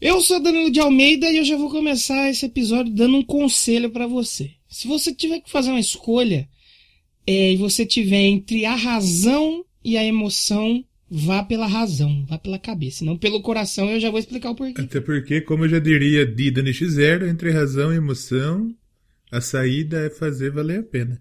Eu 0.00 0.18
sou 0.22 0.40
Danilo 0.40 0.70
de 0.70 0.80
Almeida 0.80 1.30
e 1.30 1.36
eu 1.36 1.44
já 1.44 1.58
vou 1.58 1.68
começar 1.68 2.30
esse 2.30 2.46
episódio 2.46 2.90
dando 2.90 3.18
um 3.18 3.22
conselho 3.22 3.90
para 3.90 4.06
você. 4.06 4.50
Se 4.66 4.88
você 4.88 5.14
tiver 5.14 5.40
que 5.40 5.50
fazer 5.50 5.68
uma 5.68 5.78
escolha 5.78 6.48
é, 7.26 7.52
e 7.52 7.56
você 7.56 7.84
tiver 7.84 8.22
entre 8.22 8.64
a 8.64 8.74
razão 8.74 9.62
e 9.84 9.98
a 9.98 10.04
emoção, 10.04 10.82
vá 11.10 11.42
pela 11.42 11.66
razão, 11.66 12.24
vá 12.26 12.38
pela 12.38 12.58
cabeça, 12.58 13.04
não 13.04 13.18
pelo 13.18 13.42
coração. 13.42 13.90
Eu 13.90 14.00
já 14.00 14.08
vou 14.08 14.18
explicar 14.18 14.50
o 14.50 14.54
porquê. 14.54 14.80
Até 14.80 15.02
porque, 15.02 15.42
como 15.42 15.66
eu 15.66 15.68
já 15.68 15.78
diria 15.78 16.24
Dida 16.24 16.62
NX0, 16.62 17.28
entre 17.28 17.50
razão 17.50 17.92
e 17.92 17.96
emoção, 17.96 18.74
a 19.30 19.42
saída 19.42 20.06
é 20.06 20.08
fazer 20.08 20.50
valer 20.50 20.80
a 20.80 20.82
pena. 20.82 21.20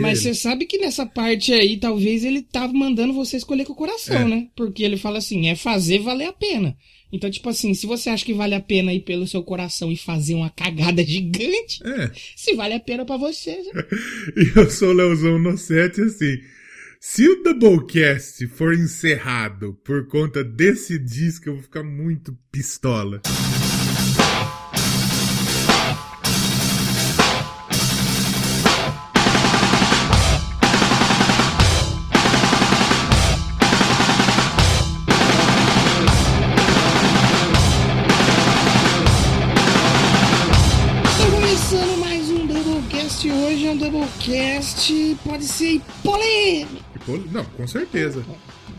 Mas 0.00 0.20
você 0.20 0.32
sabe 0.32 0.64
que 0.64 0.78
nessa 0.78 1.04
parte 1.04 1.52
aí, 1.52 1.76
talvez 1.76 2.24
ele 2.24 2.40
tava 2.40 2.72
mandando 2.72 3.12
você 3.12 3.36
escolher 3.36 3.66
com 3.66 3.72
o 3.72 3.76
coração, 3.76 4.20
é. 4.20 4.24
né? 4.24 4.48
Porque 4.56 4.82
ele 4.82 4.96
fala 4.96 5.18
assim, 5.18 5.48
é 5.48 5.56
fazer 5.56 5.98
valer 5.98 6.28
a 6.28 6.32
pena. 6.32 6.76
Então, 7.12 7.30
tipo 7.30 7.48
assim, 7.48 7.72
se 7.74 7.86
você 7.86 8.10
acha 8.10 8.24
que 8.24 8.34
vale 8.34 8.54
a 8.54 8.60
pena 8.60 8.92
ir 8.92 9.00
pelo 9.00 9.26
seu 9.26 9.42
coração 9.42 9.90
e 9.92 9.96
fazer 9.96 10.34
uma 10.34 10.50
cagada 10.50 11.02
gigante, 11.06 11.80
é. 11.84 12.10
se 12.34 12.54
vale 12.54 12.74
a 12.74 12.80
pena 12.80 13.04
para 13.04 13.16
você. 13.16 13.62
Já... 13.62 13.72
e 14.36 14.52
eu 14.58 14.70
sou 14.70 14.90
o 14.90 14.92
Leozão 14.92 15.38
no 15.38 15.56
set, 15.56 16.00
assim. 16.00 16.38
Se 17.00 17.28
o 17.28 17.42
Doublecast 17.42 18.46
for 18.48 18.74
encerrado 18.74 19.74
por 19.84 20.08
conta 20.08 20.42
desse 20.42 20.98
disco, 20.98 21.48
eu 21.48 21.54
vou 21.54 21.62
ficar 21.62 21.84
muito 21.84 22.36
pistola. 22.50 23.20
Doublecast 44.66 45.16
pode 45.24 45.44
ser 45.44 45.80
polêmico. 46.02 46.84
Não, 47.30 47.44
com 47.44 47.66
certeza. 47.66 48.24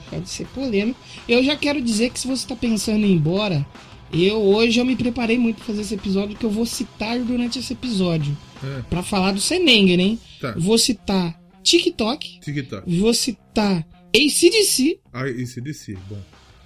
Pode 0.09 0.29
ser 0.29 0.45
polêmico. 0.47 0.99
Eu 1.27 1.43
já 1.43 1.55
quero 1.55 1.81
dizer 1.81 2.09
que 2.11 2.19
se 2.19 2.27
você 2.27 2.43
está 2.43 2.55
pensando 2.55 3.05
em 3.05 3.11
ir 3.11 3.13
embora, 3.13 3.65
eu 4.11 4.37
hoje 4.37 4.79
eu 4.79 4.85
me 4.85 4.95
preparei 4.95 5.37
muito 5.37 5.57
para 5.57 5.65
fazer 5.65 5.81
esse 5.81 5.93
episódio 5.95 6.37
que 6.37 6.45
eu 6.45 6.49
vou 6.49 6.65
citar 6.65 7.17
durante 7.19 7.59
esse 7.59 7.73
episódio. 7.73 8.37
É. 8.63 8.81
para 8.89 9.03
falar 9.03 9.33
do 9.33 9.39
Senengen, 9.39 10.01
hein? 10.01 10.19
Tá. 10.41 10.55
Vou 10.57 10.79
citar 10.79 11.39
TikTok. 11.61 12.39
TikTok. 12.39 12.97
Vou 12.97 13.13
citar 13.13 13.85
ACDC. 14.15 14.99
Ah, 15.13 15.25
ACDC, 15.25 15.95
bom. 16.09 16.17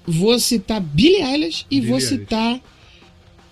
Vou 0.07 0.39
citar 0.39 0.79
Billie 0.79 1.21
Eilish 1.21 1.65
e 1.69 1.75
Billie 1.81 1.89
vou 1.89 1.97
Eilish. 1.99 2.09
citar 2.09 2.61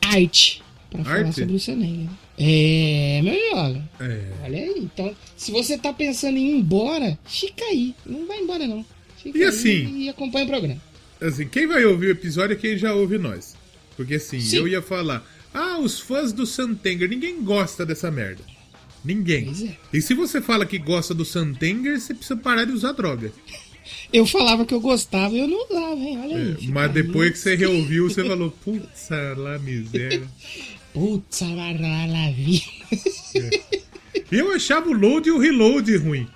Art. 0.02 0.60
Pra 0.90 1.04
falar 1.04 1.34
sobre 1.34 1.56
o 1.56 1.60
Senengen. 1.60 2.10
É, 2.40 3.22
meu 3.22 3.36
jovem. 3.52 3.90
É. 4.00 4.22
Olha 4.46 4.60
aí. 4.60 4.76
Então, 4.78 5.14
se 5.36 5.52
você 5.52 5.78
tá 5.78 5.92
pensando 5.92 6.38
em 6.38 6.52
ir 6.52 6.56
embora, 6.56 7.20
fica 7.26 7.66
aí. 7.66 7.94
Não 8.06 8.26
vai 8.26 8.40
embora, 8.40 8.66
não. 8.66 8.86
Fica 9.22 9.38
e 9.38 9.44
assim. 9.44 10.04
E 10.04 10.10
acompanha 10.10 10.46
o 10.46 10.48
programa. 10.48 10.82
Assim, 11.20 11.46
quem 11.48 11.68
vai 11.68 11.84
ouvir 11.84 12.08
o 12.08 12.12
episódio 12.12 12.54
é 12.54 12.56
quem 12.56 12.78
já 12.78 12.94
ouve 12.94 13.18
nós. 13.18 13.58
Porque 13.98 14.16
assim, 14.16 14.40
Sim. 14.40 14.58
eu 14.58 14.68
ia 14.70 14.82
falar. 14.82 15.28
Ah, 15.54 15.78
os 15.80 16.00
fãs 16.00 16.32
do 16.32 16.46
Santenger, 16.46 17.10
ninguém 17.10 17.44
gosta 17.44 17.86
dessa 17.86 18.10
merda. 18.10 18.42
Ninguém. 19.04 19.78
É. 19.92 19.98
E 19.98 20.02
se 20.02 20.14
você 20.14 20.42
fala 20.42 20.66
que 20.66 20.78
gosta 20.78 21.14
do 21.14 21.26
Santenger, 21.26 22.00
você 22.00 22.14
precisa 22.14 22.38
parar 22.38 22.64
de 22.64 22.72
usar 22.72 22.94
droga. 22.94 23.34
Eu 24.14 24.24
falava 24.26 24.66
que 24.66 24.74
eu 24.74 24.80
gostava 24.80 25.34
e 25.34 25.40
eu 25.40 25.48
não 25.48 25.66
usava, 25.66 26.00
hein? 26.00 26.20
Olha 26.20 26.34
é, 26.34 26.56
aí. 26.60 26.68
Mas 26.68 26.92
depois 26.92 27.32
que 27.32 27.40
você 27.40 27.56
reouviu, 27.56 28.08
você 28.08 28.22
falou, 28.28 28.52
putz, 28.64 29.10
lá 29.38 29.58
miséria. 29.58 30.22
Putz, 30.94 31.42
lá 31.42 32.32
vi. 32.36 32.64
É. 33.36 33.80
Eu 34.32 34.52
achava 34.52 34.90
o 34.90 34.94
load 34.94 35.30
e 35.30 35.32
o 35.32 35.40
reload 35.40 35.96
ruim. 35.98 36.28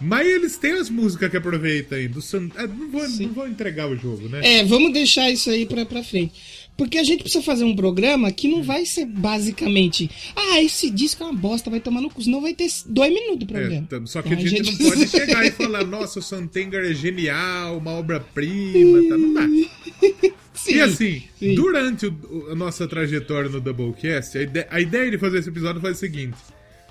Mas 0.00 0.26
eles 0.26 0.56
têm 0.56 0.72
as 0.72 0.88
músicas 0.88 1.30
que 1.30 1.36
aproveitam 1.36 1.98
aí. 1.98 2.08
Do 2.08 2.22
San... 2.22 2.48
Ah, 2.56 2.66
não, 2.66 2.90
vou, 2.90 3.06
não 3.06 3.32
vou 3.32 3.46
entregar 3.46 3.86
o 3.86 3.96
jogo, 3.96 4.28
né? 4.28 4.40
É, 4.42 4.64
vamos 4.64 4.92
deixar 4.92 5.30
isso 5.30 5.50
aí 5.50 5.66
pra, 5.66 5.84
pra 5.84 6.02
frente. 6.02 6.32
Porque 6.76 6.96
a 6.96 7.04
gente 7.04 7.22
precisa 7.22 7.44
fazer 7.44 7.64
um 7.64 7.76
programa 7.76 8.32
que 8.32 8.48
não 8.48 8.62
vai 8.62 8.86
ser 8.86 9.04
basicamente. 9.04 10.10
Ah, 10.34 10.62
esse 10.62 10.88
disco 10.88 11.22
é 11.22 11.26
uma 11.26 11.34
bosta, 11.34 11.68
vai 11.68 11.78
tomar 11.78 12.00
no 12.00 12.08
cu. 12.08 12.22
Senão 12.22 12.40
vai 12.40 12.54
ter 12.54 12.68
dois 12.86 13.12
minutos 13.12 13.40
do 13.40 13.46
programa. 13.46 13.86
É, 13.92 14.06
só 14.06 14.22
que 14.22 14.28
então, 14.28 14.38
a, 14.38 14.46
gente 14.48 14.60
a, 14.60 14.64
gente 14.64 14.82
não 14.82 14.90
pode 14.90 15.06
chegar 15.10 15.46
e 15.46 15.50
falar, 15.50 15.84
nossa, 15.84 16.18
o 16.18 16.22
Santenger 16.22 16.82
é 16.82 16.94
genial, 16.94 17.76
uma 17.76 17.90
obra-prima, 17.90 19.08
tá? 19.10 19.18
Não 19.18 19.34
dá. 19.34 19.46
Sim, 20.64 20.74
e 20.74 20.80
assim, 20.82 21.22
sim. 21.38 21.54
durante 21.54 22.06
o, 22.06 22.48
a 22.50 22.54
nossa 22.54 22.86
trajetória 22.86 23.48
no 23.48 23.60
Doublecast, 23.60 24.36
a, 24.36 24.42
ide 24.42 24.66
a 24.68 24.80
ideia 24.80 25.10
de 25.10 25.16
fazer 25.16 25.38
esse 25.38 25.48
episódio 25.48 25.80
foi 25.80 25.92
a 25.92 25.94
seguinte: 25.94 26.36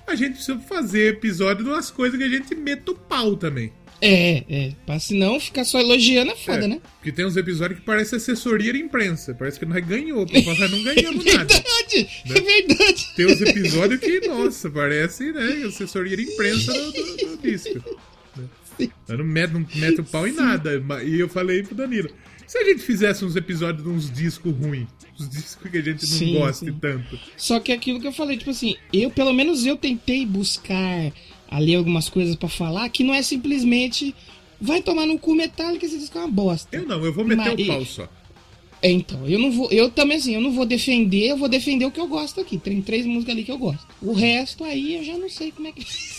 a 0.08 0.16
gente 0.16 0.34
precisa 0.34 0.60
fazer 0.60 1.10
episódio 1.10 1.64
de 1.64 1.70
umas 1.70 1.92
coisas 1.92 2.18
que 2.18 2.24
a 2.24 2.30
gente 2.30 2.56
meta 2.56 2.92
o 2.92 2.96
pau 2.96 3.36
também. 3.36 3.72
É, 4.02 4.44
é. 4.50 4.72
Pra 4.86 4.98
senão 4.98 5.40
ficar 5.40 5.66
só 5.66 5.80
elogiando 5.80 6.32
é 6.32 6.36
foda, 6.36 6.66
é, 6.66 6.68
né? 6.68 6.82
Porque 6.96 7.12
tem 7.12 7.26
uns 7.26 7.36
episódios 7.36 7.80
que 7.80 7.86
parece 7.86 8.16
assessoria 8.16 8.74
de 8.74 8.80
imprensa. 8.80 9.36
Parece 9.36 9.60
que 9.60 9.66
nós 9.66 9.86
ganhou. 9.86 10.26
Pra 10.26 10.42
falar, 10.42 10.70
não 10.70 10.84
ganhamos 10.84 11.26
é 11.28 11.34
nada. 11.34 11.54
Verdade, 11.54 12.10
né? 12.26 12.38
É 12.38 12.42
verdade. 12.42 13.08
Tem 13.16 13.26
uns 13.26 13.42
episódios 13.42 14.00
que, 14.00 14.28
nossa, 14.28 14.70
parece, 14.70 15.32
né? 15.32 15.64
Assessoria 15.68 16.16
de 16.16 16.24
imprensa 16.24 16.74
do, 16.74 16.92
do, 16.92 17.18
do 17.18 17.42
disco. 17.42 18.00
Né? 18.38 18.90
Eu 19.10 19.18
não 19.18 19.26
meto, 19.26 19.54
não 19.54 19.68
meto 19.76 20.02
o 20.02 20.06
pau 20.06 20.26
em 20.28 20.34
nada. 20.34 20.82
E 21.04 21.20
eu 21.20 21.28
falei 21.28 21.62
pro 21.62 21.76
Danilo. 21.76 22.10
Se 22.50 22.58
a 22.58 22.66
gente 22.66 22.82
fizesse 22.82 23.24
uns 23.24 23.36
episódios 23.36 23.84
de 23.84 23.90
uns 23.92 24.12
discos 24.12 24.52
ruins, 24.52 24.88
os 25.20 25.30
discos 25.30 25.70
que 25.70 25.78
a 25.78 25.82
gente 25.84 26.02
não 26.02 26.18
sim, 26.18 26.34
gosta 26.34 26.66
sim. 26.66 26.74
tanto. 26.82 27.20
Só 27.38 27.60
que 27.60 27.72
aquilo 27.72 28.02
que 28.02 28.08
eu 28.08 28.12
falei, 28.12 28.38
tipo 28.38 28.50
assim, 28.50 28.76
eu, 28.92 29.12
pelo 29.12 29.32
menos 29.32 29.68
eu 29.68 29.78
tentei 29.78 30.26
buscar 30.26 31.14
ali 31.48 31.76
algumas 31.76 32.10
coisas 32.10 32.36
para 32.36 32.50
falar 32.50 32.90
que 32.90 33.04
não 33.04 33.14
é 33.14 33.22
simplesmente 33.22 34.16
vai 34.60 34.82
tomar 34.82 35.06
no 35.06 35.20
cu 35.20 35.36
metálico 35.36 35.86
esse 35.86 36.00
disco 36.00 36.18
é 36.18 36.22
uma 36.22 36.28
bosta. 36.28 36.76
Eu 36.76 36.88
não, 36.88 37.06
eu 37.06 37.14
vou 37.14 37.24
meter 37.24 37.56
Mas, 37.56 37.60
o 37.60 37.68
pau 37.68 37.86
só. 37.86 38.10
É, 38.82 38.90
então, 38.90 39.28
eu 39.28 39.38
não 39.38 39.52
vou. 39.52 39.70
Eu 39.72 39.92
também 39.92 40.18
assim, 40.18 40.34
eu 40.34 40.42
não 40.42 40.52
vou 40.52 40.66
defender, 40.66 41.28
eu 41.28 41.38
vou 41.38 41.50
defender 41.50 41.86
o 41.86 41.92
que 41.92 42.00
eu 42.00 42.08
gosto 42.08 42.42
aqui. 42.42 42.58
Tem 42.58 42.82
três 42.82 43.06
músicas 43.06 43.36
ali 43.36 43.44
que 43.44 43.52
eu 43.52 43.60
gosto. 43.60 43.86
O 44.02 44.12
resto 44.12 44.64
aí 44.64 44.96
eu 44.96 45.04
já 45.04 45.16
não 45.20 45.30
sei 45.30 45.52
como 45.52 45.68
é 45.68 45.72
que 45.72 45.86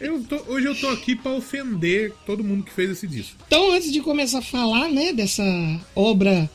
Eu 0.00 0.22
tô, 0.24 0.36
hoje 0.52 0.66
eu 0.66 0.74
tô 0.74 0.88
aqui 0.88 1.16
para 1.16 1.32
ofender 1.32 2.12
todo 2.26 2.44
mundo 2.44 2.64
que 2.64 2.72
fez 2.72 2.90
esse 2.90 3.06
disco. 3.06 3.36
Então, 3.46 3.72
antes 3.72 3.92
de 3.92 4.00
começar 4.00 4.38
a 4.38 4.42
falar, 4.42 4.88
né, 4.88 5.12
dessa 5.12 5.44
obra, 5.94 6.50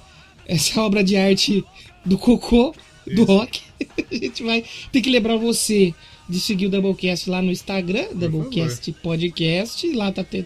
essa 0.45 0.81
obra 0.81 1.03
de 1.03 1.15
arte 1.15 1.63
do 2.05 2.17
cocô, 2.17 2.73
do 3.05 3.23
Isso. 3.23 3.25
rock, 3.25 3.61
a 4.11 4.15
gente 4.15 4.43
vai 4.43 4.63
ter 4.91 5.01
que 5.01 5.09
lembrar 5.09 5.37
você 5.37 5.93
de 6.27 6.39
seguir 6.39 6.67
o 6.67 6.69
Doublecast 6.69 7.29
lá 7.29 7.41
no 7.41 7.51
Instagram, 7.51 8.05
Por 8.07 8.17
Doublecast 8.17 8.91
favor. 8.91 9.01
Podcast, 9.01 9.91
lá 9.93 10.11
tá 10.11 10.23
te, 10.23 10.45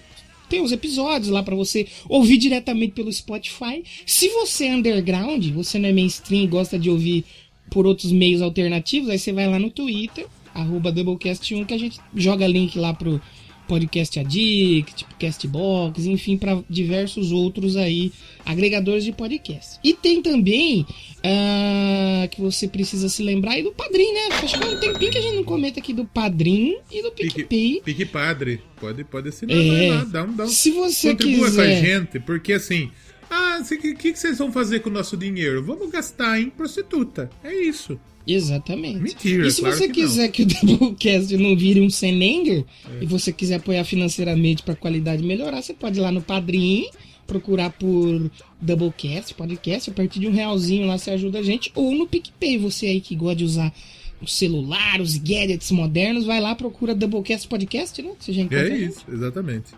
tem 0.49 0.61
os 0.61 0.71
episódios 0.71 1.29
lá 1.29 1.43
para 1.43 1.55
você 1.55 1.87
ouvir 2.07 2.37
diretamente 2.37 2.93
pelo 2.93 3.11
Spotify. 3.11 3.83
Se 4.05 4.29
você 4.29 4.65
é 4.65 4.75
underground, 4.75 5.45
você 5.51 5.77
não 5.77 5.89
é 5.89 5.93
mainstream 5.93 6.43
e 6.43 6.47
gosta 6.47 6.79
de 6.79 6.89
ouvir 6.89 7.25
por 7.69 7.85
outros 7.85 8.11
meios 8.11 8.41
alternativos, 8.41 9.09
aí 9.09 9.19
você 9.19 9.33
vai 9.33 9.47
lá 9.47 9.57
no 9.57 9.69
Twitter 9.69 10.27
arroba 10.53 10.91
Doublecast1, 10.91 11.65
que 11.65 11.73
a 11.73 11.77
gente 11.77 11.99
joga 12.15 12.47
link 12.47 12.77
lá 12.77 12.93
pro 12.93 13.21
Podcast 13.67 14.19
Addict, 14.19 15.05
Castbox, 15.19 16.05
enfim, 16.05 16.37
para 16.37 16.61
diversos 16.69 17.31
outros 17.31 17.75
aí 17.75 18.11
agregadores 18.45 19.03
de 19.03 19.11
podcast. 19.11 19.79
E 19.83 19.93
tem 19.93 20.21
também 20.21 20.81
uh, 20.81 22.27
que 22.29 22.41
você 22.41 22.67
precisa 22.67 23.07
se 23.07 23.23
lembrar 23.23 23.51
aí 23.51 23.63
do 23.63 23.71
Padrim, 23.71 24.11
né? 24.13 24.35
Acho 24.43 24.59
que 24.59 24.63
é 24.63 24.67
um 24.67 24.79
tempinho 24.79 25.11
que 25.11 25.17
a 25.17 25.21
gente 25.21 25.35
não 25.35 25.43
comenta 25.43 25.79
aqui 25.79 25.93
do 25.93 26.05
Padrim 26.05 26.77
e 26.91 27.01
do 27.01 27.11
PicPay. 27.11 27.81
Pique, 27.83 28.05
Padre, 28.05 28.61
pode, 28.79 29.03
pode 29.05 29.29
assinar 29.29 29.57
é, 29.57 29.89
lá, 29.89 30.03
dá 30.03 30.23
um, 30.23 30.35
dá 30.35 30.43
um. 30.43 30.47
Se 30.47 30.71
você 30.71 31.11
Contribua 31.11 31.45
quiser... 31.45 31.65
com 31.65 31.71
a 31.71 31.89
gente, 31.89 32.19
porque 32.19 32.53
assim... 32.53 32.91
Ah, 33.35 33.59
o 33.59 33.65
que, 33.65 33.95
que 33.95 34.15
vocês 34.15 34.37
vão 34.37 34.51
fazer 34.51 34.81
com 34.81 34.91
o 34.91 34.93
nosso 34.93 35.17
dinheiro? 35.17 35.63
Vamos 35.63 35.89
gastar 35.89 36.39
em 36.39 36.51
prostituta. 36.51 37.31
É 37.43 37.51
isso. 37.51 37.99
Exatamente. 38.25 38.99
Mentira, 38.99 39.47
E 39.47 39.51
se 39.51 39.61
claro 39.61 39.75
você 39.75 39.87
que 39.87 39.93
quiser 39.93 40.23
não. 40.23 40.31
que 40.31 40.43
o 40.43 40.45
Doublecast 40.65 41.37
não 41.37 41.55
vire 41.55 41.81
um 41.81 41.89
Senenger 41.89 42.63
é. 42.85 43.03
e 43.03 43.05
você 43.05 43.31
quiser 43.33 43.55
apoiar 43.55 43.83
financeiramente 43.83 44.63
para 44.63 44.73
a 44.73 44.77
qualidade 44.77 45.23
melhorar, 45.23 45.61
você 45.61 45.73
pode 45.73 45.99
ir 45.99 46.01
lá 46.01 46.11
no 46.11 46.21
Padrim, 46.21 46.89
procurar 47.27 47.69
por 47.71 48.31
Doublecast, 48.61 49.33
podcast, 49.33 49.89
a 49.89 49.93
partir 49.93 50.19
de 50.19 50.27
um 50.27 50.31
realzinho 50.31 50.87
lá 50.87 50.97
você 50.97 51.11
ajuda 51.11 51.39
a 51.39 51.43
gente, 51.43 51.71
ou 51.75 51.93
no 51.93 52.07
PicPay, 52.07 52.57
você 52.57 52.87
aí 52.87 53.01
que 53.01 53.15
gosta 53.15 53.35
de 53.37 53.43
usar 53.43 53.73
o 54.21 54.27
celular, 54.27 55.01
os 55.01 55.17
gadgets 55.17 55.69
modernos, 55.71 56.25
vai 56.25 56.39
lá, 56.39 56.55
procura 56.55 56.95
Doublecast 56.95 57.47
Podcast, 57.47 58.01
né? 58.01 58.11
Que 58.17 58.25
você 58.25 58.33
já 58.33 58.41
encontra. 58.41 58.69
É 58.69 58.77
isso, 58.77 59.03
exatamente. 59.11 59.71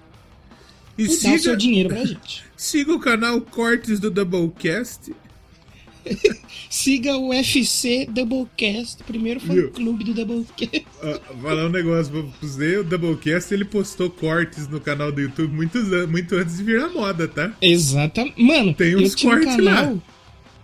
E, 0.97 1.03
e 1.03 1.09
siga... 1.09 1.29
dá 1.29 1.35
o 1.35 1.39
seu 1.39 1.55
dinheiro 1.55 1.89
pra 1.89 2.05
gente. 2.05 2.43
Siga 2.55 2.93
o 2.93 2.99
canal 2.99 3.41
Cortes 3.41 3.99
do 3.99 4.09
Doublecast 4.09 5.11
Siga 6.69 7.17
o 7.17 7.29
UFC 7.29 8.05
Doublecast, 8.09 9.03
primeiro 9.03 9.39
fã 9.39 9.67
clube 9.69 10.03
do 10.03 10.13
Doublecast. 10.13 10.85
Uh, 11.01 11.41
falar 11.41 11.65
um 11.65 11.69
negócio 11.69 12.11
pra 12.11 12.21
você, 12.41 12.77
o 12.77 12.83
Doublecast 12.83 13.53
ele 13.53 13.65
postou 13.65 14.09
cortes 14.09 14.67
no 14.67 14.79
canal 14.79 15.11
do 15.11 15.21
YouTube 15.21 15.53
muito, 15.53 15.77
muito 16.07 16.35
antes 16.35 16.57
de 16.57 16.63
virar 16.63 16.89
moda, 16.89 17.27
tá? 17.27 17.53
Exatamente. 17.61 18.41
Mano, 18.41 18.73
tem 18.73 18.95
uns 18.95 19.15
cortes 19.15 19.53
um 19.53 19.57
canal, 19.57 19.93
lá. 19.93 19.99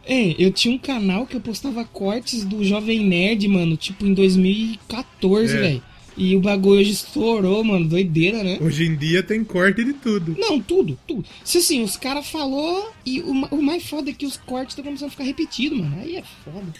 É, 0.05 0.35
eu 0.37 0.51
tinha 0.51 0.75
um 0.75 0.79
canal 0.79 1.27
que 1.27 1.35
eu 1.35 1.41
postava 1.41 1.85
cortes 1.85 2.43
do 2.43 2.63
Jovem 2.63 3.05
Nerd, 3.05 3.47
mano, 3.47 3.77
tipo 3.77 4.05
em 4.05 4.13
2014, 4.13 5.55
é. 5.55 5.59
velho. 5.59 5.90
E 6.17 6.35
o 6.35 6.41
bagulho 6.41 6.81
hoje 6.81 6.91
estourou, 6.91 7.63
mano. 7.63 7.87
Doideira, 7.87 8.43
né? 8.43 8.57
Hoje 8.61 8.85
em 8.85 8.95
dia 8.95 9.23
tem 9.23 9.43
corte 9.43 9.83
de 9.83 9.93
tudo. 9.93 10.35
Não, 10.37 10.59
tudo, 10.59 10.97
tudo. 11.07 11.25
Se 11.43 11.59
assim, 11.59 11.83
os 11.83 11.95
caras 11.95 12.27
falou 12.27 12.91
e 13.05 13.21
o, 13.21 13.31
o, 13.31 13.61
mais 13.61 13.87
foda 13.87 14.09
é 14.09 14.13
que 14.13 14.25
os 14.25 14.37
cortes 14.37 14.73
estão 14.73 14.83
começando 14.83 15.07
a 15.07 15.11
ficar 15.11 15.23
repetidos, 15.23 15.79
mano. 15.79 15.99
Aí 16.01 16.17
é 16.17 16.23
foda. 16.43 16.73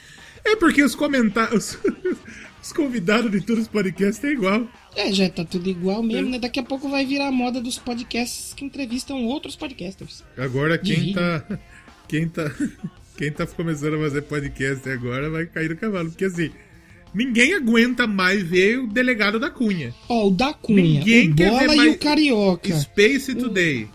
É 0.43 0.55
porque 0.55 0.83
os 0.83 0.95
comentários. 0.95 1.77
os 2.61 2.73
convidados 2.73 3.31
de 3.31 3.41
todos 3.41 3.63
os 3.63 3.67
podcasts 3.67 4.23
é 4.23 4.31
igual. 4.31 4.67
É, 4.95 5.11
já 5.11 5.29
tá 5.29 5.45
tudo 5.45 5.69
igual 5.69 6.03
mesmo, 6.03 6.27
é. 6.27 6.31
né? 6.31 6.39
Daqui 6.39 6.59
a 6.59 6.63
pouco 6.63 6.89
vai 6.89 7.05
virar 7.05 7.27
a 7.27 7.31
moda 7.31 7.61
dos 7.61 7.77
podcasts 7.77 8.53
que 8.53 8.65
entrevistam 8.65 9.25
outros 9.25 9.55
podcasters. 9.55 10.23
Agora 10.37 10.77
quem 10.77 11.13
tá. 11.13 11.59
Quem 12.07 12.27
tá. 12.29 12.51
Quem 13.17 13.31
tá 13.31 13.45
começando 13.45 13.95
a 13.95 13.99
fazer 13.99 14.23
podcast 14.23 14.89
agora 14.89 15.29
vai 15.29 15.45
cair 15.45 15.69
no 15.69 15.77
cavalo. 15.77 16.09
Porque 16.09 16.25
assim 16.25 16.51
Ninguém 17.13 17.53
aguenta 17.53 18.07
mais 18.07 18.41
ver 18.41 18.79
o 18.79 18.87
delegado 18.87 19.39
da 19.39 19.49
Cunha. 19.49 19.93
Ó, 20.07 20.23
oh, 20.23 20.27
o 20.27 20.31
da 20.31 20.53
Cunha, 20.53 20.99
Ninguém 20.99 21.29
o 21.29 21.35
Bola 21.35 21.75
e 21.75 21.89
o 21.89 21.97
Carioca. 21.97 22.79
Space 22.79 23.35
Today. 23.35 23.87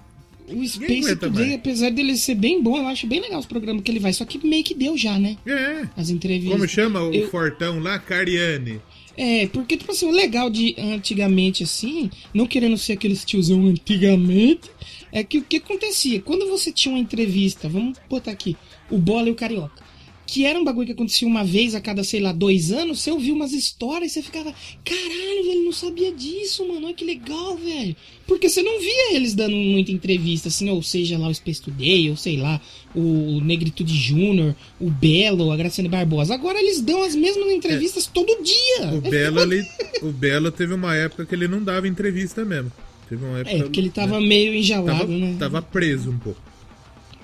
O, 0.49 0.61
o 0.61 0.69
Space 0.69 1.17
Today, 1.17 1.47
mais. 1.47 1.55
apesar 1.55 1.91
dele 1.91 2.17
ser 2.17 2.35
bem 2.35 2.63
bom, 2.63 2.77
eu 2.77 2.87
acho 2.87 3.07
bem 3.07 3.21
legal 3.21 3.41
os 3.41 3.47
programas 3.47 3.83
que 3.83 3.91
ele 3.91 4.01
vai. 4.01 4.13
Só 4.13 4.25
que 4.25 4.45
meio 4.47 4.63
que 4.63 4.75
deu 4.75 4.97
já, 4.99 5.19
né? 5.19 5.37
É. 5.47 5.89
As 5.97 6.11
entrevistas. 6.11 6.53
Como 6.53 6.69
chama 6.69 7.03
o 7.03 7.13
eu... 7.13 7.31
Fortão 7.31 7.81
lá? 7.81 7.99
Cariane. 7.99 8.81
É, 9.17 9.47
porque, 9.47 9.79
tipo 9.79 9.93
assim, 9.93 10.05
o 10.05 10.11
legal 10.11 10.51
de 10.51 10.75
antigamente, 10.79 11.63
assim, 11.65 12.11
não 12.35 12.47
querendo 12.47 12.77
ser 12.77 12.93
aquele 12.93 13.17
tiozão 13.17 13.65
antigamente, 13.67 14.71
é 15.11 15.25
que 15.25 15.39
o 15.39 15.43
que 15.43 15.57
acontecia? 15.57 16.21
Quando 16.21 16.47
você 16.51 16.71
tinha 16.71 16.95
uma 16.95 17.01
entrevista, 17.01 17.67
vamos 17.67 17.97
botar 18.11 18.31
aqui, 18.31 18.55
o 18.91 18.99
Bola 18.99 19.29
e 19.29 19.33
o 19.33 19.35
Carioca 19.35 19.86
que 20.27 20.45
era 20.45 20.59
um 20.59 20.65
bagulho 20.65 20.87
que 20.87 20.93
acontecia 20.93 21.27
uma 21.27 21.45
vez 21.45 21.75
a 21.75 21.81
cada, 21.81 22.03
sei 22.03 22.21
lá, 22.21 22.33
dois 22.33 22.73
anos, 22.73 23.01
você 23.01 23.11
ouvia 23.13 23.33
umas 23.33 23.53
histórias 23.53 24.11
e 24.11 24.15
você 24.15 24.23
ficava, 24.23 24.53
caralho, 24.85 25.45
velho, 25.47 25.65
não 25.65 25.73
sabia 25.73 26.13
disso, 26.13 26.67
mano, 26.67 26.87
olha 26.87 26.95
que 26.95 27.05
legal, 27.05 27.57
velho. 27.57 27.95
Porque 28.27 28.49
você 28.49 28.61
não 28.61 28.81
via 28.81 29.15
eles 29.15 29.35
dando 29.35 29.55
muita 29.55 29.93
entrevista, 29.93 30.49
assim, 30.49 30.69
ou 30.69 30.83
seja 30.83 31.17
lá 31.17 31.29
o 31.29 31.35
Space 31.35 31.63
Today, 31.63 32.11
ou 32.11 32.17
sei 32.17 32.37
lá, 32.37 32.61
o 32.93 33.41
Negritude 33.41 33.95
Júnior, 33.95 34.57
o 34.81 34.91
Belo, 34.91 35.53
a 35.53 35.57
Graciane 35.57 35.89
Barbosa. 35.89 36.35
Agora 36.35 36.59
eles 36.59 36.81
dão 36.81 37.05
as 37.05 37.15
mesmas 37.15 37.47
entrevistas 37.53 38.07
é. 38.07 38.11
todo 38.13 38.43
dia. 38.43 38.95
O 38.95 39.01
Belo, 39.01 39.41
ele, 39.41 39.65
o 40.03 40.11
Belo 40.11 40.51
teve 40.51 40.75
uma 40.75 40.97
época 40.97 41.25
que 41.25 41.35
ele 41.37 41.47
não 41.47 41.63
dava 41.63 41.87
entrevista 41.87 42.45
mesmo. 42.45 42.73
Teve 43.09 43.25
uma 43.25 43.39
época. 43.39 43.57
É, 43.57 43.63
porque 43.63 43.79
ele 43.79 43.91
tava 43.91 44.21
né? 44.21 44.27
meio 44.27 44.53
enjalado, 44.55 44.99
tava, 44.99 45.13
né? 45.13 45.37
Tava 45.39 45.63
preso 45.63 46.11
um 46.11 46.19
pouco. 46.19 46.41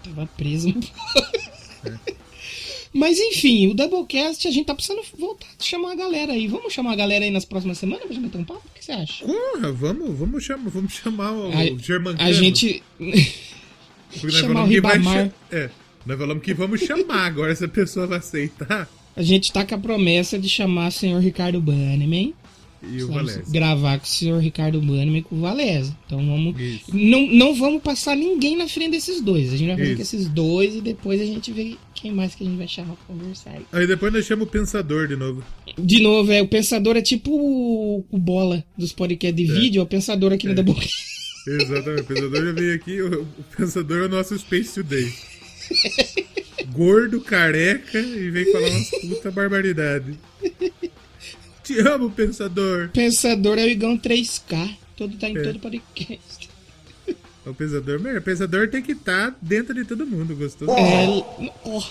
Tava 0.05 0.27
preso 0.37 0.69
um 0.69 0.73
pouco. 0.73 0.89
É. 1.85 2.22
Mas 2.93 3.19
enfim, 3.19 3.69
o 3.69 3.75
Doublecast, 3.75 4.47
a 4.47 4.51
gente 4.51 4.67
tá 4.67 4.75
precisando 4.75 5.03
voltar 5.19 5.47
a 5.59 5.63
chamar 5.63 5.93
a 5.93 5.95
galera 5.95 6.33
aí. 6.33 6.47
Vamos 6.47 6.73
chamar 6.73 6.93
a 6.93 6.97
galera 6.97 7.25
aí 7.25 7.31
nas 7.31 7.45
próximas 7.45 7.79
semanas 7.79 8.05
pra 8.05 8.13
gente 8.13 8.25
meter 8.25 8.39
um 8.39 8.45
papo? 8.45 8.63
O 8.67 8.75
que 8.75 8.85
você 8.85 8.93
acha? 8.93 9.25
Porra, 9.25 9.73
vamos, 9.73 10.19
vamos, 10.19 10.45
chamar, 10.45 10.71
vamos 10.71 10.93
chamar 10.93 11.33
o 11.33 11.51
a, 11.51 11.79
Germancano. 11.79 12.29
A 12.29 12.33
gente. 12.33 12.83
chamar 14.31 14.65
o 14.65 14.67
Ribamar. 14.67 15.29
Ch... 15.29 15.33
É, 15.51 15.71
nós 16.05 16.19
falamos 16.19 16.43
que 16.43 16.53
vamos 16.53 16.81
chamar 16.81 17.27
agora, 17.27 17.55
se 17.55 17.65
a 17.65 17.69
pessoa 17.69 18.07
vai 18.07 18.19
aceitar. 18.19 18.89
A 19.17 19.23
gente 19.23 19.53
tá 19.53 19.65
com 19.65 19.75
a 19.75 19.79
promessa 19.79 20.39
de 20.39 20.49
chamar 20.49 20.89
o 20.89 20.93
senhor 20.93 21.21
Ricardo 21.21 21.61
Bannerman 21.61 22.35
e 22.83 23.03
o 23.03 23.09
Valese. 23.09 23.51
Gravar 23.51 23.99
com 23.99 24.05
o 24.05 24.09
senhor 24.09 24.41
Ricardo 24.41 24.81
Bannerman 24.81 25.19
e 25.19 25.23
com 25.23 25.37
o 25.37 25.41
Valese. 25.41 25.95
Então 26.07 26.19
vamos. 26.19 26.55
Não, 26.93 27.27
não 27.29 27.55
vamos 27.55 27.83
passar 27.83 28.17
ninguém 28.17 28.57
na 28.57 28.67
frente 28.67 28.93
desses 28.93 29.21
dois. 29.21 29.53
A 29.53 29.57
gente 29.57 29.69
vai 29.69 29.77
fazer 29.77 29.89
Isso. 29.89 29.97
com 29.97 30.03
esses 30.03 30.29
dois 30.29 30.75
e 30.75 30.81
depois 30.81 31.21
a 31.21 31.25
gente 31.25 31.53
vê 31.53 31.77
quem 31.95 32.13
mais 32.13 32.35
que 32.35 32.43
a 32.43 32.47
gente 32.47 32.59
vai 32.59 32.69
chamar 32.69 32.95
pra 32.95 33.15
conversar. 33.15 33.51
Aí, 33.51 33.65
aí 33.73 33.87
depois 33.87 34.13
nós 34.13 34.25
chamamos 34.25 34.49
o 34.49 34.51
Pensador 34.51 35.07
de 35.07 35.17
novo. 35.17 35.45
De 35.79 36.01
novo, 36.01 36.33
é. 36.33 36.43
O 36.43 36.49
Pensador 36.49 36.97
é 36.97 37.03
tipo 37.03 37.31
o, 37.31 38.05
o 38.11 38.19
bola 38.19 38.65
dos 38.77 38.93
podcasts 38.93 39.37
de 39.37 39.51
é. 39.51 39.55
vídeo, 39.55 39.81
é 39.81 39.83
o 39.83 39.87
Pensador 39.87 40.33
aqui 40.33 40.49
é. 40.49 40.55
da 40.55 40.63
boca. 40.63 40.87
Exatamente, 41.47 42.03
o 42.03 42.05
Pensador 42.05 42.45
já 42.45 42.53
veio 42.53 42.75
aqui. 42.75 43.03
O, 43.03 43.23
o 43.23 43.45
Pensador 43.57 43.99
é 43.99 44.07
o 44.07 44.09
nosso 44.09 44.37
Space 44.39 44.75
Today. 44.75 45.13
Gordo, 46.73 47.21
careca 47.21 47.99
e 47.99 48.31
vem 48.31 48.51
falar 48.51 48.69
umas 48.69 48.91
puta 48.91 49.31
barbaridade. 49.31 50.19
Te 51.63 51.79
amo, 51.81 52.11
Pensador. 52.11 52.91
Pensador 52.91 53.59
é 53.59 53.65
o 53.65 53.69
Igão 53.69 53.99
3K. 53.99 54.77
Todo 54.97 55.17
tá 55.17 55.29
em 55.29 55.37
é. 55.37 55.43
todo 55.43 55.59
podcast. 55.59 56.51
O 57.45 57.53
Pensador, 57.53 58.01
o 58.01 58.23
Pensador 58.23 58.69
tem 58.69 58.83
que 58.83 58.93
estar 58.93 59.33
tá 59.33 59.37
dentro 59.43 59.75
de 59.75 59.85
todo 59.85 60.07
mundo, 60.07 60.37
gostou? 60.37 60.69
É. 60.77 61.07
Oh. 61.65 61.83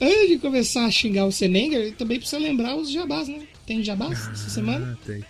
Antes 0.00 0.28
de 0.28 0.38
começar 0.38 0.84
a 0.84 0.90
xingar 0.90 1.24
o 1.26 1.32
Senenger, 1.32 1.94
também 1.94 2.18
precisa 2.18 2.40
lembrar 2.40 2.76
os 2.76 2.90
jabás, 2.90 3.28
né? 3.28 3.46
Tem 3.66 3.82
jabás 3.82 4.26
ah, 4.26 4.32
essa 4.32 4.50
semana? 4.50 4.98
Tem. 5.06 5.24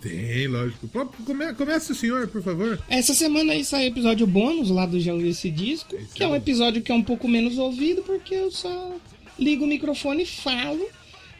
Tem, 0.00 0.46
lógico. 0.46 0.88
Come, 0.88 1.54
comece 1.54 1.92
o 1.92 1.94
senhor, 1.94 2.28
por 2.28 2.42
favor. 2.42 2.78
Essa 2.88 3.14
semana 3.14 3.52
aí 3.52 3.64
sai 3.64 3.86
episódio 3.86 4.26
bônus 4.26 4.70
lá 4.70 4.86
do 4.86 5.00
Já 5.00 5.12
Ouviu 5.12 5.30
Esse 5.30 5.50
Disco, 5.50 5.96
Esse 5.96 6.14
que 6.14 6.22
é 6.22 6.28
um 6.28 6.36
episódio 6.36 6.82
que 6.82 6.92
é 6.92 6.94
um 6.94 7.02
pouco 7.02 7.26
menos 7.26 7.58
ouvido, 7.58 8.02
porque 8.02 8.34
eu 8.34 8.50
só 8.50 8.94
ligo 9.38 9.64
o 9.64 9.68
microfone 9.68 10.22
e 10.22 10.26
falo. 10.26 10.86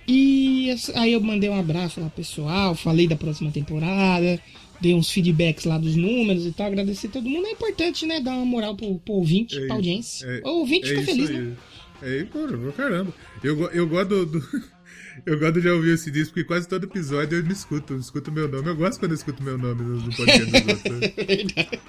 E 0.08 0.74
aí 0.94 1.12
eu 1.12 1.20
mandei 1.20 1.48
um 1.48 1.58
abraço 1.58 2.00
lá 2.00 2.08
pessoal, 2.08 2.74
falei 2.74 3.08
da 3.08 3.16
próxima 3.16 3.50
temporada, 3.50 4.40
dei 4.80 4.94
uns 4.94 5.10
feedbacks 5.10 5.64
lá 5.64 5.78
dos 5.78 5.96
números 5.96 6.46
e 6.46 6.52
tal, 6.52 6.68
agradecer 6.68 7.08
todo 7.08 7.28
mundo. 7.28 7.46
É 7.46 7.50
importante, 7.50 8.06
né? 8.06 8.20
Dar 8.20 8.32
uma 8.32 8.44
moral 8.44 8.76
pro, 8.76 8.98
pro 8.98 9.14
ouvinte, 9.14 9.58
é, 9.58 9.66
pra 9.66 9.76
audiência. 9.76 10.26
É, 10.26 10.40
o 10.44 10.60
ouvinte 10.60 10.86
é 10.86 11.00
fica 11.00 11.02
feliz, 11.02 11.30
aí. 11.30 11.38
né? 11.38 11.56
É, 12.02 12.24
pô, 12.24 12.38
caramba. 12.72 13.12
Eu, 13.42 13.70
eu 13.70 13.88
gosto 13.88 14.08
do, 14.08 14.26
do... 14.26 14.76
Eu 15.24 15.38
gosto 15.38 15.62
de 15.62 15.68
ouvir 15.68 15.94
esse 15.94 16.10
disco, 16.10 16.34
porque 16.34 16.46
quase 16.46 16.68
todo 16.68 16.84
episódio 16.84 17.38
eu 17.38 17.44
me 17.44 17.52
escuto, 17.52 17.94
eu 17.94 17.98
escuto 17.98 18.30
meu 18.30 18.46
nome. 18.46 18.68
Eu 18.68 18.76
gosto 18.76 19.00
quando 19.00 19.12
eu 19.12 19.16
escuto 19.16 19.42
meu 19.42 19.56
nome 19.56 19.82
no, 19.82 20.14
podcast 20.14 20.44
dos 20.44 20.66
outros. 20.68 21.80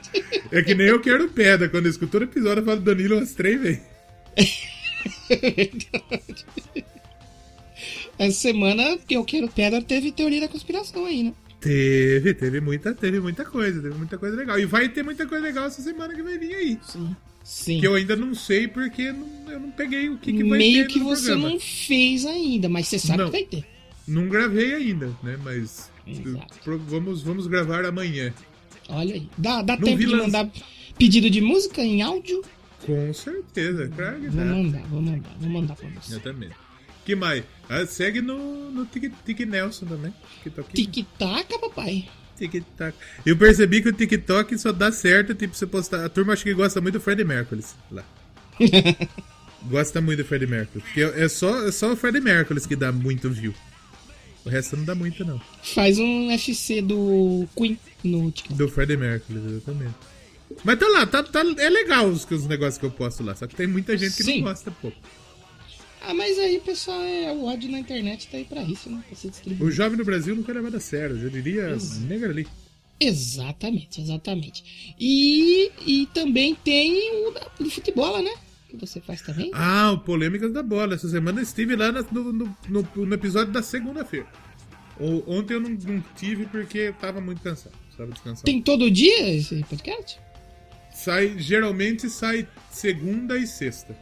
É 0.49 0.63
que 0.63 0.73
nem 0.73 0.87
eu 0.87 1.01
quero 1.01 1.27
pedra, 1.27 1.67
quando 1.67 1.87
eu 1.87 1.91
escuto 1.91 2.13
todo 2.13 2.23
episódio 2.23 2.61
eu 2.61 2.65
falo 2.65 2.79
Danilo 2.79 3.17
umas 3.17 3.33
três 3.33 3.61
vezes. 3.61 3.81
Verdade. 5.27 6.45
Essa 8.17 8.39
semana 8.39 8.97
que 8.97 9.15
eu 9.15 9.23
quero 9.23 9.47
pedra 9.47 9.81
teve 9.81 10.11
teoria 10.11 10.41
da 10.41 10.47
conspiração 10.47 11.05
aí, 11.05 11.23
né? 11.23 11.33
Teve, 11.59 12.33
teve 12.33 12.61
muita, 12.61 12.93
teve 12.93 13.19
muita 13.19 13.43
coisa, 13.43 13.81
teve 13.81 13.95
muita 13.95 14.17
coisa 14.17 14.35
legal. 14.35 14.59
E 14.59 14.65
vai 14.65 14.89
ter 14.89 15.03
muita 15.03 15.25
coisa 15.25 15.43
legal 15.43 15.65
essa 15.65 15.81
semana 15.81 16.13
que 16.13 16.21
vai 16.21 16.37
vir 16.37 16.55
aí. 16.55 16.79
Sim. 16.83 17.15
Sim. 17.43 17.79
Que 17.79 17.87
eu 17.87 17.95
ainda 17.95 18.15
não 18.15 18.35
sei 18.35 18.67
porque 18.67 19.11
não, 19.11 19.51
eu 19.51 19.59
não 19.59 19.71
peguei 19.71 20.09
o 20.09 20.17
que, 20.17 20.33
que 20.33 20.43
vai 20.43 20.57
Meio 20.57 20.71
ter. 20.71 20.77
Meio 20.79 20.87
que 20.87 20.99
você 20.99 21.27
programa. 21.27 21.49
não 21.49 21.59
fez 21.59 22.25
ainda, 22.25 22.67
mas 22.67 22.87
você 22.87 22.99
sabe 22.99 23.19
não, 23.19 23.25
que 23.27 23.31
vai 23.31 23.43
ter. 23.45 23.65
Não 24.07 24.27
gravei 24.27 24.73
ainda, 24.73 25.07
né? 25.23 25.39
Mas 25.41 25.89
vamos, 26.87 27.23
vamos 27.23 27.47
gravar 27.47 27.85
amanhã. 27.85 28.33
Olha 28.89 29.15
aí. 29.15 29.29
Dá, 29.37 29.61
dá 29.61 29.77
tempo 29.77 29.97
de 29.97 30.07
mandar 30.07 30.49
pedido 30.97 31.29
de 31.29 31.39
música 31.39 31.81
em 31.81 32.01
áudio? 32.01 32.43
Com 32.85 33.13
certeza, 33.13 33.89
claro 33.95 34.19
que 34.19 34.29
Vou 34.29 34.45
mandar, 34.45 34.81
vou 34.87 35.01
mandar, 35.01 35.35
vou 35.39 35.49
mandar 35.49 35.75
pra 35.75 35.89
você. 35.89 36.15
Eu 36.15 36.19
também. 36.19 36.49
Que 37.07 37.15
mais? 37.15 37.41
Ah, 37.69 37.85
segue 37.85 38.21
no, 38.21 38.69
no 38.69 38.85
Tic, 38.85 39.13
Tic 39.25 39.39
Nelson 39.39 39.85
também. 39.85 40.13
Tic-tac, 40.73 41.57
papai. 41.57 42.05
Tic-tac. 42.37 42.97
Eu 43.25 43.37
percebi 43.37 43.81
que 43.81 43.87
o 43.87 43.93
TikTok 43.93 44.59
só 44.59 44.73
dá 44.73 44.91
certo, 44.91 45.33
tipo, 45.33 45.55
você 45.55 45.65
postar. 45.65 46.03
A 46.03 46.09
turma 46.09 46.33
acho 46.33 46.43
que 46.43 46.53
gosta 46.53 46.81
muito 46.81 46.95
do 46.95 46.99
Fred 46.99 47.23
Mercury 47.23 47.63
lá. 47.89 48.03
gosta 49.71 50.01
muito 50.01 50.21
do 50.21 50.25
Fred 50.27 50.45
Mercury. 50.47 50.83
Porque 50.83 50.99
é 50.99 51.29
só, 51.29 51.65
é 51.65 51.71
só 51.71 51.93
o 51.93 51.95
Fred 51.95 52.19
Mercury 52.19 52.59
que 52.59 52.75
dá 52.75 52.91
muito 52.91 53.29
view. 53.29 53.53
O 54.43 54.49
resto 54.49 54.75
não 54.75 54.83
dá 54.83 54.93
muito, 54.93 55.23
não. 55.23 55.41
Faz 55.63 55.97
um 55.97 56.29
FC 56.31 56.81
do 56.81 57.47
Queen 57.55 57.79
no 58.03 58.29
TikTok. 58.31 58.53
Do 58.53 58.67
Fred 58.67 58.97
Mercury, 58.97 59.39
exatamente. 59.39 59.95
Mas 60.61 60.77
tá 60.77 60.87
lá, 60.89 61.05
tá, 61.05 61.23
tá, 61.23 61.39
é 61.57 61.69
legal 61.69 62.07
os, 62.07 62.29
os 62.29 62.47
negócios 62.47 62.77
que 62.77 62.85
eu 62.85 62.91
posto 62.91 63.23
lá. 63.23 63.33
Só 63.33 63.47
que 63.47 63.55
tem 63.55 63.65
muita 63.65 63.97
gente 63.97 64.17
que 64.17 64.23
Sim. 64.23 64.41
não 64.41 64.49
gosta 64.49 64.69
pouco. 64.71 64.97
Ah, 66.01 66.13
mas 66.13 66.37
aí, 66.39 66.59
pessoal, 66.59 67.01
é, 67.01 67.31
o 67.31 67.45
ódio 67.45 67.69
na 67.69 67.79
internet 67.79 68.27
tá 68.27 68.37
aí 68.37 68.45
pra 68.45 68.61
isso, 68.63 68.89
né? 68.89 69.03
Pra 69.07 69.17
se 69.17 69.29
distribuir. 69.29 69.67
O 69.67 69.71
jovem 69.71 69.97
no 69.97 70.05
Brasil 70.05 70.35
não 70.35 70.43
quer 70.43 70.53
levar 70.53 70.75
a 70.75 70.79
sério, 70.79 71.17
eu 71.17 71.29
diria 71.29 71.69
Ex 71.71 71.99
ali. 72.23 72.47
Exatamente, 72.99 74.01
exatamente. 74.01 74.95
E, 74.99 75.71
e 75.85 76.07
também 76.13 76.55
tem 76.55 77.27
o 77.27 77.31
da, 77.31 77.47
do 77.59 77.69
futebol, 77.69 78.21
né? 78.21 78.33
Que 78.69 78.75
você 78.75 78.99
faz 78.99 79.21
também. 79.21 79.51
Ah, 79.53 79.91
o 79.91 79.99
Polêmicas 79.99 80.51
da 80.51 80.63
Bola. 80.63 80.95
Essa 80.95 81.07
semana 81.07 81.39
eu 81.39 81.43
estive 81.43 81.75
lá 81.75 81.91
no, 81.91 82.33
no, 82.33 82.57
no, 82.67 82.89
no 82.95 83.13
episódio 83.13 83.53
da 83.53 83.61
segunda-feira. 83.61 84.27
Ontem 85.27 85.53
eu 85.53 85.59
não, 85.59 85.69
não, 85.69 86.03
tive 86.15 86.45
porque 86.47 86.79
eu 86.79 86.93
tava 86.93 87.21
muito 87.21 87.41
cansado. 87.41 87.75
Tava 87.95 88.11
descansado. 88.11 88.45
Tem 88.45 88.61
todo 88.61 88.89
dia 88.89 89.29
esse 89.29 89.63
podcast? 89.63 90.19
Sai, 90.93 91.37
geralmente 91.37 92.09
sai 92.09 92.47
segunda 92.71 93.37
e 93.37 93.45
sexta. 93.45 93.95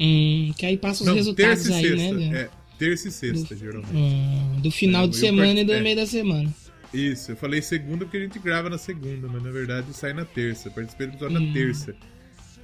Hum, 0.00 0.52
que 0.56 0.64
aí 0.64 0.78
passa 0.78 1.02
os 1.02 1.06
Não, 1.06 1.14
resultados 1.14 1.70
aí, 1.70 1.82
sexta, 1.82 2.14
né? 2.14 2.40
É, 2.40 2.50
terça 2.78 3.08
e 3.08 3.10
sexta, 3.10 3.54
geralmente. 3.54 3.94
Hum, 3.94 4.60
do 4.62 4.70
final 4.70 5.04
é, 5.04 5.08
de 5.08 5.16
semana 5.16 5.60
e 5.60 5.64
do 5.64 5.72
é. 5.72 5.80
meio 5.80 5.96
da 5.96 6.06
semana. 6.06 6.50
Isso, 6.92 7.32
eu 7.32 7.36
falei 7.36 7.60
segunda 7.60 8.04
porque 8.04 8.16
a 8.16 8.20
gente 8.20 8.38
grava 8.38 8.70
na 8.70 8.78
segunda, 8.78 9.28
mas 9.28 9.42
na 9.42 9.50
verdade 9.50 9.92
sai 9.92 10.14
na 10.14 10.24
terça. 10.24 10.70
Participei 10.70 11.08
do 11.08 11.12
episódio 11.12 11.38
hum. 11.38 11.46
na 11.46 11.52
terça. 11.52 11.94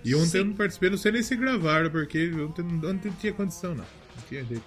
E 0.02 0.14
ontem 0.14 0.26
Sim. 0.26 0.38
eu 0.38 0.44
não 0.46 0.52
participei, 0.54 0.88
não 0.88 0.96
sei 0.96 1.12
nem 1.12 1.22
se 1.22 1.36
gravaram, 1.36 1.90
porque 1.90 2.30
ontem, 2.32 2.62
ontem 2.62 3.08
não 3.08 3.16
tinha 3.16 3.32
condição, 3.32 3.74
não. 3.74 3.84
Não 3.84 4.22
tinha 4.28 4.44
jeito. 4.44 4.64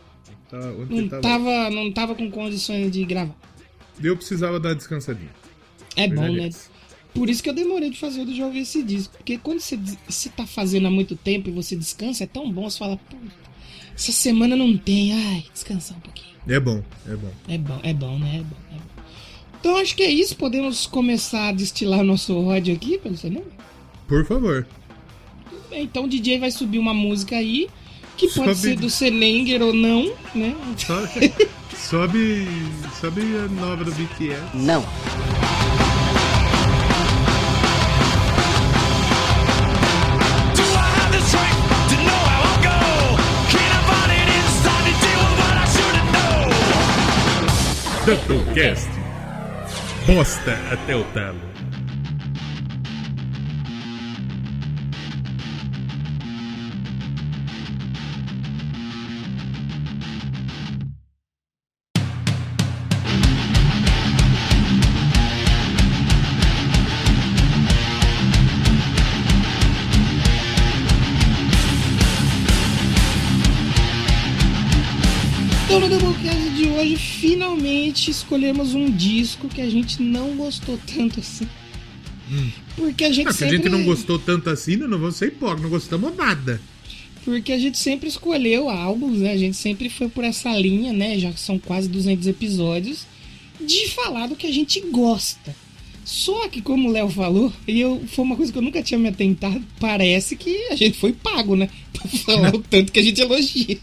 Tava, 0.50 0.86
não, 0.86 1.10
tava... 1.10 1.22
tava... 1.22 1.70
não 1.70 1.92
tava 1.92 2.16
com 2.16 2.30
condições 2.30 2.92
de 2.92 3.04
gravar. 3.04 3.36
Eu 4.02 4.16
precisava 4.16 4.60
dar 4.60 4.70
uma 4.70 4.76
descansadinha. 4.76 5.32
É 5.96 6.08
bom, 6.08 6.32
né? 6.32 6.50
Por 7.20 7.30
isso 7.30 7.44
que 7.44 7.50
eu 7.50 7.54
demorei 7.54 7.90
de 7.90 8.00
fazer 8.00 8.22
o 8.22 8.26
do 8.26 8.46
ouvir 8.46 8.60
esse 8.60 8.82
disco. 8.82 9.18
Porque 9.18 9.38
quando 9.38 9.60
você, 9.60 9.78
você 10.08 10.30
tá 10.30 10.48
fazendo 10.48 10.88
há 10.88 10.90
muito 10.90 11.18
tempo 11.18 11.50
e 11.50 11.52
você 11.52 11.76
descansa, 11.76 12.24
é 12.24 12.28
tão 12.28 12.50
bom. 12.50 12.70
Você 12.70 12.80
fala, 12.80 12.98
essa 13.94 14.14
semana 14.14 14.56
não 14.56 14.78
tem. 14.78 15.12
Ai, 15.12 15.44
descansar 15.54 15.98
um 15.98 16.00
pouquinho. 16.00 16.38
É 16.48 16.58
bom, 16.62 16.82
é 17.06 17.16
bom. 17.18 17.32
É 17.50 17.58
bom, 17.58 17.80
é 17.84 17.94
bom, 17.94 18.20
né? 18.20 18.38
É 18.38 18.38
bom, 18.38 18.56
é 18.72 18.76
bom. 18.76 19.04
Então 19.60 19.76
acho 19.76 19.98
que 19.98 20.04
é 20.04 20.10
isso. 20.10 20.34
Podemos 20.38 20.88
começar 20.88 21.50
a 21.50 21.52
destilar 21.52 22.06
nosso 22.06 22.42
rádio 22.48 22.74
aqui 22.74 22.98
pelo 22.98 23.18
cinema? 23.18 23.46
Por 24.08 24.26
favor. 24.26 24.66
Então 25.74 26.06
o 26.06 26.08
DJ 26.08 26.40
vai 26.40 26.52
subir 26.52 26.80
uma 26.80 26.94
música 26.94 27.36
aí. 27.36 27.68
Que 28.16 28.28
pode 28.28 28.56
sobe... 28.56 28.56
ser 28.56 28.76
do 28.78 28.90
Selenger 28.90 29.62
ou 29.62 29.74
não, 29.74 30.10
né? 30.34 30.56
Sobe, 30.78 31.34
sobe, 31.76 32.48
sobe 33.02 33.22
a 33.36 33.50
nova 33.62 33.84
do 33.84 33.92
BTS. 33.92 34.56
Não. 34.56 34.86
Doublecast. 48.16 48.90
Bosta 50.08 50.58
até 50.72 50.96
o 50.96 51.04
talo. 51.14 51.49
Então, 75.70 75.82
no 75.82 75.88
Doublecast 75.88 76.50
de 76.56 76.68
hoje, 76.68 76.96
finalmente 76.96 78.10
escolhemos 78.10 78.74
um 78.74 78.90
disco 78.90 79.48
que 79.48 79.62
a 79.62 79.70
gente 79.70 80.02
não 80.02 80.36
gostou 80.36 80.80
tanto 80.96 81.20
assim. 81.20 81.48
Hum. 82.32 82.50
Porque 82.76 83.04
a 83.04 83.12
gente 83.12 83.28
não, 83.28 83.34
sempre... 83.34 83.46
a 83.46 83.58
gente 83.58 83.70
não 83.70 83.84
gostou 83.84 84.18
tanto 84.18 84.50
assim, 84.50 84.78
não, 84.78 84.98
vamos 84.98 85.18
ser 85.18 85.28
hipócritas, 85.28 85.62
não 85.62 85.70
gostamos 85.70 86.18
nada. 86.18 86.60
Porque 87.24 87.52
a 87.52 87.60
gente 87.60 87.78
sempre 87.78 88.10
escolheu 88.10 88.68
álbuns, 88.68 89.20
né? 89.20 89.32
A 89.32 89.38
gente 89.38 89.58
sempre 89.58 89.90
foi 89.90 90.10
por 90.10 90.24
essa 90.24 90.50
linha, 90.58 90.92
né? 90.92 91.20
Já 91.20 91.32
que 91.32 91.40
são 91.40 91.60
quase 91.60 91.88
200 91.88 92.26
episódios, 92.26 93.06
de 93.62 93.90
falar 93.90 94.26
do 94.26 94.36
que 94.36 94.48
a 94.48 94.52
gente 94.52 94.82
gosta. 94.90 95.56
Só 96.04 96.48
que, 96.48 96.64
como 96.64 96.90
o 96.90 96.92
Léo 96.92 97.10
falou, 97.10 97.54
e 97.68 97.80
eu, 97.80 98.02
foi 98.08 98.26
uma 98.26 98.36
coisa 98.36 98.52
que 98.52 98.58
eu 98.58 98.64
nunca 98.64 98.82
tinha 98.82 98.98
me 98.98 99.10
atentado, 99.10 99.64
parece 99.80 100.36
que 100.36 100.66
a 100.72 100.76
gente 100.76 100.98
foi 100.98 101.14
pago, 101.14 101.56
né? 101.56 101.70
Pra 101.94 102.08
falar 102.08 102.56
o 102.56 102.60
tanto 102.60 102.92
que 102.92 103.00
a 103.00 103.04
gente 103.04 103.22
elogia. 103.22 103.78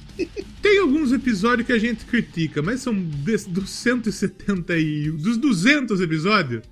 Tem 0.63 0.79
alguns 0.79 1.13
episódios 1.13 1.67
que 1.67 1.73
a 1.73 1.79
gente 1.79 2.05
critica, 2.05 2.63
mas 2.63 2.81
são 2.81 2.95
dos 2.95 3.71
170 3.71 4.77
e. 4.79 5.11
dos 5.11 5.37
200 5.37 6.01
episódios. 6.01 6.63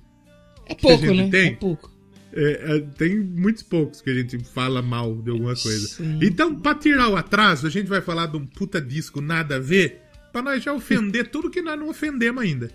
É 0.65 0.75
pouco, 0.75 1.05
né? 1.05 1.29
Tem, 1.29 1.47
é 1.49 1.55
pouco. 1.55 1.91
É, 2.33 2.75
é, 2.75 2.79
tem 2.97 3.17
muitos 3.17 3.63
poucos 3.63 4.01
que 4.01 4.09
a 4.09 4.13
gente 4.13 4.37
fala 4.39 4.81
mal 4.81 5.15
de 5.21 5.29
alguma 5.29 5.55
coisa. 5.55 5.87
Sim. 5.87 6.19
Então, 6.21 6.53
pra 6.53 6.75
tirar 6.75 7.07
o 7.09 7.15
atraso, 7.15 7.65
a 7.65 7.69
gente 7.69 7.87
vai 7.87 8.01
falar 8.01 8.25
de 8.27 8.35
um 8.35 8.45
puta 8.45 8.81
disco 8.81 9.21
nada 9.21 9.55
a 9.55 9.59
ver, 9.59 10.01
pra 10.33 10.41
nós 10.41 10.61
já 10.61 10.73
ofender 10.73 11.29
tudo 11.29 11.49
que 11.49 11.61
nós 11.61 11.79
não 11.79 11.89
ofendemos 11.89 12.43
ainda. 12.43 12.69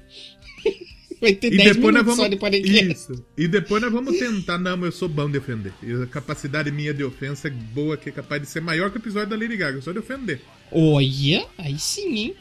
Vai 1.20 1.34
ter 1.34 1.52
e 1.52 1.56
10 1.58 1.76
depois 1.76 1.94
nós 1.94 2.04
vamos... 2.04 2.50
de 2.50 2.92
Isso. 2.92 3.24
E 3.36 3.46
depois 3.46 3.82
nós 3.82 3.92
vamos 3.92 4.18
tentar. 4.18 4.58
Não, 4.58 4.84
eu 4.84 4.92
sou 4.92 5.08
bom 5.08 5.30
de 5.30 5.36
ofender. 5.36 5.72
A 6.02 6.06
capacidade 6.06 6.70
minha 6.70 6.94
de 6.94 7.04
ofensa 7.04 7.48
é 7.48 7.50
boa, 7.50 7.96
que 7.96 8.08
é 8.08 8.12
capaz 8.12 8.40
de 8.40 8.48
ser 8.48 8.60
maior 8.60 8.90
que 8.90 8.96
o 8.96 9.00
episódio 9.00 9.28
da 9.28 9.36
Lady 9.36 9.56
Gaga. 9.56 9.82
Só 9.82 9.92
de 9.92 9.98
ofender. 9.98 10.40
Olha, 10.72 11.46
aí 11.58 11.78
sim, 11.78 12.16
hein? 12.16 12.34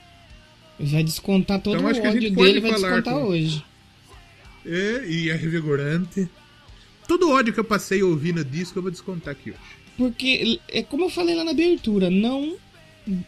Vai 0.80 1.04
descontar 1.04 1.60
todo 1.60 1.76
então, 1.76 1.86
o 1.86 1.90
ódio 1.90 2.34
dele, 2.34 2.62
vai 2.62 2.72
descontar 2.72 3.14
com... 3.14 3.24
hoje. 3.24 3.66
É, 4.66 5.06
e 5.06 5.30
é 5.30 5.36
revigorante. 5.36 6.30
Todo 7.06 7.28
o 7.28 7.32
ódio 7.32 7.54
que 7.54 7.60
eu 7.60 7.66
passei 7.66 8.02
ouvindo 8.02 8.46
disco, 8.46 8.80
eu 8.80 8.84
vou 8.84 8.92
descontar 8.92 9.32
aqui 9.32 9.50
hoje. 9.50 9.60
Porque, 9.98 10.62
é 10.70 10.82
como 10.82 11.04
eu 11.04 11.10
falei 11.10 11.36
lá 11.36 11.44
na 11.44 11.52
abertura, 11.52 12.10
não, 12.10 12.56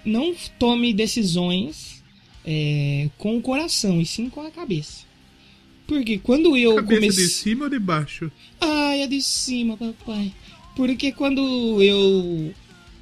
não 0.05 0.34
tome 0.58 0.93
decisões 0.93 2.01
é, 2.46 3.10
com 3.17 3.38
o 3.38 3.41
coração, 3.41 4.00
e 4.00 4.05
sim 4.05 4.29
com 4.29 4.41
a 4.41 4.51
cabeça. 4.51 5.11
Porque 5.92 6.20
quando 6.20 6.56
eu 6.56 6.76
Cabeça 6.76 7.02
comecei... 7.02 7.26
de 7.26 7.30
cima 7.30 7.66
ou 7.66 7.70
de 7.70 7.78
baixo? 7.78 8.32
Ah, 8.62 8.96
é 8.96 9.06
de 9.06 9.22
cima, 9.22 9.76
papai. 9.76 10.32
Porque 10.74 11.12
quando 11.12 11.84
eu 11.84 12.54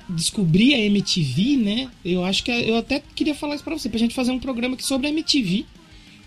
descobri 0.10 0.74
a 0.74 0.80
MTV, 0.80 1.58
né? 1.58 1.92
Eu 2.04 2.26
acho 2.26 2.44
que 2.44 2.50
eu 2.50 2.76
até 2.78 3.00
queria 3.14 3.36
falar 3.36 3.54
isso 3.54 3.64
pra 3.64 3.78
você, 3.78 3.88
pra 3.90 4.00
gente 4.00 4.16
fazer 4.16 4.32
um 4.32 4.40
programa 4.40 4.74
aqui 4.74 4.84
sobre 4.84 5.06
a 5.06 5.12
MTV. 5.12 5.68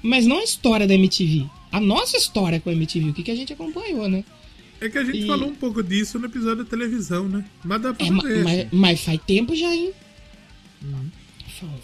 Mas 0.05 0.25
não 0.25 0.39
a 0.39 0.45
história 0.45 0.87
da 0.87 0.95
MTV. 0.95 1.47
A 1.73 1.81
nossa 1.81 2.17
história 2.17 2.61
com 2.61 2.71
a 2.71 2.73
MTV, 2.73 3.11
o 3.11 3.13
que, 3.13 3.25
que 3.25 3.33
a 3.33 3.37
gente 3.37 3.53
acompanhou, 3.53 4.09
né? 4.09 4.25
É 4.81 4.89
que 4.89 4.99
a 4.99 5.05
gente 5.05 5.25
e... 5.25 5.27
falou 5.27 5.49
um 5.49 5.57
pouco 5.57 5.83
disso 5.83 6.17
no 6.21 6.27
episódio 6.27 6.63
da 6.63 6.71
televisão, 6.71 7.29
né? 7.29 7.45
Mas 7.65 7.83
dá 7.83 7.93
pra 7.93 8.07
é, 8.07 8.09
fazer. 8.09 8.45
Mas, 8.45 8.69
mas, 8.71 9.01
faz 9.01 9.21
tempo 9.27 9.53
já, 9.57 9.75
hein? 9.75 9.91
Hum. 10.85 11.09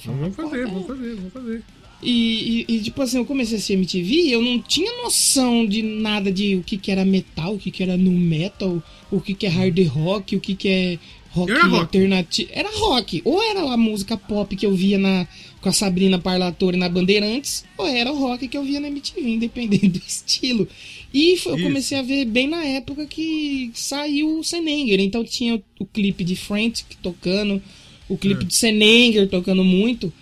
Vamos 0.05 0.37
fazer, 0.37 0.67
vamos 0.67 0.87
fazer, 0.87 1.15
vamos 1.17 1.33
fazer. 1.33 1.65
E, 2.03 2.65
e, 2.69 2.75
e, 2.77 2.81
tipo 2.81 3.03
assim, 3.03 3.19
eu 3.19 3.25
comecei 3.25 3.55
a 3.55 3.57
assistir 3.57 3.73
MTV 3.73 4.29
eu 4.29 4.41
não 4.41 4.61
tinha 4.61 5.03
noção 5.03 5.67
de 5.67 5.83
nada 5.83 6.31
de 6.31 6.55
o 6.55 6.63
que, 6.63 6.77
que 6.77 6.93
era 6.93 7.05
metal, 7.05 7.55
o 7.55 7.59
que, 7.59 7.73
que 7.73 7.83
era 7.83 7.97
nu 7.97 8.13
metal, 8.13 8.81
o 9.11 9.21
que, 9.21 9.35
que 9.35 9.47
é 9.47 9.49
hard 9.49 9.79
rock, 9.89 10.37
o 10.37 10.41
que, 10.41 10.55
que 10.55 10.69
é 10.69 10.99
rock 11.31 11.53
era 11.53 11.67
alternativo. 11.67 12.49
Rock. 12.49 12.59
Era 12.59 12.79
rock. 12.79 13.23
Ou 13.25 13.43
era 13.43 13.73
a 13.73 13.77
música 13.77 14.17
pop 14.17 14.55
que 14.55 14.67
eu 14.67 14.75
via 14.75 14.99
na, 14.99 15.27
com 15.61 15.69
a 15.69 15.73
Sabrina 15.73 16.19
Parlatore 16.19 16.77
na 16.77 16.89
Bandeirantes, 16.89 17.65
ou 17.77 17.87
era 17.87 18.13
o 18.13 18.19
rock 18.19 18.49
que 18.49 18.57
eu 18.57 18.65
via 18.65 18.81
na 18.81 18.89
MTV, 18.89 19.21
independente 19.29 19.89
do 19.89 20.03
estilo. 20.07 20.69
E 21.13 21.37
foi, 21.37 21.55
eu 21.55 21.63
comecei 21.63 21.99
a 21.99 22.03
ver 22.03 22.25
bem 22.27 22.49
na 22.49 22.65
época 22.65 23.07
que 23.07 23.71
saiu 23.75 24.39
o 24.39 24.45
Senenger. 24.45 25.01
Então 25.01 25.25
tinha 25.25 25.57
o, 25.57 25.63
o 25.81 25.87
clipe 25.87 26.25
de 26.25 26.37
Frantic 26.37 26.87
tocando, 27.03 27.63
o 28.09 28.17
clipe 28.17 28.45
é. 28.45 28.47
de 28.47 28.55
Senenger 28.55 29.29
tocando 29.29 29.65
muito. 29.65 30.13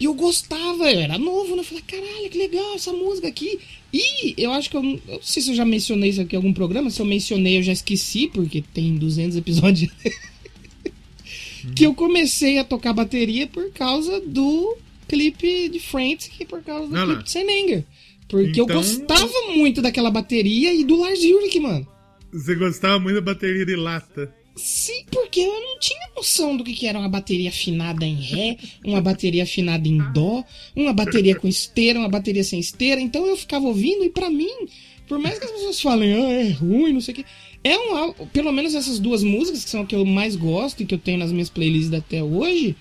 E 0.00 0.04
eu 0.04 0.14
gostava, 0.14 0.90
eu 0.90 1.00
era 1.00 1.18
novo, 1.18 1.54
né? 1.56 1.60
Eu 1.60 1.64
falei, 1.64 1.82
caralho, 1.86 2.30
que 2.30 2.38
legal 2.38 2.74
essa 2.74 2.92
música 2.92 3.26
aqui. 3.26 3.58
E 3.92 4.34
eu 4.36 4.52
acho 4.52 4.70
que 4.70 4.76
eu, 4.76 4.82
eu 4.84 5.00
não 5.06 5.22
sei 5.22 5.42
se 5.42 5.50
eu 5.50 5.54
já 5.54 5.64
mencionei 5.64 6.10
isso 6.10 6.20
aqui 6.20 6.34
em 6.34 6.38
algum 6.38 6.52
programa, 6.52 6.90
se 6.90 7.00
eu 7.00 7.06
mencionei 7.06 7.58
eu 7.58 7.62
já 7.62 7.72
esqueci, 7.72 8.28
porque 8.32 8.62
tem 8.62 8.96
200 8.96 9.36
episódios. 9.36 9.90
que 11.74 11.84
eu 11.84 11.94
comecei 11.94 12.58
a 12.58 12.64
tocar 12.64 12.92
bateria 12.92 13.46
por 13.46 13.70
causa 13.72 14.20
do 14.20 14.76
clipe 15.08 15.68
de 15.68 15.80
Friends, 15.80 16.28
que 16.28 16.44
por 16.44 16.62
causa 16.62 16.86
do 16.86 16.92
não, 16.92 17.06
clipe 17.06 17.24
de 17.24 17.30
Senenger. 17.30 17.84
Porque 18.28 18.60
então... 18.60 18.68
eu 18.68 18.74
gostava 18.74 19.52
muito 19.54 19.80
daquela 19.80 20.10
bateria 20.10 20.72
e 20.74 20.84
do 20.84 21.00
Lars 21.00 21.20
Ulrich, 21.20 21.58
mano. 21.58 21.86
Você 22.32 22.54
gostava 22.54 23.00
muito 23.00 23.14
da 23.14 23.22
bateria 23.22 23.64
de 23.64 23.74
lata. 23.74 24.34
Sim, 24.58 25.04
porque 25.10 25.40
eu 25.40 25.60
não 25.60 25.78
tinha 25.78 26.10
noção 26.16 26.56
do 26.56 26.64
que 26.64 26.86
era 26.86 26.98
uma 26.98 27.08
bateria 27.08 27.48
afinada 27.48 28.04
em 28.04 28.16
Ré, 28.16 28.56
uma 28.84 29.00
bateria 29.00 29.44
afinada 29.44 29.86
em 29.86 29.98
Dó, 30.12 30.44
uma 30.74 30.92
bateria 30.92 31.36
com 31.36 31.46
esteira, 31.46 31.98
uma 31.98 32.08
bateria 32.08 32.42
sem 32.42 32.58
esteira. 32.58 33.00
Então 33.00 33.24
eu 33.24 33.36
ficava 33.36 33.66
ouvindo 33.66 34.04
e 34.04 34.10
para 34.10 34.28
mim, 34.28 34.50
por 35.06 35.18
mais 35.18 35.38
que 35.38 35.44
as 35.44 35.50
pessoas 35.52 35.80
falem, 35.80 36.12
ah, 36.12 36.32
é 36.32 36.48
ruim, 36.50 36.92
não 36.92 37.00
sei 37.00 37.12
o 37.12 37.16
que, 37.16 37.24
é 37.62 37.78
um 37.78 38.12
pelo 38.26 38.52
menos 38.52 38.74
essas 38.74 38.98
duas 38.98 39.22
músicas 39.22 39.62
que 39.62 39.70
são 39.70 39.86
que 39.86 39.94
eu 39.94 40.04
mais 40.04 40.34
gosto 40.34 40.82
e 40.82 40.86
que 40.86 40.94
eu 40.94 40.98
tenho 40.98 41.18
nas 41.18 41.30
minhas 41.30 41.48
playlists 41.48 41.92
até 41.92 42.22
hoje, 42.22 42.74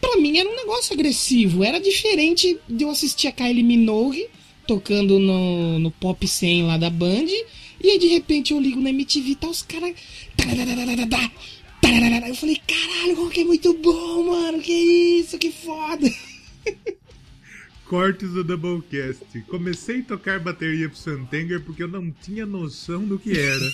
para 0.00 0.20
mim 0.20 0.38
era 0.38 0.48
um 0.48 0.56
negócio 0.56 0.94
agressivo, 0.94 1.64
era 1.64 1.80
diferente 1.80 2.58
de 2.68 2.84
eu 2.84 2.90
assistir 2.90 3.26
a 3.26 3.32
Kylie 3.32 3.64
Minogue 3.64 4.28
tocando 4.68 5.18
no, 5.18 5.78
no 5.78 5.90
Pop 5.90 6.26
100 6.26 6.64
lá 6.64 6.76
da 6.76 6.90
Band 6.90 7.26
e 7.82 7.90
aí 7.90 7.98
de 7.98 8.08
repente 8.08 8.52
eu 8.52 8.60
ligo 8.60 8.80
na 8.80 8.90
MTV 8.90 9.30
e 9.30 9.36
tá 9.36 9.48
os 9.48 9.62
caras. 9.62 9.94
Eu 12.28 12.34
falei, 12.34 12.60
caralho, 12.66 13.16
como 13.16 13.30
que 13.30 13.40
é 13.40 13.44
muito 13.44 13.72
bom, 13.74 14.24
mano. 14.24 14.60
Que 14.60 14.72
isso, 14.72 15.38
que 15.38 15.50
foda. 15.50 16.12
Cortes 17.88 18.30
do 18.30 18.44
Doublecast. 18.44 19.24
Comecei 19.48 20.00
a 20.00 20.04
tocar 20.04 20.38
bateria 20.38 20.90
pro 20.90 20.98
Santenger 20.98 21.62
porque 21.62 21.82
eu 21.82 21.88
não 21.88 22.12
tinha 22.22 22.44
noção 22.44 23.02
do 23.02 23.18
que 23.18 23.38
era. 23.38 23.64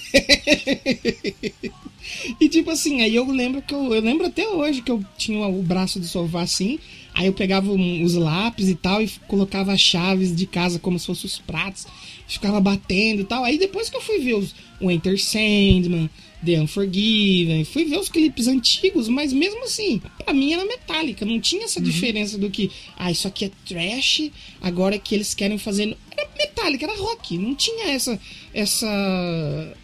e 2.41 2.49
tipo 2.49 2.71
assim, 2.71 3.03
aí 3.03 3.17
eu 3.17 3.29
lembro 3.29 3.61
que 3.61 3.75
eu, 3.75 3.93
eu 3.93 4.01
lembro 4.01 4.27
até 4.27 4.47
hoje 4.47 4.83
que 4.83 4.93
eu 4.93 5.05
tinha 5.19 5.45
o 5.49 5.61
braço 5.61 5.99
do 5.99 6.07
sofá 6.07 6.43
assim. 6.43 6.79
Aí 7.13 7.27
eu 7.27 7.33
pegava 7.33 7.73
os 7.73 8.15
lápis 8.15 8.69
e 8.69 8.77
tal 8.77 9.03
e 9.03 9.11
colocava 9.27 9.73
as 9.73 9.81
chaves 9.81 10.33
de 10.35 10.47
casa 10.47 10.79
como 10.79 10.97
se 10.97 11.07
fossem 11.07 11.27
os 11.27 11.41
pratos 11.41 11.85
ficava 12.27 12.61
batendo 12.61 13.23
e 13.23 13.25
tal. 13.25 13.45
Aí 13.45 13.59
depois 13.59 13.89
que 13.89 13.97
eu 13.97 14.01
fui 14.01 14.19
ver 14.19 14.35
os, 14.35 14.55
o 14.81 14.91
Enter 14.91 15.19
Sandman, 15.21 16.11
The 16.45 16.61
Unforgiven, 16.61 17.65
fui 17.65 17.85
ver 17.85 17.99
os 17.99 18.09
clipes 18.09 18.47
antigos, 18.47 19.09
mas 19.09 19.33
mesmo 19.33 19.65
assim, 19.65 20.01
pra 20.23 20.35
mim 20.35 20.53
era 20.53 20.65
metálica, 20.65 21.25
não 21.25 21.41
tinha 21.41 21.65
essa 21.65 21.81
uhum. 21.81 21.85
diferença 21.85 22.37
do 22.37 22.51
que, 22.51 22.71
ah, 22.97 23.11
isso 23.11 23.27
aqui 23.27 23.47
é 23.47 23.51
trash, 23.67 24.31
agora 24.61 24.99
que 24.99 25.15
eles 25.15 25.33
querem 25.33 25.59
fazer. 25.59 25.97
Era 26.17 26.29
metálica, 26.37 26.85
era 26.85 26.97
rock, 26.97 27.39
não 27.39 27.55
tinha 27.55 27.89
essa. 27.89 28.21
essa. 28.53 29.77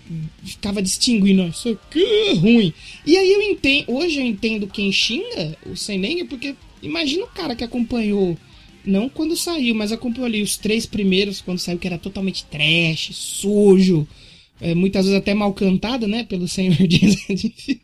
ficava 0.44 0.82
distinguindo, 0.82 1.42
isso 1.48 1.70
aqui 1.70 2.04
é 2.04 2.32
ruim. 2.34 2.72
E 3.06 3.16
aí 3.16 3.32
eu 3.32 3.42
entendo, 3.42 3.84
hoje 3.88 4.18
eu 4.18 4.24
entendo 4.24 4.66
quem 4.66 4.92
xinga 4.92 5.56
o 5.66 5.76
Senenger, 5.76 6.26
porque 6.26 6.54
imagina 6.82 7.24
o 7.24 7.28
cara 7.28 7.56
que 7.56 7.64
acompanhou. 7.64 8.36
Não 8.84 9.08
quando 9.08 9.36
saiu, 9.36 9.74
mas 9.74 9.92
acompanhou 9.92 10.26
ali 10.26 10.42
os 10.42 10.56
três 10.56 10.86
primeiros, 10.86 11.40
quando 11.40 11.58
saiu, 11.58 11.78
que 11.78 11.86
era 11.86 11.98
totalmente 11.98 12.44
trash, 12.44 13.10
sujo, 13.12 14.06
é, 14.60 14.74
muitas 14.74 15.06
vezes 15.06 15.18
até 15.18 15.34
mal 15.34 15.52
cantada, 15.52 16.06
né, 16.06 16.24
pelo 16.24 16.48
senhor 16.48 16.76
de 16.86 17.80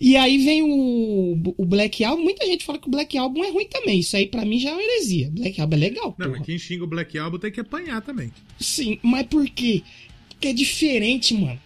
E 0.00 0.16
aí 0.16 0.38
vem 0.38 0.62
o, 0.62 1.54
o 1.56 1.64
Black 1.64 2.02
Album. 2.04 2.24
Muita 2.24 2.44
gente 2.44 2.64
fala 2.64 2.78
que 2.78 2.88
o 2.88 2.90
Black 2.90 3.16
Album 3.16 3.44
é 3.44 3.50
ruim 3.50 3.66
também. 3.66 4.00
Isso 4.00 4.16
aí 4.16 4.26
para 4.26 4.44
mim 4.44 4.58
já 4.58 4.70
é 4.70 4.72
uma 4.72 4.82
heresia. 4.82 5.30
Black 5.30 5.60
Album 5.60 5.76
é 5.76 5.78
legal. 5.78 6.14
Não, 6.18 6.30
mas 6.30 6.42
quem 6.42 6.58
xinga 6.58 6.84
o 6.84 6.86
Black 6.88 7.16
Album 7.18 7.38
tem 7.38 7.52
que 7.52 7.60
apanhar 7.60 8.02
também. 8.02 8.32
Sim, 8.58 8.98
mas 9.02 9.26
por 9.26 9.48
quê? 9.48 9.82
Porque 10.28 10.48
é 10.48 10.52
diferente, 10.52 11.34
mano. 11.34 11.60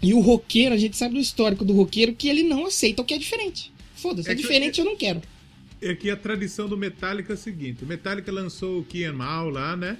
E 0.00 0.14
o 0.14 0.20
roqueiro, 0.20 0.74
a 0.74 0.78
gente 0.78 0.96
sabe 0.96 1.14
do 1.14 1.20
histórico 1.20 1.64
do 1.64 1.74
roqueiro 1.74 2.14
que 2.14 2.28
ele 2.28 2.44
não 2.44 2.66
aceita 2.66 3.02
o 3.02 3.04
que 3.04 3.14
é 3.14 3.18
diferente. 3.18 3.72
Foda-se, 3.96 4.28
é, 4.28 4.32
é 4.32 4.34
diferente, 4.34 4.80
é, 4.80 4.82
eu 4.82 4.86
não 4.86 4.96
quero. 4.96 5.20
É 5.80 5.94
que 5.94 6.10
a 6.10 6.16
tradição 6.16 6.68
do 6.68 6.76
Metallica 6.76 7.32
é 7.32 7.34
a 7.34 7.36
seguinte: 7.36 7.84
o 7.84 7.86
Metallica 7.86 8.32
lançou 8.32 8.80
o 8.80 8.84
Kian 8.84 9.12
Mal 9.12 9.48
lá, 9.48 9.76
né? 9.76 9.96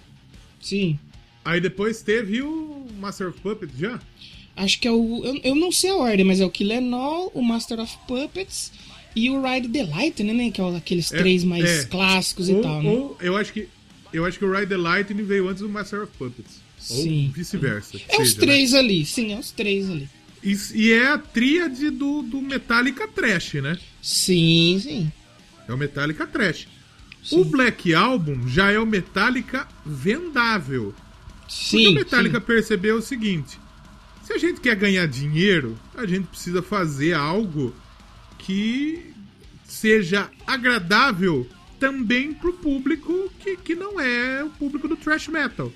Sim. 0.61 0.99
Aí 1.45 1.61
depois 1.61 2.03
teve 2.03 2.43
o 2.43 2.87
Master 2.99 3.29
of 3.29 3.41
Puppets 3.41 3.79
já? 3.79 4.01
Acho 4.57 4.81
que 4.81 4.89
é 4.89 4.91
o. 4.91 5.25
Eu, 5.25 5.41
eu 5.45 5.55
não 5.55 5.71
sei 5.71 5.91
a 5.91 5.97
ordem, 5.97 6.25
mas 6.25 6.41
é 6.41 6.45
o 6.45 6.51
Killer 6.51 6.83
All, 6.93 7.31
o 7.33 7.43
Master 7.43 7.79
of 7.79 7.97
Puppets 8.09 8.73
e 9.15 9.31
o 9.31 9.41
Ride 9.43 9.69
the 9.69 9.85
Lightning, 9.85 10.33
né? 10.33 10.51
Que 10.51 10.61
é 10.61 10.77
aqueles 10.77 11.13
é, 11.13 11.19
três 11.19 11.45
mais 11.45 11.65
é. 11.65 11.85
clássicos 11.85 12.49
ou, 12.49 12.59
e 12.59 12.63
tal, 12.63 12.83
né? 12.83 12.91
Ou 12.91 13.17
eu 13.21 13.37
acho 13.37 13.53
que. 13.53 13.69
Eu 14.13 14.25
acho 14.25 14.39
que 14.39 14.45
o 14.45 14.53
Ride 14.53 14.67
the 14.67 14.77
Lightning 14.77 15.23
veio 15.23 15.49
antes 15.49 15.63
do 15.63 15.69
Master 15.69 16.03
of 16.03 16.13
Puppets. 16.19 16.61
Sim. 16.79 17.27
Ou 17.27 17.33
vice-versa. 17.33 17.99
É 18.09 18.17
seja, 18.17 18.23
os 18.23 18.35
né? 18.35 18.41
três 18.41 18.73
né? 18.73 18.79
ali, 18.79 19.05
sim, 19.05 19.33
é 19.33 19.39
os 19.39 19.51
três 19.51 19.91
ali. 19.91 20.09
E, 20.43 20.57
e, 20.75 20.93
é 20.93 21.09
a 21.09 21.19
tríade 21.19 21.91
do, 21.91 22.23
do 22.23 22.41
Metallica 22.41 23.09
Trash, 23.09 23.55
né? 23.55 23.77
Sim, 24.01 24.79
sim. 24.81 25.13
É 25.69 25.73
o 25.73 25.77
Metallica 25.77 26.27
Trash. 26.27 26.67
Sim. 27.23 27.41
O 27.41 27.45
Black 27.45 27.95
Album 27.95 28.49
já 28.49 28.71
é 28.71 28.79
o 28.79 28.87
Metallica 28.87 29.69
vendável. 29.85 30.95
Sim, 31.49 31.77
Porque 31.77 31.89
o 31.89 31.95
Metallica 31.95 32.41
sim. 32.41 32.47
percebeu 32.47 32.97
o 32.97 33.03
seguinte: 33.03 33.61
se 34.25 34.33
a 34.33 34.39
gente 34.39 34.61
quer 34.61 34.77
ganhar 34.77 35.07
dinheiro, 35.07 35.79
a 35.97 36.07
gente 36.07 36.27
precisa 36.29 36.63
fazer 36.63 37.13
algo 37.13 37.75
que 38.39 39.13
seja 39.65 40.31
agradável 40.47 41.47
também 41.79 42.33
pro 42.33 42.53
público 42.55 43.31
que, 43.39 43.57
que 43.57 43.75
não 43.75 44.01
é 44.01 44.43
o 44.43 44.51
público 44.51 44.89
do 44.89 44.97
thrash 44.97 45.29
metal. 45.29 45.73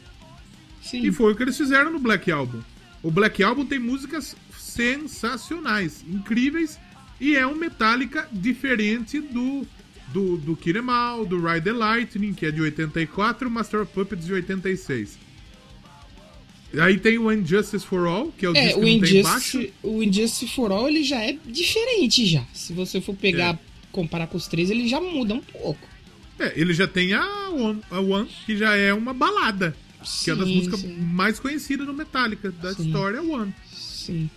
Sim. 0.83 1.03
E 1.07 1.13
foi 1.13 1.33
o 1.33 1.37
que 1.37 1.43
eles 1.43 1.57
fizeram 1.57 1.93
no 1.93 1.99
Black 1.99 2.31
Album. 2.31 2.61
O 3.03 3.11
Black 3.11 3.43
Album 3.43 3.67
tem 3.67 3.79
músicas 3.79 4.37
sensacionais, 4.57 6.05
incríveis, 6.09 6.79
e 7.21 7.37
é 7.37 7.47
um 7.47 7.55
Metallica 7.55 8.29
diferente 8.33 9.21
do 9.21 9.67
do, 10.09 10.37
do 10.37 10.57
Kiremal, 10.57 11.25
do 11.25 11.41
Ride 11.41 11.65
the 11.65 11.73
Lightning, 11.73 12.33
que 12.35 12.47
é 12.47 12.51
de 12.51 12.61
84, 12.61 13.47
e 13.47 13.49
o 13.49 13.51
Master 13.51 13.83
of 13.83 13.93
Puppets 13.93 14.27
de 14.27 14.33
86. 14.33 15.19
Aí 16.81 16.99
tem 16.99 17.19
o 17.19 17.31
Injustice 17.31 17.85
for 17.85 18.07
All, 18.07 18.33
que 18.33 18.47
é 18.47 18.51
o 18.51 18.57
é, 18.57 18.67
disco 18.67 18.81
o 18.81 18.89
Injustice, 18.89 19.73
O 19.83 20.03
Injustice 20.03 20.49
for 20.49 20.73
All 20.73 20.89
ele 20.89 21.05
já 21.05 21.23
é 21.23 21.37
diferente 21.47 22.25
já. 22.27 22.45
Se 22.53 22.73
você 22.73 23.01
for 23.01 23.15
pegar, 23.15 23.55
é. 23.55 23.59
comparar 23.91 24.27
com 24.27 24.37
os 24.37 24.47
três, 24.47 24.71
ele 24.71 24.89
já 24.89 25.01
muda 25.01 25.35
um 25.35 25.41
pouco. 25.41 25.87
É, 26.39 26.53
ele 26.59 26.73
já 26.73 26.89
tem 26.89 27.13
a 27.13 27.51
One, 27.51 27.81
a 27.91 28.01
One 28.01 28.29
que 28.47 28.57
já 28.57 28.75
é 28.75 28.93
uma 28.95 29.13
balada. 29.13 29.77
Sim, 30.03 30.25
que 30.25 30.31
é 30.31 30.35
uma 30.35 30.45
das 30.45 30.55
músicas 30.55 30.81
sim. 30.81 30.97
mais 30.97 31.39
conhecidas 31.39 31.87
do 31.87 31.93
Metallica, 31.93 32.51
da 32.51 32.75
sim. 32.75 32.87
história 32.87 33.23
One. 33.23 33.55
Sim. 33.73 34.31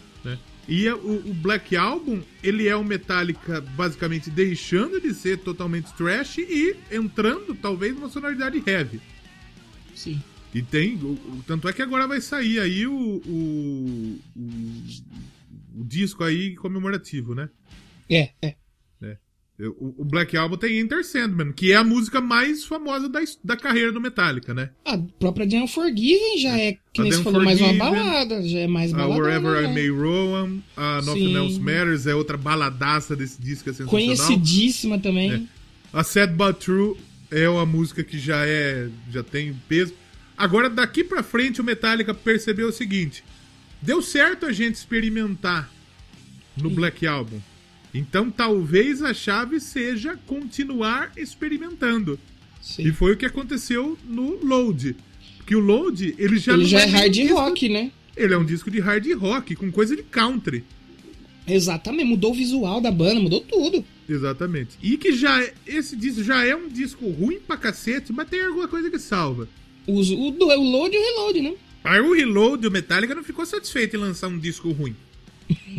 E 0.67 0.89
o, 0.89 1.29
o, 1.29 1.33
Black 1.33 1.75
Album, 1.75 2.23
ele 2.41 2.67
é 2.67 2.75
o 2.75 2.83
Metallica 2.83 3.61
basicamente 3.61 4.31
deixando 4.31 4.99
de 4.99 5.13
ser 5.13 5.37
totalmente 5.37 5.93
trash 5.93 6.39
e 6.39 6.75
entrando, 6.91 7.53
talvez, 7.53 7.93
numa 7.93 8.09
sonoridade 8.09 8.63
heavy. 8.65 8.99
Sim. 9.93 10.21
E 10.53 10.61
tem. 10.63 10.95
O, 10.95 11.43
tanto 11.45 11.69
é 11.69 11.73
que 11.73 11.81
agora 11.81 12.07
vai 12.07 12.19
sair 12.19 12.59
aí 12.59 12.87
o, 12.87 12.93
o, 12.93 14.19
o, 14.35 15.81
o 15.81 15.83
disco 15.83 16.23
aí 16.23 16.55
comemorativo, 16.55 17.35
né? 17.35 17.49
É, 18.09 18.31
é. 18.41 18.55
É. 19.59 19.67
O, 19.67 19.95
o, 19.99 20.05
Black 20.05 20.35
Album 20.35 20.57
tem 20.57 20.79
Enter 20.79 21.03
Sandman, 21.05 21.51
que 21.53 21.71
é 21.71 21.75
a 21.75 21.83
música 21.83 22.19
mais 22.19 22.65
famosa 22.65 23.07
da, 23.07 23.21
da 23.43 23.55
carreira 23.55 23.91
do 23.91 24.01
Metallica, 24.01 24.53
né? 24.53 24.69
A 24.83 24.97
própria 24.97 25.47
The 25.47 25.63
Unforgiven 25.63 26.39
já 26.39 26.57
é, 26.59 26.77
que 26.93 27.01
nem 27.01 27.11
você 27.11 27.23
falou, 27.23 27.43
mais 27.43 27.61
uma 27.61 27.73
balada, 27.73 28.47
já 28.47 28.59
é 28.59 28.67
mais 28.67 28.91
balada. 28.91 29.21
Wherever 29.21 29.61
né? 29.61 29.71
I 29.71 29.73
May 29.73 29.89
Roam, 29.89 30.63
a 30.75 31.01
Nothing 31.01 31.19
Sim. 31.19 31.35
Else 31.35 31.59
Matters 31.59 32.07
é 32.07 32.15
outra 32.15 32.37
baladaça 32.37 33.15
desse 33.15 33.41
disco, 33.41 33.69
é 33.69 33.73
sensacional. 33.73 33.91
Conhecidíssima 33.91 34.99
também. 34.99 35.31
É. 35.31 35.41
A 35.93 36.03
Sad 36.03 36.33
But 36.33 36.57
True 36.57 36.97
é 37.31 37.47
uma 37.47 37.65
música 37.65 38.03
que 38.03 38.19
já 38.19 38.45
é 38.45 38.89
já 39.09 39.23
tem 39.23 39.55
peso. 39.69 39.93
Agora, 40.37 40.69
daqui 40.69 41.03
pra 41.03 41.23
frente, 41.23 41.61
o 41.61 41.63
Metallica 41.63 42.13
percebeu 42.13 42.67
o 42.67 42.73
seguinte: 42.73 43.23
deu 43.81 44.01
certo 44.01 44.45
a 44.45 44.51
gente 44.51 44.75
experimentar 44.75 45.71
no 46.57 46.69
Black 46.69 47.07
Album. 47.07 47.39
Então, 47.97 48.29
talvez 48.29 49.01
a 49.01 49.13
chave 49.13 49.57
seja 49.59 50.19
continuar 50.27 51.13
experimentando. 51.15 52.19
Sim. 52.61 52.83
E 52.83 52.91
foi 52.91 53.13
o 53.13 53.17
que 53.17 53.25
aconteceu 53.25 53.97
no 54.03 54.37
Load. 54.43 54.97
Porque 55.37 55.55
o 55.55 55.61
Load, 55.61 56.13
ele 56.17 56.37
já 56.37 56.53
ele 56.53 56.65
já 56.65 56.81
é, 56.81 56.83
é 56.83 56.85
hard 56.87 57.17
um 57.17 57.33
rock, 57.35 57.69
né? 57.69 57.91
Ele 58.17 58.33
é 58.33 58.37
um 58.37 58.43
disco 58.43 58.69
de 58.69 58.81
hard 58.81 59.05
rock, 59.13 59.55
com 59.55 59.71
coisa 59.71 59.95
de 59.95 60.03
country. 60.03 60.63
Exatamente, 61.47 62.05
mudou 62.05 62.31
o 62.31 62.35
visual 62.35 62.81
da 62.81 62.91
banda, 62.91 63.19
mudou 63.19 63.39
tudo. 63.39 63.85
Exatamente. 64.09 64.77
E 64.81 64.97
que 64.97 65.13
já 65.13 65.41
é, 65.41 65.53
esse 65.65 65.95
disco 65.95 66.21
já 66.21 66.43
é 66.43 66.55
um 66.55 66.67
disco 66.67 67.07
ruim 67.09 67.39
pra 67.39 67.55
cacete, 67.55 68.11
mas 68.11 68.27
tem 68.27 68.41
alguma 68.41 68.67
coisa 68.67 68.89
que 68.89 68.99
salva. 68.99 69.47
O, 69.87 69.93
o, 69.93 70.29
o 70.31 70.71
load 70.71 70.95
e 70.95 70.99
o 70.99 71.01
reload, 71.01 71.41
né? 71.41 71.53
Aí 71.83 72.01
o 72.01 72.13
reload, 72.13 72.67
o 72.67 72.71
Metallica, 72.71 73.15
não 73.15 73.23
ficou 73.23 73.45
satisfeito 73.45 73.95
em 73.95 73.99
lançar 73.99 74.27
um 74.27 74.39
disco 74.39 74.71
ruim. 74.71 74.95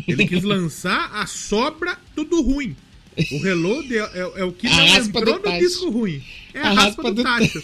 Ele 0.07 0.27
quis 0.27 0.43
lançar 0.43 1.11
a 1.13 1.25
sobra 1.25 1.97
tudo 2.15 2.41
ruim. 2.41 2.75
O 3.31 3.39
reload 3.39 3.97
é, 3.97 3.99
é, 3.99 4.31
é 4.37 4.43
o 4.43 4.51
que 4.51 4.69
não 4.69 4.85
entrou 4.85 5.39
no 5.39 5.59
disco 5.59 5.89
ruim. 5.89 6.21
É 6.53 6.59
a, 6.59 6.69
a 6.69 6.73
raspa, 6.73 6.83
raspa, 6.83 7.03
do, 7.03 7.15
do 7.15 7.23
tacho. 7.23 7.63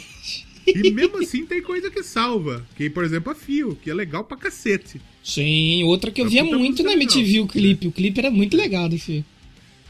E 0.65 0.91
mesmo 0.91 1.17
assim 1.17 1.45
tem 1.45 1.61
coisa 1.61 1.91
que 1.91 2.01
salva. 2.01 2.65
Que, 2.75 2.89
por 2.89 3.03
exemplo, 3.03 3.31
a 3.31 3.35
Fio, 3.35 3.77
que 3.81 3.89
é 3.89 3.93
legal 3.93 4.23
pra 4.23 4.37
cacete. 4.37 4.99
Sim, 5.23 5.83
outra 5.83 6.09
que 6.09 6.21
eu 6.21 6.29
via 6.29 6.43
muito 6.43 6.81
na 6.83 6.93
MTV, 6.93 7.41
o 7.41 7.47
clipe. 7.47 7.87
O 7.87 7.91
clipe 7.91 8.19
era 8.19 8.31
muito 8.31 8.55
legal 8.55 8.87
do 8.89 8.97
Fio. 8.97 9.23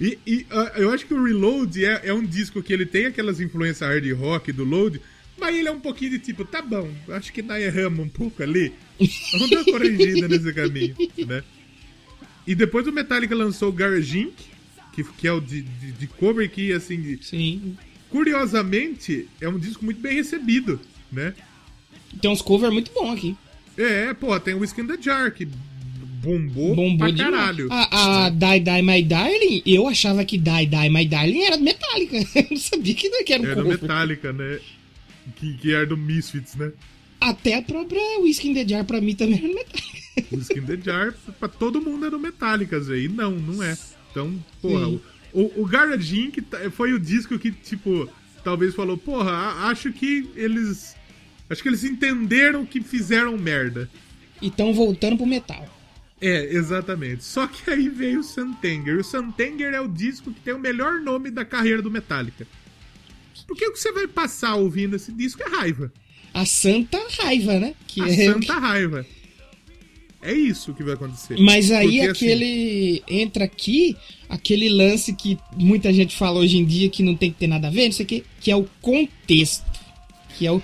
E, 0.01 0.17
e 0.25 0.37
uh, 0.51 0.77
eu 0.77 0.89
acho 0.89 1.05
que 1.05 1.13
o 1.13 1.23
Reload 1.23 1.85
é, 1.85 2.01
é 2.05 2.13
um 2.13 2.25
disco 2.25 2.61
que 2.61 2.73
ele 2.73 2.85
tem 2.85 3.05
aquelas 3.05 3.39
influências 3.39 3.87
hard 3.87 4.11
rock 4.13 4.51
do 4.51 4.63
Load, 4.63 4.99
mas 5.37 5.55
ele 5.55 5.67
é 5.67 5.71
um 5.71 5.79
pouquinho 5.79 6.11
de 6.11 6.19
tipo, 6.19 6.43
tá 6.43 6.61
bom, 6.61 6.89
acho 7.09 7.31
que 7.31 7.41
nós 7.41 7.63
erramos 7.63 8.05
um 8.05 8.09
pouco 8.09 8.41
ali. 8.41 8.73
Vamos 9.31 9.49
dar 9.51 9.63
corrigida 9.63 10.27
nesse 10.27 10.51
caminho, 10.53 10.95
né? 11.27 11.43
E 12.45 12.55
depois 12.55 12.87
o 12.87 12.91
Metallica 12.91 13.35
lançou 13.35 13.69
o 13.69 13.73
Garage 13.73 14.19
Inc., 14.19 14.33
que, 14.93 15.03
que 15.03 15.27
é 15.27 15.31
o 15.31 15.39
de, 15.39 15.61
de, 15.61 15.91
de 15.91 16.07
cover 16.07 16.49
que, 16.49 16.71
assim... 16.71 17.17
Sim. 17.21 17.77
Curiosamente, 18.09 19.27
é 19.41 19.49
um 19.49 19.57
disco 19.57 19.83
muito 19.83 19.99
bem 19.99 20.13
recebido, 20.13 20.79
né? 21.11 21.33
Tem 22.21 22.29
uns 22.29 22.41
covers 22.41 22.71
muito 22.71 22.91
bons 22.93 23.13
aqui. 23.13 23.35
É, 23.75 24.13
pô, 24.13 24.39
tem 24.39 24.53
o 24.53 24.59
Whiskey 24.59 24.81
in 24.81 24.87
the 24.87 25.01
Jar, 25.01 25.33
que 25.33 25.47
bombou, 26.23 26.75
bombou 26.75 26.97
pra 26.97 27.13
caralho. 27.15 27.67
A, 27.71 28.25
a 28.25 28.29
Die 28.29 28.59
Die 28.59 28.81
My 28.81 29.03
Darling, 29.03 29.63
eu 29.65 29.87
achava 29.87 30.23
que 30.23 30.37
Die 30.37 30.65
Die 30.67 30.89
My 30.89 31.07
Darling 31.07 31.41
era 31.41 31.57
Metallica. 31.57 32.17
Eu 32.39 32.47
não 32.51 32.57
sabia 32.57 32.93
que 32.93 33.33
era 33.33 33.41
um 33.41 33.45
Era 33.45 33.63
Metallica, 33.63 34.31
né? 34.31 34.59
Que, 35.37 35.53
que 35.55 35.73
era 35.73 35.85
do 35.85 35.97
Misfits, 35.97 36.55
né? 36.55 36.71
Até 37.19 37.55
a 37.55 37.61
própria 37.61 38.19
Whiskey 38.19 38.49
in 38.49 38.53
the 38.53 38.67
Jar 38.67 38.85
pra 38.85 39.01
mim 39.01 39.15
também 39.15 39.37
era 39.37 39.47
Metallica. 39.47 40.02
Whiskey 40.31 40.59
in 40.59 40.65
the 40.65 40.77
Jar 40.77 41.13
pra 41.39 41.47
todo 41.47 41.81
mundo 41.81 42.05
é 42.05 42.09
no 42.09 42.19
Metallica, 42.19 42.79
Zé. 42.79 42.99
E 42.99 43.07
não, 43.07 43.31
não 43.31 43.63
é. 43.63 43.77
Então, 44.11 44.43
porra, 44.61 44.87
o, 44.87 45.01
o, 45.33 45.61
o 45.61 45.65
Garage 45.65 46.19
Inc. 46.19 46.41
Tá, 46.41 46.69
foi 46.71 46.93
o 46.93 46.99
disco 46.99 47.39
que, 47.39 47.51
tipo, 47.51 48.07
talvez 48.43 48.75
falou, 48.75 48.97
porra, 48.97 49.31
acho 49.69 49.91
que 49.91 50.29
eles. 50.35 50.95
Acho 51.49 51.61
que 51.61 51.69
eles 51.69 51.83
entenderam 51.83 52.65
que 52.65 52.81
fizeram 52.81 53.37
merda. 53.37 53.89
E 54.41 54.47
estão 54.47 54.73
voltando 54.73 55.17
pro 55.17 55.25
metal. 55.25 55.67
É, 56.21 56.55
exatamente. 56.55 57.23
Só 57.23 57.45
que 57.47 57.69
aí 57.69 57.89
veio 57.89 58.21
o 58.21 58.23
Santenger. 58.23 58.97
O 58.97 59.03
Santenger 59.03 59.73
é 59.73 59.81
o 59.81 59.87
disco 59.87 60.31
que 60.31 60.39
tem 60.39 60.53
o 60.53 60.59
melhor 60.59 61.01
nome 61.01 61.29
da 61.29 61.43
carreira 61.43 61.81
do 61.81 61.91
Metallica. 61.91 62.47
Porque 63.45 63.65
o 63.67 63.73
que 63.73 63.79
você 63.79 63.91
vai 63.91 64.07
passar 64.07 64.55
ouvindo 64.55 64.95
esse 64.95 65.11
disco 65.11 65.43
é 65.43 65.49
raiva. 65.49 65.91
A 66.33 66.45
santa 66.45 66.97
raiva, 67.21 67.59
né? 67.59 67.75
Que 67.87 68.01
a 68.01 68.07
é... 68.07 68.25
santa 68.25 68.53
raiva. 68.57 69.05
É 70.23 70.33
isso 70.33 70.73
que 70.73 70.83
vai 70.83 70.93
acontecer. 70.93 71.37
Mas 71.39 71.71
aí 71.71 71.97
Porque, 71.97 71.99
assim, 71.99 72.09
aquele. 72.09 73.03
Assim... 73.05 73.21
Entra 73.21 73.43
aqui 73.45 73.95
aquele 74.29 74.69
lance 74.69 75.13
que 75.13 75.37
muita 75.55 75.93
gente 75.93 76.15
fala 76.15 76.39
hoje 76.39 76.57
em 76.57 76.65
dia 76.65 76.89
que 76.89 77.03
não 77.03 77.15
tem 77.15 77.31
que 77.31 77.37
ter 77.37 77.47
nada 77.47 77.67
a 77.67 77.71
ver, 77.71 77.85
não 77.85 77.91
sei 77.91 78.05
o 78.05 78.07
que, 78.07 78.23
que 78.39 78.49
é 78.49 78.55
o 78.55 78.65
contexto. 78.81 79.65
Que 80.37 80.47
é 80.47 80.51
o. 80.51 80.61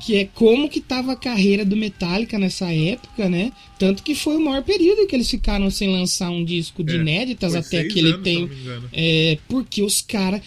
Que 0.00 0.16
é 0.16 0.28
como 0.34 0.68
que 0.68 0.82
tava 0.82 1.12
a 1.12 1.16
carreira 1.16 1.64
do 1.64 1.74
Metallica 1.74 2.38
nessa 2.38 2.70
época, 2.70 3.26
né? 3.26 3.50
Tanto 3.78 4.02
que 4.02 4.14
foi 4.14 4.36
o 4.36 4.40
maior 4.40 4.62
período 4.62 5.06
que 5.06 5.16
eles 5.16 5.30
ficaram 5.30 5.70
sem 5.70 5.90
lançar 5.90 6.28
um 6.28 6.44
disco 6.44 6.84
de 6.84 6.94
é, 6.94 6.96
inéditas 6.96 7.54
até 7.54 7.84
que 7.84 7.98
ele 7.98 8.18
tem. 8.18 8.50
É, 8.92 9.38
porque 9.48 9.82
os 9.82 10.02
caras 10.02 10.42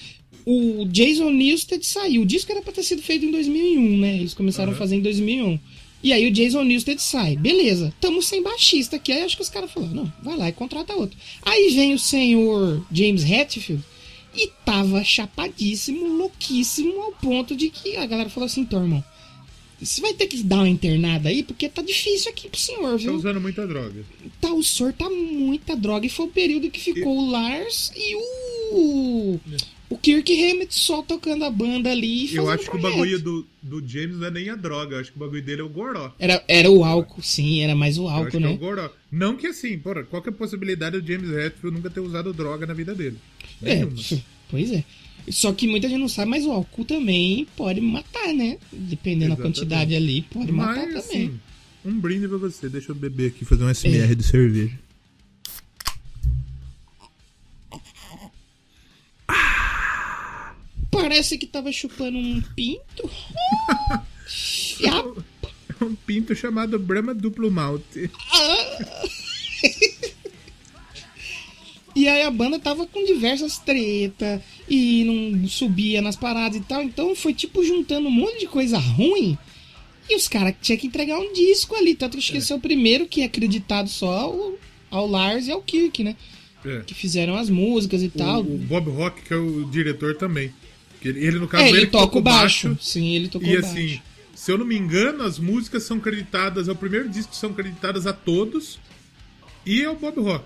o 0.45 0.85
Jason 0.85 1.31
Newsted 1.31 1.85
saiu. 1.85 2.21
O 2.21 2.25
disco 2.25 2.51
era 2.51 2.61
pra 2.61 2.73
ter 2.73 2.83
sido 2.83 3.01
feito 3.01 3.25
em 3.25 3.31
2001, 3.31 3.99
né? 3.99 4.15
Eles 4.17 4.33
começaram 4.33 4.69
uhum. 4.69 4.75
a 4.75 4.79
fazer 4.79 4.95
em 4.95 5.01
2001. 5.01 5.59
E 6.03 6.11
aí 6.11 6.27
o 6.27 6.31
Jason 6.31 6.63
Newsted 6.63 7.01
sai. 7.01 7.35
Beleza, 7.35 7.93
tamo 8.01 8.21
sem 8.21 8.41
baixista 8.41 8.95
aqui. 8.95 9.11
Aí 9.11 9.23
acho 9.23 9.35
que 9.35 9.43
os 9.43 9.49
caras 9.49 9.71
falaram, 9.71 9.93
não, 9.93 10.13
vai 10.23 10.35
lá 10.37 10.49
e 10.49 10.53
contrata 10.53 10.93
outro. 10.93 11.17
Aí 11.43 11.73
vem 11.75 11.93
o 11.93 11.99
senhor 11.99 12.85
James 12.91 13.23
Hetfield 13.23 13.83
e 14.35 14.49
tava 14.65 15.03
chapadíssimo, 15.03 16.07
louquíssimo, 16.07 17.01
ao 17.01 17.11
ponto 17.11 17.55
de 17.55 17.69
que 17.69 17.97
a 17.97 18.05
galera 18.05 18.29
falou 18.29 18.45
assim, 18.45 18.61
então, 18.61 18.81
irmão, 18.81 19.03
você 19.81 19.99
vai 19.99 20.13
ter 20.13 20.27
que 20.27 20.43
dar 20.43 20.57
uma 20.57 20.69
internada 20.69 21.29
aí, 21.29 21.41
porque 21.41 21.67
tá 21.67 21.81
difícil 21.81 22.29
aqui 22.29 22.47
pro 22.47 22.59
senhor, 22.59 22.97
viu? 22.99 23.13
Tá 23.13 23.17
usando 23.17 23.41
muita 23.41 23.65
droga. 23.65 24.05
Tá, 24.39 24.53
o 24.53 24.63
senhor 24.63 24.93
tá 24.93 25.09
muita 25.09 25.75
droga. 25.75 26.05
E 26.05 26.09
foi 26.09 26.27
o 26.27 26.29
período 26.29 26.69
que 26.69 26.79
ficou 26.79 27.15
e... 27.15 27.17
o 27.17 27.31
Lars 27.31 27.91
e 27.95 28.15
o... 28.15 28.21
O 29.89 29.97
Kirk 29.97 30.31
Hammett 30.31 30.73
só 30.73 31.01
tocando 31.01 31.43
a 31.43 31.51
banda 31.51 31.91
ali 31.91 32.27
e 32.27 32.35
Eu 32.35 32.49
acho 32.49 32.71
que 32.71 32.77
o 32.77 32.79
bagulho 32.79 33.19
do, 33.19 33.45
do 33.61 33.85
James 33.85 34.17
não 34.17 34.27
é 34.27 34.31
nem 34.31 34.49
a 34.49 34.55
droga, 34.55 34.95
eu 34.95 35.01
acho 35.01 35.11
que 35.11 35.17
o 35.17 35.19
bagulho 35.19 35.41
dele 35.41 35.59
é 35.59 35.63
o 35.63 35.69
goró. 35.69 36.13
Era, 36.17 36.41
era 36.47 36.71
o 36.71 36.85
álcool, 36.85 37.21
sim, 37.21 37.61
era 37.61 37.75
mais 37.75 37.97
o 37.97 38.07
álcool, 38.07 38.39
né? 38.39 38.51
é 38.51 38.53
o 38.53 38.57
goró. 38.57 38.89
Não 39.11 39.35
que 39.35 39.47
assim, 39.47 39.77
porra, 39.77 40.03
qual 40.03 40.21
que 40.21 40.29
é 40.29 40.31
a 40.31 40.35
possibilidade 40.35 40.99
do 40.99 41.05
James 41.05 41.29
Hetfield 41.29 41.75
nunca 41.75 41.89
ter 41.89 41.99
usado 41.99 42.33
droga 42.33 42.65
na 42.65 42.73
vida 42.73 42.95
dele? 42.95 43.17
É, 43.61 43.75
Nenhuma. 43.75 43.99
É, 43.99 44.17
pois 44.49 44.71
é. 44.71 44.83
Só 45.29 45.51
que 45.51 45.67
muita 45.67 45.89
gente 45.89 45.99
não 45.99 46.09
sabe, 46.09 46.31
mas 46.31 46.45
o 46.45 46.51
álcool 46.51 46.85
também 46.85 47.45
pode 47.57 47.81
matar, 47.81 48.33
né? 48.33 48.57
Dependendo 48.71 49.33
Exatamente. 49.33 49.37
da 49.37 49.43
quantidade 49.43 49.95
ali, 49.95 50.21
pode 50.23 50.51
mas, 50.51 50.67
matar 50.67 50.87
também. 50.87 50.97
Assim, 50.99 51.39
um 51.85 51.99
brinde 51.99 52.27
pra 52.27 52.37
você. 52.37 52.69
Deixa 52.69 52.91
eu 52.91 52.95
beber 52.95 53.27
aqui, 53.27 53.45
fazer 53.45 53.63
um 53.63 53.73
SMR 53.73 54.11
é. 54.11 54.15
de 54.15 54.23
cerveja. 54.23 54.79
Parece 60.89 61.37
que 61.37 61.47
tava 61.47 61.71
chupando 61.71 62.17
um 62.17 62.41
pinto. 62.55 63.09
um 65.81 65.95
pinto 65.95 66.35
chamado 66.35 66.77
Brahma 66.77 67.13
Duplo 67.13 67.49
Malte. 67.49 68.11
e 71.95 72.07
aí 72.07 72.23
a 72.23 72.31
banda 72.31 72.59
tava 72.59 72.85
com 72.85 73.05
diversas 73.05 73.57
tretas 73.57 74.41
e 74.69 75.03
não 75.03 75.47
subia 75.47 76.01
nas 76.01 76.15
paradas 76.15 76.57
e 76.57 76.61
tal. 76.61 76.83
Então 76.83 77.15
foi 77.15 77.33
tipo 77.33 77.63
juntando 77.63 78.07
um 78.07 78.11
monte 78.11 78.41
de 78.41 78.47
coisa 78.47 78.77
ruim. 78.77 79.37
E 80.09 80.15
os 80.15 80.27
caras 80.27 80.55
tinham 80.61 80.77
que 80.77 80.87
entregar 80.87 81.17
um 81.17 81.33
disco 81.33 81.75
ali. 81.75 81.95
Tanto 81.95 82.17
que 82.17 82.23
esqueceu 82.23 82.55
é. 82.55 82.59
o 82.59 82.61
primeiro 82.61 83.07
que 83.07 83.21
é 83.21 83.25
acreditado 83.25 83.89
só 83.89 84.11
ao, 84.11 84.53
ao 84.89 85.07
Lars 85.07 85.47
e 85.47 85.51
ao 85.51 85.61
Kirk, 85.61 86.03
né? 86.03 86.15
É. 86.65 86.81
Que 86.81 86.93
fizeram 86.93 87.35
as 87.35 87.49
músicas 87.49 88.01
e 88.03 88.07
o, 88.07 88.11
tal. 88.11 88.41
O 88.41 88.57
Bob 88.57 88.89
Rock, 88.91 89.21
que 89.21 89.33
é 89.33 89.37
o 89.37 89.65
diretor 89.65 90.15
também. 90.15 90.53
Ele, 91.03 91.39
no 91.39 91.47
caso, 91.47 91.63
é, 91.63 91.69
ele, 91.69 91.77
ele 91.79 91.87
toca 91.87 92.17
o 92.17 92.21
baixo. 92.21 92.69
baixo. 92.69 92.83
Sim, 92.83 93.15
ele 93.15 93.27
tocou 93.27 93.49
e, 93.49 93.59
baixo. 93.59 93.77
E 93.77 93.85
assim, 93.85 94.01
se 94.35 94.51
eu 94.51 94.57
não 94.57 94.65
me 94.65 94.77
engano, 94.77 95.23
as 95.23 95.39
músicas 95.39 95.83
são 95.83 95.99
creditadas, 95.99 96.67
é 96.67 96.71
o 96.71 96.75
primeiro 96.75 97.09
disco 97.09 97.31
que 97.31 97.37
são 97.37 97.53
creditadas 97.53 98.05
a 98.05 98.13
todos 98.13 98.79
e 99.65 99.81
é 99.81 99.89
o 99.89 99.95
Bob 99.95 100.19
Rock. 100.19 100.45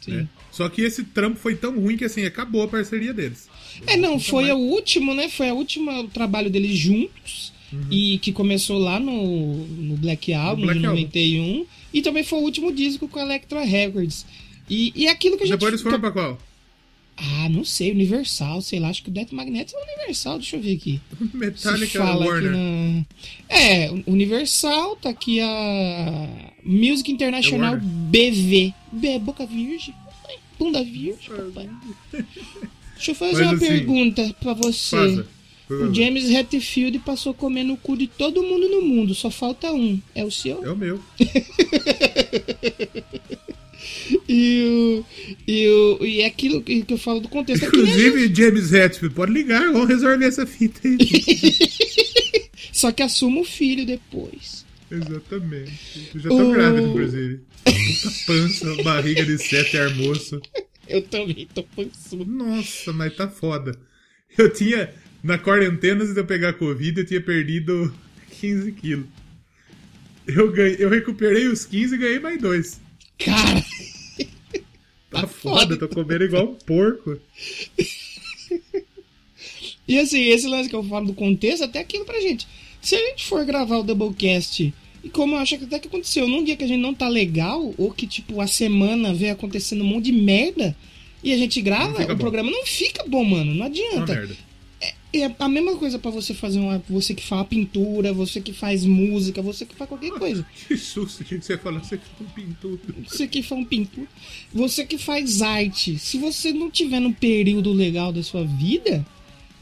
Sim. 0.00 0.12
Né? 0.12 0.28
Só 0.50 0.68
que 0.68 0.82
esse 0.82 1.02
trampo 1.04 1.38
foi 1.38 1.56
tão 1.56 1.78
ruim 1.80 1.96
que 1.96 2.04
assim, 2.04 2.24
acabou 2.24 2.62
a 2.62 2.68
parceria 2.68 3.12
deles. 3.12 3.48
É, 3.86 3.96
não, 3.96 4.20
foi 4.20 4.44
mais... 4.44 4.54
o 4.54 4.58
último, 4.58 5.14
né? 5.14 5.28
Foi 5.28 5.48
a 5.48 5.54
última 5.54 6.06
trabalho 6.08 6.50
deles 6.50 6.76
juntos. 6.78 7.52
Uhum. 7.72 7.86
E 7.90 8.18
que 8.18 8.32
começou 8.32 8.78
lá 8.78 9.00
no, 9.00 9.66
no 9.66 9.96
Black 9.96 10.32
Album, 10.32 10.60
no 10.60 10.66
Black 10.66 10.80
de 10.80 10.86
91. 10.86 11.42
Album. 11.42 11.66
E 11.92 12.02
também 12.02 12.22
foi 12.22 12.38
o 12.38 12.42
último 12.42 12.72
disco 12.72 13.08
com 13.08 13.18
a 13.18 13.22
Electra 13.22 13.64
Records. 13.64 14.24
E, 14.68 14.92
e 14.94 15.08
aquilo 15.08 15.36
que 15.36 15.44
a 15.44 15.46
gente. 15.46 15.56
Depois 15.56 15.72
eles 15.72 15.82
foram 15.82 16.00
pra 16.00 16.10
qual? 16.10 16.38
Ah, 17.16 17.48
não 17.48 17.64
sei, 17.64 17.92
Universal, 17.92 18.60
sei 18.60 18.80
lá, 18.80 18.88
acho 18.88 19.02
que 19.02 19.08
o 19.08 19.12
Death 19.12 19.30
Magnetic 19.30 19.76
é 19.76 19.82
Universal, 19.82 20.38
deixa 20.38 20.56
eu 20.56 20.60
ver 20.60 20.76
aqui. 20.76 21.00
Metallica 21.32 21.86
Se 21.86 21.98
fala 21.98 22.26
Warner. 22.26 22.50
Na... 22.50 23.04
É, 23.48 23.88
Universal, 24.06 24.96
tá 24.96 25.10
aqui 25.10 25.40
a 25.40 26.28
Music 26.64 27.12
International 27.12 27.76
é 27.76 27.80
BV. 27.80 28.74
B, 28.90 29.18
boca 29.20 29.46
virgem. 29.46 29.94
Bunda 30.58 30.82
virgem, 30.82 31.28
papai. 31.28 31.70
Deixa 32.94 33.10
eu 33.10 33.14
fazer 33.16 33.44
Mas, 33.44 33.52
uma 33.52 33.54
assim, 33.54 33.66
pergunta 33.66 34.36
pra 34.40 34.54
você. 34.54 34.96
Faça. 34.96 35.26
O 35.68 35.94
James 35.94 36.30
Hetfield 36.30 36.98
passou 37.00 37.34
comendo 37.34 37.72
o 37.72 37.76
cu 37.76 37.96
de 37.96 38.06
todo 38.06 38.42
mundo 38.42 38.68
no 38.68 38.82
mundo, 38.82 39.14
só 39.14 39.30
falta 39.30 39.72
um. 39.72 40.00
É 40.14 40.24
o 40.24 40.30
seu? 40.30 40.64
É 40.64 40.70
o 40.70 40.76
meu. 40.76 41.00
E, 44.28 45.04
o, 45.06 45.06
e, 45.46 45.68
o, 45.68 46.04
e 46.04 46.20
é 46.22 46.26
aquilo 46.26 46.62
que 46.62 46.84
eu 46.88 46.98
falo 46.98 47.20
do 47.20 47.28
contexto. 47.28 47.66
Inclusive, 47.66 48.26
gente... 48.26 48.36
James 48.36 48.72
Hetfield, 48.72 49.14
pode 49.14 49.32
ligar, 49.32 49.70
vamos 49.70 49.88
resolver 49.88 50.24
essa 50.24 50.46
fita 50.46 50.80
aí. 50.86 50.98
Só 52.72 52.90
que 52.90 53.02
assuma 53.02 53.40
o 53.40 53.44
filho 53.44 53.84
depois. 53.86 54.64
Exatamente. 54.90 56.10
Eu 56.14 56.20
já 56.20 56.28
tô 56.28 56.50
o... 56.50 56.52
grávido, 56.52 56.88
inclusive. 56.88 57.40
Puta 57.64 58.16
pança, 58.26 58.82
barriga 58.82 59.24
de 59.24 59.38
sete 59.38 59.76
armoço. 59.76 60.40
Eu 60.88 61.02
também 61.02 61.46
tô 61.54 61.62
pançudo. 61.62 62.24
Nossa, 62.24 62.92
mas 62.92 63.14
tá 63.14 63.28
foda. 63.28 63.78
Eu 64.36 64.52
tinha, 64.52 64.92
na 65.22 65.38
quarentena, 65.38 66.02
antes 66.02 66.14
de 66.14 66.20
eu 66.20 66.26
pegar 66.26 66.54
Covid, 66.54 67.00
eu 67.00 67.06
tinha 67.06 67.20
perdido 67.20 67.94
15 68.40 68.72
quilos. 68.72 69.06
Eu, 70.26 70.50
ganhei, 70.50 70.76
eu 70.78 70.88
recuperei 70.88 71.46
os 71.48 71.66
15 71.66 71.94
e 71.94 71.98
ganhei 71.98 72.18
mais 72.18 72.40
dois. 72.40 72.80
Cara! 73.18 73.62
Tá, 75.14 75.20
tá 75.22 75.26
foda, 75.26 75.76
tô 75.76 75.88
comendo 75.88 76.24
igual 76.24 76.44
um 76.44 76.54
porco. 76.54 77.18
e 79.86 79.98
assim, 79.98 80.22
esse 80.22 80.46
lance 80.46 80.68
que 80.68 80.76
eu 80.76 80.84
falo 80.84 81.06
do 81.06 81.14
contexto, 81.14 81.64
até 81.64 81.78
aquilo 81.78 82.04
pra 82.04 82.20
gente. 82.20 82.46
Se 82.80 82.94
a 82.96 82.98
gente 82.98 83.24
for 83.24 83.44
gravar 83.44 83.78
o 83.78 83.82
Doublecast, 83.82 84.74
e 85.02 85.08
como 85.08 85.34
eu 85.34 85.38
acho 85.38 85.56
que 85.58 85.64
até 85.64 85.78
que 85.78 85.88
aconteceu, 85.88 86.26
num 86.26 86.42
dia 86.42 86.56
que 86.56 86.64
a 86.64 86.68
gente 86.68 86.80
não 86.80 86.94
tá 86.94 87.08
legal, 87.08 87.74
ou 87.78 87.90
que 87.90 88.06
tipo 88.06 88.40
a 88.40 88.46
semana 88.46 89.14
vem 89.14 89.30
acontecendo 89.30 89.82
um 89.82 89.86
monte 89.86 90.06
de 90.06 90.12
merda, 90.12 90.76
e 91.22 91.32
a 91.32 91.38
gente 91.38 91.62
grava, 91.62 92.02
o 92.02 92.06
bom. 92.08 92.16
programa 92.16 92.50
não 92.50 92.66
fica 92.66 93.02
bom, 93.06 93.24
mano. 93.24 93.54
Não 93.54 93.64
adianta. 93.64 94.28
É 95.16 95.32
a 95.38 95.48
mesma 95.48 95.76
coisa 95.76 95.96
para 95.96 96.10
você 96.10 96.34
fazer 96.34 96.58
uma. 96.58 96.82
Você 96.88 97.14
que 97.14 97.24
faz 97.24 97.46
pintura, 97.46 98.12
você 98.12 98.40
que 98.40 98.52
faz 98.52 98.84
música, 98.84 99.40
você 99.40 99.64
que 99.64 99.74
faz 99.74 99.88
qualquer 99.88 100.10
coisa. 100.10 100.44
Que 100.66 100.76
susto, 100.76 101.24
gente, 101.24 101.44
você 101.46 101.56
fala, 101.56 101.78
você 101.78 101.96
que 101.96 102.04
faz 102.18 102.32
pintura. 102.32 102.80
Você 103.06 103.28
que 103.28 103.42
faz 103.42 103.60
um 103.60 103.64
pintura. 103.64 104.08
Você 104.52 104.84
que 104.84 104.98
faz 104.98 105.40
arte. 105.40 105.98
Se 106.00 106.18
você 106.18 106.52
não 106.52 106.68
tiver 106.68 106.98
num 106.98 107.12
período 107.12 107.72
legal 107.72 108.12
da 108.12 108.24
sua 108.24 108.44
vida, 108.44 109.06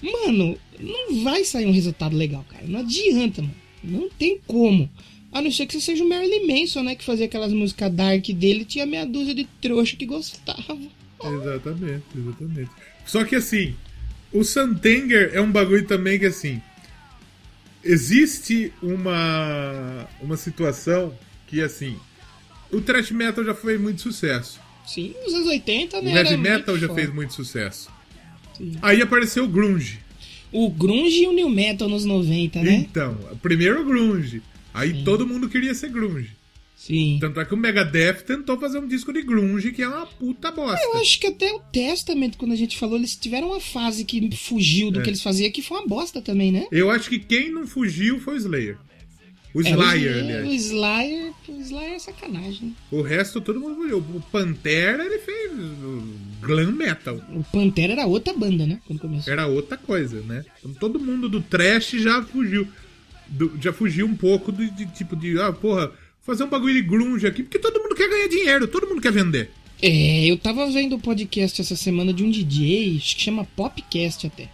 mano, 0.00 0.56
não 0.80 1.22
vai 1.22 1.44
sair 1.44 1.66
um 1.66 1.72
resultado 1.72 2.16
legal, 2.16 2.44
cara. 2.48 2.64
Não 2.66 2.80
adianta, 2.80 3.42
mano. 3.42 3.54
Não 3.84 4.08
tem 4.08 4.40
como. 4.46 4.88
A 5.30 5.42
não 5.42 5.50
ser 5.50 5.66
que 5.66 5.74
você 5.74 5.80
seja 5.80 6.02
o 6.02 6.08
Marilyn 6.08 6.46
Manson, 6.46 6.82
né? 6.82 6.94
Que 6.94 7.04
fazia 7.04 7.26
aquelas 7.26 7.52
músicas 7.52 7.92
dark 7.92 8.26
dele 8.28 8.64
tinha 8.64 8.86
meia 8.86 9.04
dúzia 9.04 9.34
de 9.34 9.44
trouxa 9.60 9.96
que 9.96 10.06
gostava. 10.06 10.78
Exatamente, 11.24 12.04
exatamente. 12.16 12.70
Só 13.04 13.24
que 13.24 13.36
assim, 13.36 13.74
o 14.32 14.44
Santenger 14.44 15.30
é 15.32 15.40
um 15.40 15.50
bagulho 15.50 15.86
também 15.86 16.18
que 16.18 16.26
assim. 16.26 16.60
Existe 17.84 18.72
uma, 18.82 20.08
uma 20.20 20.36
situação 20.36 21.16
que 21.46 21.60
assim. 21.60 21.96
O 22.70 22.80
thrash 22.80 23.10
metal 23.10 23.44
já 23.44 23.54
foi 23.54 23.76
muito 23.76 24.00
sucesso. 24.00 24.60
Sim, 24.86 25.14
nos 25.24 25.34
anos 25.34 25.46
80, 25.48 26.00
né? 26.00 26.12
O 26.12 26.16
heavy 26.16 26.36
metal 26.36 26.78
já 26.78 26.92
fez 26.92 27.12
muito 27.12 27.34
sucesso. 27.34 27.90
Sim. 28.56 28.76
Aí 28.80 29.02
apareceu 29.02 29.44
o 29.44 29.48
grunge. 29.48 30.00
O 30.50 30.70
grunge 30.70 31.22
e 31.22 31.26
o 31.26 31.32
new 31.32 31.48
metal 31.48 31.88
nos 31.88 32.04
90, 32.04 32.62
né? 32.62 32.74
Então, 32.74 33.16
primeiro 33.40 33.82
o 33.82 33.84
grunge. 33.84 34.42
Aí 34.72 34.92
Sim. 34.92 35.04
todo 35.04 35.26
mundo 35.26 35.48
queria 35.48 35.74
ser 35.74 35.90
grunge. 35.90 36.30
Sim. 36.82 37.18
Tanto 37.20 37.38
é 37.38 37.44
que 37.44 37.54
o 37.54 37.56
Megadeth 37.56 38.24
tentou 38.26 38.58
fazer 38.58 38.80
um 38.80 38.88
disco 38.88 39.12
de 39.12 39.22
grunge 39.22 39.70
que 39.70 39.82
é 39.82 39.88
uma 39.88 40.04
puta 40.04 40.50
bosta. 40.50 40.84
Eu 40.84 41.00
acho 41.00 41.20
que 41.20 41.28
até 41.28 41.52
o 41.52 41.60
Testament, 41.60 42.32
quando 42.36 42.50
a 42.50 42.56
gente 42.56 42.76
falou, 42.76 42.96
eeles 42.96 43.14
tiveram 43.14 43.50
uma 43.50 43.60
fase 43.60 44.04
que 44.04 44.28
fugiu 44.36 44.90
do 44.90 44.98
é. 44.98 45.02
que 45.04 45.10
eles 45.10 45.22
faziam, 45.22 45.48
que 45.52 45.62
foi 45.62 45.78
uma 45.78 45.86
bosta 45.86 46.20
também, 46.20 46.50
né? 46.50 46.66
Eu 46.72 46.90
acho 46.90 47.08
que 47.08 47.20
quem 47.20 47.52
não 47.52 47.68
fugiu 47.68 48.18
foi 48.18 48.34
o 48.34 48.36
Slayer. 48.36 48.78
O 49.54 49.60
Slayer, 49.60 50.12
é, 50.12 50.16
o 50.16 50.24
aliás. 50.24 50.48
O 50.48 50.52
Slayer, 50.52 51.32
o 51.48 51.60
Slayer 51.60 51.92
é 51.92 51.98
sacanagem. 52.00 52.76
O 52.90 53.00
resto 53.00 53.40
todo 53.40 53.60
mundo 53.60 53.76
fugiu. 53.76 53.98
O 53.98 54.20
Pantera, 54.32 55.04
ele 55.04 55.20
fez 55.20 55.52
glam 56.40 56.72
metal. 56.72 57.20
O 57.32 57.44
Pantera 57.44 57.92
era 57.92 58.06
outra 58.06 58.34
banda, 58.34 58.66
né? 58.66 58.80
Quando 58.88 58.98
começou. 58.98 59.32
Era 59.32 59.46
outra 59.46 59.76
coisa, 59.76 60.20
né? 60.22 60.44
Então 60.58 60.74
todo 60.74 60.98
mundo 60.98 61.28
do 61.28 61.40
trash 61.40 61.92
já 61.92 62.20
fugiu. 62.24 62.66
Do, 63.28 63.52
já 63.60 63.72
fugiu 63.72 64.04
um 64.04 64.16
pouco 64.16 64.50
de, 64.50 64.68
de 64.68 64.84
tipo 64.86 65.14
de, 65.14 65.40
ah, 65.40 65.52
porra, 65.52 65.92
fazer 66.22 66.44
um 66.44 66.48
bagulho 66.48 66.74
de 66.74 66.82
grunge 66.82 67.26
aqui, 67.26 67.42
porque 67.42 67.58
todo 67.58 67.80
mundo 67.80 67.94
quer 67.94 68.08
ganhar 68.08 68.28
dinheiro, 68.28 68.68
todo 68.68 68.88
mundo 68.88 69.00
quer 69.00 69.12
vender. 69.12 69.50
É, 69.80 70.24
eu 70.26 70.38
tava 70.38 70.70
vendo 70.70 70.92
o 70.92 70.96
um 70.96 71.00
podcast 71.00 71.60
essa 71.60 71.74
semana 71.74 72.12
de 72.12 72.22
um 72.22 72.30
DJ, 72.30 72.96
acho 72.96 73.16
que 73.16 73.22
chama 73.22 73.44
Popcast 73.56 74.26
até. 74.26 74.48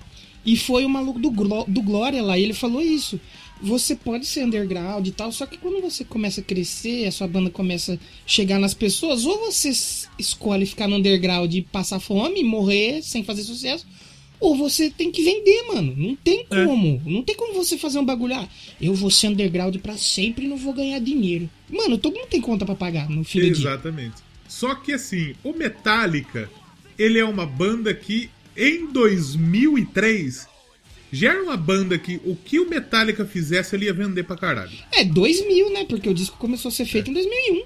E 0.44 0.56
foi 0.56 0.84
o 0.84 0.88
maluco 0.88 1.18
do, 1.18 1.30
do 1.30 1.82
Glória 1.82 2.22
lá, 2.22 2.38
e 2.38 2.42
ele 2.42 2.54
falou 2.54 2.80
isso. 2.80 3.20
Você 3.60 3.94
pode 3.94 4.24
ser 4.24 4.44
underground 4.44 5.06
e 5.06 5.10
tal, 5.10 5.30
só 5.32 5.44
que 5.44 5.58
quando 5.58 5.82
você 5.82 6.04
começa 6.04 6.40
a 6.40 6.44
crescer, 6.44 7.06
a 7.06 7.12
sua 7.12 7.26
banda 7.26 7.50
começa 7.50 7.94
a 7.94 7.98
chegar 8.24 8.58
nas 8.58 8.72
pessoas, 8.72 9.26
ou 9.26 9.38
você 9.38 9.70
escolhe 10.18 10.64
ficar 10.64 10.88
no 10.88 10.96
underground 10.96 11.52
e 11.52 11.62
passar 11.62 12.00
fome, 12.00 12.42
morrer 12.44 13.02
sem 13.02 13.22
fazer 13.24 13.42
sucesso, 13.42 13.86
ou 14.40 14.56
você 14.56 14.90
tem 14.90 15.10
que 15.10 15.22
vender, 15.22 15.62
mano. 15.72 15.94
Não 15.96 16.16
tem 16.16 16.46
é. 16.50 16.64
como. 16.64 17.02
É. 17.04 17.10
Não 17.10 17.22
tem 17.22 17.34
como 17.34 17.54
você 17.54 17.76
fazer 17.76 17.98
um 17.98 18.04
bagulho. 18.04 18.34
Ah, 18.34 18.48
eu 18.80 18.94
vou 18.94 19.10
ser 19.10 19.28
underground 19.28 19.76
para 19.78 19.96
sempre 19.96 20.44
e 20.44 20.48
não 20.48 20.56
vou 20.56 20.72
ganhar 20.72 20.98
dinheiro. 20.98 21.48
Mano, 21.68 21.98
todo 21.98 22.16
mundo 22.16 22.28
tem 22.28 22.40
conta 22.40 22.64
para 22.64 22.74
pagar 22.74 23.08
no 23.08 23.24
fim. 23.24 23.40
Exatamente. 23.40 24.16
Só 24.48 24.74
que 24.74 24.92
assim, 24.92 25.34
o 25.44 25.52
Metallica, 25.52 26.50
ele 26.98 27.18
é 27.18 27.24
uma 27.24 27.44
banda 27.44 27.92
que 27.92 28.30
em 28.56 28.86
2003 28.86 30.46
já 31.12 31.30
era 31.30 31.42
uma 31.42 31.56
banda 31.56 31.98
que 31.98 32.20
o 32.24 32.36
que 32.36 32.58
o 32.60 32.68
Metallica 32.68 33.24
fizesse 33.24 33.74
ele 33.74 33.86
ia 33.86 33.92
vender 33.92 34.24
pra 34.24 34.36
caralho. 34.36 34.72
É, 34.92 35.04
2000, 35.04 35.72
né? 35.72 35.84
Porque 35.84 36.08
o 36.08 36.14
disco 36.14 36.36
começou 36.36 36.68
a 36.68 36.72
ser 36.72 36.84
feito 36.84 37.08
é. 37.08 37.10
em 37.10 37.14
2001. 37.14 37.62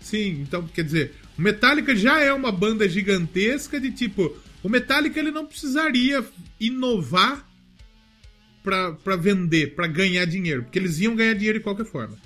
Sim, 0.00 0.42
então 0.42 0.68
quer 0.72 0.84
dizer, 0.84 1.14
o 1.36 1.42
Metallica 1.42 1.94
já 1.96 2.20
é 2.20 2.32
uma 2.32 2.52
banda 2.52 2.88
gigantesca 2.88 3.80
de 3.80 3.90
tipo, 3.90 4.36
o 4.62 4.68
Metallica 4.68 5.18
ele 5.18 5.30
não 5.30 5.46
precisaria 5.46 6.24
inovar 6.60 7.46
para 8.62 9.16
vender, 9.16 9.74
para 9.74 9.86
ganhar 9.86 10.24
dinheiro, 10.24 10.64
porque 10.64 10.78
eles 10.78 10.98
iam 10.98 11.14
ganhar 11.14 11.34
dinheiro 11.34 11.58
de 11.58 11.64
qualquer 11.64 11.86
forma. 11.86 12.18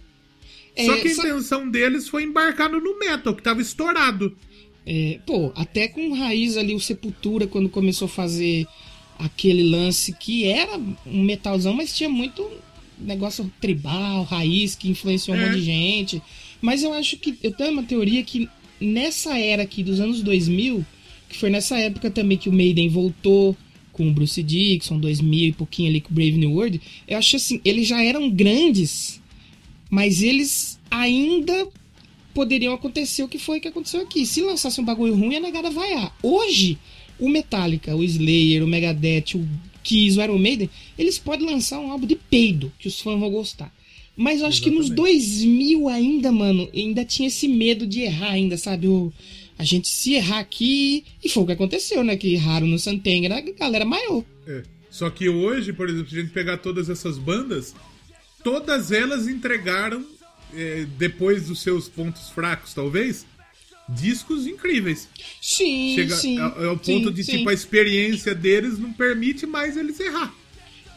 É, 0.75 0.87
só 0.87 0.97
que 0.97 1.09
a 1.09 1.15
só... 1.15 1.23
intenção 1.23 1.71
deles 1.71 2.09
foi 2.09 2.23
embarcar 2.23 2.71
no 2.71 2.99
metal, 2.99 3.35
que 3.35 3.43
tava 3.43 3.61
estourado. 3.61 4.35
É, 4.87 5.21
pô, 5.27 5.53
até 5.55 5.89
com 5.89 6.15
raiz 6.15 6.57
ali, 6.57 6.75
o 6.75 6.81
Sepultura, 6.81 7.47
quando 7.47 7.69
começou 7.69 8.07
a 8.07 8.09
fazer 8.09 8.67
aquele 9.19 9.63
lance 9.69 10.13
que 10.15 10.47
era 10.47 10.79
um 11.07 11.23
metalzão, 11.23 11.75
mas 11.75 11.95
tinha 11.95 12.09
muito 12.09 12.51
negócio 12.99 13.51
tribal, 13.61 14.25
raiz, 14.25 14.75
que 14.75 14.89
influenciou 14.89 15.37
é. 15.37 15.41
um 15.41 15.47
monte 15.47 15.57
de 15.57 15.63
gente. 15.63 16.23
Mas 16.61 16.83
eu 16.83 16.93
acho 16.93 17.17
que. 17.19 17.39
Eu 17.43 17.53
tenho 17.53 17.73
uma 17.73 17.83
teoria 17.83 18.23
que 18.23 18.49
nessa 18.81 19.39
era 19.39 19.63
aqui 19.63 19.83
dos 19.83 20.01
anos 20.01 20.23
2000 20.23 20.85
que 21.31 21.39
foi 21.39 21.49
nessa 21.49 21.79
época 21.79 22.11
também 22.11 22.37
que 22.37 22.49
o 22.49 22.53
Maiden 22.53 22.89
voltou 22.89 23.57
com 23.93 24.09
o 24.09 24.13
Bruce 24.13 24.43
Dixon, 24.43 24.99
2000 24.99 25.49
e 25.49 25.53
pouquinho 25.53 25.89
ali 25.89 26.01
com 26.01 26.11
o 26.11 26.15
Brave 26.15 26.37
New 26.37 26.53
World. 26.53 26.81
Eu 27.07 27.17
acho 27.17 27.37
assim, 27.37 27.61
eles 27.65 27.87
já 27.87 28.03
eram 28.03 28.29
grandes, 28.29 29.21
mas 29.89 30.23
eles 30.23 30.79
ainda 30.91 31.69
poderiam 32.35 32.75
acontecer 32.75 33.23
o 33.23 33.29
que 33.29 33.39
foi 33.39 33.61
que 33.61 33.69
aconteceu 33.69 34.01
aqui. 34.01 34.27
Se 34.27 34.43
lançasse 34.43 34.81
um 34.81 34.85
bagulho 34.85 35.15
ruim, 35.15 35.37
a 35.37 35.41
negada 35.41 35.71
vaiar. 35.71 36.15
Hoje, 36.23 36.79
o 37.19 37.29
Metallica, 37.29 37.95
o 37.95 38.03
Slayer, 38.03 38.65
o 38.65 38.67
Megadeth, 38.67 39.37
o 39.37 39.49
Kiss, 39.83 40.19
o 40.19 40.23
Iron 40.23 40.39
Maiden, 40.39 40.71
eles 40.99 41.19
podem 41.19 41.47
lançar 41.47 41.79
um 41.79 41.91
álbum 41.91 42.07
de 42.07 42.17
peido, 42.17 42.73
que 42.79 42.89
os 42.89 43.01
fãs 43.01 43.19
vão 43.19 43.31
gostar. 43.31 43.73
Mas 44.17 44.41
eu 44.41 44.47
acho 44.47 44.59
Exatamente. 44.59 44.85
que 44.85 44.89
nos 44.89 44.97
2000 44.97 45.89
ainda, 45.89 46.33
mano, 46.33 46.69
ainda 46.75 47.05
tinha 47.05 47.29
esse 47.29 47.47
medo 47.49 47.87
de 47.87 48.01
errar 48.01 48.33
ainda, 48.33 48.57
sabe? 48.57 48.89
O 48.89 49.13
a 49.61 49.65
gente 49.65 49.89
se 49.89 50.15
errar 50.15 50.39
aqui. 50.39 51.05
E 51.23 51.29
foi 51.29 51.43
o 51.43 51.47
que 51.47 51.53
aconteceu, 51.53 52.03
né? 52.03 52.17
Que 52.17 52.33
erraram 52.33 52.67
no 52.67 52.79
Santenga, 52.79 53.37
a 53.37 53.41
galera 53.41 53.85
maior. 53.85 54.25
É. 54.47 54.63
Só 54.89 55.11
que 55.11 55.29
hoje, 55.29 55.71
por 55.71 55.87
exemplo, 55.87 56.09
se 56.09 56.17
a 56.17 56.23
gente 56.23 56.33
pegar 56.33 56.57
todas 56.57 56.89
essas 56.89 57.19
bandas, 57.19 57.75
todas 58.43 58.91
elas 58.91 59.29
entregaram, 59.29 60.03
é, 60.55 60.87
depois 60.97 61.47
dos 61.47 61.61
seus 61.63 61.91
pontos 61.91 62.31
fracos, 62.31 62.73
talvez, 62.73 63.27
discos 63.87 64.47
incríveis. 64.47 65.09
Sim, 65.43 65.95
Chega 65.95 66.17
sim. 66.17 66.41
É, 66.41 66.65
é 66.65 66.69
o 66.69 66.79
ponto 66.79 67.09
sim, 67.09 67.13
de, 67.13 67.23
sim. 67.23 67.37
tipo, 67.37 67.51
a 67.51 67.53
experiência 67.53 68.35
deles 68.35 68.79
não 68.79 68.95
permite 68.95 69.47
mais 69.47 69.77
eles 69.77 70.01
errar. 70.01 70.35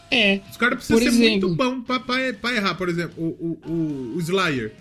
É. 0.09 0.39
Os 0.49 0.55
caras 0.55 0.77
precisam 0.77 0.99
ser 0.99 1.07
exemplo, 1.07 1.49
muito 1.49 1.55
bom 1.55 1.81
pra, 1.81 1.99
pra, 1.99 2.33
pra, 2.33 2.55
errar. 2.55 2.75
Por 2.75 2.87
exemplo, 2.87 3.21
o, 3.21 3.59
o, 3.67 3.71
o, 3.71 4.15
o 4.15 4.19
Slayer. 4.21 4.71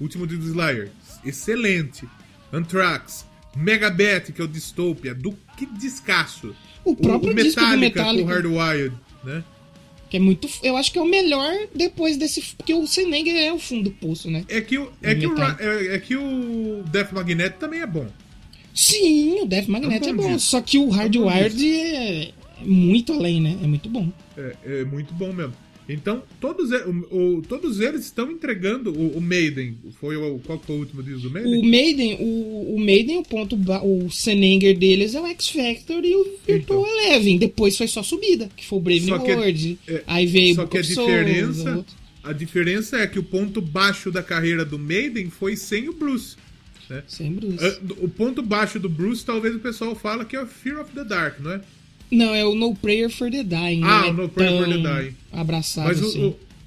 O 0.00 0.02
último 0.02 0.26
do 0.26 0.34
Slayer. 0.34 0.90
Excelente. 1.24 2.04
Anthrax. 2.52 3.27
Megabeth, 3.56 4.32
que 4.32 4.40
é 4.40 4.44
o 4.44 4.48
Dystopia, 4.48 5.14
do 5.14 5.36
que 5.56 5.66
descasso. 5.66 6.54
O 6.84 6.94
próprio 6.94 7.30
o, 7.30 7.32
o 7.32 7.36
Metallica, 7.36 7.76
Metallica 7.76 8.24
com 8.24 8.32
Hardwired, 8.32 8.96
né? 9.24 9.44
Que 10.08 10.16
é 10.16 10.20
muito. 10.20 10.48
Eu 10.62 10.76
acho 10.76 10.90
que 10.90 10.98
é 10.98 11.02
o 11.02 11.08
melhor 11.08 11.52
depois 11.74 12.16
desse. 12.16 12.40
Porque 12.56 12.72
o 12.72 12.86
Senenger 12.86 13.36
é 13.36 13.52
o 13.52 13.58
fundo 13.58 13.84
do 13.84 13.90
poço, 13.90 14.30
né? 14.30 14.44
É 14.48 14.60
que 14.60 14.78
o, 14.78 14.90
é, 15.02 15.14
que 15.14 15.26
o, 15.26 15.34
é, 15.38 15.94
é, 15.94 15.98
que 15.98 16.16
o 16.16 16.82
Death 16.90 17.12
Magnet 17.12 17.56
também 17.58 17.80
é 17.80 17.86
bom. 17.86 18.06
Sim, 18.74 19.40
o 19.42 19.46
Death 19.46 19.68
Magnet 19.68 20.06
é, 20.06 20.10
é 20.10 20.12
bom. 20.14 20.38
Só 20.38 20.62
que 20.62 20.78
o 20.78 20.88
Hardwired 20.88 21.68
é, 21.68 22.22
é 22.28 22.32
muito 22.62 23.12
além, 23.12 23.40
né? 23.40 23.58
É 23.62 23.66
muito 23.66 23.88
bom. 23.90 24.10
É, 24.36 24.56
é 24.64 24.84
muito 24.84 25.12
bom 25.12 25.32
mesmo. 25.32 25.54
Então, 25.88 26.22
todos, 26.38 26.70
o, 26.70 27.38
o, 27.38 27.42
todos 27.42 27.80
eles 27.80 28.04
estão 28.04 28.30
entregando. 28.30 28.92
O, 28.92 29.16
o, 29.16 29.20
Maiden, 29.20 29.74
foi 29.98 30.16
o, 30.16 30.38
qual 30.40 30.58
foi 30.60 30.76
o 30.76 30.78
último 30.80 31.02
disco 31.02 31.20
do 31.20 31.30
Maiden? 31.30 31.58
O 31.58 31.64
Maiden, 31.64 32.16
o, 32.20 32.74
o 32.74 32.78
Maiden, 32.78 33.18
o 33.18 33.22
ponto, 33.22 33.56
o 33.56 34.10
Senenger 34.10 34.76
deles 34.76 35.14
é 35.14 35.20
o 35.20 35.26
X 35.26 35.48
Factor 35.48 36.04
e 36.04 36.14
o 36.14 36.24
Virtual 36.46 36.86
então, 36.86 37.04
Eleven. 37.04 37.38
Depois 37.38 37.76
foi 37.76 37.88
só 37.88 38.02
subida, 38.02 38.50
que 38.54 38.66
foi 38.66 38.78
o 38.78 38.82
Brave 38.82 39.06
New 39.06 39.16
World. 39.18 39.78
É, 39.88 40.02
aí 40.06 40.26
veio 40.26 40.54
Só 40.56 40.66
que 40.66 40.76
a 40.76 40.82
diferença, 40.82 41.72
Souls, 41.72 41.86
a 42.22 42.32
diferença 42.34 42.98
é 42.98 43.06
que 43.06 43.18
o 43.18 43.22
ponto 43.22 43.62
baixo 43.62 44.10
da 44.10 44.22
carreira 44.22 44.66
do 44.66 44.78
Maiden 44.78 45.30
foi 45.30 45.56
sem 45.56 45.88
o 45.88 45.94
Bruce. 45.94 46.36
Né? 46.90 47.02
Sem 47.06 47.32
Bruce. 47.32 47.80
O 47.98 48.08
ponto 48.08 48.42
baixo 48.42 48.78
do 48.78 48.90
Bruce, 48.90 49.24
talvez 49.24 49.54
o 49.54 49.60
pessoal 49.60 49.94
fala 49.94 50.26
que 50.26 50.36
é 50.36 50.42
o 50.42 50.46
Fear 50.46 50.82
of 50.82 50.92
the 50.92 51.04
Dark, 51.04 51.40
não 51.40 51.52
é? 51.52 51.62
Não, 52.10 52.34
é 52.34 52.44
o 52.44 52.54
No 52.54 52.74
Prayer 52.74 53.10
for 53.10 53.30
the 53.30 53.42
Dying. 53.42 53.82
Ah, 53.84 54.08
o 54.08 54.12
No 54.12 54.28
Prayer 54.28 54.64
for 54.64 54.68
the 54.68 54.78
Dying. 54.78 55.16
Abraçado 55.32 55.88
Mas 55.88 56.02
assim. 56.02 56.24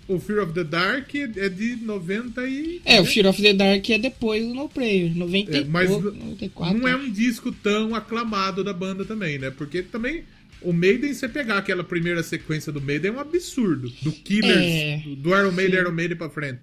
o, 0.07 0.13
o, 0.13 0.15
o, 0.15 0.19
Fear 0.19 0.43
of 0.43 0.53
the 0.53 0.63
Dark 0.63 1.13
é 1.15 1.49
de 1.49 1.75
90 1.77 2.47
e... 2.47 2.81
É, 2.85 3.01
o 3.01 3.05
Fear 3.05 3.27
of 3.27 3.41
the 3.41 3.53
Dark 3.53 3.89
é 3.89 3.97
depois 3.97 4.45
do 4.45 4.53
No 4.53 4.69
Prayer, 4.69 5.15
90 5.15 5.57
é, 5.57 5.63
mas 5.65 5.89
94. 5.89 6.77
Não 6.77 6.87
é 6.87 6.95
um 6.95 7.11
disco 7.11 7.51
tão 7.51 7.95
aclamado 7.95 8.63
da 8.63 8.73
banda 8.73 9.03
também, 9.05 9.39
né? 9.39 9.49
Porque 9.51 9.81
também... 9.81 10.23
O 10.61 10.71
Maiden, 10.71 11.11
você 11.11 11.27
pegar 11.27 11.57
aquela 11.57 11.83
primeira 11.83 12.21
sequência 12.21 12.71
do 12.71 12.79
Maiden, 12.79 13.09
é 13.09 13.13
um 13.15 13.19
absurdo. 13.19 13.91
Do 14.03 14.11
Killers, 14.11 14.61
é, 14.61 15.01
do, 15.03 15.15
do 15.15 15.29
Iron 15.29 15.51
Maiden, 15.51 15.79
Iron 15.79 15.91
Maiden 15.91 16.15
pra 16.15 16.29
frente. 16.29 16.59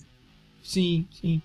Sim, 0.62 1.04
sim. 1.20 1.42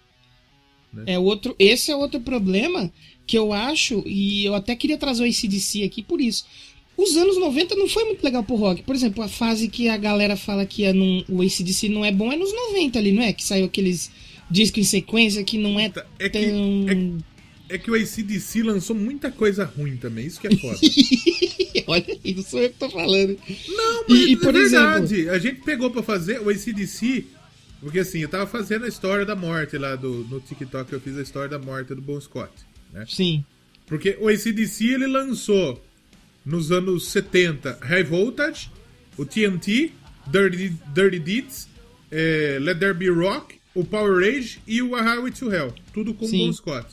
Né? 0.93 1.03
É 1.07 1.19
outro, 1.19 1.55
esse 1.57 1.89
é 1.89 1.95
outro 1.95 2.19
problema 2.19 2.91
que 3.25 3.37
eu 3.37 3.51
acho, 3.51 4.03
e 4.05 4.45
eu 4.45 4.53
até 4.53 4.75
queria 4.75 4.97
trazer 4.97 5.23
o 5.23 5.27
ACDC 5.27 5.83
aqui 5.83 6.03
por 6.03 6.21
isso. 6.21 6.45
Os 6.95 7.17
anos 7.17 7.39
90 7.39 7.75
não 7.75 7.87
foi 7.87 8.05
muito 8.05 8.23
legal 8.23 8.43
pro 8.43 8.55
rock. 8.55 8.83
Por 8.83 8.95
exemplo, 8.95 9.23
a 9.23 9.27
fase 9.27 9.67
que 9.67 9.89
a 9.89 9.97
galera 9.97 10.37
fala 10.37 10.65
que 10.65 10.83
é 10.83 10.93
num, 10.93 11.23
o 11.27 11.41
ACDC 11.41 11.89
não 11.89 12.05
é 12.05 12.11
bom 12.11 12.31
é 12.31 12.35
nos 12.35 12.53
90 12.53 12.99
ali, 12.99 13.11
não 13.11 13.23
é? 13.23 13.33
Que 13.33 13.43
saiu 13.43 13.65
aqueles 13.65 14.11
discos 14.49 14.79
em 14.79 14.83
sequência 14.83 15.43
que 15.43 15.57
não 15.57 15.79
é, 15.79 15.91
é 16.19 16.29
tão... 16.29 16.41
Que, 16.41 17.23
é, 17.69 17.75
é, 17.75 17.77
que 17.79 17.89
o 17.89 17.95
ACDC 17.95 18.61
lançou 18.61 18.95
muita 18.95 19.31
coisa 19.31 19.65
ruim 19.65 19.97
também, 19.97 20.27
isso 20.27 20.39
que 20.39 20.47
é 20.47 20.55
foda. 20.55 20.77
Olha 21.87 22.19
aí, 22.23 22.35
não 22.35 22.43
sou 22.43 22.61
eu 22.61 22.69
que 22.69 22.77
tô 22.77 22.89
falando. 22.89 23.37
Não, 23.67 24.05
mas 24.07 24.19
e, 24.19 24.35
por 24.35 24.49
é 24.49 24.59
verdade. 24.59 25.13
Exemplo... 25.15 25.31
A 25.31 25.39
gente 25.39 25.61
pegou 25.61 25.89
pra 25.89 26.03
fazer 26.03 26.39
o 26.41 26.49
ACDC... 26.49 27.25
Porque 27.81 27.99
assim, 27.99 28.19
eu 28.19 28.29
tava 28.29 28.47
fazendo 28.47 28.85
a 28.85 28.87
história 28.87 29.25
da 29.25 29.35
morte 29.35 29.77
lá 29.77 29.97
do, 29.97 30.25
no 30.29 30.39
TikTok, 30.39 30.93
eu 30.93 31.01
fiz 31.01 31.17
a 31.17 31.21
história 31.21 31.49
da 31.49 31.59
morte 31.59 31.93
do 31.93 32.01
Bon 32.01 32.17
Scott, 32.21 32.49
né? 32.93 33.05
Sim. 33.09 33.43
Porque 33.85 34.17
o 34.21 34.29
ACDC, 34.29 34.85
ele 34.85 35.05
lançou 35.07 35.83
nos 36.45 36.71
anos 36.71 37.07
70, 37.07 37.79
High 37.81 38.03
Voltage, 38.03 38.69
o 39.17 39.25
TNT, 39.25 39.91
Dirty, 40.27 40.73
Dirty 40.93 41.19
Deeds, 41.19 41.67
é, 42.11 42.57
Let 42.61 42.79
There 42.79 42.93
Be 42.93 43.09
Rock, 43.09 43.59
o 43.73 43.83
Power 43.83 44.23
Rage 44.23 44.59
e 44.67 44.81
o 44.81 44.95
A 44.95 45.01
Highway 45.01 45.31
to 45.31 45.51
Hell. 45.51 45.73
Tudo 45.93 46.13
com 46.13 46.27
Sim. 46.27 46.43
o 46.43 46.45
Bon 46.47 46.53
Scott. 46.53 46.87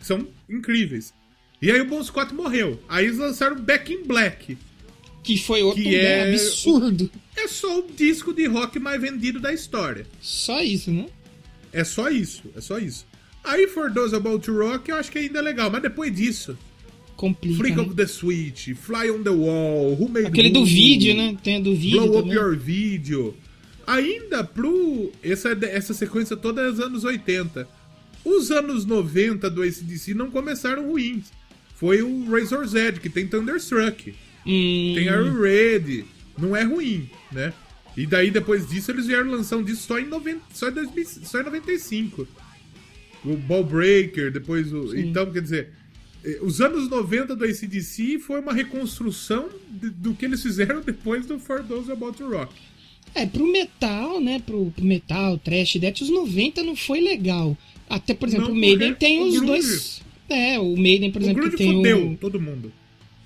São 0.00 0.26
incríveis. 0.48 1.14
E 1.60 1.70
aí 1.70 1.80
o 1.80 1.86
Bon 1.86 2.02
Scott 2.02 2.34
morreu. 2.34 2.80
Aí 2.88 3.06
eles 3.06 3.18
lançaram 3.18 3.56
Back 3.56 3.92
in 3.92 4.04
Black. 4.04 4.58
Que 5.22 5.38
foi 5.38 5.62
outro 5.62 5.82
que 5.82 5.96
é 5.96 6.28
absurdo. 6.28 7.10
É 7.36 7.48
só 7.48 7.80
o 7.80 7.90
disco 7.90 8.32
de 8.32 8.46
rock 8.46 8.78
mais 8.78 9.00
vendido 9.00 9.40
da 9.40 9.52
história. 9.52 10.06
Só 10.20 10.60
isso, 10.62 10.90
né? 10.90 11.06
É 11.72 11.82
só 11.82 12.08
isso, 12.08 12.44
é 12.54 12.60
só 12.60 12.78
isso. 12.78 13.06
Aí 13.42 13.66
For 13.66 13.92
Those 13.92 14.14
About 14.14 14.44
to 14.44 14.56
Rock 14.56 14.90
eu 14.90 14.96
acho 14.96 15.10
que 15.10 15.18
ainda 15.18 15.40
é 15.40 15.42
legal, 15.42 15.70
mas 15.70 15.82
depois 15.82 16.14
disso, 16.14 16.56
complica. 17.16 17.56
Freak 17.56 17.76
né? 17.76 17.82
of 17.82 17.94
the 17.94 18.06
Switch, 18.06 18.74
Fly 18.74 19.10
on 19.10 19.22
the 19.22 19.30
Wall, 19.30 19.96
Who 19.98 20.08
Made 20.08 20.26
Aquele 20.26 20.50
do 20.50 20.64
vídeo, 20.64 21.16
né? 21.16 21.36
Tem 21.42 21.62
do 21.62 21.74
vídeo. 21.74 22.02
Blow 22.02 22.22
também. 22.22 22.36
Up 22.36 22.44
Your 22.44 22.56
Video. 22.56 23.36
Ainda 23.86 24.44
pro. 24.44 25.12
Essa, 25.22 25.56
essa 25.62 25.94
sequência 25.94 26.36
toda 26.36 26.62
é 26.62 26.70
dos 26.70 26.80
anos 26.80 27.04
80. 27.04 27.68
Os 28.24 28.50
anos 28.50 28.84
90 28.84 29.48
do 29.48 29.62
ACDC 29.62 30.12
não 30.12 30.30
começaram 30.30 30.88
ruins. 30.88 31.30
Foi 31.76 32.02
o 32.02 32.28
Razor's 32.30 32.74
Edge, 32.74 33.00
que 33.00 33.08
tem 33.08 33.26
Thunderstruck. 33.26 34.10
Hum. 34.46 34.92
Tem 34.94 35.04
Iron 35.04 35.40
Red. 35.40 36.04
Não 36.36 36.56
é 36.56 36.64
ruim, 36.64 37.08
né? 37.30 37.52
E 37.96 38.06
daí, 38.06 38.30
depois 38.30 38.68
disso, 38.68 38.90
eles 38.90 39.06
vieram 39.06 39.30
lançar 39.30 39.56
um 39.56 39.62
disco 39.62 39.84
só 39.84 39.98
em, 39.98 40.06
90, 40.06 40.40
só 40.52 40.68
em, 40.68 40.72
2000, 40.72 41.06
só 41.06 41.40
em 41.40 41.44
95. 41.44 42.28
o 43.24 43.36
Ball 43.36 43.64
Breaker, 43.64 44.30
depois 44.30 44.72
o. 44.72 44.88
Sim. 44.88 45.08
Então, 45.08 45.30
quer 45.32 45.40
dizer, 45.40 45.70
os 46.42 46.60
anos 46.60 46.88
90 46.88 47.36
do 47.36 47.44
ACDC 47.44 48.18
foi 48.18 48.40
uma 48.40 48.52
reconstrução 48.52 49.48
de, 49.70 49.90
do 49.90 50.14
que 50.14 50.24
eles 50.24 50.42
fizeram 50.42 50.80
depois 50.80 51.26
do 51.26 51.38
For 51.38 51.62
Those 51.62 51.90
About 51.90 52.18
to 52.18 52.28
Rock. 52.28 52.52
É, 53.14 53.24
pro 53.24 53.50
metal, 53.50 54.20
né? 54.20 54.40
Pro, 54.40 54.70
pro 54.74 54.84
metal, 54.84 55.38
trash, 55.38 55.76
death, 55.76 56.00
os 56.02 56.10
90 56.10 56.62
não 56.62 56.76
foi 56.76 57.00
legal. 57.00 57.56
Até, 57.88 58.12
por 58.12 58.28
exemplo, 58.28 58.48
não, 58.48 58.54
o 58.54 58.58
Maiden 58.58 58.94
tem 58.94 59.22
os 59.22 59.40
dois. 59.40 60.02
É, 60.28 60.58
o 60.58 60.76
Maiden, 60.76 61.12
por 61.12 61.22
o 61.22 61.24
exemplo, 61.24 61.50
tem 61.56 61.72
fudeu 61.72 62.10
o. 62.10 62.16
todo 62.16 62.40
mundo. 62.40 62.72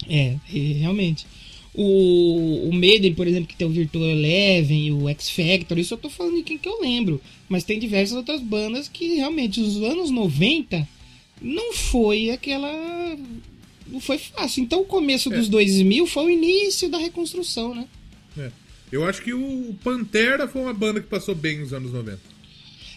É, 0.09 0.37
realmente. 0.49 1.27
O, 1.75 2.69
o 2.69 2.75
Maiden, 2.75 3.15
por 3.15 3.27
exemplo, 3.27 3.49
que 3.49 3.57
tem 3.57 3.67
o 3.67 3.71
Virtual 3.71 4.05
Eleven, 4.05 4.93
o 4.93 5.09
X 5.09 5.31
Factor, 5.31 5.79
isso 5.79 5.95
eu 5.95 5.99
tô 5.99 6.11
falando 6.11 6.37
de 6.37 6.43
quem 6.43 6.59
que 6.59 6.69
eu 6.69 6.81
lembro. 6.81 7.21
Mas 7.49 7.65
tem 7.65 7.79
diversas 7.79 8.17
outras 8.17 8.41
bandas 8.41 8.89
que 8.89 9.15
realmente, 9.15 9.61
os 9.61 9.77
anos 9.83 10.11
90 10.11 10.87
não 11.41 11.73
foi 11.73 12.31
aquela. 12.31 12.71
Não 13.87 14.01
foi 14.01 14.19
fácil. 14.19 14.63
Então 14.63 14.83
o 14.83 14.87
começo 14.87 15.33
é. 15.33 15.37
dos 15.37 15.49
2000 15.49 16.07
foi 16.07 16.27
o 16.27 16.31
início 16.31 16.89
da 16.89 16.99
reconstrução, 16.99 17.75
né? 17.75 17.87
É. 18.39 18.51
Eu 18.91 19.05
acho 19.05 19.23
que 19.23 19.33
o 19.33 19.75
Pantera 19.83 20.49
foi 20.49 20.63
uma 20.63 20.75
banda 20.75 21.01
que 21.01 21.07
passou 21.07 21.35
bem 21.35 21.61
nos 21.61 21.73
anos 21.73 21.93
90. 21.93 22.21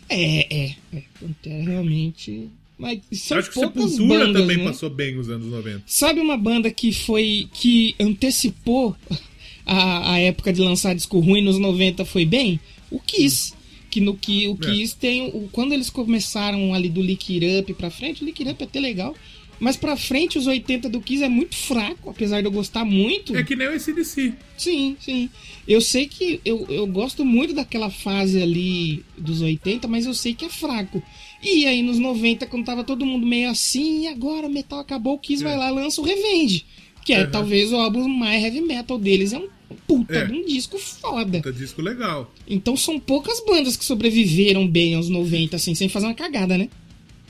É, 0.10 0.66
é. 0.66 0.76
é. 0.94 1.04
Pantera 1.20 1.64
realmente 1.64 2.50
mas 2.78 3.00
são 3.14 3.38
Acho 3.38 3.50
que 3.50 3.56
poucas 3.56 3.92
Sepultura 3.92 4.26
bandas, 4.26 4.42
também 4.42 4.58
né? 4.58 4.64
passou 4.66 4.90
bem 4.90 5.16
nos 5.16 5.30
anos 5.30 5.48
90. 5.48 5.84
Sabe 5.86 6.20
uma 6.20 6.38
banda 6.38 6.72
que 6.72 6.92
foi. 6.92 7.48
que 7.54 7.96
antecipou 8.00 8.96
a, 9.66 10.14
a 10.14 10.20
época 10.20 10.52
de 10.52 10.62
lançar 10.62 10.94
disco 10.94 11.20
ruim 11.20 11.42
nos 11.42 11.58
90 11.58 12.04
foi 12.06 12.26
bem? 12.26 12.60
O 12.90 13.00
Kiss. 13.00 13.54
Que 13.94 14.02
no 14.02 14.18
que 14.18 14.48
o 14.48 14.54
é. 14.54 14.66
Kiss 14.66 14.96
tem. 14.96 15.28
O, 15.28 15.48
quando 15.52 15.72
eles 15.72 15.88
começaram 15.88 16.74
ali 16.74 16.90
do 16.90 17.00
Lick 17.00 17.32
It 17.32 17.60
Up 17.60 17.74
pra 17.76 17.92
frente, 17.92 18.24
o 18.24 18.26
Lick 18.26 18.42
It 18.42 18.52
Up 18.52 18.64
é 18.64 18.66
até 18.66 18.80
legal. 18.80 19.14
Mas 19.60 19.78
pra 19.78 19.96
frente, 19.96 20.36
os 20.36 20.48
80 20.48 20.90
do 20.90 21.00
Kiss 21.00 21.24
é 21.24 21.30
muito 21.30 21.56
fraco, 21.56 22.10
apesar 22.10 22.42
de 22.42 22.48
eu 22.48 22.52
gostar 22.52 22.84
muito. 22.84 23.38
É 23.38 23.44
que 23.44 23.56
nem 23.56 23.68
o 23.68 23.72
SDC. 23.72 24.34
Sim, 24.58 24.98
sim. 25.00 25.30
Eu 25.68 25.80
sei 25.80 26.08
que 26.08 26.42
eu, 26.44 26.66
eu 26.70 26.88
gosto 26.88 27.24
muito 27.24 27.54
daquela 27.54 27.92
fase 27.92 28.42
ali 28.42 29.06
dos 29.16 29.42
80, 29.42 29.88
mas 29.88 30.08
eu 30.08 30.16
sei 30.16 30.34
que 30.34 30.46
é 30.46 30.50
fraco. 30.50 31.04
E 31.40 31.68
aí 31.68 31.84
nos 31.84 32.00
90, 32.00 32.48
quando 32.48 32.66
tava 32.66 32.84
todo 32.84 33.06
mundo 33.06 33.28
meio 33.28 33.52
assim, 33.52 34.06
e 34.06 34.08
agora 34.08 34.48
o 34.48 34.52
metal 34.52 34.80
acabou, 34.80 35.14
o 35.14 35.20
Kiss 35.20 35.44
é. 35.44 35.48
vai 35.48 35.56
lá 35.56 35.70
lança 35.70 36.02
o 36.02 36.04
Revenge. 36.04 36.66
Que 37.06 37.14
é 37.14 37.28
talvez 37.28 37.72
o 37.72 37.76
álbum 37.76 38.08
mais 38.08 38.44
heavy 38.44 38.62
metal 38.62 38.98
deles. 38.98 39.34
É 39.34 39.38
um 39.38 39.48
puta 39.74 40.16
é. 40.16 40.26
de 40.26 40.34
um 40.34 40.46
disco 40.46 40.78
foda. 40.78 41.38
Puta 41.40 41.52
disco 41.52 41.82
legal. 41.82 42.34
Então 42.48 42.76
são 42.78 43.00
poucas 43.00 43.44
bandas 43.46 43.76
que 43.76 43.86
sobreviveram 43.86 44.68
bem 44.68 44.96
aos 44.96 45.10
90, 45.10 45.56
assim, 45.56 45.76
sem 45.76 45.90
fazer 45.90 46.08
uma 46.08 46.14
cagada, 46.14 46.58
né? 46.58 46.70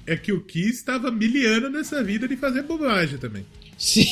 É 0.05 0.17
que 0.17 0.31
o 0.31 0.41
Kiss 0.41 0.71
estava 0.71 1.09
miliano 1.11 1.69
nessa 1.69 2.03
vida 2.03 2.27
de 2.27 2.35
fazer 2.35 2.63
bobagem 2.63 3.17
também. 3.17 3.45
Sim. 3.77 4.07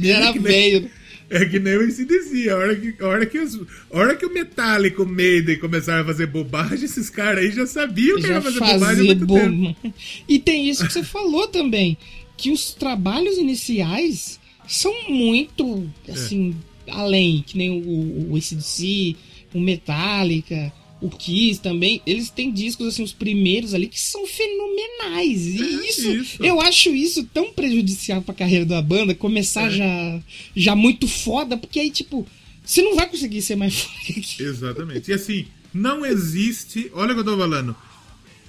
Já 0.00 0.16
era 0.18 0.32
velho. 0.32 0.90
É 1.30 1.46
que 1.46 1.58
nem 1.58 1.78
o 1.78 1.80
ACDC. 1.80 2.50
A 2.50 2.56
hora 2.56 2.76
que, 2.76 2.94
a 3.00 3.06
hora 3.06 3.26
que, 3.26 3.38
os, 3.38 3.60
hora 3.90 4.14
que 4.14 4.26
o 4.26 4.32
Metallica, 4.32 5.02
o 5.02 5.06
Maiden 5.06 5.58
começaram 5.58 6.02
a 6.02 6.04
fazer 6.04 6.26
bobagem, 6.26 6.84
esses 6.84 7.08
caras 7.08 7.44
aí 7.44 7.50
já 7.50 7.66
sabiam 7.66 8.16
que 8.16 8.22
já 8.22 8.34
ia 8.34 8.42
fazer 8.42 8.60
bobagem 8.60 9.02
há 9.02 9.04
muito 9.04 9.26
bo... 9.26 9.34
tempo. 9.34 9.94
E 10.28 10.38
tem 10.38 10.68
isso 10.68 10.86
que 10.86 10.92
você 10.92 11.02
falou 11.02 11.48
também. 11.48 11.96
Que 12.36 12.50
os 12.50 12.74
trabalhos 12.74 13.38
iniciais 13.38 14.38
são 14.68 14.92
muito, 15.08 15.90
assim, 16.08 16.50
é. 16.50 16.71
Além. 16.88 17.44
Que 17.46 17.56
nem 17.56 17.70
o, 17.70 18.32
o 18.32 18.36
ACDC, 18.36 19.16
o 19.54 19.60
Metallica 19.60 20.72
o 21.02 21.10
Kiss 21.10 21.60
também, 21.60 22.00
eles 22.06 22.30
têm 22.30 22.52
discos, 22.52 22.86
assim, 22.86 23.02
os 23.02 23.12
primeiros 23.12 23.74
ali, 23.74 23.88
que 23.88 24.00
são 24.00 24.24
fenomenais. 24.24 25.46
E 25.46 25.60
é 25.60 25.88
isso, 25.88 26.10
isso, 26.12 26.42
eu 26.42 26.60
acho 26.60 26.90
isso 26.90 27.24
tão 27.34 27.52
prejudicial 27.52 28.22
pra 28.22 28.32
carreira 28.32 28.64
da 28.64 28.80
banda, 28.80 29.12
começar 29.14 29.66
é. 29.66 29.70
já, 29.70 30.22
já 30.54 30.76
muito 30.76 31.08
foda, 31.08 31.56
porque 31.56 31.80
aí, 31.80 31.90
tipo, 31.90 32.24
você 32.64 32.80
não 32.82 32.94
vai 32.94 33.08
conseguir 33.08 33.42
ser 33.42 33.56
mais 33.56 33.74
foda. 33.82 34.20
Exatamente. 34.38 35.10
E 35.10 35.14
assim, 35.14 35.46
não 35.74 36.06
existe, 36.06 36.88
olha 36.94 37.10
o 37.10 37.14
que 37.14 37.20
eu 37.20 37.24
tô 37.24 37.36
falando, 37.36 37.74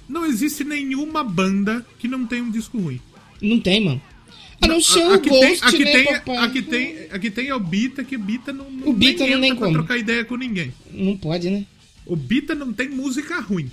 não 0.08 0.24
existe 0.24 0.62
nenhuma 0.62 1.24
banda 1.24 1.84
que 1.98 2.06
não 2.06 2.24
tem 2.24 2.40
um 2.40 2.50
disco 2.52 2.78
ruim. 2.78 3.00
Não 3.42 3.58
tem, 3.58 3.80
mano. 3.80 4.00
A 4.64 4.68
não 4.68 4.80
ser 4.80 5.06
o 5.06 5.12
aqui 5.12 5.28
Ghost, 5.28 5.60
tem, 5.60 5.68
aqui 5.68 5.84
né, 5.84 5.92
tem, 5.92 6.04
papai? 6.04 6.36
Aqui 6.38 6.62
tem, 6.62 6.98
aqui 7.10 7.30
tem 7.30 7.52
o 7.52 7.60
Bita, 7.60 8.04
que 8.04 8.16
o 8.16 8.18
Bita 8.18 8.52
não, 8.52 8.66
o 8.84 8.92
Bita 8.92 9.26
não 9.26 9.38
nem 9.38 9.54
como. 9.54 9.72
trocar 9.72 9.98
ideia 9.98 10.24
com 10.24 10.36
ninguém. 10.36 10.72
Não 10.90 11.16
pode, 11.16 11.50
né? 11.50 11.64
O 12.06 12.16
Bita 12.16 12.54
não 12.54 12.72
tem 12.72 12.88
música 12.88 13.40
ruim. 13.40 13.70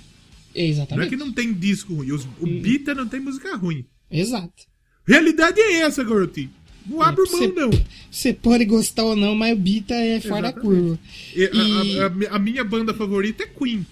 Exatamente. 0.54 0.98
Não 0.98 1.06
é 1.06 1.08
que 1.08 1.16
não 1.16 1.32
tem 1.32 1.52
disco 1.52 1.94
ruim. 1.94 2.12
Os, 2.12 2.24
o 2.24 2.46
hum. 2.46 2.60
Bita 2.60 2.94
não 2.94 3.06
tem 3.06 3.20
música 3.20 3.56
ruim. 3.56 3.84
Exato. 4.10 4.64
Realidade 5.06 5.60
é 5.60 5.80
essa, 5.80 6.04
garotinho. 6.04 6.50
Não 6.86 7.02
é, 7.02 7.06
abre 7.06 7.24
mão, 7.30 7.54
não. 7.54 7.70
Você 8.10 8.32
pode 8.32 8.64
gostar 8.64 9.04
ou 9.04 9.16
não, 9.16 9.34
mas 9.34 9.52
o 9.52 9.60
Bita 9.60 9.94
é 9.94 10.20
fora 10.20 10.42
da 10.42 10.52
curva. 10.52 10.98
E, 11.34 11.50
e... 11.52 12.00
A, 12.00 12.06
a, 12.06 12.36
a, 12.36 12.38
minha 12.38 12.64
banda 12.64 12.92
favorita 12.92 13.44
é 13.44 13.46
Queen. 13.46 13.86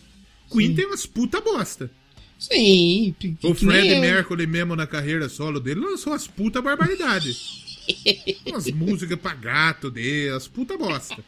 Queen 0.51 0.69
Sim. 0.69 0.75
tem 0.75 0.87
umas 0.87 1.07
puta 1.07 1.41
bosta. 1.41 1.91
Sim. 2.41 3.15
O 3.43 3.55
Fred 3.55 4.01
Mercury 4.01 4.47
mesmo 4.47 4.75
na 4.75 4.87
carreira 4.87 5.29
solo 5.29 5.61
dele 5.61 5.81
lançou 5.81 6.15
as 6.15 6.27
puta 6.27 6.63
barbaridade. 6.63 7.37
umas 8.47 8.67
músicas 8.73 9.19
pra 9.21 9.35
gato 9.35 9.91
dele, 9.91 10.31
as 10.31 10.49
puta 10.49 10.77
bosta. 10.79 11.23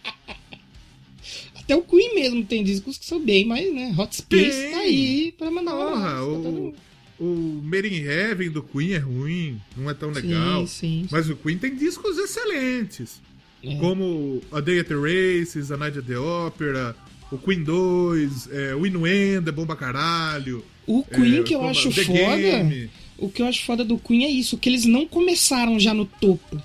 Até 1.54 1.76
o 1.76 1.82
Queen 1.82 2.14
mesmo 2.14 2.44
tem 2.44 2.64
discos 2.64 2.96
que 2.96 3.04
são 3.04 3.20
bem 3.20 3.44
mais, 3.44 3.72
né? 3.72 3.94
Hot 3.96 4.16
Space 4.16 4.70
tá 4.70 4.78
aí 4.78 5.34
pra 5.36 5.50
mandar 5.50 5.74
uma 5.74 6.22
o, 6.24 6.74
o 7.20 7.60
Made 7.62 7.88
in 7.88 8.02
Heaven 8.04 8.50
do 8.50 8.62
Queen 8.62 8.94
é 8.94 8.98
ruim, 8.98 9.60
não 9.76 9.90
é 9.90 9.94
tão 9.94 10.10
legal. 10.10 10.66
Sim, 10.66 11.02
sim. 11.02 11.08
Mas 11.10 11.28
o 11.28 11.36
Queen 11.36 11.58
tem 11.58 11.76
discos 11.76 12.16
excelentes. 12.16 13.20
É. 13.62 13.76
Como 13.76 14.42
A 14.50 14.60
Day 14.60 14.80
at 14.80 14.88
the 14.88 14.94
Races, 14.94 15.70
A 15.70 15.76
Night 15.76 15.98
at 15.98 16.06
the 16.06 16.18
Opera, 16.18 16.96
o 17.30 17.36
Queen 17.38 17.62
2, 17.62 18.48
é, 18.50 18.74
o 18.74 18.86
Inuendo 18.86 19.50
é 19.50 19.52
bom 19.52 19.66
pra 19.66 19.76
caralho. 19.76 20.64
O 20.86 21.02
Queen 21.02 21.40
é, 21.40 21.42
que 21.42 21.54
eu 21.54 21.64
acho 21.64 21.90
foda. 21.90 22.36
Game. 22.36 22.90
O 23.18 23.28
que 23.28 23.42
eu 23.42 23.46
acho 23.46 23.64
foda 23.64 23.84
do 23.84 23.98
Queen 23.98 24.24
é 24.24 24.30
isso, 24.30 24.58
que 24.58 24.68
eles 24.68 24.84
não 24.84 25.06
começaram 25.06 25.78
já 25.78 25.94
no 25.94 26.04
topo 26.04 26.60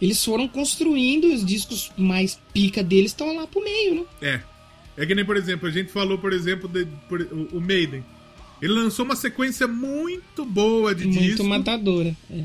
eles 0.00 0.24
foram 0.24 0.48
construindo 0.48 1.32
os 1.32 1.44
discos 1.44 1.92
mais 1.96 2.40
pica 2.54 2.82
deles 2.82 3.10
estão 3.10 3.36
lá 3.36 3.46
pro 3.46 3.62
meio, 3.62 3.96
né? 3.96 4.04
É. 4.22 4.40
É 4.96 5.06
que 5.06 5.14
nem, 5.14 5.24
por 5.24 5.36
exemplo, 5.36 5.68
a 5.68 5.70
gente 5.70 5.92
falou, 5.92 6.18
por 6.18 6.32
exemplo, 6.32 6.68
de, 6.68 6.86
por, 7.08 7.20
o, 7.20 7.58
o 7.58 7.60
Maiden. 7.60 8.04
Ele 8.60 8.72
lançou 8.72 9.04
uma 9.04 9.16
sequência 9.16 9.68
muito 9.68 10.44
boa 10.44 10.94
de 10.94 11.04
muito 11.04 11.18
disco. 11.18 11.44
Muito 11.44 11.58
matadora, 11.58 12.16
é. 12.30 12.44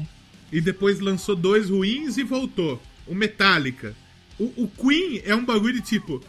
E 0.51 0.61
depois 0.61 0.99
lançou 0.99 1.35
dois 1.35 1.69
ruins 1.69 2.17
e 2.17 2.23
voltou. 2.23 2.81
O 3.07 3.15
Metallica. 3.15 3.95
O, 4.39 4.43
o 4.63 4.67
Queen 4.67 5.21
é 5.25 5.35
um 5.35 5.43
bagulho 5.43 5.73
de 5.73 5.81
tipo. 5.81 6.21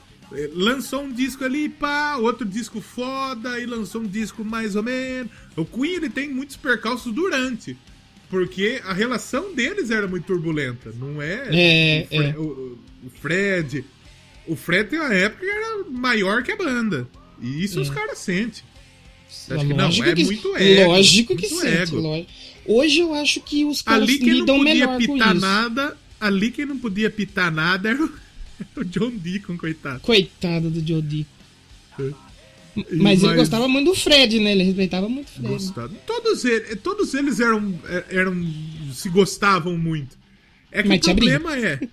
Lançou 0.53 1.03
um 1.03 1.13
disco 1.13 1.45
ali, 1.45 1.69
pá, 1.69 2.17
outro 2.17 2.45
disco 2.45 2.81
foda, 2.81 3.61
e 3.61 3.67
lançou 3.67 4.01
um 4.01 4.07
disco 4.07 4.45
mais 4.45 4.75
ou 4.75 4.83
menos. 4.83 5.31
O 5.55 5.65
Queen 5.65 5.95
ele 5.95 6.11
tem 6.11 6.29
muitos 6.29 6.57
percalços 6.57 7.13
durante. 7.13 7.77
Porque 8.29 8.81
a 8.85 8.93
relação 8.93 9.55
deles 9.55 9.91
era 9.91 10.09
muito 10.09 10.25
turbulenta, 10.25 10.93
não 10.99 11.23
é? 11.23 11.49
É, 11.53 12.07
o, 12.07 12.09
Fre 12.09 12.25
é. 12.25 12.37
O, 12.37 12.79
o, 13.05 13.11
Fred. 13.21 13.85
O 14.49 14.57
Fred 14.57 14.91
tem 14.91 14.99
uma 14.99 15.15
época 15.15 15.45
que 15.45 15.51
era 15.51 15.85
maior 15.89 16.43
que 16.43 16.51
a 16.51 16.57
banda. 16.57 17.07
E 17.41 17.63
isso 17.63 17.79
é. 17.79 17.83
os 17.83 17.91
caras 17.91 18.19
sentem. 18.19 18.65
Acho 19.49 19.67
que 19.67 19.75
não, 19.75 19.89
é 19.89 20.15
que, 20.15 20.25
muito 20.25 20.57
ego. 20.57 20.91
Lógico 20.91 21.37
que 21.37 21.49
sente. 21.49 21.93
Lógico. 21.93 22.31
Hoje 22.65 22.99
eu 22.99 23.15
acho 23.15 23.41
que 23.41 23.65
os 23.65 23.81
caras 23.81 24.03
ali 24.03 24.19
lidam 24.19 24.59
não 24.59 24.65
podia 24.65 24.75
melhor 24.75 24.99
pitar 24.99 25.35
nada, 25.35 25.97
Ali 26.19 26.51
quem 26.51 26.65
não 26.65 26.79
podia 26.79 27.11
pitar 27.11 27.53
nada 27.53 27.91
era 27.91 28.03
o, 28.03 28.11
o 28.77 28.85
John 28.85 29.11
Deacon, 29.11 29.57
coitado. 29.57 30.01
Coitado 30.01 30.71
do 30.71 30.83
John 30.83 31.01
Deacon. 31.01 31.31
É. 32.01 32.27
Mas, 32.93 33.23
ele 33.23 33.37
gostava 33.37 33.67
muito 33.67 33.87
do 33.87 33.95
Fred, 33.95 34.39
né? 34.39 34.53
Ele 34.53 34.65
respeitava 34.65 35.09
muito 35.09 35.29
o 35.29 35.59
Fred. 35.59 35.97
Todos, 36.07 36.45
eles, 36.45 36.79
todos 36.83 37.15
eles 37.15 37.41
eram, 37.41 37.79
eram. 38.11 38.35
se 38.93 39.09
gostavam 39.09 39.79
muito. 39.79 40.19
É 40.71 40.83
que 40.83 40.89
mas 40.89 40.99
o 40.99 41.05
problema 41.05 41.53
briga. 41.53 41.81
é. 41.83 41.89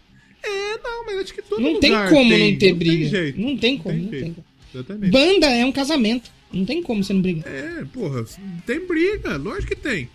É, 0.45 0.77
não, 0.83 1.05
mas 1.05 1.19
acho 1.19 1.33
que 1.33 1.41
todo 1.41 1.61
Não 1.61 1.79
tem 1.79 1.93
como 2.09 2.29
tem, 2.29 2.51
não 2.51 2.59
ter 2.59 2.71
não 2.71 2.77
briga. 2.77 2.97
Tem 2.97 3.09
jeito. 3.09 3.39
Não 3.39 3.57
tem 3.57 3.77
como, 3.77 3.97
não 3.97 4.09
tem, 4.09 4.21
não 4.21 4.33
tem 4.33 4.43
Exatamente. 4.73 5.11
Banda 5.11 5.47
é 5.47 5.65
um 5.65 5.71
casamento. 5.71 6.29
Não 6.51 6.65
tem 6.65 6.83
como 6.83 7.03
você 7.03 7.13
não 7.13 7.21
brigar. 7.21 7.47
É, 7.47 7.85
porra, 7.85 8.25
tem 8.65 8.85
briga, 8.85 9.37
lógico 9.37 9.73
que 9.73 9.75
tem. 9.75 10.09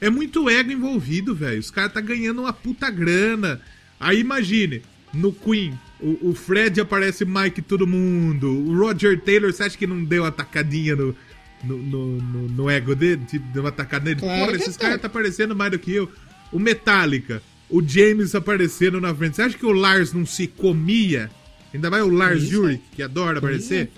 É 0.00 0.10
muito 0.10 0.50
ego 0.50 0.72
envolvido, 0.72 1.34
velho. 1.34 1.60
Os 1.60 1.70
caras 1.70 1.92
tá 1.92 2.00
ganhando 2.00 2.40
uma 2.40 2.52
puta 2.52 2.90
grana. 2.90 3.60
Aí 4.00 4.18
imagine, 4.18 4.82
no 5.12 5.32
Queen, 5.32 5.78
o, 6.00 6.30
o, 6.30 6.34
Fred 6.34 6.80
aparece 6.80 7.24
Mike 7.24 7.62
todo 7.62 7.86
mundo. 7.86 8.48
O 8.48 8.76
Roger 8.78 9.20
Taylor, 9.20 9.52
você 9.52 9.64
acha 9.64 9.76
que 9.76 9.86
não 9.86 10.02
deu 10.04 10.22
uma 10.22 10.32
tacadinha 10.32 10.96
no, 10.96 11.14
no, 11.62 11.78
no, 11.78 12.06
no, 12.20 12.48
no 12.48 12.70
ego 12.70 12.94
dele? 12.94 13.22
Tipo, 13.26 13.46
deu 13.52 13.62
uma 13.62 13.72
tacada 13.72 14.06
nele? 14.06 14.20
Claro 14.20 14.46
Porra, 14.46 14.56
esses 14.56 14.76
caras 14.76 15.00
tá 15.00 15.06
aparecendo 15.06 15.54
mais 15.54 15.70
do 15.70 15.78
que 15.78 15.92
eu. 15.92 16.10
O 16.50 16.58
Metallica, 16.58 17.42
o 17.68 17.86
James 17.86 18.34
aparecendo 18.34 19.00
na 19.00 19.14
frente. 19.14 19.36
Você 19.36 19.42
acha 19.42 19.58
que 19.58 19.66
o 19.66 19.72
Lars 19.72 20.12
não 20.12 20.26
se 20.26 20.46
comia? 20.46 21.30
Ainda 21.72 21.90
mais 21.90 22.04
o 22.04 22.10
Lars 22.10 22.52
Ulrich, 22.52 22.82
que 22.94 23.02
adora 23.02 23.38
aparecer. 23.38 23.90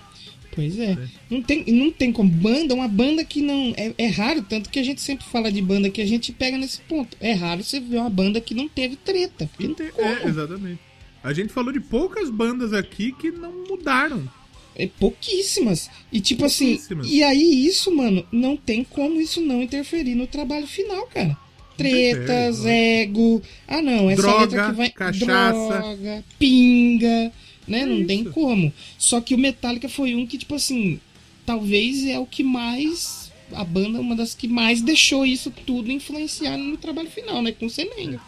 Pois 0.54 0.78
é. 0.78 0.92
é. 0.92 0.98
Não, 1.28 1.42
tem, 1.42 1.64
não 1.66 1.90
tem 1.90 2.12
como. 2.12 2.30
Banda, 2.30 2.74
uma 2.74 2.86
banda 2.86 3.24
que 3.24 3.42
não. 3.42 3.74
É, 3.76 3.92
é, 3.98 4.06
raro, 4.06 4.42
tanto 4.42 4.70
que 4.70 4.78
a 4.78 4.84
gente 4.84 5.00
sempre 5.00 5.26
fala 5.26 5.50
de 5.50 5.60
banda 5.60 5.90
que 5.90 6.00
a 6.00 6.06
gente 6.06 6.32
pega 6.32 6.56
nesse 6.56 6.80
ponto. 6.82 7.16
É 7.20 7.32
raro 7.32 7.64
você 7.64 7.80
ver 7.80 7.98
uma 7.98 8.10
banda 8.10 8.40
que 8.40 8.54
não 8.54 8.68
teve 8.68 8.94
treta. 8.94 9.50
Não 9.58 9.74
é, 9.98 10.28
exatamente. 10.28 10.78
A 11.24 11.32
gente 11.32 11.52
falou 11.52 11.72
de 11.72 11.80
poucas 11.80 12.30
bandas 12.30 12.72
aqui 12.72 13.10
que 13.12 13.32
não 13.32 13.64
mudaram. 13.68 14.30
É 14.76 14.86
pouquíssimas. 14.86 15.90
E 16.12 16.20
tipo 16.20 16.40
pouquíssimas. 16.40 17.06
assim. 17.06 17.16
E 17.16 17.22
aí, 17.22 17.66
isso, 17.66 17.94
mano, 17.94 18.24
não 18.30 18.56
tem 18.56 18.84
como 18.84 19.20
isso 19.20 19.40
não 19.40 19.62
interferir 19.62 20.14
no 20.14 20.26
trabalho 20.26 20.66
final, 20.66 21.06
cara. 21.06 21.36
Tretas, 21.76 22.64
ego. 22.64 23.42
Ah, 23.66 23.82
não, 23.82 24.08
essa 24.08 24.22
droga, 24.22 24.40
letra 24.40 24.66
que 24.66 24.76
vai. 24.76 24.90
Cachaça. 24.90 25.78
Droga, 25.80 26.24
pinga 26.38 27.32
né? 27.66 27.84
Não 27.84 28.06
tem 28.06 28.24
como. 28.24 28.72
Só 28.98 29.20
que 29.20 29.34
o 29.34 29.38
Metallica 29.38 29.88
foi 29.88 30.14
um 30.14 30.26
que, 30.26 30.38
tipo 30.38 30.54
assim, 30.54 31.00
talvez 31.44 32.06
é 32.06 32.18
o 32.18 32.26
que 32.26 32.42
mais. 32.42 33.32
A 33.52 33.62
banda, 33.62 34.00
uma 34.00 34.16
das 34.16 34.34
que 34.34 34.48
mais 34.48 34.80
deixou 34.80 35.24
isso 35.24 35.52
tudo 35.66 35.92
influenciar 35.92 36.56
no 36.56 36.76
trabalho 36.76 37.10
final, 37.10 37.42
né? 37.42 37.52
Com 37.52 37.66
o 37.66 37.70
Senenger. 37.70 38.20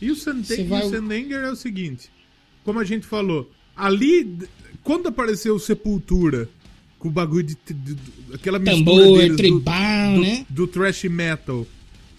E 0.00 0.10
o, 0.10 0.16
Sente 0.16 0.62
vai... 0.64 0.82
o 0.82 1.12
é 1.34 1.50
o 1.50 1.56
seguinte: 1.56 2.10
como 2.64 2.78
a 2.78 2.84
gente 2.84 3.06
falou, 3.06 3.50
ali, 3.76 4.38
quando 4.82 5.08
apareceu 5.08 5.54
o 5.54 5.60
Sepultura, 5.60 6.48
com 6.98 7.08
o 7.08 7.10
bagulho 7.10 7.44
de. 7.44 7.56
de, 7.66 7.94
de 7.94 7.96
aquela 8.34 8.58
mistura 8.58 8.84
Tambor, 8.84 9.18
deles, 9.18 9.36
tribal, 9.36 10.14
do, 10.14 10.20
né? 10.20 10.46
Do, 10.48 10.66
do 10.66 10.72
thrash 10.72 11.04
metal 11.04 11.66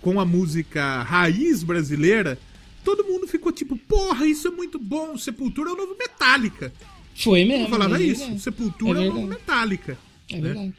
com 0.02 0.20
a 0.20 0.26
música 0.26 1.04
raiz 1.04 1.62
brasileira 1.62 2.40
todo 2.84 3.04
mundo 3.04 3.28
ficou 3.28 3.52
tipo, 3.52 3.78
porra, 3.78 4.26
isso 4.26 4.48
é 4.48 4.52
muito 4.52 4.80
bom, 4.80 5.18
Sepultura 5.18 5.70
é 5.70 5.74
o 5.74 5.78
novo 5.78 5.96
Metallica. 5.98 6.74
Foi 7.16 7.46
mesmo. 7.46 7.66
Eu 7.66 7.70
falava 7.70 8.02
é 8.02 8.04
isso, 8.04 8.40
Sepultura 8.40 9.02
é, 9.02 9.06
é, 9.06 9.10
o 9.10 9.14
novo 9.14 9.28
Metallica. 9.28 9.98
É 10.30 10.36
né? 10.36 10.42
verdade. 10.42 10.74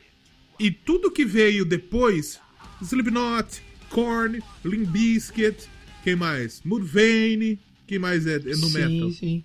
E 0.59 0.71
tudo 0.71 1.11
que 1.11 1.25
veio 1.25 1.65
depois, 1.65 2.39
Slipknot, 2.83 3.63
Korn, 3.89 4.43
Limp 4.65 4.89
Bizkit, 4.89 5.69
quem 6.03 6.17
mais? 6.17 6.61
Mudvayne, 6.65 7.59
quem 7.87 7.99
mais 7.99 8.27
é, 8.27 8.37
é 8.37 8.39
no 8.39 8.69
sim, 8.69 8.73
metal? 8.73 9.11
Sim, 9.11 9.13
sim. 9.13 9.45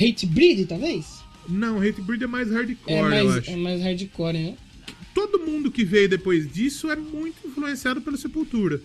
Hate 0.00 0.26
Breed, 0.26 0.66
talvez? 0.68 1.18
Não, 1.48 1.80
Hate 1.80 2.00
Breed 2.00 2.22
é 2.22 2.26
mais 2.26 2.50
hardcore, 2.50 2.92
é 2.92 3.02
mais, 3.02 3.24
eu 3.24 3.30
acho. 3.32 3.50
É 3.50 3.56
mais 3.56 3.82
hardcore, 3.82 4.32
né? 4.32 4.56
Todo 5.14 5.38
mundo 5.40 5.70
que 5.70 5.84
veio 5.84 6.08
depois 6.08 6.50
disso 6.52 6.90
é 6.90 6.96
muito 6.96 7.46
influenciado 7.46 8.00
pela 8.00 8.16
Sepultura. 8.16 8.80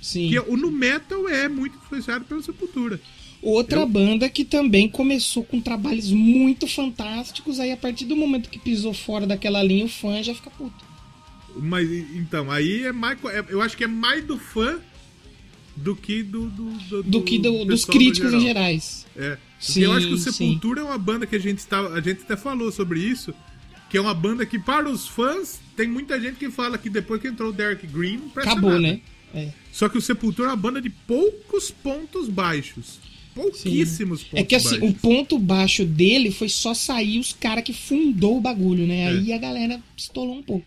Sim. 0.00 0.28
Que 0.28 0.38
o 0.38 0.56
no 0.56 0.70
metal 0.70 1.28
é 1.28 1.48
muito 1.48 1.76
influenciado 1.76 2.24
pela 2.24 2.42
Sepultura. 2.42 3.00
Outra 3.42 3.80
Eu... 3.80 3.86
banda 3.86 4.28
que 4.28 4.44
também 4.44 4.88
começou 4.88 5.44
com 5.44 5.60
trabalhos 5.60 6.10
muito 6.10 6.66
fantásticos, 6.66 7.60
aí 7.60 7.72
a 7.72 7.76
partir 7.76 8.06
do 8.06 8.16
momento 8.16 8.48
que 8.48 8.58
pisou 8.58 8.94
fora 8.94 9.26
daquela 9.26 9.62
linha, 9.62 9.84
o 9.84 9.88
fã 9.88 10.22
já 10.22 10.34
fica 10.34 10.50
puto. 10.50 10.84
Mas 11.56 11.90
então, 11.90 12.50
aí 12.50 12.84
é 12.84 12.92
mais. 12.92 13.18
É, 13.24 13.44
eu 13.48 13.60
acho 13.60 13.76
que 13.76 13.84
é 13.84 13.86
mais 13.86 14.24
do 14.24 14.38
fã 14.38 14.80
do 15.76 15.94
que 15.96 16.22
do. 16.22 16.46
Do, 16.48 16.70
do, 16.70 17.02
do 17.02 17.22
que 17.22 17.38
do, 17.38 17.64
dos 17.64 17.84
críticos 17.84 18.30
geral. 18.30 18.40
em 18.40 18.46
gerais. 18.46 19.06
É. 19.16 19.38
Sim, 19.58 19.82
eu 19.82 19.92
acho 19.92 20.06
que 20.08 20.14
o 20.14 20.18
Sepultura 20.18 20.80
sim. 20.80 20.86
é 20.86 20.90
uma 20.90 20.98
banda 20.98 21.26
que 21.26 21.36
a 21.36 21.38
gente 21.38 21.66
tá. 21.66 21.80
A 21.80 22.00
gente 22.00 22.22
até 22.22 22.36
falou 22.36 22.70
sobre 22.70 23.00
isso. 23.00 23.34
Que 23.90 23.98
é 23.98 24.00
uma 24.00 24.14
banda 24.14 24.44
que, 24.44 24.58
para 24.58 24.90
os 24.90 25.06
fãs, 25.06 25.60
tem 25.76 25.86
muita 25.86 26.20
gente 26.20 26.36
que 26.36 26.50
fala 26.50 26.76
que 26.76 26.90
depois 26.90 27.20
que 27.20 27.28
entrou 27.28 27.50
o 27.50 27.52
Derek 27.52 27.86
Green, 27.86 28.20
Acabou, 28.34 28.70
nada. 28.70 28.80
né? 28.82 29.00
É. 29.32 29.50
Só 29.72 29.88
que 29.88 29.96
o 29.96 30.00
Sepultura 30.00 30.48
é 30.48 30.50
uma 30.50 30.56
banda 30.56 30.80
de 30.82 30.90
poucos 30.90 31.70
pontos 31.70 32.28
baixos. 32.28 32.98
Pouquíssimos 33.34 34.20
Sim. 34.20 34.26
pontos 34.26 34.40
É 34.40 34.44
que 34.44 34.54
assim, 34.54 34.80
baixos. 34.80 34.90
o 34.90 34.94
ponto 35.00 35.38
baixo 35.38 35.84
dele 35.84 36.30
foi 36.30 36.48
só 36.48 36.74
sair 36.74 37.18
os 37.18 37.32
caras 37.32 37.64
que 37.64 37.72
fundou 37.72 38.38
o 38.38 38.40
bagulho, 38.40 38.86
né? 38.86 39.02
É. 39.02 39.08
Aí 39.08 39.32
a 39.32 39.38
galera 39.38 39.80
pistolou 39.96 40.36
um 40.38 40.42
pouco. 40.42 40.64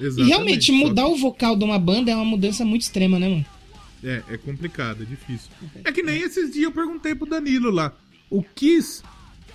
Exatamente. 0.00 0.26
E 0.26 0.28
realmente, 0.28 0.72
mudar 0.72 1.06
o 1.06 1.16
vocal 1.16 1.56
de 1.56 1.64
uma 1.64 1.78
banda 1.78 2.10
é 2.10 2.14
uma 2.16 2.24
mudança 2.24 2.64
muito 2.64 2.82
extrema, 2.82 3.18
né, 3.18 3.28
mano? 3.28 3.46
É, 4.04 4.22
é 4.34 4.36
complicado, 4.36 5.02
é 5.02 5.06
difícil. 5.06 5.50
É 5.82 5.90
que 5.90 6.02
nem 6.02 6.20
esses 6.20 6.52
dias 6.52 6.64
eu 6.64 6.72
perguntei 6.72 7.14
pro 7.14 7.26
Danilo 7.26 7.70
lá. 7.70 7.92
O 8.28 8.42
Kiss, 8.42 9.02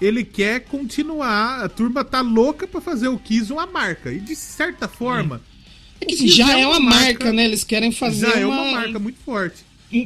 ele 0.01 0.23
quer 0.23 0.61
continuar. 0.61 1.63
A 1.63 1.69
turma 1.69 2.03
tá 2.03 2.21
louca 2.21 2.67
para 2.67 2.81
fazer 2.81 3.07
o 3.09 3.19
Kiss 3.19 3.53
uma 3.53 3.67
marca. 3.67 4.11
E 4.11 4.19
de 4.19 4.35
certa 4.35 4.87
forma, 4.87 5.41
é. 5.55 5.59
É 6.01 6.05
que 6.05 6.27
já 6.27 6.57
é, 6.57 6.61
é 6.61 6.67
uma 6.67 6.79
marca, 6.79 7.05
marca, 7.05 7.33
né? 7.33 7.45
Eles 7.45 7.63
querem 7.63 7.91
fazer 7.91 8.27
já 8.27 8.47
uma... 8.47 8.55
é 8.55 8.61
uma 8.61 8.71
marca 8.71 8.99
muito 8.99 9.19
forte. 9.19 9.63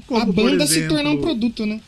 Como, 0.07 0.21
a 0.21 0.25
banda 0.25 0.63
exemplo, 0.63 0.67
se 0.67 0.87
tornar 0.87 1.09
um 1.09 1.21
produto, 1.21 1.65
né? 1.65 1.81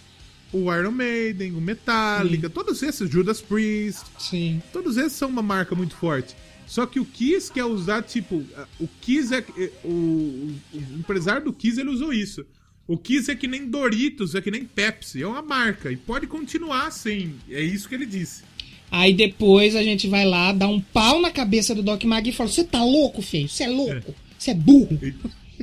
O 0.54 0.74
Iron 0.74 0.92
Maiden, 0.92 1.54
o 1.54 1.62
Metallica, 1.62 2.48
Sim. 2.48 2.54
todos 2.54 2.82
esses, 2.84 3.10
Judas 3.10 3.42
Priest. 3.42 4.06
Sim. 4.18 4.62
Todos 4.72 4.96
esses 4.96 5.14
são 5.14 5.28
uma 5.28 5.42
marca 5.42 5.76
muito 5.76 5.96
forte. 5.96 6.36
Só 6.66 6.86
que 6.86 7.00
o 7.00 7.06
Kiss 7.06 7.52
quer 7.52 7.66
usar, 7.66 8.02
tipo, 8.04 8.44
o 8.80 8.88
Kiss 9.02 9.34
é. 9.34 9.40
é 9.58 9.72
o, 9.84 10.52
o, 10.74 10.82
empresário 11.00 11.46
do 11.46 11.54
Kiss 11.54 11.80
ele 11.80 11.90
usou 11.90 12.12
isso. 12.12 12.46
O 12.88 12.98
Kiss 12.98 13.30
é 13.30 13.36
que 13.36 13.48
nem 13.48 13.68
Doritos, 13.68 14.36
é 14.36 14.42
que 14.42 14.52
nem 14.52 14.66
Pepsi, 14.66 15.22
é 15.22 15.28
uma 15.28 15.42
marca. 15.42 15.92
E 15.92 15.98
pode 15.98 16.28
continuar 16.28 16.88
assim. 16.88 17.36
É 17.50 17.62
isso 17.62 17.90
que 17.90 17.96
ele 17.96 18.06
disse. 18.06 18.44
Aí 18.92 19.14
depois 19.14 19.76
a 19.76 19.84
gente 19.84 20.08
vai 20.08 20.26
lá, 20.26 20.52
dá 20.54 20.68
um 20.68 20.80
pau 20.80 21.20
na 21.20 21.32
cabeça 21.32 21.74
do 21.74 21.82
Doc 21.82 22.04
Mag 22.04 22.30
e 22.30 22.34
fala: 22.34 22.50
Você 22.50 22.64
tá 22.64 22.84
louco, 22.84 23.22
feio? 23.22 23.50
Você 23.50 23.64
é 23.64 23.68
louco? 23.68 24.16
Você 24.38 24.52
é. 24.52 24.54
é 24.54 24.58
burro? 24.58 25.00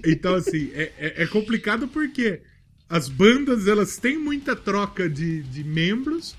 Então, 0.04 0.34
assim, 0.34 0.70
é, 0.72 0.92
é, 0.98 1.22
é, 1.22 1.26
complicado 1.26 1.86
porque 1.86 2.40
as 2.88 3.08
bandas 3.08 3.68
elas 3.68 3.98
têm 3.98 4.18
muita 4.18 4.56
troca 4.56 5.08
de, 5.08 5.42
de 5.42 5.62
membros, 5.62 6.34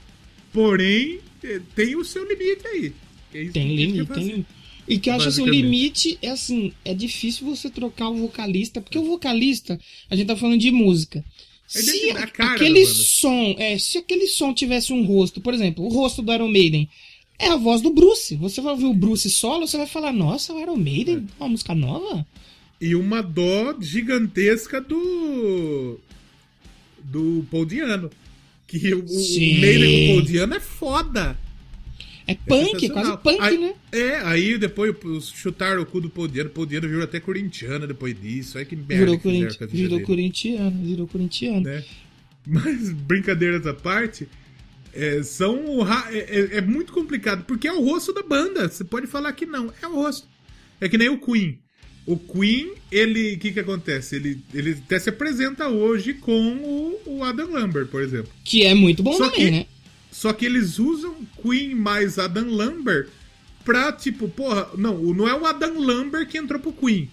porém 0.52 1.20
é, 1.44 1.62
tem 1.76 1.96
o 1.96 2.04
seu 2.04 2.28
limite 2.28 2.68
aí. 2.68 2.94
É 3.34 3.46
tem 3.46 3.76
limite, 3.76 4.14
tem 4.14 4.28
limite. 4.28 4.46
E 4.88 5.00
que 5.00 5.10
eu 5.10 5.14
acho 5.14 5.30
assim, 5.30 5.42
o 5.42 5.48
limite 5.48 6.18
é 6.22 6.30
assim, 6.30 6.74
é 6.84 6.94
difícil 6.94 7.48
você 7.48 7.70
trocar 7.70 8.10
o 8.10 8.16
vocalista, 8.16 8.82
porque 8.82 9.00
o 9.00 9.06
vocalista, 9.06 9.80
a 10.10 10.16
gente 10.16 10.28
tá 10.28 10.36
falando 10.36 10.60
de 10.60 10.72
música. 10.72 11.24
É 11.74 11.82
se 11.82 12.12
aquele 12.12 12.86
som, 12.86 13.56
é, 13.58 13.78
se 13.78 13.98
aquele 13.98 14.28
som 14.28 14.54
tivesse 14.54 14.92
um 14.92 15.06
rosto, 15.06 15.40
por 15.40 15.54
exemplo, 15.54 15.86
o 15.86 15.90
rosto 15.90 16.22
do 16.22 16.34
Iron 16.34 16.50
Maiden 16.50 16.90
é 17.40 17.48
a 17.48 17.56
voz 17.56 17.82
do 17.82 17.92
Bruce. 17.92 18.36
Você 18.36 18.62
vai 18.62 18.74
ouvir 18.74 18.86
o 18.86 18.94
Bruce 18.94 19.30
solo, 19.30 19.66
você 19.66 19.78
vai 19.78 19.88
falar, 19.88 20.12
nossa, 20.12 20.54
o 20.54 20.60
Iron 20.60 20.76
Maiden, 20.76 21.16
é. 21.16 21.22
uma 21.40 21.50
música 21.50 21.74
nova. 21.74 22.26
E 22.80 22.94
uma 22.96 23.22
dó 23.22 23.76
gigantesca 23.80 24.82
do 24.82 26.00
do 27.04 27.46
Paul 27.50 27.66
Diano. 27.66 28.12
Que 28.68 28.94
o, 28.94 29.06
o 29.06 29.62
Maiden 29.62 30.08
com 30.08 30.12
o 30.12 30.16
Paul 30.16 30.22
Diano 30.22 30.54
é 30.56 30.60
foda. 30.60 31.40
É 32.26 32.36
punk, 32.36 32.86
é 32.86 32.90
quase 32.90 33.18
punk, 33.18 33.42
aí, 33.42 33.58
né? 33.58 33.74
É, 33.92 34.16
aí 34.24 34.58
depois 34.58 34.96
chutaram 35.36 35.82
o 35.82 35.86
cu 35.86 36.00
do 36.00 36.10
Podiano. 36.10 36.50
O 36.50 36.54
Podiano 36.54 36.88
virou 36.88 37.04
até 37.04 37.20
corintiano 37.20 37.86
depois 37.86 38.20
disso. 38.20 38.58
Aí 38.58 38.66
que 38.66 38.76
merda 38.76 38.96
virou, 38.98 39.18
que 39.18 39.24
corinti 39.24 39.66
virou 39.68 40.02
corintiano, 40.02 40.84
virou 40.84 41.08
corintiano. 41.08 41.62
Né? 41.62 41.84
Mas, 42.46 42.92
brincadeiras 42.92 43.66
à 43.68 43.74
parte, 43.74 44.28
é, 44.94 45.24
são 45.24 45.60
é, 46.12 46.18
é, 46.18 46.58
é, 46.58 46.62
muito 46.62 46.94
complicado, 46.94 47.44
porque 47.46 47.68
é 47.68 47.74
o 47.74 47.84
rosto 47.84 48.14
da 48.14 48.24
banda. 48.24 48.70
Você 48.70 48.84
pode 48.84 49.08
falar 49.08 49.34
que 49.34 49.46
não, 49.46 49.74
é 49.82 49.88
o 49.88 49.96
rosto. 49.96 50.28
É 50.80 50.88
que 50.88 50.98
nem 50.98 51.10
o 51.10 51.18
Queen. 51.18 51.60
O 52.06 52.18
Queen, 52.18 52.74
ele. 52.92 53.36
O 53.36 53.40
que, 53.40 53.52
que 53.54 53.60
acontece? 53.60 54.18
Ele, 54.18 54.42
ele 54.54 54.72
até 54.72 55.00
se 55.00 55.10
apresenta 55.10 55.70
hoje 55.70 56.14
com 56.14 56.56
o, 56.58 57.02
o 57.06 57.24
Adam 57.24 57.52
Lambert, 57.52 57.88
por 57.88 58.02
exemplo. 58.02 58.32
Que 58.44 58.64
é 58.64 58.74
muito 58.74 59.02
bom 59.02 59.14
Só 59.14 59.30
também, 59.30 59.46
que, 59.46 59.52
né? 59.52 59.66
Só 60.14 60.32
que 60.32 60.46
eles 60.46 60.78
usam 60.78 61.16
Queen 61.42 61.74
mais 61.74 62.20
Adam 62.20 62.48
Lambert 62.50 63.10
pra, 63.66 63.92
tipo, 63.92 64.30
porra, 64.30 64.70
não, 64.78 65.02
não 65.14 65.28
é 65.28 65.34
o 65.34 65.44
Adam 65.44 65.80
Lambert 65.80 66.28
que 66.28 66.38
entrou 66.38 66.60
pro 66.60 66.72
Queen. 66.72 67.10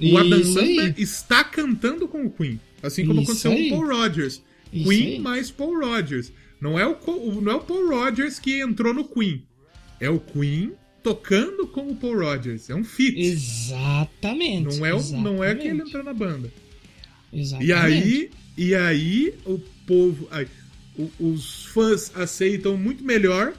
O 0.00 0.04
Isso 0.04 0.18
Adam 0.18 0.52
Lambert 0.52 0.94
está 0.98 1.44
cantando 1.44 2.08
com 2.08 2.26
o 2.26 2.30
Queen. 2.30 2.60
Assim 2.82 3.06
como 3.06 3.20
Isso 3.20 3.30
aconteceu 3.30 3.52
aí. 3.52 3.70
com 3.70 3.76
o 3.76 3.78
Paul 3.78 3.96
Rogers. 3.96 4.42
Isso 4.72 4.88
Queen 4.88 5.12
aí. 5.14 5.18
mais 5.20 5.50
Paul 5.52 5.78
Rogers. 5.78 6.32
Não 6.60 6.76
é, 6.76 6.84
o, 6.84 7.40
não 7.40 7.52
é 7.52 7.54
o 7.54 7.60
Paul 7.60 7.88
Rogers 7.88 8.40
que 8.40 8.60
entrou 8.60 8.92
no 8.92 9.04
Queen. 9.04 9.44
É 10.00 10.10
o 10.10 10.18
Queen 10.18 10.72
tocando 11.04 11.68
com 11.68 11.88
o 11.88 11.94
Paul 11.94 12.18
Rogers. 12.18 12.68
É 12.68 12.74
um 12.74 12.82
feat. 12.82 13.16
Exatamente. 13.16 14.76
Não 14.76 14.84
é, 14.84 14.92
o, 14.92 15.02
não 15.20 15.44
é 15.44 15.54
que 15.54 15.68
ele 15.68 15.82
entrou 15.82 16.02
na 16.02 16.12
banda. 16.12 16.52
Exatamente. 17.32 17.68
E 17.68 17.72
aí, 17.72 18.30
e 18.58 18.74
aí 18.74 19.34
o 19.46 19.60
povo. 19.86 20.26
Aí, 20.32 20.48
o, 20.98 21.10
os 21.18 21.66
fãs 21.66 22.12
aceitam 22.14 22.76
muito 22.76 23.04
melhor 23.04 23.54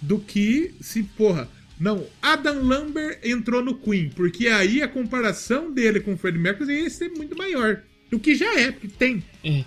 do 0.00 0.18
que 0.18 0.74
se, 0.80 1.02
porra, 1.02 1.48
não, 1.78 2.06
Adam 2.22 2.62
Lambert 2.62 3.20
entrou 3.22 3.62
no 3.62 3.74
Queen, 3.74 4.10
porque 4.10 4.48
aí 4.48 4.82
a 4.82 4.88
comparação 4.88 5.70
dele 5.72 6.00
com 6.00 6.14
o 6.14 6.16
Freddie 6.16 6.40
Mercury 6.40 6.82
ia 6.82 6.90
ser 6.90 7.10
muito 7.10 7.36
maior. 7.36 7.82
Do 8.10 8.18
que 8.18 8.34
já 8.34 8.58
é, 8.58 8.70
porque 8.70 8.88
tem. 8.88 9.22
É. 9.44 9.64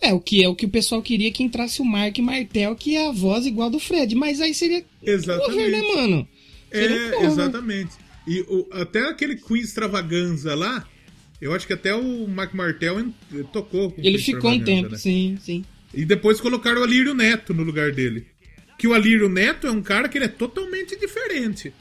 É, 0.00 0.12
o 0.12 0.20
que 0.20 0.44
é 0.44 0.48
o 0.48 0.54
que 0.54 0.66
o 0.66 0.68
pessoal 0.68 1.02
queria 1.02 1.32
que 1.32 1.42
entrasse 1.42 1.82
o 1.82 1.84
Mark 1.84 2.16
Martel, 2.18 2.76
que 2.76 2.94
é 2.94 3.08
a 3.08 3.12
voz 3.12 3.46
igual 3.46 3.68
do 3.68 3.80
Fred, 3.80 4.14
mas 4.14 4.40
aí 4.40 4.54
seria 4.54 4.84
exatamente. 5.02 5.50
cover, 5.50 5.70
né, 5.70 5.82
mano? 5.94 6.28
Seria 6.70 6.96
é, 6.96 7.24
exatamente. 7.24 7.90
E 8.26 8.40
o, 8.42 8.68
até 8.70 9.08
aquele 9.08 9.34
Queen 9.34 9.60
extravaganza 9.60 10.54
lá, 10.54 10.86
eu 11.40 11.52
acho 11.52 11.66
que 11.66 11.72
até 11.72 11.94
o 11.94 12.28
Mark 12.28 12.54
Martel 12.54 13.12
tocou 13.52 13.92
Ele 13.98 14.18
ficou 14.18 14.52
um 14.52 14.62
tempo, 14.62 14.92
né? 14.92 14.98
sim, 14.98 15.36
sim. 15.40 15.64
E 15.92 16.04
depois 16.04 16.40
colocaram 16.40 16.80
o 16.80 16.84
Alírio 16.84 17.14
Neto 17.14 17.54
no 17.54 17.62
lugar 17.62 17.92
dele. 17.92 18.26
Que 18.78 18.86
o 18.86 18.94
Alírio 18.94 19.28
Neto 19.28 19.66
é 19.66 19.70
um 19.70 19.82
cara 19.82 20.08
que 20.08 20.18
ele 20.18 20.26
é 20.26 20.28
totalmente 20.28 20.96
diferente. 20.96 21.72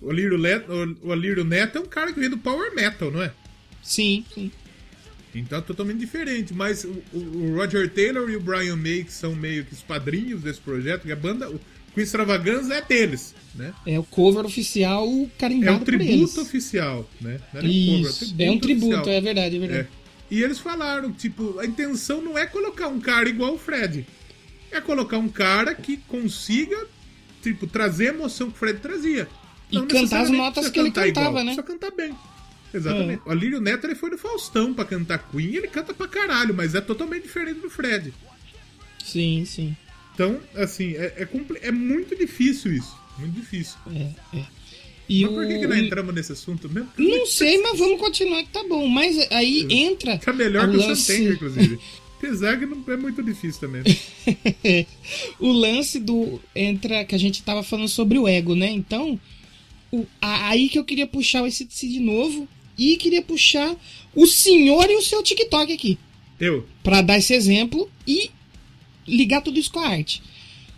o 0.00 0.10
Alírio, 0.10 0.38
Neto, 0.38 0.98
o 1.02 1.12
Alírio 1.12 1.44
Neto 1.44 1.78
é 1.78 1.80
um 1.80 1.86
cara 1.86 2.12
que 2.12 2.18
vem 2.18 2.30
do 2.30 2.38
Power 2.38 2.74
Metal, 2.74 3.10
não 3.10 3.22
é? 3.22 3.32
Sim, 3.82 4.24
sim. 4.34 4.50
Então 5.34 5.58
é 5.58 5.62
totalmente 5.62 5.98
diferente. 5.98 6.52
Mas 6.52 6.84
o, 6.84 7.02
o, 7.12 7.54
Roger 7.56 7.88
Taylor 7.90 8.28
e 8.30 8.36
o 8.36 8.40
Brian 8.40 8.76
May, 8.76 9.04
que 9.04 9.12
são 9.12 9.34
meio 9.34 9.64
que 9.64 9.72
os 9.72 9.80
padrinhos 9.80 10.42
desse 10.42 10.60
projeto, 10.60 11.02
que 11.02 11.12
a 11.12 11.16
banda. 11.16 11.50
O 11.94 12.00
Extravaganza 12.00 12.74
é 12.74 12.80
deles, 12.80 13.34
né? 13.54 13.74
É 13.86 13.98
o 13.98 14.02
cover 14.02 14.46
oficial 14.46 15.06
carimbado 15.38 15.72
É 15.72 15.76
o 15.76 15.84
tributo 15.84 16.40
oficial, 16.40 17.06
né? 17.20 17.38
É 17.54 17.66
Isso, 17.66 18.30
cover, 18.30 18.46
é, 18.46 18.50
um 18.50 18.58
tributo, 18.58 18.94
é, 18.94 18.98
um 18.98 19.02
tributo 19.02 19.10
é 19.10 19.20
verdade, 19.20 19.56
é 19.56 19.58
verdade. 19.58 19.88
É. 19.98 20.01
E 20.32 20.42
eles 20.42 20.58
falaram, 20.58 21.12
tipo, 21.12 21.58
a 21.58 21.66
intenção 21.66 22.22
não 22.22 22.38
é 22.38 22.46
colocar 22.46 22.88
um 22.88 22.98
cara 22.98 23.28
igual 23.28 23.52
o 23.52 23.58
Fred. 23.58 24.06
É 24.70 24.80
colocar 24.80 25.18
um 25.18 25.28
cara 25.28 25.74
que 25.74 25.98
consiga, 26.08 26.86
tipo, 27.42 27.66
trazer 27.66 28.06
a 28.06 28.14
emoção 28.14 28.48
que 28.48 28.56
o 28.56 28.58
Fred 28.58 28.80
trazia. 28.80 29.28
E 29.70 29.76
não 29.76 29.86
cantar 29.86 30.22
as 30.22 30.30
notas 30.30 30.70
que 30.70 30.80
ele 30.80 30.90
cantava, 30.90 31.28
igual, 31.28 31.44
né? 31.44 31.54
Só 31.54 31.62
cantar 31.62 31.90
bem. 31.90 32.16
Exatamente. 32.72 33.20
É. 33.26 33.28
O 33.28 33.30
Alírio 33.30 33.60
Neto 33.60 33.86
ele 33.86 33.94
foi 33.94 34.08
do 34.08 34.16
Faustão 34.16 34.72
pra 34.72 34.86
cantar 34.86 35.18
Queen 35.18 35.50
e 35.50 35.56
ele 35.58 35.68
canta 35.68 35.92
pra 35.92 36.08
caralho, 36.08 36.54
mas 36.54 36.74
é 36.74 36.80
totalmente 36.80 37.24
diferente 37.24 37.60
do 37.60 37.68
Fred. 37.68 38.14
Sim, 39.04 39.44
sim. 39.44 39.76
Então, 40.14 40.40
assim, 40.54 40.94
é, 40.94 41.12
é, 41.14 41.28
é 41.60 41.70
muito 41.70 42.16
difícil 42.16 42.72
isso. 42.72 42.96
Muito 43.18 43.34
difícil. 43.34 43.76
É, 43.94 44.38
é. 44.38 44.46
E 45.08 45.24
mas 45.24 45.34
por 45.34 45.46
que, 45.46 45.58
que 45.58 45.66
nós 45.66 45.78
entramos 45.78 46.14
nesse 46.14 46.32
assunto 46.32 46.68
mesmo? 46.68 46.88
Não 46.96 47.26
sei, 47.26 47.60
mas 47.62 47.78
vamos 47.78 48.00
continuar 48.00 48.42
que 48.42 48.50
tá 48.50 48.64
bom. 48.64 48.86
Mas 48.88 49.18
aí 49.30 49.66
entra. 49.70 50.18
Tá 50.18 50.32
melhor 50.32 50.70
que 50.70 50.76
lance... 50.76 50.90
o 50.90 50.96
Santenger, 50.96 51.34
inclusive. 51.34 51.78
Apesar 52.18 52.56
que 52.56 52.66
não 52.66 52.84
é 52.86 52.96
muito 52.96 53.20
difícil 53.22 53.60
também. 53.60 53.82
o 55.40 55.50
lance 55.50 55.98
do. 55.98 56.40
Entra. 56.54 57.04
Que 57.04 57.14
a 57.14 57.18
gente 57.18 57.42
tava 57.42 57.62
falando 57.62 57.88
sobre 57.88 58.18
o 58.18 58.28
ego, 58.28 58.54
né? 58.54 58.70
Então. 58.70 59.20
O, 59.90 60.06
aí 60.20 60.68
que 60.68 60.78
eu 60.78 60.84
queria 60.84 61.06
puxar 61.06 61.42
o 61.42 61.46
SDC 61.46 61.88
de 61.88 62.00
novo. 62.00 62.48
E 62.78 62.96
queria 62.96 63.20
puxar 63.20 63.76
o 64.14 64.26
senhor 64.26 64.88
e 64.88 64.96
o 64.96 65.02
seu 65.02 65.22
TikTok 65.22 65.72
aqui. 65.72 65.98
Eu? 66.40 66.66
Pra 66.82 67.02
dar 67.02 67.18
esse 67.18 67.34
exemplo 67.34 67.90
e 68.06 68.30
ligar 69.06 69.42
tudo 69.42 69.58
isso 69.58 69.70
com 69.70 69.80
a 69.80 69.88
arte. 69.88 70.22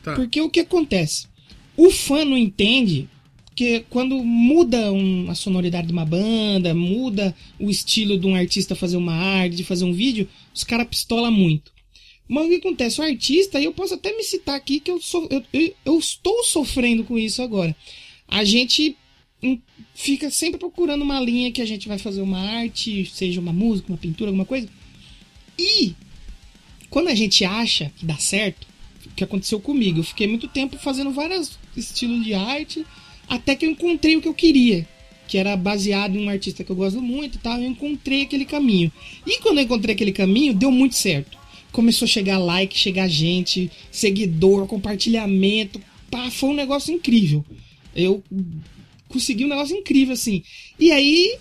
Tá. 0.03 0.14
Porque 0.14 0.41
o 0.41 0.51
que 0.51 0.61
acontece? 0.61 1.27
O 1.77 1.91
fã 1.91 2.25
não 2.25 2.37
entende 2.37 3.09
que 3.55 3.85
quando 3.89 4.17
muda 4.25 4.93
um, 4.93 5.31
a 5.31 5.35
sonoridade 5.35 5.87
de 5.87 5.93
uma 5.93 6.05
banda, 6.05 6.75
muda 6.75 7.35
o 7.59 7.71
estilo 7.71 8.19
de 8.19 8.27
um 8.27 8.35
artista 8.35 8.75
fazer 8.75 8.97
uma 8.97 9.15
arte, 9.15 9.57
de 9.57 9.65
fazer 9.65 9.85
um 9.85 9.93
vídeo, 9.93 10.29
os 10.53 10.65
caras 10.65 10.89
pistolam 10.89 11.31
muito. 11.31 11.73
Mas 12.27 12.47
o 12.47 12.49
que 12.49 12.57
acontece? 12.57 13.01
O 13.01 13.05
artista, 13.05 13.61
e 13.61 13.65
eu 13.65 13.73
posso 13.73 13.95
até 13.95 14.15
me 14.17 14.23
citar 14.23 14.57
aqui 14.57 14.81
que 14.81 14.91
eu, 14.91 15.01
so, 15.01 15.29
eu, 15.31 15.43
eu, 15.53 15.75
eu 15.85 15.99
estou 15.99 16.43
sofrendo 16.43 17.05
com 17.05 17.19
isso 17.19 17.43
agora. 17.43 17.77
A 18.27 18.43
gente 18.45 18.97
hum, 19.43 19.59
fica 19.95 20.31
sempre 20.31 20.59
procurando 20.59 21.03
uma 21.03 21.21
linha 21.21 21.53
que 21.53 21.61
a 21.61 21.67
gente 21.67 21.87
vai 21.87 21.99
fazer 21.99 22.23
uma 22.23 22.39
arte, 22.39 23.05
seja 23.07 23.41
uma 23.41 23.53
música, 23.53 23.93
uma 23.93 23.99
pintura, 23.99 24.31
alguma 24.31 24.47
coisa. 24.47 24.69
E 25.59 25.95
quando 26.89 27.09
a 27.09 27.15
gente 27.15 27.45
acha 27.45 27.93
que 27.97 28.07
dá 28.07 28.17
certo, 28.17 28.67
o 29.07 29.11
que 29.11 29.23
aconteceu 29.23 29.61
comigo, 29.61 30.01
eu 30.01 30.05
fiquei 30.05 30.27
muito 30.27 30.49
tempo 30.49 30.79
fazendo 30.79 31.11
vários 31.11 31.59
estilos 31.77 32.25
de 32.25 32.33
arte, 32.33 32.87
até 33.29 33.55
que 33.55 33.66
eu 33.66 33.70
encontrei 33.70 34.16
o 34.16 34.22
que 34.22 34.29
eu 34.29 34.35
queria, 34.35 34.87
que 35.27 35.39
era 35.39 35.57
baseado 35.57 36.16
em 36.16 36.25
um 36.25 36.29
artista 36.29 36.62
que 36.62 36.70
eu 36.70 36.77
gosto 36.77 37.01
muito 37.01 37.37
e 37.37 37.39
tal, 37.39 37.59
eu 37.59 37.68
encontrei 37.68 38.22
aquele 38.22 38.45
caminho. 38.45 38.93
E 39.27 39.41
quando 39.41 39.59
eu 39.59 39.64
encontrei 39.64 39.95
aquele 39.95 40.12
caminho, 40.12 40.55
deu 40.55 40.70
muito 40.70 40.95
certo. 40.95 41.39
Começou 41.72 42.07
a 42.07 42.09
chegar 42.09 42.39
like, 42.39 42.79
chegar 42.79 43.09
gente, 43.09 43.70
seguidor, 43.91 44.66
compartilhamento, 44.66 45.81
pá, 46.11 46.31
foi 46.31 46.51
um 46.51 46.55
negócio 46.55 46.95
incrível. 46.95 47.45
Eu 47.95 48.22
consegui 49.09 49.45
um 49.45 49.49
negócio 49.49 49.77
incrível 49.77 50.14
assim. 50.14 50.43
E 50.79 50.93
aí 50.93 51.39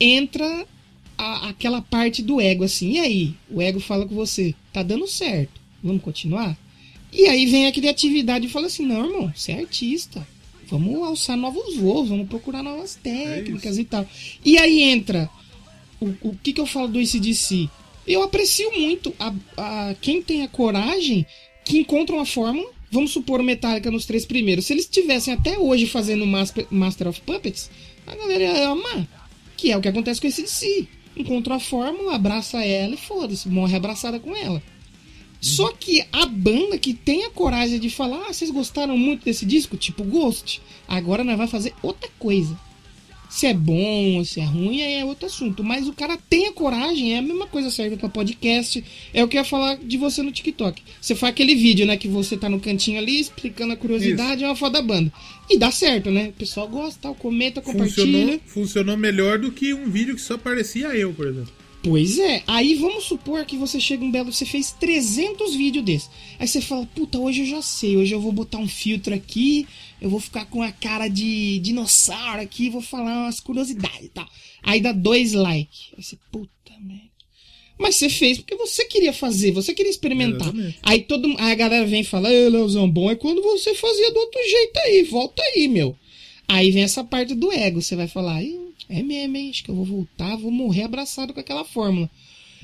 entra 0.00 0.66
a, 1.16 1.48
aquela 1.48 1.80
parte 1.80 2.22
do 2.22 2.40
ego, 2.40 2.64
assim. 2.64 2.92
E 2.92 2.98
aí? 2.98 3.34
O 3.50 3.60
ego 3.60 3.80
fala 3.80 4.06
com 4.06 4.14
você: 4.14 4.54
tá 4.72 4.82
dando 4.82 5.06
certo, 5.06 5.60
vamos 5.82 6.02
continuar? 6.02 6.56
E 7.12 7.26
aí 7.26 7.46
vem 7.46 7.66
a 7.66 7.72
criatividade 7.72 8.46
e 8.46 8.50
fala 8.50 8.66
assim: 8.66 8.84
não, 8.84 9.06
irmão, 9.06 9.32
você 9.34 9.52
é 9.52 9.60
artista. 9.60 10.26
Vamos 10.68 11.02
alçar 11.02 11.36
novos 11.36 11.76
voos, 11.76 12.08
vamos 12.08 12.28
procurar 12.28 12.62
novas 12.62 12.96
técnicas 12.96 13.78
é 13.78 13.80
e 13.80 13.84
tal. 13.84 14.06
E 14.44 14.58
aí 14.58 14.82
entra. 14.82 15.30
O, 16.00 16.12
o 16.28 16.36
que, 16.42 16.52
que 16.52 16.60
eu 16.60 16.66
falo 16.66 16.88
do 16.88 16.98
ACDC? 16.98 17.68
Eu 18.06 18.22
aprecio 18.22 18.70
muito 18.78 19.14
a, 19.18 19.32
a, 19.56 19.94
quem 20.00 20.22
tem 20.22 20.42
a 20.42 20.48
coragem 20.48 21.26
que 21.64 21.78
encontra 21.78 22.14
uma 22.14 22.26
fórmula. 22.26 22.70
Vamos 22.90 23.10
supor 23.10 23.40
o 23.40 23.44
Metallica 23.44 23.90
nos 23.90 24.06
três 24.06 24.24
primeiros. 24.24 24.66
Se 24.66 24.72
eles 24.72 24.84
estivessem 24.84 25.34
até 25.34 25.58
hoje 25.58 25.86
fazendo 25.86 26.26
Master 26.70 27.08
of 27.08 27.20
Puppets, 27.22 27.70
a 28.06 28.14
galera 28.14 28.44
ia 28.44 28.68
amar. 28.68 29.06
Que 29.56 29.72
é 29.72 29.76
o 29.76 29.80
que 29.80 29.88
acontece 29.88 30.20
com 30.20 30.26
esse 30.26 30.42
DC 30.42 30.86
encontrou 31.16 31.56
a 31.56 31.60
fórmula, 31.60 32.14
abraça 32.14 32.62
ela 32.62 32.94
e 32.94 32.98
foda-se, 32.98 33.48
morre 33.48 33.76
abraçada 33.76 34.20
com 34.20 34.36
ela. 34.36 34.62
Só 35.46 35.70
que 35.70 36.04
a 36.12 36.26
banda 36.26 36.76
que 36.76 36.92
tem 36.92 37.24
a 37.24 37.30
coragem 37.30 37.78
de 37.78 37.88
falar, 37.88 38.26
ah, 38.28 38.32
vocês 38.32 38.50
gostaram 38.50 38.98
muito 38.98 39.24
desse 39.24 39.46
disco, 39.46 39.76
tipo 39.76 40.02
Ghost, 40.02 40.60
agora 40.88 41.22
nós 41.22 41.38
vai 41.38 41.46
fazer 41.46 41.72
outra 41.82 42.10
coisa. 42.18 42.58
Se 43.28 43.46
é 43.46 43.54
bom, 43.54 44.24
se 44.24 44.40
é 44.40 44.44
ruim, 44.44 44.80
é 44.80 45.04
outro 45.04 45.26
assunto. 45.26 45.62
Mas 45.62 45.86
o 45.86 45.92
cara 45.92 46.16
tem 46.28 46.46
a 46.46 46.52
coragem, 46.52 47.14
é 47.14 47.18
a 47.18 47.22
mesma 47.22 47.46
coisa 47.46 47.70
serve 47.70 47.96
para 47.96 48.08
podcast. 48.08 48.82
É 49.12 49.22
o 49.22 49.28
que 49.28 49.36
eu 49.36 49.40
ia 49.40 49.44
falar 49.44 49.76
de 49.76 49.96
você 49.96 50.22
no 50.22 50.32
TikTok. 50.32 50.82
Você 51.00 51.14
faz 51.14 51.32
aquele 51.32 51.54
vídeo, 51.54 51.86
né? 51.86 51.96
Que 51.96 52.08
você 52.08 52.36
tá 52.36 52.48
no 52.48 52.60
cantinho 52.60 52.98
ali 52.98 53.20
explicando 53.20 53.72
a 53.72 53.76
curiosidade, 53.76 54.36
Isso. 54.36 54.44
é 54.44 54.48
uma 54.48 54.56
foda 54.56 54.80
da 54.80 54.82
banda. 54.82 55.12
E 55.50 55.58
dá 55.58 55.70
certo, 55.70 56.10
né? 56.10 56.28
O 56.28 56.32
pessoal 56.32 56.68
gosta, 56.68 57.12
comenta, 57.14 57.60
compartilha. 57.60 58.06
Funcionou, 58.06 58.40
funcionou 58.46 58.96
melhor 58.96 59.38
do 59.38 59.52
que 59.52 59.74
um 59.74 59.90
vídeo 59.90 60.14
que 60.14 60.22
só 60.22 60.38
parecia 60.38 60.88
eu, 60.96 61.12
por 61.12 61.26
exemplo. 61.26 61.65
Pois 61.86 62.18
é, 62.18 62.42
aí 62.48 62.74
vamos 62.74 63.04
supor 63.04 63.46
que 63.46 63.56
você 63.56 63.78
chega 63.78 64.04
um 64.04 64.10
belo, 64.10 64.32
você 64.32 64.44
fez 64.44 64.72
300 64.72 65.54
vídeos 65.54 65.84
desses. 65.84 66.10
Aí 66.36 66.48
você 66.48 66.60
fala, 66.60 66.84
puta, 66.84 67.16
hoje 67.16 67.42
eu 67.42 67.46
já 67.46 67.62
sei, 67.62 67.96
hoje 67.96 68.12
eu 68.12 68.20
vou 68.20 68.32
botar 68.32 68.58
um 68.58 68.66
filtro 68.66 69.14
aqui, 69.14 69.68
eu 70.02 70.10
vou 70.10 70.18
ficar 70.18 70.46
com 70.46 70.62
a 70.62 70.72
cara 70.72 71.06
de 71.06 71.60
dinossauro 71.60 72.42
aqui, 72.42 72.68
vou 72.68 72.82
falar 72.82 73.26
umas 73.26 73.38
curiosidades 73.38 74.06
e 74.06 74.08
tal. 74.08 74.28
Aí 74.64 74.80
dá 74.80 74.90
dois 74.90 75.32
likes. 75.32 75.90
Aí 75.96 76.02
você, 76.02 76.18
puta 76.32 76.72
merda. 76.80 77.04
Mas 77.78 77.94
você 77.94 78.08
fez 78.08 78.38
porque 78.38 78.56
você 78.56 78.84
queria 78.86 79.12
fazer, 79.12 79.52
você 79.52 79.72
queria 79.72 79.90
experimentar. 79.90 80.48
Exatamente. 80.48 80.78
Aí 80.82 81.02
todo 81.02 81.28
aí 81.38 81.52
a 81.52 81.54
galera 81.54 81.86
vem 81.86 82.00
e 82.00 82.04
fala, 82.04 82.32
Ei, 82.32 82.48
Leozão, 82.48 82.90
bom 82.90 83.08
é 83.12 83.14
quando 83.14 83.40
você 83.42 83.76
fazia 83.76 84.12
do 84.12 84.18
outro 84.18 84.40
jeito 84.42 84.76
aí, 84.80 85.02
volta 85.04 85.40
aí, 85.54 85.68
meu. 85.68 85.96
Aí 86.48 86.72
vem 86.72 86.82
essa 86.82 87.04
parte 87.04 87.32
do 87.32 87.52
ego, 87.52 87.80
você 87.80 87.94
vai 87.94 88.08
falar, 88.08 88.42
é 88.88 89.02
mesmo, 89.02 89.36
hein? 89.36 89.50
Acho 89.50 89.64
que 89.64 89.70
eu 89.70 89.74
vou 89.74 89.84
voltar, 89.84 90.36
vou 90.36 90.50
morrer 90.50 90.84
abraçado 90.84 91.32
com 91.32 91.40
aquela 91.40 91.64
fórmula. 91.64 92.10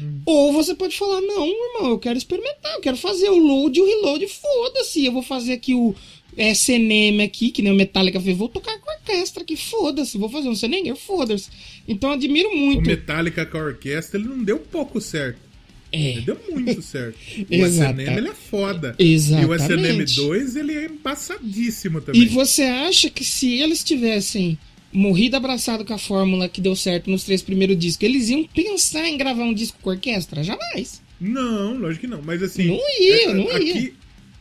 Hum. 0.01 0.21
Ou 0.25 0.53
você 0.53 0.75
pode 0.75 0.97
falar, 0.97 1.21
não, 1.21 1.47
irmão, 1.47 1.91
eu 1.91 1.99
quero 1.99 2.19
experimentar, 2.19 2.75
eu 2.75 2.81
quero 2.81 2.97
fazer 2.97 3.29
o 3.29 3.39
load 3.39 3.79
e 3.79 3.83
o 3.83 3.87
reload, 3.87 4.27
foda-se, 4.29 5.05
eu 5.05 5.13
vou 5.13 5.23
fazer 5.23 5.55
aqui 5.55 5.75
o 5.75 5.95
SNM 6.37 7.23
aqui, 7.23 7.51
que 7.51 7.61
nem 7.63 7.73
o 7.73 7.77
Metallica 7.77 8.21
fez, 8.21 8.37
vou 8.37 8.49
tocar 8.49 8.79
com 8.79 8.91
a 8.91 8.95
orquestra 8.95 9.43
aqui, 9.43 9.57
foda-se, 9.57 10.17
vou 10.17 10.29
fazer 10.29 10.49
um 10.49 10.53
SNM, 10.53 10.95
foda-se. 10.97 11.51
Então 11.87 12.11
eu 12.11 12.15
admiro 12.15 12.57
muito. 12.57 12.85
O 12.85 12.87
Metallica 12.87 13.45
com 13.45 13.59
a 13.59 13.65
orquestra, 13.65 14.19
ele 14.19 14.29
não 14.29 14.43
deu 14.43 14.59
pouco 14.59 15.01
certo. 15.01 15.53
É. 15.93 16.13
Ele 16.13 16.21
deu 16.23 16.41
muito 16.51 16.81
certo. 16.81 17.19
O 17.51 17.67
SNM, 17.67 18.17
ele 18.17 18.29
é 18.29 18.35
foda. 18.35 18.95
Exatamente. 18.99 19.47
E 19.47 19.51
o 19.51 19.55
SNM 19.55 20.05
2, 20.29 20.57
ele 20.57 20.73
é 20.73 20.85
embaçadíssimo 20.87 22.01
também. 22.01 22.23
E 22.23 22.27
você 22.29 22.63
acha 22.63 23.11
que 23.11 23.25
se 23.25 23.61
eles 23.61 23.85
tivessem 23.85 24.59
morrido 24.93 25.37
abraçado 25.37 25.85
com 25.85 25.95
a 25.95 25.99
fórmula 25.99 26.49
que 26.49 26.61
deu 26.61 26.77
certo 26.77 27.11
nos 27.11 27.25
três 27.25 27.43
primeiros 27.43 27.79
discos, 27.79 28.03
eles 28.03 28.29
iam 28.29 28.45
pensar 28.45 29.07
em 29.09 29.17
gravar 29.17 29.45
um 29.45 29.55
disco 29.55 29.79
com 29.81 29.91
orquestra? 29.91 30.45
Jamais. 30.45 31.01
Não, 31.21 31.79
lógico 31.79 32.03
que 32.03 32.07
não. 32.07 32.21
Mas 32.23 32.43
assim. 32.43 32.67
Não 32.67 33.01
ia, 33.01 33.31
é, 33.31 33.35
não 33.35 33.49
aqui, 33.49 33.79
ia. 33.79 33.93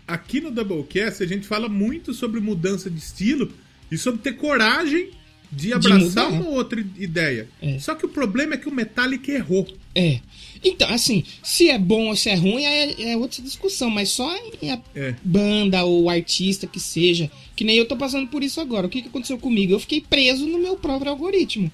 Aqui 0.07 0.41
no 0.41 0.51
Doublecast 0.51 1.23
a 1.23 1.27
gente 1.27 1.47
fala 1.47 1.69
muito 1.69 2.13
sobre 2.13 2.39
mudança 2.39 2.89
de 2.89 2.97
estilo 2.97 3.51
e 3.91 3.97
sobre 3.97 4.21
ter 4.21 4.33
coragem 4.33 5.09
de 5.51 5.73
abraçar 5.73 6.31
de 6.31 6.37
uma 6.37 6.49
outra 6.49 6.79
ideia. 6.97 7.47
É. 7.61 7.77
Só 7.77 7.93
que 7.93 8.05
o 8.05 8.09
problema 8.09 8.53
é 8.53 8.57
que 8.57 8.69
o 8.69 8.73
Metallica 8.73 9.31
errou. 9.31 9.67
É. 9.93 10.19
Então, 10.63 10.89
assim, 10.89 11.23
se 11.41 11.69
é 11.69 11.77
bom 11.77 12.09
ou 12.09 12.15
se 12.15 12.29
é 12.29 12.35
ruim 12.35 12.63
é, 12.63 13.11
é 13.11 13.17
outra 13.17 13.41
discussão, 13.41 13.89
mas 13.89 14.09
só 14.09 14.31
em 14.61 14.69
a 14.69 14.79
é. 14.95 15.15
banda 15.23 15.83
ou 15.83 16.09
artista 16.09 16.67
que 16.67 16.79
seja, 16.79 17.31
que 17.55 17.63
nem 17.63 17.77
eu 17.77 17.87
tô 17.87 17.97
passando 17.97 18.27
por 18.27 18.43
isso 18.43 18.61
agora. 18.61 18.85
O 18.85 18.89
que, 18.89 19.01
que 19.01 19.07
aconteceu 19.07 19.39
comigo? 19.39 19.73
Eu 19.73 19.79
fiquei 19.79 20.01
preso 20.01 20.45
no 20.45 20.59
meu 20.59 20.75
próprio 20.77 21.11
algoritmo. 21.11 21.71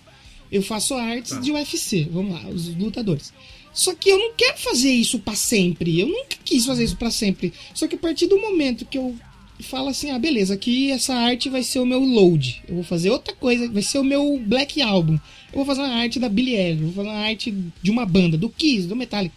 Eu 0.49 0.61
faço 0.61 0.93
artes 0.93 1.31
tá. 1.31 1.39
de 1.39 1.51
UFC, 1.51 2.07
vamos 2.09 2.33
lá, 2.33 2.47
os 2.49 2.73
lutadores. 2.75 3.33
Só 3.73 3.93
que 3.93 4.09
eu 4.09 4.17
não 4.17 4.31
quero 4.35 4.57
fazer 4.57 4.91
isso 4.91 5.19
para 5.19 5.35
sempre. 5.35 5.99
Eu 5.99 6.07
nunca 6.07 6.37
quis 6.43 6.65
fazer 6.65 6.83
isso 6.85 6.95
para 6.95 7.11
sempre. 7.11 7.53
Só 7.73 7.87
que 7.87 7.95
a 7.95 7.99
partir 7.99 8.25
do 8.27 8.39
momento 8.39 8.85
que 8.85 8.97
eu 8.97 9.15
falo 9.63 9.89
assim, 9.89 10.11
ah, 10.11 10.19
beleza, 10.19 10.53
aqui 10.53 10.91
essa 10.91 11.13
arte 11.13 11.49
vai 11.49 11.63
ser 11.63 11.79
o 11.79 11.85
meu 11.85 11.99
load. 11.99 12.61
Eu 12.67 12.75
vou 12.75 12.83
fazer 12.83 13.09
outra 13.09 13.33
coisa, 13.35 13.67
vai 13.69 13.81
ser 13.81 13.99
o 13.99 14.03
meu 14.03 14.39
Black 14.45 14.81
Album. 14.81 15.13
Eu 15.13 15.55
vou 15.55 15.65
fazer 15.65 15.81
uma 15.81 15.95
arte 15.95 16.19
da 16.19 16.29
Billie 16.29 16.55
Eilish, 16.55 16.83
vou 16.83 16.93
fazer 16.93 17.09
uma 17.09 17.19
arte 17.19 17.55
de 17.81 17.91
uma 17.91 18.05
banda, 18.05 18.37
do 18.37 18.49
Kiss, 18.49 18.87
do 18.87 18.95
Metallica. 18.95 19.35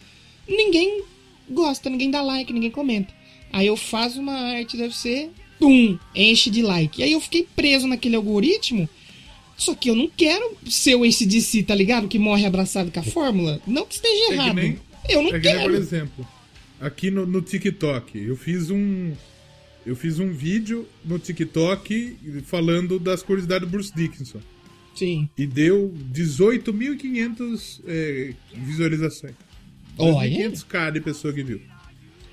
Ninguém 0.49 1.03
gosta, 1.49 1.89
ninguém 1.89 2.11
dá 2.11 2.23
like, 2.23 2.53
ninguém 2.53 2.71
comenta. 2.71 3.13
Aí 3.53 3.67
eu 3.67 3.77
faço 3.77 4.21
uma 4.21 4.35
arte, 4.35 4.77
deve 4.77 4.97
ser, 4.97 5.31
pum, 5.59 5.99
enche 6.15 6.51
de 6.51 6.63
like. 6.63 7.01
E 7.01 7.05
aí 7.05 7.13
eu 7.13 7.21
fiquei 7.21 7.47
preso 7.55 7.87
naquele 7.87 8.17
algoritmo 8.17 8.89
Só 9.57 9.75
que 9.75 9.91
eu 9.91 9.95
não 9.95 10.09
quero 10.09 10.57
ser 10.69 10.95
o 10.95 11.05
ACDC, 11.05 11.65
tá 11.65 11.75
ligado? 11.75 12.09
Que 12.09 12.19
morre 12.19 12.47
abraçado 12.47 12.91
com 12.91 13.01
a 13.01 13.03
fórmula. 13.03 13.61
Não 13.67 13.85
que 13.85 13.95
esteja 13.95 14.33
errado. 14.33 14.59
É 14.59 14.63
que 14.63 14.69
nem, 14.69 14.79
eu 15.09 15.23
não 15.23 15.35
é 15.35 15.41
quero. 15.41 15.59
Nem, 15.59 15.69
por 15.69 15.75
exemplo, 15.75 16.29
aqui 16.81 17.11
no, 17.11 17.27
no 17.27 17.43
TikTok, 17.43 18.19
eu 18.19 18.37
fiz 18.37 18.71
um. 18.71 19.13
Eu 19.85 19.97
fiz 19.97 20.19
um 20.19 20.31
vídeo 20.31 20.87
no 21.05 21.19
TikTok 21.19 22.43
falando 22.45 22.99
das 22.99 23.23
curiosidades 23.23 23.67
do 23.67 23.71
Bruce 23.71 23.93
Dickinson. 23.95 24.41
Sim. 24.95 25.29
E 25.37 25.47
deu 25.47 25.95
18.500 26.13 27.81
é, 27.87 28.35
visualizações. 28.53 29.35
Olha. 29.97 30.51
500k 30.51 30.93
de 30.93 31.01
pessoa 31.01 31.33
que 31.33 31.43
viu. 31.43 31.61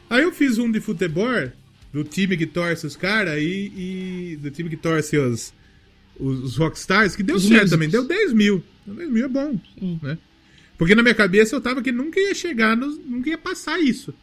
Aí 0.10 0.24
eu 0.24 0.32
fiz 0.32 0.58
um 0.58 0.72
de 0.72 0.80
futebol, 0.80 1.52
do 1.94 2.04
time 2.04 2.38
que 2.38 2.46
torce 2.46 2.86
os 2.86 2.96
caras, 2.96 3.42
e, 3.42 3.72
e, 3.76 4.38
do 4.38 4.52
time 4.52 4.70
que 4.70 4.78
torce 4.78 5.18
os, 5.18 5.54
os, 6.20 6.40
os 6.44 6.58
rockstars, 6.58 7.16
que 7.16 7.24
deu 7.24 7.38
os 7.38 7.48
certo 7.48 7.70
também, 7.70 7.90
deu 7.90 8.06
10 8.06 8.34
mil. 8.34 8.64
10 8.86 9.10
mil 9.10 9.26
é 9.26 9.30
bom, 9.30 9.60
hum. 9.82 10.00
né? 10.02 10.18
Porque 10.78 10.94
na 10.94 11.02
minha 11.02 11.16
cabeça 11.16 11.56
eu 11.56 11.62
tava 11.62 11.82
que 11.82 11.92
nunca 11.92 12.20
ia 12.20 12.36
chegar, 12.36 12.76
nunca 12.78 13.30
ia 13.30 13.38
passar 13.38 13.80
isso. 13.80 14.14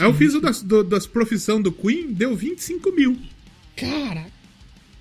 Aí 0.00 0.06
eu 0.06 0.14
fiz 0.14 0.34
o 0.34 0.40
das, 0.40 0.62
do, 0.62 0.82
das 0.82 1.06
profissão 1.06 1.60
do 1.60 1.70
Queen, 1.70 2.12
deu 2.12 2.34
25 2.34 2.90
mil. 2.92 3.18
Cara. 3.76 4.26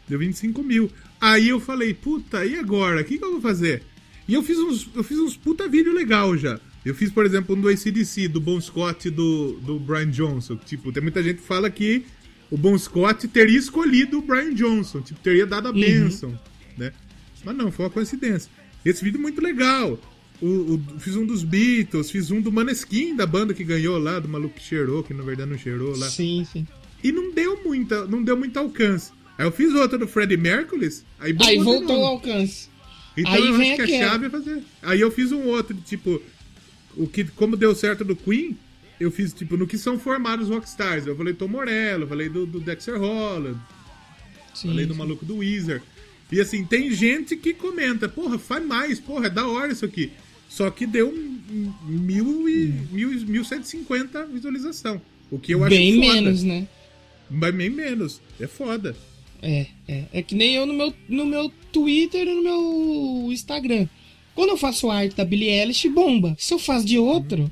Deu 0.08 0.20
25 0.20 0.62
mil. 0.62 0.92
Aí 1.22 1.50
eu 1.50 1.60
falei, 1.60 1.94
puta, 1.94 2.46
e 2.46 2.58
agora? 2.58 3.02
O 3.02 3.06
que, 3.06 3.18
que 3.18 3.24
eu 3.24 3.32
vou 3.32 3.42
fazer? 3.42 3.84
E 4.28 4.34
eu 4.34 4.44
fiz 4.44 4.58
uns, 4.58 4.90
eu 4.94 5.04
fiz 5.04 5.18
uns 5.18 5.38
puta 5.38 5.68
vídeo 5.68 5.94
legal 5.94 6.38
já. 6.38 6.60
Eu 6.84 6.94
fiz, 6.94 7.12
por 7.12 7.26
exemplo, 7.26 7.56
um 7.56 7.62
do 7.62 7.70
ACDC, 7.70 8.28
do 8.28 8.42
Bon 8.42 8.60
Scott 8.60 9.08
e 9.08 9.12
do, 9.12 9.54
do 9.62 9.80
Brian 9.80 10.10
Johnson. 10.10 10.58
Tipo, 10.58 10.92
tem 10.92 11.02
muita 11.02 11.24
gente 11.24 11.38
que 11.38 11.48
fala 11.48 11.70
que 11.70 12.06
o 12.52 12.58
Bon 12.58 12.78
Scott 12.78 13.28
teria 13.28 13.58
escolhido 13.58 14.20
o 14.20 14.22
Brian 14.22 14.54
Johnson, 14.54 15.02
tipo, 15.02 15.20
teria 15.22 15.46
dado 15.46 15.68
a 15.68 15.74
bênção, 15.74 16.30
uhum. 16.30 16.38
né? 16.78 16.92
Mas 17.44 17.56
não, 17.56 17.72
foi 17.72 17.86
uma 17.86 17.92
coincidência. 17.92 18.52
Esse 18.84 19.04
vídeo 19.04 19.18
é 19.18 19.22
muito 19.22 19.42
legal. 19.42 20.00
O, 20.42 20.76
o, 20.76 21.00
fiz 21.00 21.16
um 21.16 21.26
dos 21.26 21.44
Beatles, 21.44 22.10
fiz 22.10 22.32
um 22.32 22.40
do 22.40 22.52
Maneskin, 22.52 23.16
da 23.16 23.26
banda 23.26 23.54
que 23.54 23.64
ganhou 23.64 23.98
lá, 23.98 24.20
do 24.20 24.30
maluco 24.30 24.56
que 24.56 24.64
cheirou, 24.64 25.04
que 25.04 25.14
na 25.14 25.24
verdade 25.24 25.52
não 25.52 25.58
cheirou 25.58 25.98
lá. 25.98 26.10
Sim, 26.10 26.46
sim. 26.50 26.66
E 27.04 27.12
não 27.12 27.34
deu 27.34 27.62
muita, 27.64 28.06
não 28.06 28.24
deu 28.24 28.38
muito 28.38 28.58
alcance. 28.58 29.12
Aí 29.38 29.46
eu 29.46 29.52
fiz 29.52 29.74
outro 29.74 29.98
do 29.98 30.08
Freddie 30.08 30.38
Mercury, 30.38 30.90
aí, 31.20 31.36
aí 31.42 31.58
voltou 31.60 31.96
ao 31.96 32.06
alcance. 32.14 32.70
Então 33.16 33.34
aí 33.34 33.48
eu 33.48 33.56
acho 33.56 33.76
que 33.76 33.82
a 33.82 33.88
chave 33.88 34.26
é 34.26 34.30
fazer. 34.30 34.64
Aí 34.82 35.02
eu 35.02 35.12
fiz 35.12 35.32
um 35.32 35.46
outro, 35.48 35.76
tipo, 35.86 36.22
o 36.96 37.08
que, 37.08 37.24
como 37.24 37.58
deu 37.58 37.76
certo 37.76 38.04
do 38.04 38.16
Queen, 38.16 38.58
eu 39.00 39.12
fiz, 39.12 39.34
tipo, 39.34 39.58
no 39.58 39.68
que 39.68 39.78
são 39.78 39.98
formados 40.00 40.50
rockstars. 40.50 41.06
Eu 41.06 41.16
falei 41.16 41.34
Tom 41.34 41.48
Morello, 41.48 42.08
falei 42.08 42.30
do, 42.30 42.46
do 42.46 42.60
Dexter 42.60 43.00
Holland, 43.00 43.58
sim, 44.54 44.70
falei 44.70 44.86
do 44.86 44.96
maluco 44.96 45.26
do 45.26 45.38
Weezer. 45.38 45.82
E 46.32 46.40
assim, 46.40 46.64
tem 46.64 46.92
gente 46.92 47.36
que 47.36 47.54
comenta, 47.54 48.08
porra, 48.08 48.38
faz 48.38 48.66
mais, 48.66 49.00
porra, 49.00 49.28
é 49.28 49.30
da 49.30 49.48
hora 49.48 49.72
isso 49.72 49.86
aqui. 49.86 50.12
Só 50.50 50.70
que 50.72 50.88
deu 50.88 51.14
mil 51.86 52.50
e, 52.50 52.74
mil, 52.92 53.10
1150 53.12 54.26
visualização. 54.26 55.00
O 55.32 55.38
que 55.38 55.54
eu 55.54 55.64
acho 55.64 55.76
Bem 55.76 55.96
foda. 56.02 56.14
menos, 56.14 56.44
né? 56.44 56.68
Bem 57.30 57.70
menos. 57.70 58.20
É 58.40 58.48
foda. 58.48 58.96
É, 59.42 59.68
é. 59.88 60.06
É 60.12 60.22
que 60.24 60.34
nem 60.34 60.56
eu 60.56 60.66
no 60.66 60.74
meu, 60.74 60.94
no 61.08 61.26
meu 61.26 61.52
Twitter 61.72 62.28
e 62.28 62.34
no 62.34 62.44
meu 62.44 63.32
Instagram. 63.32 63.88
Quando 64.34 64.50
eu 64.50 64.58
faço 64.58 64.90
arte 64.90 65.16
da 65.16 65.24
Billie 65.24 65.50
Eilish, 65.50 65.88
bomba. 65.88 66.36
Se 66.40 66.54
eu 66.54 66.60
faço 66.60 66.86
de 66.86 66.98
outro, 66.98 67.52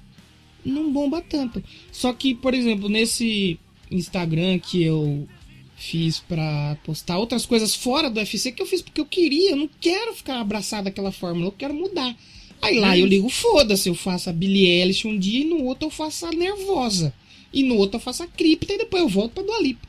não 0.66 0.92
bomba 0.92 1.22
tanto. 1.22 1.64
Só 1.92 2.12
que, 2.14 2.34
por 2.34 2.54
exemplo, 2.54 2.90
nesse 2.90 3.60
Instagram 3.92 4.58
que 4.58 4.84
eu 4.84 5.28
fiz 5.76 6.20
para 6.20 6.76
postar 6.84 7.20
outras 7.20 7.46
coisas 7.46 7.76
fora 7.76 8.10
do 8.10 8.20
UFC 8.20 8.52
que 8.52 8.62
eu 8.62 8.66
fiz 8.66 8.82
porque 8.82 9.00
eu 9.00 9.06
queria, 9.06 9.52
eu 9.52 9.56
não 9.56 9.70
quero 9.80 10.16
ficar 10.16 10.40
abraçado 10.40 10.86
daquela 10.86 11.12
fórmula, 11.12 11.48
eu 11.48 11.52
quero 11.52 11.74
mudar. 11.74 12.18
Aí 12.62 12.80
lá 12.80 12.98
eu 12.98 13.06
ligo, 13.06 13.30
foda-se, 13.30 13.88
eu 13.88 13.96
faço 13.96 14.30
a 14.30 14.34
Billie 14.34 14.68
Eilish 14.68 15.08
um 15.08 15.18
dia 15.18 15.42
e 15.42 15.46
no 15.46 15.64
outro 15.64 15.88
eu 15.88 15.92
faço 15.92 16.26
a 16.26 16.32
Nervosa. 16.32 17.14
E 17.54 17.64
no 17.64 17.76
outro 17.76 17.98
eu 17.98 18.02
faço 18.02 18.24
a 18.24 18.28
Cripta 18.28 18.74
e 18.74 18.78
depois 18.78 19.04
eu 19.04 19.10
volto 19.10 19.34
pra 19.34 19.44
Dua 19.44 19.62
Lipa. 19.62 19.88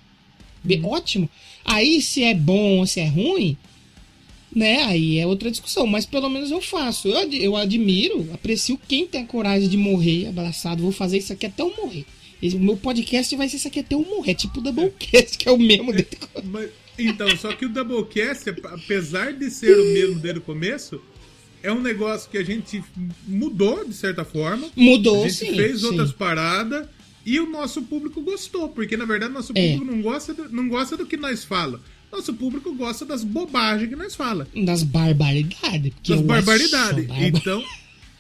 Uhum. 0.69 0.87
Ótimo. 0.87 1.31
Aí 1.65 2.01
se 2.01 2.23
é 2.23 2.35
bom 2.35 2.79
ou 2.79 2.87
se 2.87 3.01
é 3.01 3.07
ruim, 3.07 3.57
né? 4.55 4.83
Aí 4.85 5.19
é 5.19 5.27
outra 5.27 5.51
discussão, 5.51 5.87
mas 5.87 6.07
pelo 6.07 6.29
menos 6.29 6.51
eu 6.51 6.61
faço. 6.61 7.09
Eu, 7.09 7.33
eu 7.33 7.57
admiro, 7.57 8.29
aprecio 8.33 8.79
quem 8.89 9.07
tem 9.07 9.23
a 9.23 9.27
coragem 9.27 9.69
de 9.69 9.77
morrer 9.77 10.29
abraçado. 10.29 10.83
Vou 10.83 10.93
fazer 10.93 11.19
isso 11.19 11.33
aqui 11.33 11.47
até 11.47 11.63
eu 11.63 11.75
morrer. 11.77 12.05
Esse, 12.41 12.57
o 12.57 12.61
meu 12.61 12.77
podcast 12.77 13.35
vai 13.35 13.49
ser 13.49 13.57
isso 13.57 13.69
aqui 13.69 13.81
até 13.81 13.95
eu 13.95 14.05
morrer, 14.05 14.35
tipo 14.35 14.61
o 14.61 14.63
Doublecast, 14.63 15.37
que 15.37 15.49
é 15.49 15.53
o 15.53 15.59
mesmo. 15.59 15.93
Mas, 16.45 16.71
então, 16.97 17.29
só 17.37 17.53
que 17.53 17.67
o 17.67 17.69
Doublecast, 17.69 18.49
apesar 18.65 19.33
de 19.33 19.51
ser 19.51 19.77
o 19.77 19.85
mesmo 19.93 20.21
desde 20.21 20.39
o 20.39 20.43
começo, 20.43 21.01
é 21.63 21.73
um 21.73 21.81
negócio 21.81 22.31
que 22.31 22.39
a 22.39 22.45
gente 22.45 22.83
mudou 23.27 23.85
de 23.85 23.95
certa 23.95 24.25
forma. 24.25 24.69
Mudou, 24.77 25.25
A 25.25 25.29
gente 25.29 25.39
sim, 25.39 25.57
fez 25.57 25.81
sim. 25.81 25.87
outras 25.87 26.13
paradas 26.13 26.87
e 27.25 27.39
o 27.41 27.49
nosso 27.49 27.83
público 27.83 28.23
gostou, 28.23 28.69
porque 28.69 28.97
na 28.97 29.05
verdade 29.05 29.33
nosso 29.33 29.53
é. 29.55 29.73
público 29.73 29.93
é. 29.93 29.97
não, 29.97 30.03
gosta 30.03 30.35
do, 30.35 30.49
não 30.51 30.69
gosta 30.69 30.97
do 30.97 31.07
que 31.07 31.17
nós 31.17 31.45
falamos. 31.45 31.81
Nosso 32.11 32.33
público 32.33 32.75
gosta 32.75 33.05
das 33.05 33.23
bobagens 33.23 33.89
que 33.91 33.97
nós 33.97 34.15
fala. 34.15 34.49
Das 34.65 34.83
barbaridades. 34.83 35.93
Das 36.09 36.23
barbaridades. 36.23 37.07
Então, 37.11 37.63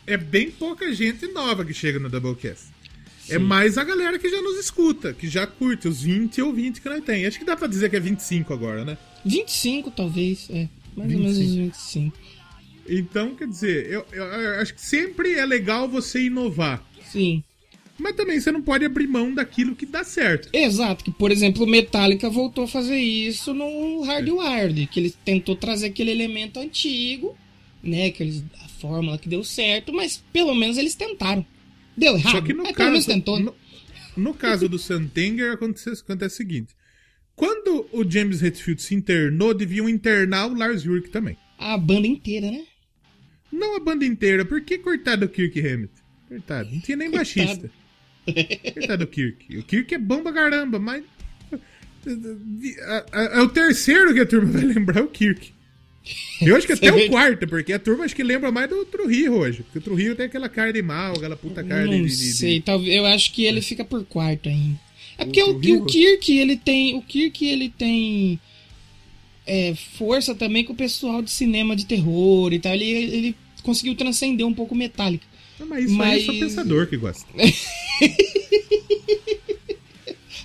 é 0.07 0.17
bem 0.19 0.51
pouca 0.51 0.93
gente 0.93 1.27
nova 1.29 1.65
que 1.65 1.73
chega 1.73 1.99
no 1.99 2.11
Doublecast. 2.11 2.67
É 3.29 3.33
Sim. 3.33 3.35
É 3.35 3.39
mais 3.39 3.79
a 3.79 3.85
galera 3.85 4.19
que 4.19 4.29
já 4.29 4.43
nos 4.43 4.59
escuta, 4.59 5.15
que 5.15 5.29
já 5.29 5.47
curte 5.47 5.89
os 5.89 6.03
20 6.03 6.43
ou 6.43 6.53
20 6.53 6.81
que 6.81 6.89
nós 6.89 7.03
tem. 7.03 7.25
Acho 7.25 7.39
que 7.39 7.45
dá 7.45 7.57
pra 7.57 7.67
dizer 7.67 7.89
que 7.89 7.97
é 7.97 8.01
25 8.01 8.53
agora, 8.53 8.85
né? 8.85 8.99
25, 9.25 9.91
talvez, 9.91 10.49
é. 10.51 10.69
Mais 10.97 11.11
25. 11.11 11.17
ou 11.17 11.23
menos 11.23 11.39
25. 11.39 12.19
Então, 12.89 13.35
quer 13.35 13.47
dizer, 13.47 13.87
eu, 13.91 14.05
eu, 14.13 14.25
eu 14.25 14.61
acho 14.61 14.75
que 14.75 14.81
sempre 14.81 15.35
é 15.35 15.45
legal 15.45 15.89
você 15.89 16.23
inovar. 16.23 16.83
Sim. 17.05 17.43
Mas 17.99 18.15
também 18.15 18.41
você 18.41 18.53
não 18.53 18.63
pode 18.63 18.85
abrir 18.85 19.09
mão 19.09 19.35
daquilo 19.35 19.75
que 19.75 19.85
dá 19.85 20.05
certo. 20.05 20.49
Exato, 20.53 21.05
que 21.05 21.11
por 21.11 21.33
exemplo 21.33 21.65
o 21.65 21.67
Metallica 21.67 22.31
voltou 22.31 22.65
a 22.65 22.69
fazer 22.69 22.97
isso 22.97 23.53
no 23.53 24.03
Hardwired, 24.03 24.87
que 24.87 25.01
ele 25.01 25.15
tentou 25.25 25.57
trazer 25.57 25.89
aquele 25.89 26.13
elemento 26.13 26.61
antigo, 26.61 27.37
né, 27.83 28.11
que 28.11 28.23
eles, 28.23 28.45
a 28.65 28.69
fórmula 28.69 29.19
que 29.19 29.29
deu 29.29 29.43
certo, 29.43 29.93
mas 29.93 30.23
pelo 30.33 30.55
menos 30.55 30.79
eles 30.79 30.95
tentaram. 30.95 31.45
Deu 31.97 32.15
errado, 32.15 32.33
Só 32.33 32.41
que 32.41 32.53
no 32.53 32.63
mas 32.63 32.73
caso, 32.73 32.77
pelo 32.77 32.91
menos 32.91 33.07
tentou. 33.07 33.41
No, 33.41 33.55
no 34.17 34.33
caso 34.33 34.69
do 34.69 34.79
Santenger 34.79 35.53
acontece, 35.55 36.01
acontece 36.01 36.35
o 36.35 36.37
seguinte, 36.37 36.75
quando 37.35 37.89
o 37.93 38.09
James 38.09 38.43
Hetfield 38.43 38.81
se 38.81 38.95
internou, 38.95 39.53
deviam 39.53 39.89
internar 39.89 40.47
o 40.47 40.55
Lars 40.57 40.85
Ulrich 40.87 41.11
também. 41.11 41.37
A 41.59 41.77
banda 41.77 42.07
inteira, 42.07 42.49
né? 42.49 42.65
Não 43.51 43.77
a 43.77 43.81
banda 43.81 44.05
inteira, 44.05 44.45
por 44.45 44.61
que 44.61 44.79
cortar 44.79 45.17
do 45.17 45.29
Kirk 45.29 45.59
Hammett? 45.61 45.93
Coitado, 46.29 46.71
não 46.71 46.81
tinha 46.81 46.97
nem 46.97 47.11
Coitado. 47.11 47.35
baixista. 47.45 47.71
Coitado 48.75 49.05
do 49.05 49.11
Kirk. 49.11 49.57
O 49.57 49.63
Kirk 49.63 49.95
é 49.95 49.99
bom 49.99 50.23
pra 50.23 50.33
caramba, 50.33 50.79
mas. 50.79 51.03
É 53.13 53.41
o 53.41 53.49
terceiro 53.49 54.15
que 54.15 54.21
a 54.21 54.27
turma 54.27 54.53
vai 54.53 54.63
lembrar 54.63 55.01
é 55.01 55.03
o 55.03 55.09
Kirk. 55.09 55.53
Eu 56.41 56.57
acho 56.57 56.67
que 56.67 56.73
até 56.73 56.91
o 56.91 57.09
quarto, 57.09 57.47
porque 57.47 57.73
a 57.73 57.79
turma 57.79 58.05
acho 58.05 58.17
que 58.17 58.23
lembra 58.23 58.51
mais 58.51 58.69
do 58.69 58.85
Trujillo 58.85 59.37
hoje. 59.37 59.63
Porque 59.63 59.79
o 59.79 59.83
Trujillo 59.83 60.15
tem 60.15 60.27
aquela 60.27 60.49
cara 60.49 60.73
de 60.73 60.81
mal, 60.81 61.15
aquela 61.15 61.37
puta 61.37 61.63
cara 61.63 61.85
Não 61.85 61.93
de. 61.93 62.03
Não 62.03 62.09
sei, 62.09 62.61
talvez. 62.61 62.95
Eu 62.95 63.05
acho 63.07 63.33
que 63.33 63.45
ele 63.45 63.61
fica 63.61 63.85
por 63.85 64.05
quarto 64.05 64.49
ainda. 64.49 64.79
É 65.19 65.25
porque 65.25 65.43
o, 65.43 65.49
o, 65.49 65.83
o 65.83 65.87
Kirk, 65.87 66.39
ele 66.39 66.57
tem. 66.57 66.95
O 66.95 67.03
Kirk, 67.03 67.45
ele 67.47 67.69
tem. 67.77 68.41
É, 69.51 69.75
força 69.75 70.35
também 70.35 70.63
com 70.63 70.75
o 70.75 70.77
pessoal 70.77 71.23
de 71.23 71.31
cinema 71.31 71.75
de 71.75 71.87
terror 71.87 72.53
e 72.53 72.59
tal. 72.59 72.75
Ele, 72.75 72.85
ele 72.85 73.35
conseguiu 73.63 73.95
transcender 73.95 74.47
um 74.47 74.53
pouco 74.53 74.75
Metallica. 74.75 75.27
Não, 75.59 75.67
mas 75.67 75.87
isso 75.87 75.95
mas... 75.95 76.13
aí 76.13 76.21
é 76.21 76.25
só 76.27 76.33
pensador 76.33 76.87
que 76.87 76.97
gosta. 76.97 77.27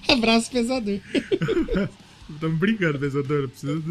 Abraço, 0.08 0.50
pensador. 0.52 1.00
Estamos 2.30 2.60
brincando, 2.60 2.98
pensador. 3.00 3.50
Precisa 3.50 3.82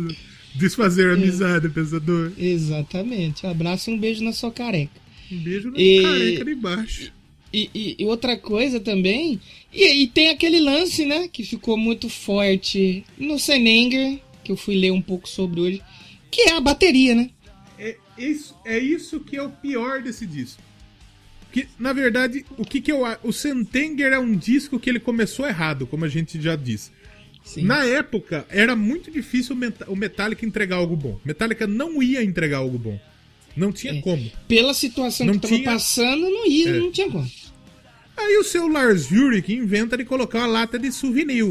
desfazer 0.54 1.10
a 1.10 1.14
amizade, 1.14 1.68
pensador. 1.68 2.32
Exatamente. 2.38 3.46
Abraço 3.46 3.90
e 3.90 3.94
um 3.94 3.98
beijo 3.98 4.24
na 4.24 4.32
sua 4.32 4.50
careca. 4.50 5.00
Um 5.30 5.38
beijo 5.38 5.70
na 5.70 5.78
e... 5.78 6.02
careca 6.02 6.44
de 6.44 6.54
baixo. 6.54 7.12
E, 7.52 7.68
e, 7.74 7.96
e, 7.98 8.06
outra 8.06 8.34
coisa 8.34 8.80
também, 8.80 9.38
e, 9.70 10.02
e, 10.02 10.06
tem 10.06 10.30
aquele 10.30 10.58
lance, 10.58 11.04
né, 11.04 11.28
que 11.28 11.44
ficou 11.44 11.76
muito 11.76 12.08
forte 12.08 13.04
no 13.18 13.38
Senenger, 13.38 14.18
que 14.42 14.52
eu 14.52 14.56
fui 14.56 14.74
ler 14.76 14.90
um 14.90 15.02
pouco 15.02 15.28
sobre 15.28 15.60
hoje, 15.60 15.82
que 16.30 16.42
é 16.42 16.56
a 16.56 16.60
bateria, 16.60 17.14
né? 17.14 17.30
É 17.78 17.96
isso, 18.18 18.54
é 18.64 18.78
isso 18.78 19.20
que 19.20 19.36
é 19.36 19.42
o 19.42 19.50
pior 19.50 20.02
desse 20.02 20.26
disco. 20.26 20.62
Que, 21.52 21.68
na 21.78 21.92
verdade, 21.92 22.46
o 22.56 22.64
que, 22.64 22.80
que 22.80 22.90
eu. 22.90 23.02
O 23.22 23.32
Sentenger 23.32 24.12
é 24.12 24.18
um 24.18 24.34
disco 24.34 24.80
que 24.80 24.88
ele 24.88 24.98
começou 24.98 25.46
errado, 25.46 25.86
como 25.86 26.04
a 26.04 26.08
gente 26.08 26.40
já 26.40 26.56
disse. 26.56 26.90
Sim. 27.44 27.64
Na 27.64 27.84
época, 27.84 28.46
era 28.48 28.74
muito 28.74 29.10
difícil 29.10 29.56
o 29.86 29.96
Metallica 29.96 30.46
entregar 30.46 30.76
algo 30.76 30.96
bom. 30.96 31.20
Metallica 31.24 31.66
não 31.66 32.02
ia 32.02 32.22
entregar 32.22 32.58
algo 32.58 32.78
bom. 32.78 32.98
Não 33.54 33.70
tinha 33.70 33.94
é. 33.94 34.00
como. 34.00 34.30
Pela 34.48 34.72
situação 34.72 35.26
não 35.26 35.38
que 35.38 35.48
tinha... 35.48 35.64
tava 35.64 35.76
passando, 35.76 36.22
não 36.22 36.46
ia, 36.46 36.70
é. 36.70 36.78
não 36.78 36.90
tinha 36.90 37.10
como. 37.10 37.30
Aí 38.16 38.36
o 38.38 38.44
seu 38.44 38.68
Lars 38.68 39.10
Ulrich 39.10 39.52
inventa 39.52 39.96
de 39.96 40.04
colocar 40.04 40.38
uma 40.38 40.46
lata 40.46 40.78
de 40.78 40.92
souvenir. 40.92 41.44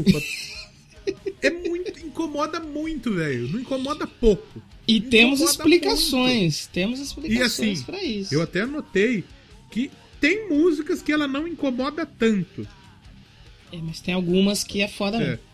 É 1.42 1.50
muito 1.50 1.92
incomoda 2.12 2.60
muito, 2.60 3.14
velho. 3.14 3.48
Não 3.48 3.60
incomoda 3.60 4.06
pouco. 4.06 4.62
E 4.86 5.00
temos 5.00 5.40
explicações. 5.40 6.62
Muito. 6.62 6.72
Temos 6.72 7.00
explicações 7.00 7.78
assim, 7.78 7.84
pra 7.84 8.02
isso. 8.02 8.34
Eu 8.34 8.42
até 8.42 8.62
anotei 8.62 9.24
que 9.70 9.90
tem 10.20 10.48
músicas 10.48 11.02
que 11.02 11.12
ela 11.12 11.26
não 11.26 11.48
incomoda 11.48 12.06
tanto. 12.06 12.66
É, 13.72 13.78
mas 13.78 14.00
tem 14.00 14.14
algumas 14.14 14.62
que 14.62 14.82
é 14.82 14.88
foda 14.88 15.16
é. 15.16 15.20
mesmo. 15.20 15.52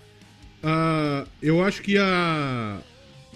Uh, 0.63 1.29
eu 1.41 1.63
acho 1.63 1.83
que 1.83 1.97
a. 1.97 2.81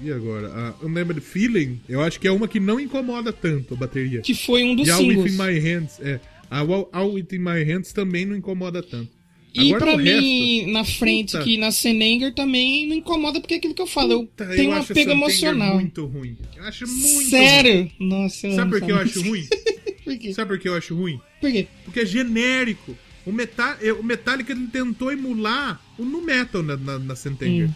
E 0.01 0.11
agora? 0.11 0.49
A 0.53 0.85
Unlimited 0.85 1.21
Feeling, 1.21 1.81
eu 1.89 2.01
acho 2.01 2.19
que 2.19 2.27
é 2.27 2.33
uma 2.33 2.49
que 2.49 2.59
não 2.59 2.81
incomoda 2.81 3.33
tanto 3.33 3.75
a 3.75 3.77
bateria. 3.77 4.21
Que 4.21 4.35
foi 4.35 4.65
um 4.65 4.75
dos 4.75 4.89
e 4.89 4.93
singles. 4.93 5.17
All 5.17 5.23
Within 5.23 5.37
My 5.37 5.61
Hands, 5.61 6.01
é. 6.01 6.21
A 6.51 6.59
All 6.93 7.13
Within 7.13 7.39
My 7.39 7.63
Hands 7.63 7.93
também 7.93 8.27
não 8.27 8.35
incomoda 8.35 8.83
tanto. 8.83 9.22
E 9.55 9.75
Agora, 9.75 9.93
pra 9.93 9.97
mim, 9.99 10.61
resto, 10.61 10.73
na 10.73 10.85
frente, 10.85 11.33
puta. 11.33 11.45
que 11.45 11.59
na 11.59 11.71
Senenger 11.71 12.35
também 12.35 12.87
não 12.87 12.97
incomoda, 12.97 13.39
porque 13.39 13.55
é 13.55 13.57
aquilo 13.59 13.75
que 13.75 13.83
eu 13.83 13.87
falo, 13.87 14.21
puta, 14.21 14.45
eu 14.45 14.57
tenho 14.57 14.71
eu 14.71 14.77
um 14.77 14.81
apego 14.81 15.11
emocional. 15.11 15.75
muito 15.75 16.07
ruim. 16.07 16.39
Eu 16.57 16.65
acho 16.65 16.87
muito 16.87 17.29
Sério? 17.29 17.83
Ruim. 17.83 17.93
Nossa, 18.09 18.51
Sabe 18.53 18.71
por 18.71 18.81
que 18.81 18.93
eu 18.93 18.99
acho 18.99 19.23
ruim? 19.23 19.47
por 20.05 20.19
quê? 20.19 20.33
Sabe 20.33 20.49
por 20.49 20.59
que 20.59 20.69
eu 20.69 20.75
acho 20.75 20.95
ruim? 20.95 21.21
Por 21.41 21.53
quê? 21.53 21.69
Porque 21.85 22.01
é 22.01 22.07
genérico. 22.07 22.97
O, 23.27 23.31
Metal, 23.33 23.77
o 24.01 24.03
Metallica 24.03 24.53
ele 24.53 24.67
tentou 24.67 25.13
emular 25.13 25.81
o 25.99 26.05
nu 26.05 26.23
metal 26.23 26.63
na, 26.63 26.77
na, 26.77 26.99
na 26.99 27.15
Sentenger. 27.15 27.69
Hum. 27.69 27.75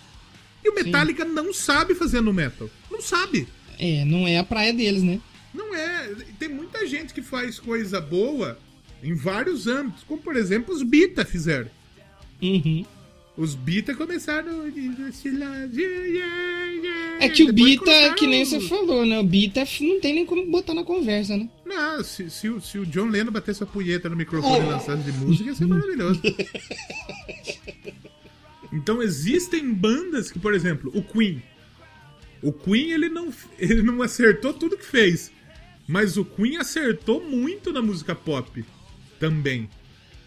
E 0.65 0.69
o 0.71 0.75
Metallica 0.75 1.25
Sim. 1.25 1.33
não 1.33 1.53
sabe 1.53 1.95
fazer 1.95 2.21
nu 2.21 2.33
metal. 2.33 2.69
Não 2.91 3.01
sabe. 3.01 3.47
É, 3.79 4.05
não 4.05 4.27
é 4.27 4.39
a 4.39 4.45
praia 4.45 4.73
deles, 4.73 5.03
né? 5.03 5.21
Não 5.55 5.75
é. 5.75 6.15
Tem 6.39 6.49
muita 6.49 6.87
gente 6.87 7.15
que 7.15 7.23
faz 7.23 7.61
coisa 7.61 8.01
boa 8.01 8.59
em 9.03 9.15
vários 9.15 9.67
âmbitos, 9.67 10.05
como 10.05 10.21
por 10.21 10.37
exemplo 10.37 10.75
os 10.75 10.83
Bita 10.83 11.25
fizeram. 11.25 11.71
Uhum. 12.43 12.85
Os 13.37 13.55
Bita 13.55 13.95
começaram. 13.95 14.65
É 17.21 17.29
que 17.29 17.45
o 17.45 17.53
Bita, 17.53 17.85
começaram... 17.85 18.15
que 18.15 18.27
nem 18.27 18.45
você 18.45 18.61
falou, 18.63 19.05
né? 19.05 19.19
O 19.19 19.25
Bita 19.25 19.63
não 19.81 20.01
tem 20.01 20.15
nem 20.15 20.25
como 20.25 20.51
botar 20.51 20.73
na 20.73 20.83
conversa, 20.83 21.37
né? 21.37 21.47
Não, 21.65 22.03
se, 22.03 22.31
se, 22.31 22.49
o, 22.49 22.61
se 22.63 22.79
o 22.79 22.87
John 22.87 23.09
Lennon 23.09 23.31
batesse 23.31 23.63
a 23.63 23.67
punheta 23.67 24.09
no 24.09 24.17
microfone 24.17 24.61
oh. 24.61 24.63
e 24.63 24.67
lançasse 24.67 25.03
de 25.03 25.13
música, 25.13 25.51
ia 25.51 25.55
ser 25.55 25.67
maravilhoso. 25.67 26.23
então 28.73 29.03
existem 29.03 29.71
bandas 29.71 30.31
que, 30.31 30.39
por 30.39 30.55
exemplo, 30.55 30.91
o 30.95 31.03
Queen. 31.03 31.43
O 32.43 32.53
Queen 32.53 32.93
ele 32.93 33.11
não, 33.11 33.31
ele 33.59 33.83
não 33.83 34.01
acertou 34.01 34.55
tudo 34.55 34.79
que 34.79 34.87
fez. 34.87 35.31
Mas 35.87 36.17
o 36.17 36.25
Queen 36.25 36.57
acertou 36.57 37.23
muito 37.23 37.71
na 37.71 37.83
música 37.83 38.15
pop 38.15 38.65
também. 39.19 39.69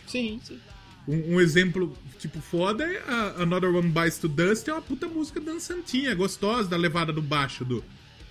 Sim, 0.07 0.39
sim. 0.43 0.59
Um, 1.07 1.35
um, 1.35 1.41
exemplo, 1.41 1.95
tipo, 2.19 2.39
foda 2.39 2.83
é 2.83 3.03
a 3.07 3.43
Another 3.43 3.73
One 3.73 3.89
Bites 3.89 4.19
to 4.19 4.27
Dust, 4.27 4.67
é 4.67 4.73
uma 4.73 4.81
puta 4.81 5.07
música 5.07 5.39
dançantinha, 5.39 6.13
gostosa, 6.13 6.69
da 6.69 6.77
levada 6.77 7.11
do 7.11 7.21
baixo 7.21 7.65
do, 7.65 7.83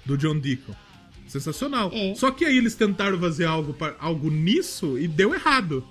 do 0.04 0.16
John 0.16 0.38
Deacon. 0.38 0.74
Sensacional. 1.26 1.90
É. 1.92 2.14
Só 2.14 2.30
que 2.30 2.44
aí 2.44 2.56
eles 2.56 2.74
tentaram 2.74 3.18
fazer 3.18 3.44
algo, 3.44 3.76
algo 3.98 4.30
nisso 4.30 4.98
e 4.98 5.06
deu 5.06 5.34
errado. 5.34 5.86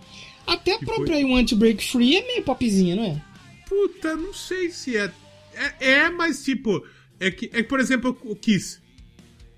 Até 0.46 0.76
a 0.76 0.80
própria 0.80 1.22
foi... 1.22 1.26
Want 1.26 1.50
to 1.50 1.56
Break 1.58 1.84
Free 1.86 2.16
é 2.16 2.26
meio 2.26 2.44
popzinha, 2.44 2.96
não 2.96 3.04
é? 3.04 3.22
Puta, 3.68 4.16
não 4.16 4.34
sei 4.34 4.72
se 4.72 4.96
é. 4.96 5.12
É, 5.54 5.92
é 5.92 6.10
mas 6.10 6.44
tipo, 6.44 6.84
é 7.20 7.30
que, 7.30 7.50
é, 7.54 7.62
por 7.62 7.80
exemplo, 7.80 8.18
o 8.24 8.36
Kiss. 8.36 8.80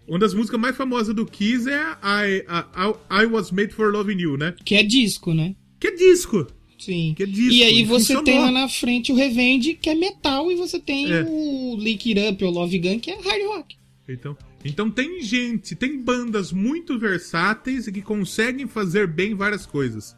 Uma 0.10 0.18
das 0.18 0.34
músicas 0.34 0.60
mais 0.60 0.76
famosas 0.76 1.16
do 1.16 1.24
Kiss 1.24 1.70
é 1.70 1.82
I, 2.04 2.40
I, 2.40 3.24
I 3.24 3.26
Was 3.28 3.52
Made 3.52 3.74
for 3.74 3.94
Loving 3.94 4.20
You, 4.20 4.38
né? 4.38 4.56
Que 4.66 4.76
é 4.76 4.84
disco, 4.84 5.36
né? 5.36 5.56
Que 5.80 5.88
é 5.88 5.96
disco. 5.96 6.48
Sim. 6.80 7.14
Que 7.16 7.24
é 7.24 7.26
disco. 7.28 7.54
E 7.54 7.64
aí 7.64 7.84
você 7.84 8.16
funcionou. 8.16 8.24
tem 8.24 8.40
lá 8.40 8.52
na 8.52 8.68
frente 8.68 9.12
o 9.12 9.16
Revenge, 9.16 9.76
que 9.76 9.90
é 9.90 9.94
metal, 9.94 10.52
e 10.52 10.56
você 10.56 10.80
tem 10.80 11.12
é. 11.12 11.22
o 11.22 11.78
Lick 11.78 12.10
It 12.10 12.34
Up 12.34 12.44
ou 12.44 12.52
Love 12.52 12.80
Gun, 12.80 13.00
que 13.00 13.12
é 13.12 13.22
hard 13.22 13.44
rock. 13.46 13.76
Então, 14.08 14.36
então 14.66 14.90
tem 14.90 15.22
gente, 15.22 15.76
tem 15.76 16.02
bandas 16.02 16.52
muito 16.52 16.98
versáteis 16.98 17.86
e 17.86 17.92
que 17.92 18.02
conseguem 18.02 18.68
fazer 18.68 19.06
bem 19.08 19.36
várias 19.36 19.68
coisas. 19.68 20.18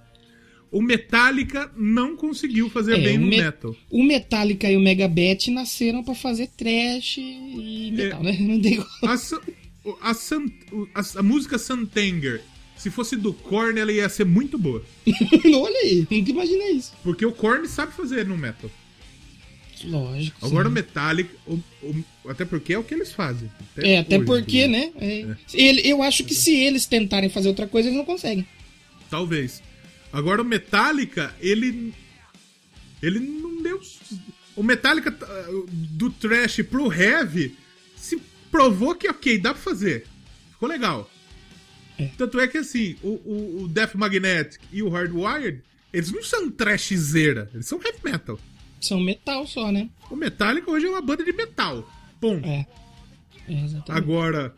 O 0.72 0.82
Metallica 0.82 1.70
não 1.76 2.16
conseguiu 2.16 2.70
fazer 2.70 2.98
é, 2.98 3.02
bem 3.02 3.18
no 3.18 3.28
me 3.28 3.38
metal. 3.38 3.76
O 3.90 4.02
Metallica 4.02 4.72
e 4.72 4.78
o 4.78 4.80
Megabeth 4.80 5.50
nasceram 5.50 6.02
para 6.02 6.16
fazer 6.16 6.48
trash 6.48 7.18
e 7.18 7.92
metal, 7.94 8.22
é. 8.22 8.24
né? 8.24 8.38
Não 8.40 8.62
tem 8.62 8.82
a, 10.02 10.12
a, 10.12 11.00
a, 11.00 11.20
a, 11.20 11.24
música 11.24 11.58
Santanger, 11.58 12.42
se 12.78 12.90
fosse 12.90 13.16
do 13.16 13.34
Korn, 13.34 13.80
ela 13.80 13.92
ia 13.92 14.08
ser 14.10 14.26
muito 14.26 14.58
boa. 14.58 14.84
Olha 15.46 15.80
aí, 15.80 16.08
nunca 16.10 16.32
imaginei 16.32 16.72
isso. 16.72 16.94
Porque 17.04 17.26
o 17.26 17.32
Korn 17.32 17.68
sabe 17.68 17.94
fazer 17.94 18.26
no 18.26 18.38
metal. 18.38 18.70
Lógico. 19.84 20.46
Agora 20.46 20.66
sim. 20.66 20.72
o 20.72 20.74
Metallica, 20.74 21.36
o, 21.48 21.60
o, 21.82 22.06
até 22.30 22.46
porque 22.46 22.74
é 22.74 22.78
o 22.78 22.84
que 22.84 22.94
eles 22.94 23.12
fazem. 23.12 23.52
Até 23.76 23.94
é, 23.94 24.00
até 24.00 24.20
porque, 24.20 24.68
né? 24.68 24.92
É. 24.96 25.22
É. 25.22 25.36
Ele, 25.54 25.82
eu 25.88 26.04
acho 26.04 26.24
que 26.24 26.36
se 26.36 26.56
eles 26.56 26.86
tentarem 26.86 27.30
fazer 27.30 27.48
outra 27.48 27.68
coisa, 27.68 27.88
eles 27.90 27.98
não 27.98 28.06
conseguem. 28.06 28.46
Talvez. 29.10 29.62
Agora 30.14 30.42
o 30.42 30.46
Metallica, 30.46 31.36
ele. 31.40 31.94
Ele 33.02 33.20
não 33.20 33.64
deu. 33.64 33.82
O 34.56 34.62
Metallica 34.62 35.10
uh, 35.10 35.66
do 35.72 36.12
trash 36.12 36.62
pro 36.70 36.94
heavy 36.94 37.56
provou 38.52 38.94
que, 38.94 39.08
ok, 39.08 39.40
dá 39.40 39.54
pra 39.54 39.62
fazer. 39.62 40.06
Ficou 40.52 40.68
legal. 40.68 41.10
É. 41.98 42.10
Tanto 42.18 42.40
é 42.40 42.48
que, 42.48 42.58
assim, 42.58 42.96
o, 43.02 43.10
o, 43.10 43.64
o, 43.64 43.68
Death 43.68 43.96
Magnetic 43.96 44.62
e 44.72 44.84
o 44.84 44.90
Hardwired, 44.90 45.62
eles 45.94 46.12
não 46.12 46.24
são 46.24 46.50
trashzeira, 46.52 47.50
eles 47.54 47.66
são 47.66 47.80
heavy 47.84 48.00
metal. 48.04 48.40
São 48.80 49.00
metal 49.00 49.46
só, 49.46 49.72
né? 49.72 49.90
O 50.10 50.16
Metallica 50.16 50.70
hoje 50.70 50.88
é 50.88 50.90
uma 50.90 51.02
banda 51.02 51.24
de 51.24 51.32
metal. 51.32 51.88
Ponto. 52.20 52.48
É. 52.48 52.66
é 53.48 53.64
exatamente. 53.64 53.92
Agora, 53.92 54.56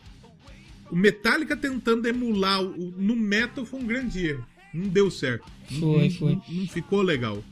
o 0.90 0.96
Metallica 0.96 1.58
tentando 1.58 2.08
emular 2.08 2.62
o, 2.62 2.94
no 2.98 3.16
metal 3.16 3.66
foi 3.66 3.80
um 3.82 3.86
grande 3.86 4.28
erro. 4.28 4.46
Não 4.74 4.88
deu 4.88 5.12
certo. 5.12 5.46
Foi, 5.80 6.04
não, 6.04 6.12
foi. 6.12 6.32
Não, 6.32 6.44
não 6.50 6.68
ficou 6.68 7.02
legal. 7.02 7.44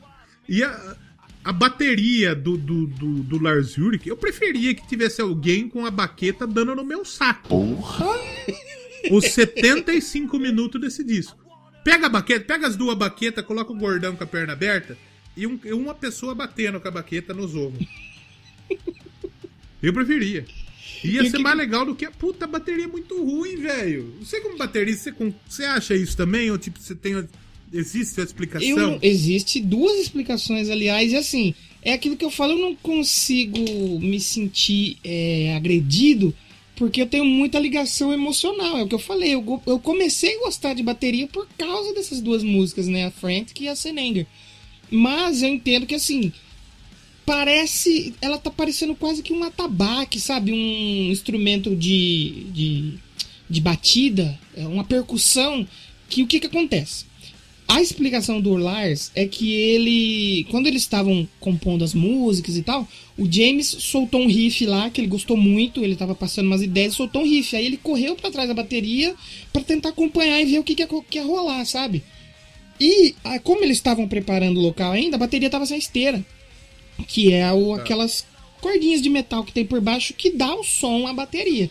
E 0.48 0.62
a, 0.62 0.96
a 1.44 1.52
bateria 1.52 2.34
do, 2.34 2.56
do, 2.56 2.86
do, 2.86 3.22
do, 3.22 3.42
Lars 3.42 3.76
Ulrich, 3.76 4.08
eu 4.08 4.16
preferia 4.16 4.74
que 4.74 4.86
tivesse 4.86 5.20
alguém 5.20 5.68
com 5.68 5.84
a 5.84 5.90
baqueta 5.90 6.46
dando 6.46 6.74
no 6.74 6.84
meu 6.84 7.04
saco. 7.04 7.48
Porra! 7.48 8.06
Os 9.10 9.24
75 9.26 10.38
minutos 10.38 10.80
desse 10.80 11.02
disco. 11.02 11.38
Pega 11.84 12.06
a 12.06 12.08
baqueta, 12.08 12.44
pega 12.44 12.66
as 12.68 12.76
duas 12.76 12.96
baquetas, 12.96 13.44
coloca 13.44 13.72
o 13.72 13.76
gordão 13.76 14.14
com 14.14 14.22
a 14.22 14.26
perna 14.26 14.52
aberta 14.52 14.96
e 15.36 15.46
um, 15.46 15.58
uma 15.72 15.94
pessoa 15.94 16.34
batendo 16.34 16.80
com 16.80 16.86
a 16.86 16.92
baqueta 16.92 17.34
nos 17.34 17.56
ombros. 17.56 17.88
Eu 19.82 19.92
preferia. 19.92 20.46
Ia 21.02 21.22
e 21.22 21.30
ser 21.30 21.38
que... 21.38 21.42
mais 21.42 21.56
legal 21.56 21.84
do 21.84 21.96
que 21.96 22.04
a 22.04 22.10
puta 22.12 22.46
bateria 22.46 22.86
muito 22.86 23.20
ruim, 23.20 23.56
velho. 23.56 24.14
Não 24.18 24.24
sei 24.24 24.40
como 24.40 24.56
baterista, 24.56 25.10
você, 25.10 25.34
você 25.48 25.64
acha 25.64 25.94
isso 25.96 26.16
também? 26.16 26.50
Ou 26.52 26.58
tipo, 26.58 26.78
você 26.78 26.94
tem 26.94 27.28
Existe 27.72 28.20
a 28.20 28.24
explicação? 28.24 28.68
Eu, 28.68 28.98
existe 29.02 29.60
duas 29.60 29.98
explicações, 29.98 30.68
aliás, 30.68 31.12
e 31.12 31.16
assim, 31.16 31.54
é 31.82 31.92
aquilo 31.92 32.16
que 32.16 32.24
eu 32.24 32.30
falo, 32.30 32.52
eu 32.52 32.58
não 32.58 32.74
consigo 32.76 33.58
me 34.00 34.20
sentir 34.20 34.98
é, 35.02 35.54
agredido 35.56 36.34
porque 36.76 37.02
eu 37.02 37.06
tenho 37.06 37.24
muita 37.24 37.58
ligação 37.58 38.12
emocional. 38.12 38.78
É 38.78 38.82
o 38.82 38.88
que 38.88 38.94
eu 38.94 38.98
falei, 38.98 39.34
eu, 39.34 39.62
eu 39.66 39.78
comecei 39.78 40.36
a 40.36 40.40
gostar 40.40 40.74
de 40.74 40.82
bateria 40.82 41.26
por 41.28 41.46
causa 41.56 41.94
dessas 41.94 42.20
duas 42.20 42.42
músicas, 42.42 42.88
né? 42.88 43.06
A 43.06 43.10
Frantic 43.10 43.60
e 43.60 43.68
a 43.68 43.76
Senenger. 43.76 44.26
Mas 44.90 45.42
eu 45.42 45.48
entendo 45.48 45.86
que 45.86 45.94
assim, 45.94 46.32
parece. 47.24 48.14
Ela 48.20 48.38
tá 48.38 48.50
parecendo 48.50 48.94
quase 48.94 49.22
que 49.22 49.32
um 49.32 49.44
atabaque, 49.44 50.18
sabe? 50.18 50.52
Um 50.52 51.10
instrumento 51.10 51.74
de, 51.76 52.46
de, 52.52 52.94
de 53.48 53.60
batida, 53.60 54.38
é 54.56 54.66
uma 54.66 54.84
percussão. 54.84 55.66
Que 56.08 56.22
o 56.22 56.26
que 56.26 56.40
que 56.40 56.46
acontece? 56.46 57.06
A 57.72 57.80
explicação 57.80 58.38
do 58.38 58.54
Lars 58.54 59.10
é 59.14 59.26
que 59.26 59.50
ele, 59.50 60.46
quando 60.50 60.66
eles 60.66 60.82
estavam 60.82 61.26
compondo 61.40 61.82
as 61.82 61.94
músicas 61.94 62.54
e 62.54 62.62
tal, 62.62 62.86
o 63.16 63.24
James 63.24 63.66
soltou 63.66 64.20
um 64.20 64.26
riff 64.26 64.66
lá 64.66 64.90
que 64.90 65.00
ele 65.00 65.08
gostou 65.08 65.38
muito, 65.38 65.82
ele 65.82 65.94
estava 65.94 66.14
passando 66.14 66.48
umas 66.48 66.60
ideias, 66.60 66.92
soltou 66.92 67.22
um 67.22 67.24
riff. 67.24 67.56
Aí 67.56 67.64
ele 67.64 67.78
correu 67.78 68.14
para 68.14 68.30
trás 68.30 68.46
da 68.46 68.52
bateria 68.52 69.14
para 69.50 69.62
tentar 69.62 69.88
acompanhar 69.88 70.38
e 70.42 70.44
ver 70.44 70.58
o 70.58 70.62
que, 70.62 70.74
que, 70.74 70.82
ia, 70.82 70.88
que 71.08 71.16
ia 71.16 71.24
rolar, 71.24 71.64
sabe? 71.64 72.02
E 72.78 73.14
como 73.42 73.64
eles 73.64 73.78
estavam 73.78 74.06
preparando 74.06 74.58
o 74.58 74.62
local 74.62 74.92
ainda, 74.92 75.16
a 75.16 75.20
bateria 75.20 75.48
estava 75.48 75.64
sem 75.64 75.78
esteira, 75.78 76.22
que 77.08 77.32
é 77.32 77.50
o, 77.54 77.72
aquelas 77.72 78.26
cordinhas 78.60 79.00
de 79.00 79.08
metal 79.08 79.44
que 79.44 79.52
tem 79.52 79.64
por 79.64 79.80
baixo 79.80 80.12
que 80.12 80.28
dá 80.28 80.54
o 80.54 80.62
som 80.62 81.06
à 81.06 81.14
bateria. 81.14 81.70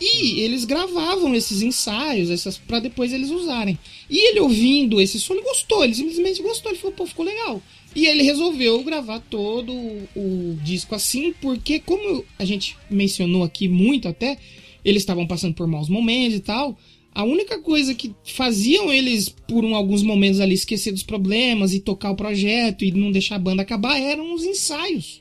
E 0.00 0.40
eles 0.40 0.64
gravavam 0.64 1.34
esses 1.34 1.60
ensaios, 1.60 2.30
essas 2.30 2.56
para 2.56 2.78
depois 2.78 3.12
eles 3.12 3.30
usarem. 3.30 3.78
E 4.08 4.30
ele 4.30 4.40
ouvindo 4.40 5.00
esse 5.00 5.18
som, 5.18 5.34
ele 5.34 5.42
gostou, 5.42 5.84
ele 5.84 5.94
simplesmente 5.94 6.40
gostou, 6.40 6.70
ele 6.70 6.78
falou, 6.78 6.96
pô, 6.96 7.06
ficou 7.06 7.24
legal. 7.24 7.60
E 7.96 8.06
ele 8.06 8.22
resolveu 8.22 8.82
gravar 8.84 9.18
todo 9.18 9.72
o 9.72 10.56
disco 10.62 10.94
assim, 10.94 11.32
porque 11.40 11.80
como 11.80 12.24
a 12.38 12.44
gente 12.44 12.76
mencionou 12.88 13.42
aqui 13.42 13.66
muito 13.66 14.06
até, 14.06 14.38
eles 14.84 15.02
estavam 15.02 15.26
passando 15.26 15.54
por 15.54 15.66
maus 15.66 15.88
momentos 15.88 16.36
e 16.36 16.40
tal. 16.40 16.78
A 17.12 17.24
única 17.24 17.58
coisa 17.58 17.94
que 17.94 18.14
faziam 18.24 18.92
eles, 18.92 19.28
por 19.28 19.64
um, 19.64 19.74
alguns 19.74 20.04
momentos 20.04 20.38
ali, 20.38 20.54
esquecer 20.54 20.92
dos 20.92 21.02
problemas 21.02 21.74
e 21.74 21.80
tocar 21.80 22.12
o 22.12 22.16
projeto 22.16 22.84
e 22.84 22.92
não 22.92 23.10
deixar 23.10 23.36
a 23.36 23.40
banda 23.40 23.62
acabar 23.62 23.98
eram 24.00 24.32
os 24.32 24.44
ensaios 24.44 25.20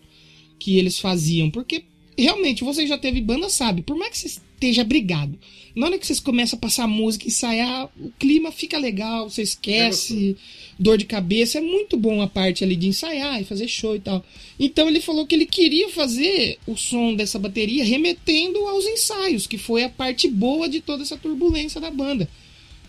que 0.59 0.77
eles 0.77 0.99
faziam, 0.99 1.49
porque 1.49 1.85
realmente 2.15 2.63
você 2.63 2.85
já 2.85 2.97
teve 2.97 3.21
banda, 3.21 3.49
sabe? 3.49 3.81
Por 3.81 3.97
mais 3.97 4.21
que 4.21 4.39
esteja 4.57 4.83
brigado, 4.83 5.37
na 5.77 5.85
hora 5.85 5.99
que 5.99 6.07
vocês 6.07 6.19
começam 6.19 6.57
a 6.57 6.59
passar 6.59 6.87
música, 6.87 7.27
ensaiar, 7.27 7.87
o 7.99 8.11
clima 8.17 8.51
fica 8.51 8.79
legal, 8.79 9.29
você 9.29 9.43
esquece 9.43 10.35
dor 10.79 10.97
de 10.97 11.05
cabeça. 11.05 11.59
É 11.59 11.61
muito 11.61 11.95
bom 11.95 12.19
a 12.19 12.25
parte 12.25 12.63
ali 12.63 12.75
de 12.75 12.87
ensaiar 12.87 13.39
e 13.39 13.45
fazer 13.45 13.67
show 13.67 13.95
e 13.95 13.99
tal. 13.99 14.25
Então 14.59 14.89
ele 14.89 14.99
falou 14.99 15.27
que 15.27 15.35
ele 15.35 15.45
queria 15.45 15.87
fazer 15.89 16.57
o 16.65 16.75
som 16.75 17.13
dessa 17.13 17.37
bateria 17.37 17.85
remetendo 17.85 18.57
aos 18.65 18.87
ensaios, 18.87 19.45
que 19.45 19.59
foi 19.59 19.83
a 19.83 19.89
parte 19.89 20.27
boa 20.27 20.67
de 20.67 20.81
toda 20.81 21.03
essa 21.03 21.15
turbulência 21.15 21.79
da 21.79 21.91
banda. 21.91 22.27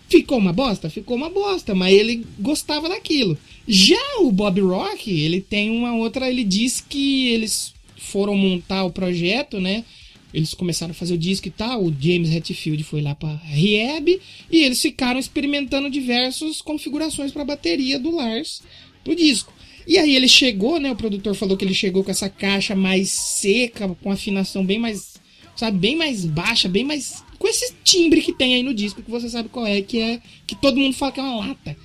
Ficou 0.07 0.39
uma 0.39 0.51
bosta? 0.51 0.89
Ficou 0.89 1.15
uma 1.15 1.29
bosta, 1.29 1.75
mas 1.75 1.93
ele 1.93 2.25
gostava 2.39 2.89
daquilo. 2.89 3.37
Já 3.67 4.17
o 4.21 4.31
Bob 4.31 4.61
Rock, 4.61 5.11
ele 5.11 5.41
tem 5.41 5.69
uma 5.69 5.95
outra. 5.95 6.27
Ele 6.27 6.43
diz 6.43 6.81
que 6.81 7.27
eles 7.27 7.71
foram 7.99 8.35
montar 8.35 8.83
o 8.83 8.91
projeto, 8.91 9.61
né? 9.61 9.85
Eles 10.33 10.53
começaram 10.53 10.91
a 10.91 10.95
fazer 10.95 11.13
o 11.13 11.17
disco 11.17 11.47
e 11.47 11.51
tal. 11.51 11.83
O 11.83 11.95
James 11.99 12.31
Hetfield 12.31 12.83
foi 12.83 13.01
lá 13.01 13.15
para 13.15 13.35
Rehab 13.35 14.19
e 14.51 14.63
eles 14.63 14.81
ficaram 14.81 15.19
experimentando 15.19 15.89
diversas 15.89 16.61
configurações 16.61 17.31
para 17.31 17.41
a 17.41 17.45
bateria 17.45 17.99
do 17.99 18.15
Lars 18.15 18.61
pro 19.03 19.15
disco. 19.15 19.51
E 19.87 19.97
aí 19.97 20.15
ele 20.15 20.27
chegou, 20.27 20.79
né? 20.79 20.91
O 20.91 20.95
produtor 20.95 21.33
falou 21.33 21.57
que 21.57 21.65
ele 21.65 21.73
chegou 21.73 22.03
com 22.03 22.11
essa 22.11 22.29
caixa 22.29 22.75
mais 22.75 23.09
seca, 23.09 23.87
com 24.03 24.11
afinação 24.11 24.63
bem 24.63 24.77
mais, 24.77 25.15
sabe, 25.55 25.79
bem 25.79 25.95
mais 25.95 26.25
baixa, 26.25 26.69
bem 26.69 26.83
mais 26.83 27.23
com 27.39 27.47
esse 27.47 27.73
timbre 27.83 28.21
que 28.21 28.33
tem 28.33 28.53
aí 28.53 28.61
no 28.61 28.73
disco 28.73 29.01
que 29.01 29.09
você 29.09 29.29
sabe 29.29 29.49
qual 29.49 29.65
é, 29.65 29.81
que 29.81 29.99
é 29.99 30.21
que 30.45 30.55
todo 30.55 30.77
mundo 30.77 30.95
fala 30.95 31.11
que 31.11 31.19
é 31.19 31.23
uma 31.23 31.47
lata. 31.47 31.75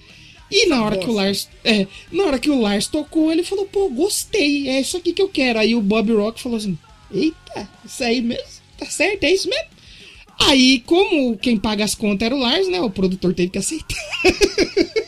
E 0.50 0.66
na 0.66 0.84
hora 0.84 0.96
Nossa. 0.96 1.06
que 1.06 1.10
o 1.10 1.14
Lars, 1.14 1.48
é, 1.64 1.86
na 2.12 2.24
hora 2.24 2.38
que 2.38 2.50
o 2.50 2.60
Lars 2.60 2.86
tocou, 2.86 3.32
ele 3.32 3.42
falou: 3.42 3.64
"Pô, 3.66 3.88
gostei, 3.88 4.68
é 4.68 4.80
isso 4.80 4.96
aqui 4.96 5.12
que 5.12 5.22
eu 5.22 5.28
quero". 5.28 5.58
Aí 5.58 5.74
o 5.74 5.80
Bob 5.80 6.12
Rock 6.12 6.40
falou 6.42 6.58
assim: 6.58 6.76
"Eita, 7.14 7.68
isso 7.84 8.02
aí 8.02 8.20
mesmo? 8.20 8.44
Tá 8.78 8.86
certo, 8.86 9.24
é 9.24 9.32
isso 9.32 9.48
mesmo?". 9.48 9.74
Aí, 10.40 10.80
como 10.80 11.36
quem 11.36 11.56
paga 11.56 11.84
as 11.84 11.94
contas 11.94 12.26
era 12.26 12.34
o 12.34 12.38
Lars, 12.38 12.68
né? 12.68 12.80
O 12.80 12.90
produtor 12.90 13.32
teve 13.34 13.50
que 13.50 13.58
aceitar. 13.58 13.96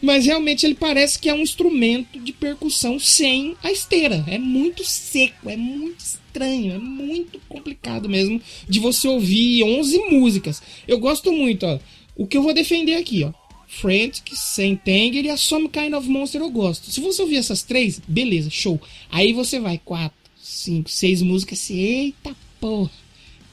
Mas 0.00 0.26
realmente 0.26 0.64
ele 0.64 0.76
parece 0.76 1.18
que 1.18 1.28
é 1.28 1.34
um 1.34 1.40
instrumento 1.40 2.20
de 2.20 2.32
percussão 2.32 3.00
sem 3.00 3.56
a 3.62 3.72
esteira. 3.72 4.24
É 4.28 4.38
muito 4.38 4.84
seco, 4.84 5.50
é 5.50 5.56
muito 5.56 5.98
estranho, 5.98 6.74
é 6.74 6.78
muito 6.78 7.40
complicado 7.48 8.08
mesmo 8.08 8.40
de 8.68 8.78
você 8.78 9.08
ouvir 9.08 9.64
11 9.64 9.98
músicas. 10.10 10.62
Eu 10.86 11.00
gosto 11.00 11.32
muito, 11.32 11.66
ó. 11.66 11.80
O 12.16 12.26
que 12.26 12.36
eu 12.36 12.42
vou 12.42 12.54
defender 12.54 12.94
aqui, 12.94 13.24
ó. 13.24 13.32
Frantic, 13.68 14.34
Sentenger 14.34 15.24
e 15.26 15.30
a 15.30 15.36
Some 15.36 15.68
Kind 15.68 15.92
of 15.92 16.08
Monster 16.08 16.40
eu 16.40 16.50
gosto. 16.50 16.90
Se 16.90 17.00
você 17.00 17.20
ouvir 17.22 17.36
essas 17.36 17.62
três, 17.62 18.00
beleza, 18.08 18.48
show. 18.50 18.80
Aí 19.10 19.32
você 19.32 19.60
vai, 19.60 19.78
quatro, 19.84 20.18
cinco, 20.36 20.90
seis 20.90 21.20
músicas 21.20 21.60
assim, 21.60 21.78
eita 21.78 22.34
porra. 22.58 22.90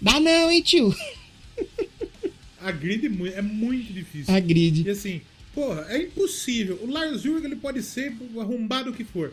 Dá 0.02 0.20
não, 0.20 0.50
hein, 0.50 0.62
tio? 0.62 0.96
A 2.60 2.72
grid 2.72 3.06
é 3.36 3.42
muito 3.44 3.94
difícil. 3.94 4.34
A 4.34 4.40
grid. 4.40 4.88
E 4.88 4.90
assim, 4.90 5.22
porra, 5.54 5.86
é 5.90 6.02
impossível. 6.02 6.80
O 6.82 6.90
Lars 6.90 7.24
Ulrich, 7.24 7.46
ele 7.46 7.58
pode 7.58 7.84
ser 7.84 8.12
arrombado 8.40 8.90
o 8.90 8.94
que 8.94 9.04
for. 9.04 9.32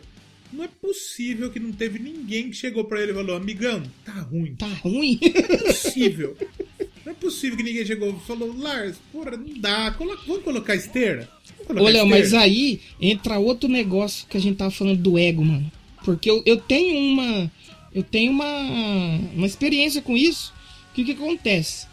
Não 0.52 0.62
é 0.62 0.68
possível 0.68 1.50
que 1.50 1.58
não 1.58 1.72
teve 1.72 1.98
ninguém 1.98 2.50
que 2.50 2.56
chegou 2.56 2.84
para 2.84 3.00
ele 3.00 3.12
e 3.12 3.14
falou: 3.14 3.34
Amigão, 3.34 3.82
tá 4.04 4.12
ruim. 4.12 4.54
Tá 4.54 4.66
ruim? 4.66 5.18
É 5.22 5.56
possível. 5.56 6.36
É 7.22 7.24
possível 7.24 7.56
que 7.56 7.62
ninguém 7.62 7.86
chegou 7.86 8.10
e 8.10 8.26
falou: 8.26 8.52
Lars, 8.58 8.96
porra, 9.12 9.36
não 9.36 9.54
dá. 9.56 9.90
vamos 10.26 10.42
colocar 10.42 10.74
esteira? 10.74 11.28
Colocar 11.64 11.84
Olha, 11.84 11.98
esteira. 11.98 12.06
mas 12.06 12.34
aí 12.34 12.80
entra 13.00 13.38
outro 13.38 13.68
negócio 13.68 14.26
que 14.28 14.36
a 14.36 14.40
gente 14.40 14.56
tava 14.56 14.72
falando 14.72 14.98
do 14.98 15.16
ego, 15.16 15.44
mano. 15.44 15.70
Porque 16.04 16.28
eu, 16.28 16.42
eu 16.44 16.56
tenho 16.56 16.98
uma. 16.98 17.50
Eu 17.94 18.02
tenho 18.02 18.32
uma, 18.32 19.20
uma 19.36 19.46
experiência 19.46 20.02
com 20.02 20.16
isso. 20.16 20.52
Que 20.94 21.02
o 21.02 21.04
que 21.04 21.12
acontece? 21.12 21.86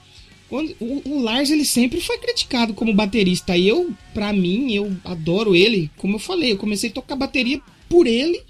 Quando, 0.50 0.76
o, 0.80 1.02
o, 1.08 1.22
Lars 1.22 1.52
ele 1.52 1.64
sempre 1.64 2.02
foi 2.02 2.18
criticado 2.18 2.74
como 2.74 2.92
baterista. 2.92 3.56
E 3.56 3.68
eu, 3.68 3.94
pra 4.16 4.34
mim, 4.34 4.74
eu 4.74 4.98
adoro 5.06 5.56
ele. 5.56 5.92
Como 5.96 6.16
eu 6.16 6.20
falei, 6.20 6.54
eu 6.54 6.58
comecei 6.58 6.90
a 6.90 6.94
tocar 6.94 7.16
bateria 7.16 7.62
por 7.88 8.08
ele 8.08 8.42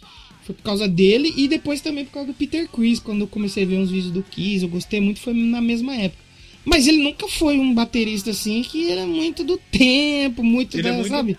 foi 0.46 0.56
por 0.56 0.64
causa 0.64 0.88
dele 0.88 1.32
e 1.38 1.48
depois 1.48 1.80
também 1.80 2.06
por 2.06 2.14
causa 2.14 2.28
do 2.28 2.34
Peter 2.34 2.68
Chris. 2.70 3.00
Quando 3.00 3.22
eu 3.22 3.28
comecei 3.28 3.64
a 3.64 3.68
ver 3.68 3.78
uns 3.78 3.92
vídeos 3.92 4.12
do 4.12 4.24
Kiss, 4.24 4.64
eu 4.64 4.70
gostei 4.70 5.00
muito, 5.00 5.20
foi 5.20 5.34
na 5.34 5.62
mesma 5.62 5.94
época. 5.94 6.29
Mas 6.66 6.88
ele 6.88 7.02
nunca 7.02 7.28
foi 7.28 7.58
um 7.58 7.74
baterista 7.74 8.32
assim 8.32 8.62
que 8.62 8.92
era 8.92 9.06
muito 9.06 9.44
do 9.44 9.58
tempo, 9.58 10.44
muito 10.44 10.76
ele 10.76 10.84
da, 10.84 10.90
é 10.90 10.94
muito, 10.94 11.10
sabe? 11.10 11.38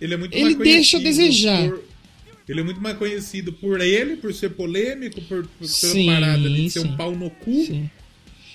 Ele 0.00 0.14
é 0.14 0.16
muito 0.16 0.34
Ele 0.34 0.54
deixa 0.54 0.98
a 0.98 1.00
desejar. 1.00 1.68
Por, 1.68 1.84
ele 2.48 2.60
é 2.60 2.62
muito 2.62 2.80
mais 2.80 2.96
conhecido 2.96 3.52
por 3.52 3.80
ele, 3.80 4.16
por 4.16 4.32
ser 4.32 4.50
polêmico, 4.50 5.20
por, 5.22 5.46
por 5.46 5.66
sim, 5.66 6.06
pela 6.06 6.20
parada 6.20 6.48
de 6.48 6.70
ser 6.70 6.80
um 6.80 6.96
pau 6.96 7.14
no 7.14 7.28
cu. 7.28 7.64
Sim. 7.64 7.90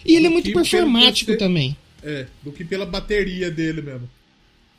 E 0.06 0.16
ele 0.16 0.28
é 0.28 0.30
muito 0.30 0.52
performático 0.52 1.38
também. 1.38 1.76
É, 2.04 2.26
do 2.44 2.52
que 2.52 2.64
pela 2.64 2.86
bateria 2.86 3.52
dele 3.52 3.82
mesmo. 3.82 4.10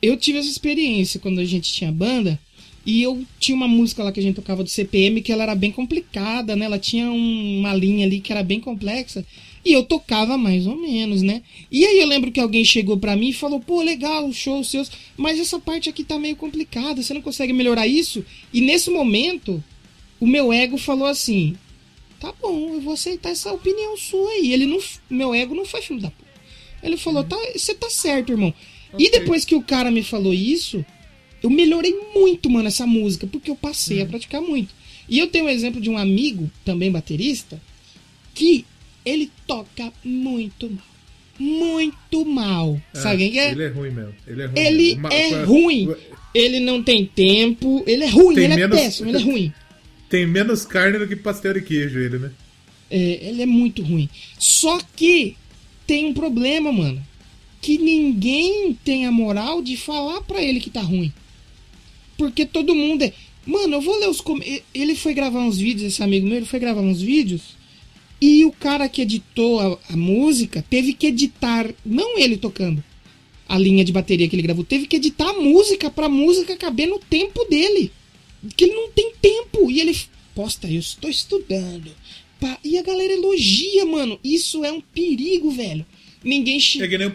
Eu 0.01 0.17
tive 0.17 0.39
essa 0.39 0.49
experiência 0.49 1.19
quando 1.19 1.39
a 1.39 1.45
gente 1.45 1.71
tinha 1.71 1.91
banda. 1.91 2.37
E 2.85 3.01
eu 3.01 3.25
tinha 3.39 3.55
uma 3.55 3.67
música 3.67 4.03
lá 4.03 4.11
que 4.11 4.19
a 4.19 4.23
gente 4.23 4.35
tocava 4.35 4.61
do 4.61 4.69
CPM 4.69 5.21
que 5.21 5.31
ela 5.31 5.43
era 5.43 5.55
bem 5.55 5.71
complicada, 5.71 6.53
né? 6.55 6.65
Ela 6.65 6.77
tinha 6.77 7.09
um, 7.09 7.59
uma 7.59 7.73
linha 7.73 8.05
ali 8.05 8.19
que 8.19 8.31
era 8.31 8.43
bem 8.43 8.59
complexa. 8.59 9.25
E 9.65 9.71
eu 9.71 9.83
tocava 9.83 10.37
mais 10.37 10.67
ou 10.67 10.75
menos, 10.75 11.21
né? 11.21 11.41
E 11.71 11.85
aí 11.85 11.99
eu 11.99 12.07
lembro 12.07 12.31
que 12.31 12.39
alguém 12.39 12.65
chegou 12.65 12.97
pra 12.97 13.15
mim 13.15 13.29
e 13.29 13.33
falou: 13.33 13.59
pô, 13.59 13.81
legal, 13.81 14.27
o 14.27 14.33
show 14.33 14.63
seus, 14.63 14.91
mas 15.15 15.39
essa 15.39 15.57
parte 15.57 15.89
aqui 15.89 16.03
tá 16.03 16.19
meio 16.19 16.35
complicada, 16.35 17.01
você 17.01 17.13
não 17.13 17.21
consegue 17.21 17.53
melhorar 17.53 17.87
isso? 17.87 18.25
E 18.53 18.59
nesse 18.59 18.89
momento, 18.89 19.63
o 20.19 20.27
meu 20.27 20.51
ego 20.51 20.77
falou 20.77 21.07
assim: 21.07 21.55
tá 22.19 22.33
bom, 22.41 22.73
eu 22.73 22.81
vou 22.81 22.93
aceitar 22.93 23.29
essa 23.29 23.53
opinião 23.53 23.97
sua 23.97 24.29
aí. 24.31 24.51
Ele 24.51 24.65
não, 24.65 24.79
meu 25.09 25.33
ego 25.33 25.55
não 25.55 25.65
foi 25.65 25.81
filho 25.81 26.01
da 26.01 26.11
puta. 26.11 26.29
Ele 26.81 26.97
falou: 26.97 27.23
tá, 27.23 27.37
você 27.55 27.73
tá 27.73 27.89
certo, 27.89 28.33
irmão. 28.33 28.53
Okay. 28.93 29.07
E 29.07 29.11
depois 29.11 29.45
que 29.45 29.55
o 29.55 29.61
cara 29.61 29.89
me 29.89 30.03
falou 30.03 30.33
isso, 30.33 30.85
eu 31.41 31.49
melhorei 31.49 31.93
muito, 32.13 32.49
mano, 32.49 32.67
essa 32.67 32.85
música, 32.85 33.27
porque 33.27 33.49
eu 33.49 33.55
passei 33.55 33.99
a 33.99 34.03
uhum. 34.03 34.09
praticar 34.09 34.41
muito. 34.41 34.73
E 35.07 35.19
eu 35.19 35.27
tenho 35.27 35.45
um 35.45 35.49
exemplo 35.49 35.81
de 35.81 35.89
um 35.89 35.97
amigo, 35.97 36.49
também 36.63 36.91
baterista, 36.91 37.61
que 38.33 38.65
ele 39.05 39.31
toca 39.45 39.91
muito 40.03 40.69
mal. 40.69 40.93
Muito 41.39 42.25
mal. 42.25 42.81
É, 42.93 42.99
Sabe 42.99 43.29
quem 43.29 43.39
é? 43.39 43.51
Ele 43.51 43.63
é 43.63 43.67
ruim 43.69 43.91
mesmo. 43.91 44.13
Ele 44.27 44.41
é 44.41 44.45
ruim. 44.45 44.59
Ele 44.59 44.95
mesmo. 44.95 45.07
é 45.11 45.43
ruim. 45.43 45.95
Ele 46.33 46.59
não 46.59 46.83
tem 46.83 47.05
tempo. 47.05 47.83
Ele 47.87 48.03
é 48.03 48.09
ruim, 48.09 48.35
tem 48.35 48.43
ele 48.45 48.53
é 48.53 48.57
menos, 48.57 48.77
é 48.77 48.81
péssimo, 48.81 49.09
ele 49.09 49.17
é 49.17 49.21
ruim. 49.21 49.53
Tem 50.09 50.27
menos 50.27 50.65
carne 50.65 50.99
do 50.99 51.07
que 51.07 51.15
pastel 51.15 51.53
de 51.53 51.61
queijo, 51.61 51.99
ele, 51.99 52.19
né? 52.19 52.31
É, 52.89 53.29
ele 53.29 53.41
é 53.41 53.45
muito 53.45 53.81
ruim. 53.81 54.07
Só 54.37 54.79
que 54.95 55.35
tem 55.87 56.05
um 56.05 56.13
problema, 56.13 56.71
mano. 56.71 57.03
Que 57.61 57.77
ninguém 57.77 58.77
tem 58.83 59.05
a 59.05 59.11
moral 59.11 59.61
de 59.61 59.75
falar 59.75 60.21
pra 60.21 60.41
ele 60.41 60.59
que 60.59 60.69
tá 60.69 60.81
ruim. 60.81 61.11
Porque 62.17 62.45
todo 62.45 62.75
mundo 62.75 63.03
é. 63.03 63.13
Mano, 63.45 63.75
eu 63.75 63.81
vou 63.81 63.99
ler 63.99 64.09
os. 64.09 64.21
Com... 64.21 64.39
Ele 64.73 64.95
foi 64.95 65.13
gravar 65.13 65.39
uns 65.39 65.57
vídeos, 65.57 65.91
esse 65.91 66.03
amigo 66.03 66.27
meu, 66.27 66.37
ele 66.37 66.45
foi 66.45 66.59
gravar 66.59 66.81
uns 66.81 67.01
vídeos. 67.01 67.55
E 68.21 68.45
o 68.45 68.51
cara 68.51 68.87
que 68.87 69.01
editou 69.01 69.59
a, 69.59 69.79
a 69.93 69.97
música 69.97 70.63
teve 70.69 70.93
que 70.93 71.07
editar, 71.07 71.69
não 71.85 72.17
ele 72.17 72.37
tocando 72.37 72.83
a 73.47 73.57
linha 73.57 73.83
de 73.83 73.91
bateria 73.91 74.27
que 74.27 74.35
ele 74.35 74.41
gravou, 74.41 74.63
teve 74.63 74.87
que 74.87 74.95
editar 74.95 75.29
a 75.29 75.33
música 75.33 75.89
pra 75.89 76.09
música 76.09 76.55
caber 76.55 76.87
no 76.87 76.99
tempo 76.99 77.45
dele. 77.45 77.91
Que 78.55 78.65
ele 78.65 78.73
não 78.73 78.89
tem 78.89 79.13
tempo. 79.21 79.69
E 79.69 79.79
ele 79.79 79.97
posta, 80.33 80.67
eu 80.67 80.79
estou 80.79 81.09
estudando. 81.09 81.91
Pá. 82.39 82.57
E 82.63 82.77
a 82.77 82.81
galera 82.81 83.13
elogia, 83.13 83.85
mano. 83.85 84.19
Isso 84.23 84.63
é 84.65 84.71
um 84.71 84.81
perigo, 84.81 85.51
velho. 85.51 85.85
Ninguém 86.23 86.59
chega. 86.59 86.85
É 86.85 86.89
que 86.89 86.97
nem... 86.97 87.13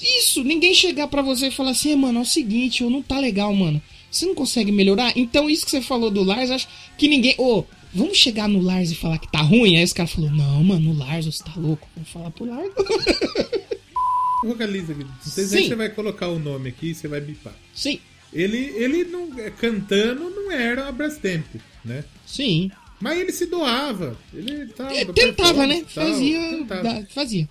Isso, 0.00 0.42
ninguém 0.42 0.74
chegar 0.74 1.06
pra 1.06 1.22
você 1.22 1.46
e 1.48 1.50
falar 1.50 1.70
assim, 1.70 1.94
mano, 1.94 2.18
é 2.18 2.22
o 2.22 2.26
seguinte, 2.26 2.82
eu 2.82 2.90
não 2.90 3.00
tá 3.00 3.18
legal, 3.18 3.54
mano. 3.54 3.80
Você 4.10 4.26
não 4.26 4.34
consegue 4.34 4.72
melhorar? 4.72 5.12
Então, 5.16 5.48
isso 5.48 5.64
que 5.64 5.70
você 5.70 5.80
falou 5.80 6.10
do 6.10 6.22
Lars, 6.22 6.50
acho 6.50 6.68
que 6.98 7.08
ninguém. 7.08 7.34
Ô, 7.38 7.58
oh, 7.58 7.64
vamos 7.94 8.18
chegar 8.18 8.48
no 8.48 8.60
Lars 8.60 8.90
e 8.90 8.94
falar 8.94 9.18
que 9.18 9.30
tá 9.30 9.40
ruim? 9.40 9.76
Aí 9.76 9.84
os 9.84 9.92
caras 9.92 10.12
falaram, 10.12 10.36
não, 10.36 10.64
mano, 10.64 10.92
no 10.92 10.98
Lars 10.98 11.26
você 11.26 11.44
tá 11.44 11.52
louco. 11.56 11.88
Vamos 11.94 12.10
falar 12.10 12.30
pro 12.30 12.44
Lars. 12.44 12.72
Vocaliza 14.44 14.92
aqui. 14.92 15.04
Não 15.04 15.14
sei 15.22 15.44
se 15.44 15.68
você 15.68 15.74
vai 15.74 15.88
colocar 15.88 16.28
o 16.28 16.38
nome 16.38 16.68
aqui 16.68 16.90
e 16.90 16.94
você 16.94 17.08
vai 17.08 17.20
bipar. 17.20 17.54
Sim. 17.74 17.98
Ele, 18.32 18.58
ele 18.76 19.04
não, 19.04 19.38
é, 19.38 19.48
cantando 19.50 20.28
não 20.28 20.50
era 20.50 20.88
a 20.88 20.92
Brastemp, 20.92 21.46
né? 21.84 22.04
Sim. 22.26 22.70
Mas 23.00 23.18
ele 23.18 23.32
se 23.32 23.46
doava. 23.46 24.16
Ele 24.32 24.66
tava, 24.66 24.94
ele 24.94 25.12
tentava, 25.12 25.66
né? 25.66 25.84
Tal, 25.94 26.06
fazia. 26.06 26.50
Tentava. 26.50 27.06
Fazia. 27.10 27.48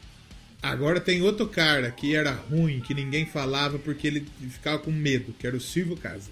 Agora 0.61 0.99
tem 0.99 1.21
outro 1.21 1.47
cara 1.47 1.91
que 1.91 2.15
era 2.15 2.31
ruim, 2.31 2.79
que 2.79 2.93
ninguém 2.93 3.25
falava 3.25 3.77
porque 3.77 4.07
ele 4.07 4.25
ficava 4.49 4.79
com 4.79 4.91
medo, 4.91 5.33
que 5.37 5.45
era 5.45 5.55
o 5.55 5.59
Silvio 5.59 5.97
Casa. 5.97 6.29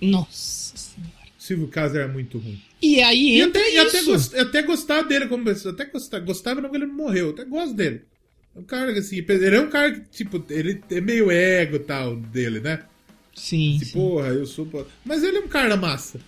Nossa 0.00 0.76
senhora. 0.76 1.12
Silvio 1.38 1.68
Casa 1.68 1.98
era 2.00 2.08
muito 2.08 2.38
ruim. 2.38 2.60
E 2.82 3.00
aí 3.00 3.40
entra 3.40 3.62
e 3.68 3.78
até, 3.78 4.00
isso. 4.00 4.10
E 4.10 4.40
até, 4.40 4.40
até 4.40 4.62
gostava 4.62 5.08
dele 5.08 5.26
como 5.26 5.44
pessoa. 5.44 5.72
Até 5.72 5.84
gostava, 5.84 6.24
gostava 6.24 6.60
não 6.60 6.68
que 6.68 6.76
ele 6.76 6.86
morreu. 6.86 7.30
Até 7.30 7.44
gosto 7.44 7.74
dele. 7.74 8.02
É 8.54 8.58
um 8.58 8.64
cara 8.64 8.92
assim, 8.98 9.24
ele 9.26 9.56
é 9.56 9.60
um 9.60 9.70
cara 9.70 9.92
que, 9.92 10.00
tipo, 10.10 10.44
ele 10.50 10.82
é 10.90 11.00
meio 11.00 11.30
ego 11.30 11.78
tal 11.78 12.16
dele, 12.16 12.60
né? 12.60 12.80
Sim. 13.34 13.78
Tipo, 13.78 13.84
sim. 13.84 13.92
porra, 13.92 14.28
eu 14.28 14.46
sou. 14.46 14.68
Mas 15.04 15.22
ele 15.22 15.38
é 15.38 15.40
um 15.40 15.48
cara 15.48 15.76
massa. 15.76 16.20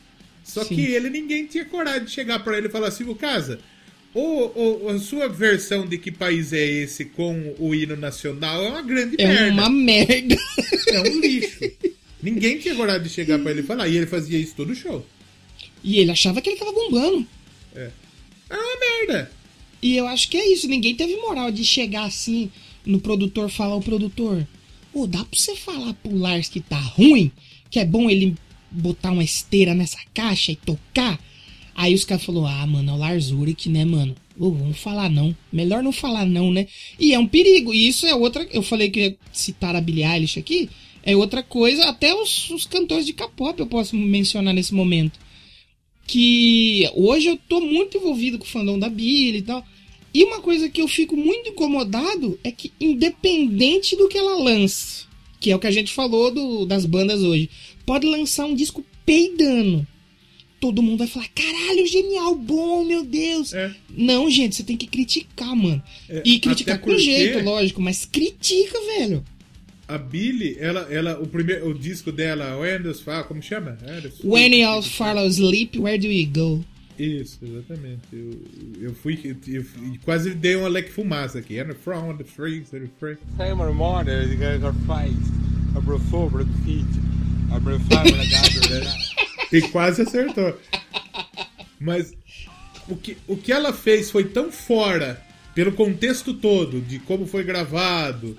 Só 0.44 0.62
Sim. 0.62 0.74
que 0.74 0.82
ele, 0.82 1.08
ninguém 1.08 1.46
tinha 1.46 1.64
coragem 1.64 2.04
de 2.04 2.10
chegar 2.10 2.38
para 2.44 2.58
ele 2.58 2.68
e 2.68 2.70
falar 2.70 2.88
assim, 2.88 3.04
o 3.04 3.14
Casa, 3.14 3.58
ou, 4.12 4.90
a 4.90 4.98
sua 4.98 5.26
versão 5.26 5.86
de 5.86 5.96
que 5.96 6.12
país 6.12 6.52
é 6.52 6.64
esse 6.64 7.06
com 7.06 7.54
o 7.58 7.74
hino 7.74 7.96
nacional 7.96 8.62
é 8.62 8.68
uma 8.68 8.82
grande 8.82 9.16
é 9.18 9.26
merda. 9.26 9.46
É 9.46 9.50
uma 9.50 9.70
merda. 9.70 10.36
É 10.88 11.00
um 11.00 11.20
lixo. 11.20 11.58
ninguém 12.22 12.58
tinha 12.58 12.74
coragem 12.74 13.02
de 13.02 13.08
chegar 13.08 13.38
para 13.38 13.50
ele 13.50 13.60
e 13.60 13.64
falar. 13.64 13.88
E 13.88 13.96
ele 13.96 14.06
fazia 14.06 14.38
isso 14.38 14.54
todo 14.54 14.74
show. 14.74 15.04
E 15.84 15.98
ele 15.98 16.10
achava 16.10 16.40
que 16.40 16.48
ele 16.48 16.58
tava 16.58 16.72
bombando. 16.72 17.26
É. 17.76 17.90
É 18.50 18.56
uma 18.56 19.06
merda. 19.06 19.30
E 19.82 19.94
eu 19.96 20.06
acho 20.08 20.30
que 20.30 20.38
é 20.38 20.52
isso. 20.52 20.66
Ninguém 20.66 20.94
teve 20.94 21.14
moral 21.16 21.52
de 21.52 21.62
chegar 21.62 22.04
assim 22.04 22.50
no 22.86 22.98
produtor 22.98 23.50
falar, 23.50 23.76
o 23.76 23.82
produtor, 23.82 24.46
ô, 24.92 25.02
oh, 25.02 25.06
dá 25.06 25.18
pra 25.24 25.38
você 25.38 25.54
falar 25.54 25.92
pro 25.94 26.16
Lars 26.16 26.48
que 26.48 26.60
tá 26.60 26.78
ruim? 26.78 27.30
Que 27.70 27.80
é 27.80 27.84
bom 27.84 28.08
ele 28.08 28.34
botar 28.70 29.10
uma 29.10 29.24
esteira 29.24 29.74
nessa 29.74 29.98
caixa 30.12 30.52
e 30.52 30.56
tocar? 30.56 31.18
Aí 31.74 31.94
os 31.94 32.04
caras 32.04 32.24
falaram, 32.24 32.46
ah, 32.46 32.66
mano, 32.66 32.90
é 32.90 32.94
o 32.94 32.98
Lars 32.98 33.30
Ulrich, 33.30 33.68
né, 33.68 33.84
mano? 33.84 34.14
Oh, 34.38 34.50
vamos 34.50 34.78
falar 34.78 35.08
não. 35.10 35.36
Melhor 35.52 35.82
não 35.82 35.92
falar 35.92 36.24
não, 36.24 36.50
né? 36.50 36.66
E 36.98 37.12
é 37.12 37.18
um 37.18 37.26
perigo. 37.26 37.72
E 37.72 37.88
isso 37.88 38.06
é 38.06 38.14
outra. 38.14 38.46
Eu 38.52 38.62
falei 38.62 38.90
que 38.90 39.00
ia 39.00 39.16
citar 39.32 39.76
a 39.76 39.80
Billie 39.80 40.04
Eilish 40.04 40.38
aqui. 40.38 40.68
É 41.02 41.16
outra 41.16 41.42
coisa. 41.42 41.88
Até 41.88 42.14
os, 42.14 42.50
os 42.50 42.64
cantores 42.66 43.06
de 43.06 43.12
K-pop 43.12 43.58
eu 43.58 43.66
posso 43.66 43.96
mencionar 43.96 44.54
nesse 44.54 44.74
momento. 44.74 45.18
Que 46.06 46.88
hoje 46.94 47.28
eu 47.28 47.38
tô 47.48 47.60
muito 47.60 47.96
envolvido 47.96 48.38
com 48.38 48.44
o 48.44 48.48
fandom 48.48 48.78
da 48.78 48.88
Billie 48.88 49.38
e 49.38 49.42
tal. 49.42 49.64
E 50.12 50.22
uma 50.22 50.40
coisa 50.40 50.68
que 50.68 50.80
eu 50.80 50.86
fico 50.86 51.16
muito 51.16 51.50
incomodado 51.50 52.38
é 52.44 52.52
que, 52.52 52.72
independente 52.80 53.96
do 53.96 54.08
que 54.08 54.16
ela 54.16 54.36
lance, 54.36 55.06
que 55.40 55.50
é 55.50 55.56
o 55.56 55.58
que 55.58 55.66
a 55.66 55.72
gente 55.72 55.92
falou 55.92 56.30
do, 56.30 56.64
das 56.64 56.86
bandas 56.86 57.22
hoje, 57.22 57.50
pode 57.84 58.06
lançar 58.06 58.46
um 58.46 58.54
disco 58.54 58.84
peidando. 59.04 59.84
Todo 60.60 60.82
mundo 60.82 60.98
vai 60.98 61.08
falar, 61.08 61.28
caralho, 61.34 61.86
genial, 61.86 62.34
bom, 62.36 62.84
meu 62.84 63.04
Deus. 63.04 63.52
É. 63.52 63.74
Não, 63.90 64.30
gente, 64.30 64.54
você 64.54 64.62
tem 64.62 64.76
que 64.76 64.86
criticar, 64.86 65.54
mano. 65.54 65.82
É, 66.08 66.22
e 66.24 66.38
criticar 66.38 66.78
com 66.78 66.96
jeito, 66.96 67.44
lógico, 67.44 67.82
mas 67.82 68.04
critica, 68.04 68.78
velho. 68.96 69.24
A 69.86 69.98
Billy, 69.98 70.56
ela, 70.58 70.86
ela, 70.90 71.20
o 71.20 71.26
primeiro, 71.26 71.68
o 71.68 71.74
disco 71.74 72.10
dela, 72.10 72.56
When 72.56 72.80
Does 72.80 73.00
Fall, 73.00 73.24
como 73.24 73.42
chama? 73.42 73.76
When 74.24 74.54
You 74.54 74.68
All 74.68 74.82
Follow 74.82 75.26
Sleep, 75.28 75.78
Where 75.78 75.98
Do 75.98 76.06
You 76.06 76.30
Go? 76.32 76.64
Isso, 76.98 77.40
exatamente. 77.42 78.02
Eu, 78.12 78.40
eu 78.80 78.94
fui. 78.94 79.36
Eu, 79.46 79.64
quase 80.04 80.32
dei 80.34 80.54
uma 80.54 80.68
leque 80.68 80.90
fumaça 80.90 81.40
aqui. 81.40 81.58
And 81.58 81.74
from 81.74 82.16
the 82.16 82.24
freaks, 82.24 82.70
the 82.70 82.88
freaks. 82.98 83.24
Or 83.38 83.74
more, 83.74 84.04
the 84.04 84.36
guys 84.36 84.62
are 84.62 84.74
fight. 84.86 85.16
I 85.76 85.80
brought 85.80 86.04
four, 86.04 86.30
brought 86.30 86.50
feet. 86.64 86.86
Five, 87.88 88.08
I 88.08 89.56
E 89.56 89.62
quase 89.68 90.02
acertou. 90.02 90.58
Mas 91.78 92.12
o 92.88 92.96
que, 92.96 93.16
o 93.28 93.36
que 93.36 93.52
ela 93.52 93.72
fez 93.72 94.10
foi 94.10 94.24
tão 94.24 94.50
fora, 94.50 95.22
pelo 95.54 95.72
contexto 95.72 96.34
todo, 96.34 96.80
de 96.80 96.98
como 96.98 97.26
foi 97.26 97.44
gravado, 97.44 98.36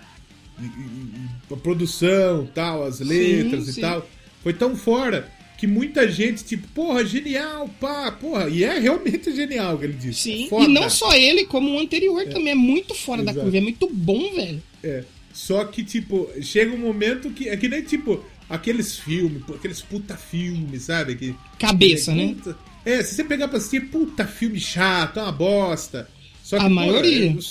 a 1.51 1.55
produção, 1.57 2.47
tal, 2.53 2.83
as 2.83 2.99
letras 2.99 3.65
sim, 3.65 3.69
e 3.69 3.73
sim. 3.73 3.81
tal, 3.81 4.07
foi 4.41 4.53
tão 4.53 4.75
fora 4.75 5.31
que 5.57 5.65
muita 5.67 6.09
gente, 6.09 6.43
tipo, 6.43 6.67
porra, 6.69 7.05
genial, 7.05 7.69
pá, 7.79 8.11
porra. 8.11 8.49
E 8.49 8.63
é 8.63 8.77
realmente 8.77 9.33
genial 9.33 9.75
o 9.75 9.79
que 9.79 9.85
ele 9.85 9.93
disse. 9.93 10.21
Sim, 10.21 10.49
foda. 10.49 10.65
e 10.65 10.67
não 10.67 10.89
só 10.89 11.13
ele, 11.15 11.45
como 11.45 11.73
o 11.73 11.79
anterior 11.79 12.21
é. 12.21 12.25
também. 12.25 12.49
É 12.49 12.55
muito 12.55 12.93
fora 12.93 13.21
Exato. 13.21 13.37
da 13.37 13.43
curva, 13.43 13.57
é 13.57 13.61
muito 13.61 13.89
bom, 13.91 14.33
velho. 14.33 14.61
É. 14.83 15.03
Só 15.33 15.65
que, 15.65 15.83
tipo, 15.83 16.29
chega 16.41 16.73
um 16.73 16.77
momento 16.77 17.29
que. 17.31 17.49
É 17.49 17.57
que 17.57 17.67
nem, 17.67 17.81
tipo, 17.81 18.23
aqueles 18.49 18.97
filmes, 18.99 19.43
aqueles 19.49 19.81
puta 19.81 20.15
filmes, 20.15 20.83
sabe? 20.83 21.15
Que, 21.15 21.35
Cabeça, 21.59 22.11
que, 22.11 22.17
né? 22.17 22.35
Puta, 22.35 22.57
é, 22.85 23.03
se 23.03 23.15
você 23.15 23.23
pegar 23.23 23.47
pra 23.47 23.57
assistir, 23.57 23.89
puta 23.89 24.25
filme 24.25 24.59
chato, 24.59 25.19
é 25.19 25.23
uma 25.23 25.31
bosta. 25.31 26.07
Só 26.43 26.57
que, 26.57 26.65
A 26.65 26.69
maioria. 26.69 27.31
Porra, 27.31 27.45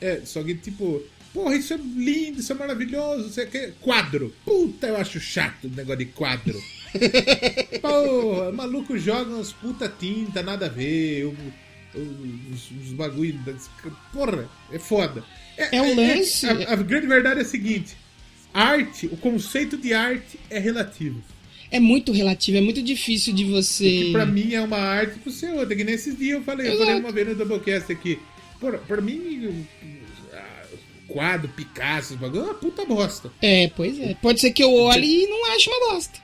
é, 0.00 0.20
só 0.24 0.42
que, 0.42 0.54
tipo. 0.54 1.02
Porra, 1.32 1.56
isso 1.56 1.74
é 1.74 1.76
lindo, 1.76 2.40
isso 2.40 2.52
é 2.52 2.54
maravilhoso. 2.54 3.28
Isso 3.28 3.40
é 3.40 3.72
quadro. 3.80 4.34
Puta, 4.44 4.86
eu 4.86 4.96
acho 4.96 5.20
chato 5.20 5.64
o 5.64 5.70
negócio 5.70 5.98
de 5.98 6.06
quadro. 6.06 6.60
Porra, 7.80 8.52
maluco 8.52 8.98
joga 8.98 9.34
uns 9.34 9.52
puta 9.52 9.88
tinta, 9.88 10.42
nada 10.42 10.66
a 10.66 10.68
ver. 10.68 11.24
os, 11.94 12.70
os 12.82 12.92
bagulho. 12.92 13.38
Porra, 14.12 14.48
é 14.72 14.78
foda. 14.78 15.22
É, 15.56 15.76
é 15.76 15.82
o 15.82 15.84
é, 15.84 15.90
é, 15.90 15.94
lance. 15.94 16.46
É, 16.46 16.50
a, 16.50 16.72
a, 16.72 16.76
grande 16.76 17.06
verdade 17.06 17.40
é 17.40 17.42
a 17.42 17.46
seguinte: 17.46 17.96
arte, 18.54 19.06
o 19.06 19.16
conceito 19.16 19.76
de 19.76 19.92
arte 19.92 20.38
é 20.48 20.58
relativo. 20.58 21.22
É 21.70 21.78
muito 21.78 22.12
relativo, 22.12 22.56
é 22.56 22.62
muito 22.62 22.82
difícil 22.82 23.34
de 23.34 23.44
você. 23.44 23.98
Porque 23.98 24.12
pra 24.12 24.24
mim 24.24 24.54
é 24.54 24.60
uma 24.62 24.78
arte 24.78 25.18
pro 25.18 25.30
seu 25.30 25.56
outra. 25.56 25.76
Que 25.76 25.84
nesses 25.84 26.16
dias 26.16 26.38
eu 26.38 26.42
falei, 26.42 26.66
Exato. 26.66 26.80
eu 26.80 26.86
falei 26.86 27.00
uma 27.00 27.12
vez 27.12 27.28
no 27.28 27.34
Doublecast 27.34 27.92
aqui. 27.92 28.18
Porra, 28.58 28.78
pra 28.78 29.02
mim, 29.02 29.66
quadro, 31.08 31.48
Picasso, 31.48 32.16
bagulho, 32.16 32.42
é 32.42 32.44
uma 32.44 32.54
puta 32.54 32.84
bosta. 32.84 33.32
É, 33.40 33.68
pois 33.68 33.98
é. 33.98 34.14
Pode 34.20 34.40
ser 34.40 34.52
que 34.52 34.62
eu 34.62 34.72
olhe 34.74 35.24
e 35.24 35.26
não 35.26 35.52
ache 35.52 35.68
uma 35.70 35.92
bosta. 35.92 36.18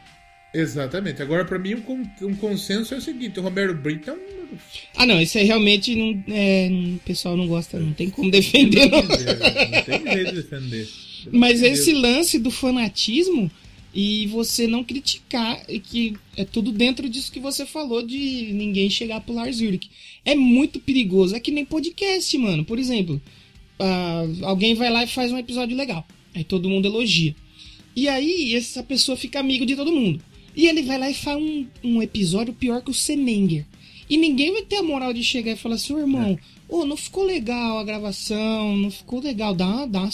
Exatamente. 0.52 1.20
Agora, 1.20 1.44
para 1.44 1.58
mim, 1.58 1.74
um, 1.74 2.06
um, 2.22 2.36
consenso 2.36 2.94
é 2.94 2.98
o 2.98 3.00
seguinte: 3.00 3.40
o 3.40 3.42
Romero 3.42 3.74
Brito 3.74 4.10
é 4.10 4.12
um. 4.12 4.56
Ah, 4.94 5.04
não, 5.04 5.20
isso 5.20 5.36
aí 5.36 5.44
realmente 5.44 5.96
não, 5.96 6.22
é, 6.28 6.68
o 6.70 7.00
pessoal 7.04 7.36
não 7.36 7.48
gosta, 7.48 7.80
não 7.80 7.92
tem 7.92 8.08
como 8.08 8.30
defender. 8.30 8.88
Não, 8.88 9.02
não. 9.02 9.08
não 9.08 9.82
tem 9.82 10.12
jeito 10.12 10.30
de 10.30 10.42
defender. 10.42 10.88
Mas 11.32 11.62
esse 11.62 11.92
lance 11.92 12.38
do 12.38 12.50
fanatismo 12.50 13.50
e 13.94 14.26
você 14.26 14.66
não 14.66 14.82
criticar, 14.82 15.62
e 15.68 15.78
que 15.78 16.16
é 16.36 16.44
tudo 16.44 16.72
dentro 16.72 17.08
disso 17.08 17.30
que 17.30 17.38
você 17.38 17.64
falou 17.64 18.02
de 18.02 18.50
ninguém 18.52 18.90
chegar 18.90 19.20
pro 19.20 19.34
Lars 19.34 19.60
Ulrich. 19.60 19.88
É 20.24 20.34
muito 20.34 20.80
perigoso. 20.80 21.34
É 21.34 21.40
que 21.40 21.52
nem 21.52 21.64
podcast, 21.64 22.36
mano. 22.36 22.64
Por 22.64 22.78
exemplo, 22.78 23.22
uh, 23.84 24.44
alguém 24.44 24.74
vai 24.74 24.90
lá 24.90 25.04
e 25.04 25.06
faz 25.06 25.30
um 25.30 25.38
episódio 25.38 25.76
legal. 25.76 26.06
Aí 26.34 26.42
todo 26.42 26.68
mundo 26.68 26.86
elogia. 26.86 27.34
E 27.94 28.08
aí 28.08 28.54
essa 28.54 28.82
pessoa 28.82 29.16
fica 29.16 29.38
amigo 29.38 29.66
de 29.66 29.76
todo 29.76 29.92
mundo. 29.92 30.20
E 30.56 30.66
ele 30.66 30.82
vai 30.82 30.98
lá 30.98 31.10
e 31.10 31.14
faz 31.14 31.36
um, 31.36 31.66
um 31.82 32.02
episódio 32.02 32.54
pior 32.54 32.82
que 32.82 32.90
o 32.90 32.94
Semenger. 32.94 33.66
E 34.08 34.16
ninguém 34.16 34.52
vai 34.52 34.62
ter 34.62 34.76
a 34.76 34.82
moral 34.82 35.12
de 35.12 35.22
chegar 35.22 35.52
e 35.52 35.56
falar 35.56 35.76
assim, 35.76 35.94
ô 35.94 35.98
irmão, 35.98 36.32
é. 36.32 36.38
oh, 36.68 36.84
não 36.84 36.96
ficou 36.96 37.24
legal 37.24 37.78
a 37.78 37.84
gravação, 37.84 38.76
não 38.76 38.90
ficou 38.90 39.20
legal, 39.20 39.54
dá, 39.54 39.86
dá. 39.86 40.08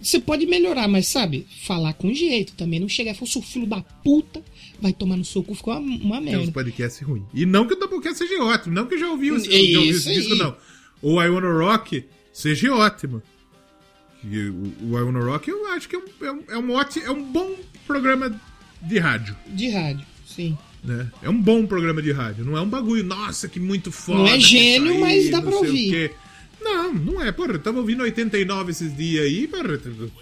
Você 0.00 0.20
pode 0.20 0.46
melhorar, 0.46 0.86
mas 0.86 1.08
sabe, 1.08 1.46
falar 1.62 1.94
com 1.94 2.12
jeito 2.12 2.52
também. 2.52 2.78
Não 2.78 2.88
chegar 2.88 3.12
e 3.12 3.14
falar, 3.14 3.30
seu 3.30 3.42
filho 3.42 3.66
da 3.66 3.80
puta, 3.80 4.42
vai 4.80 4.92
tomar 4.92 5.16
no 5.16 5.24
seu 5.24 5.42
cu, 5.42 5.54
ficou 5.54 5.74
uma, 5.74 5.80
uma 5.80 6.20
merda. 6.20 6.38
Tem 6.38 6.48
uns 6.48 6.52
podcasts 6.52 7.00
ruins. 7.06 7.24
E 7.34 7.46
não 7.46 7.66
que 7.66 7.74
o 7.74 7.76
Doublecast 7.76 8.18
seja 8.18 8.42
ótimo, 8.42 8.74
não 8.74 8.86
que 8.86 8.98
já 8.98 9.08
ouviu, 9.08 9.36
esse, 9.36 9.50
já 9.50 9.78
ouviu 9.78 9.96
esse 9.96 10.12
disco, 10.12 10.34
não. 10.34 10.54
O 11.02 11.20
I 11.20 11.28
Wanna 11.28 11.52
Rock 11.52 12.04
seja 12.36 12.74
ótimo. 12.74 13.22
E 14.22 14.48
o, 14.48 14.72
o 14.82 15.24
Rock 15.24 15.48
eu 15.48 15.66
acho 15.72 15.88
que 15.88 15.96
é 15.96 15.98
um, 15.98 16.04
é 16.20 16.32
um, 16.32 16.44
é 16.48 16.58
um, 16.58 16.70
ótimo, 16.72 17.06
é 17.06 17.10
um 17.10 17.32
bom 17.32 17.54
programa 17.86 18.38
de 18.82 18.98
rádio. 18.98 19.34
De 19.46 19.70
rádio, 19.70 20.04
sim. 20.26 20.56
Né? 20.84 21.10
É 21.22 21.30
um 21.30 21.40
bom 21.40 21.66
programa 21.66 22.02
de 22.02 22.12
rádio. 22.12 22.44
Não 22.44 22.56
é 22.56 22.60
um 22.60 22.68
bagulho, 22.68 23.02
nossa, 23.02 23.48
que 23.48 23.58
muito 23.58 23.90
foda. 23.90 24.18
Não 24.18 24.28
é 24.28 24.38
gênio, 24.38 24.92
aí, 24.92 25.00
mas 25.00 25.30
dá 25.30 25.40
pra 25.40 25.56
ouvir. 25.56 26.12
Não, 26.60 26.92
não 26.92 27.22
é. 27.22 27.32
Porra, 27.32 27.58
tava 27.58 27.78
ouvindo 27.78 28.02
89 28.02 28.70
esses 28.70 28.94
dias 28.94 29.24
aí, 29.24 29.48
porra, 29.48 29.80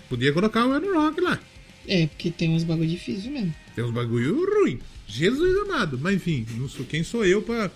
podia 0.08 0.32
colocar 0.32 0.66
o 0.66 0.72
Ano 0.72 0.94
Rock 0.94 1.20
lá. 1.20 1.38
É, 1.86 2.06
porque 2.06 2.30
tem 2.30 2.50
uns 2.50 2.64
bagulho 2.64 2.88
difícil 2.88 3.32
mesmo. 3.32 3.54
Tem 3.74 3.84
uns 3.84 3.92
bagulho 3.92 4.44
ruim. 4.60 4.78
Jesus 5.06 5.68
amado. 5.68 5.98
Mas 6.00 6.14
enfim, 6.14 6.46
não 6.56 6.68
sou, 6.68 6.86
quem 6.86 7.02
sou 7.02 7.24
eu 7.24 7.42
pra. 7.42 7.70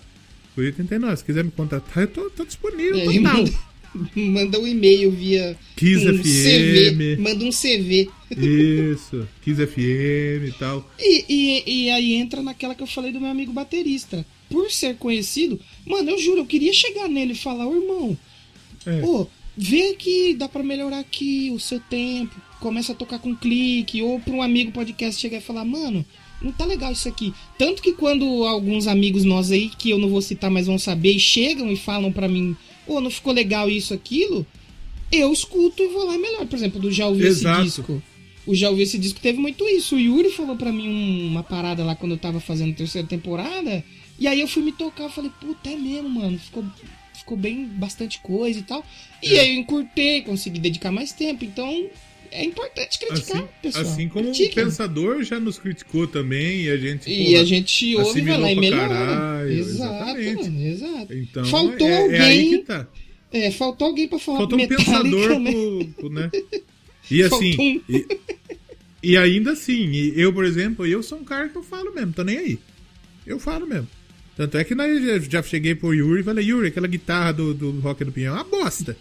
89. 0.57 1.17
Se 1.17 1.25
quiser 1.25 1.45
me 1.45 1.51
contratar, 1.51 2.05
eu 2.05 2.09
tô, 2.09 2.31
tô 2.31 2.45
disponível 2.45 2.99
é, 2.99 3.05
total. 3.05 3.45
Manda, 3.45 3.68
manda 4.15 4.59
um 4.59 4.67
e-mail 4.67 5.11
via. 5.11 5.57
Kiss 5.77 6.07
um 6.07 6.19
FM. 6.19 6.23
CV, 6.23 7.17
manda 7.19 7.45
um 7.45 7.51
CV. 7.51 8.11
Isso, 8.31 9.27
Kiss 9.43 9.67
FM 9.67 10.49
e 10.49 10.55
tal. 10.59 10.89
E, 10.99 11.25
e, 11.29 11.85
e 11.85 11.91
aí 11.91 12.15
entra 12.15 12.43
naquela 12.43 12.75
que 12.75 12.83
eu 12.83 12.87
falei 12.87 13.13
do 13.13 13.21
meu 13.21 13.31
amigo 13.31 13.53
baterista. 13.53 14.25
Por 14.51 14.71
ser 14.71 14.97
conhecido, 14.97 15.61
mano, 15.87 16.11
eu 16.11 16.19
juro, 16.19 16.41
eu 16.41 16.47
queria 16.47 16.73
chegar 16.73 17.09
nele 17.09 17.33
e 17.33 17.37
falar, 17.37 17.67
ô 17.67 17.77
irmão, 17.77 18.19
é. 18.87 19.03
Vê 19.61 19.95
que 19.95 20.35
dá 20.35 20.49
para 20.49 20.63
melhorar 20.63 21.01
aqui 21.01 21.51
o 21.53 21.59
seu 21.59 21.81
tempo, 21.81 22.33
começa 22.61 22.93
a 22.93 22.95
tocar 22.95 23.19
com 23.19 23.35
clique, 23.35 24.01
ou 24.01 24.21
para 24.21 24.33
um 24.33 24.41
amigo 24.41 24.71
podcast 24.71 25.21
chegar 25.21 25.39
e 25.39 25.41
falar, 25.41 25.65
mano, 25.65 26.07
não 26.41 26.53
tá 26.53 26.65
legal 26.65 26.93
isso 26.93 27.09
aqui. 27.09 27.35
Tanto 27.59 27.83
que 27.83 27.93
quando 27.93 28.45
alguns 28.45 28.87
amigos 28.87 29.25
nós 29.25 29.51
aí, 29.51 29.69
que 29.69 29.91
eu 29.91 29.99
não 29.99 30.09
vou 30.09 30.23
citar, 30.23 30.49
mas 30.49 30.69
vão 30.69 30.79
saber, 30.79 31.19
chegam 31.19 31.73
e 31.73 31.77
falam 31.77 32.13
para 32.13 32.29
mim, 32.29 32.57
oh, 32.89 33.01
não 33.01 33.11
ficou 33.11 33.33
legal 33.33 33.69
isso, 33.69 33.95
aquilo, 33.95 34.47
eu 35.11 35.33
escuto 35.33 35.83
e 35.83 35.89
vou 35.89 36.05
lá 36.05 36.15
e 36.15 36.19
melhor. 36.19 36.47
Por 36.47 36.57
exemplo, 36.57 36.81
do 36.81 36.91
Já 36.91 37.07
Ouvi 37.07 37.27
Exato. 37.27 37.61
Esse 37.61 37.77
Disco. 37.77 38.03
O 38.47 38.55
Já 38.55 38.71
Ouvi 38.71 38.83
Esse 38.83 38.99
Disco 38.99 39.21
teve 39.21 39.39
muito 39.39 39.67
isso. 39.69 39.97
O 39.97 40.01
Yuri 40.01 40.31
falou 40.31 40.57
para 40.57 40.73
mim 40.73 41.27
uma 41.29 41.43
parada 41.43 41.85
lá 41.85 41.95
quando 41.95 42.13
eu 42.13 42.19
tava 42.19 42.41
fazendo 42.41 42.73
a 42.73 42.77
terceira 42.77 43.07
temporada, 43.07 43.85
e 44.19 44.27
aí 44.27 44.41
eu 44.41 44.49
fui 44.49 44.63
me 44.63 44.73
tocar, 44.73 45.05
eu 45.05 45.11
falei, 45.11 45.31
puta, 45.41 45.71
é 45.71 45.77
mesmo, 45.77 46.09
mano, 46.09 46.39
ficou 46.39 46.65
ficou 47.29 47.37
bem 47.37 47.67
bastante 47.67 48.21
coisa 48.21 48.61
e 48.61 48.63
tal. 48.63 48.85
E 49.23 49.35
é. 49.35 49.41
aí 49.41 49.55
eu 49.55 49.61
encurtei, 49.61 50.23
consegui 50.23 50.59
dedicar 50.59 50.91
mais 50.91 51.13
tempo. 51.13 51.45
Então, 51.45 51.89
é 52.31 52.45
importante 52.45 52.99
criticar, 52.99 53.37
assim, 53.39 53.49
pessoal. 53.63 53.85
Assim 53.85 54.09
como 54.09 54.25
Critiquem. 54.27 54.63
o 54.63 54.67
pensador 54.67 55.23
já 55.23 55.39
nos 55.41 55.59
criticou 55.59 56.07
também, 56.07 56.63
e 56.63 56.71
a 56.71 56.77
gente. 56.77 57.11
E 57.11 57.27
porra, 57.27 57.41
a 57.41 57.45
gente 57.45 57.97
ouve, 57.97 58.21
vai 58.23 58.39
lá 58.41 58.53
e 58.53 58.57
melhora. 58.61 58.89
caralho, 58.89 59.51
Exato, 59.53 60.05
mano, 60.05 60.67
exato. 60.67 61.15
Então, 61.15 61.45
Faltou 61.47 61.89
é, 61.89 62.03
alguém. 62.03 62.17
é 62.19 62.23
aí 62.23 62.49
que 62.51 62.59
tá. 62.59 62.87
É, 63.33 63.51
faltou 63.51 63.89
alguém 63.89 64.09
pra 64.09 64.19
falar 64.19 64.39
Faltou 64.39 64.59
um 64.59 64.67
pensador 64.69 65.39
né? 65.39 65.51
pro, 65.53 65.89
pro, 65.95 66.11
né? 66.11 66.31
E 67.11 67.23
assim. 67.23 67.57
Um. 67.59 67.81
E, 67.93 68.07
e 69.03 69.17
ainda 69.17 69.53
assim, 69.53 69.91
eu, 70.15 70.33
por 70.33 70.45
exemplo, 70.45 70.87
eu 70.87 71.03
sou 71.03 71.19
um 71.19 71.25
cara 71.25 71.49
que 71.49 71.57
eu 71.57 71.63
falo 71.63 71.95
mesmo, 71.95 72.13
tô 72.13 72.23
nem 72.25 72.37
aí. 72.37 72.59
Eu 73.27 73.39
falo 73.39 73.67
mesmo. 73.67 73.89
Tanto 74.37 74.57
é 74.59 74.65
que 74.65 74.75
nós 74.75 75.03
já- 75.03 75.19
já 75.19 75.43
cheguei 75.43 75.75
pro 75.75 75.93
Yuri 75.95 76.21
e 76.21 76.25
falei, 76.25 76.45
Yuri, 76.47 76.69
aquela 76.69 76.87
guitarra 76.87 77.33
do, 77.33 77.53
do 77.55 77.71
Rock 77.81 78.05
do 78.05 78.13
Pinhão 78.13 78.35
é 78.37 78.43
uma 78.43 78.45
bosta. 78.45 78.97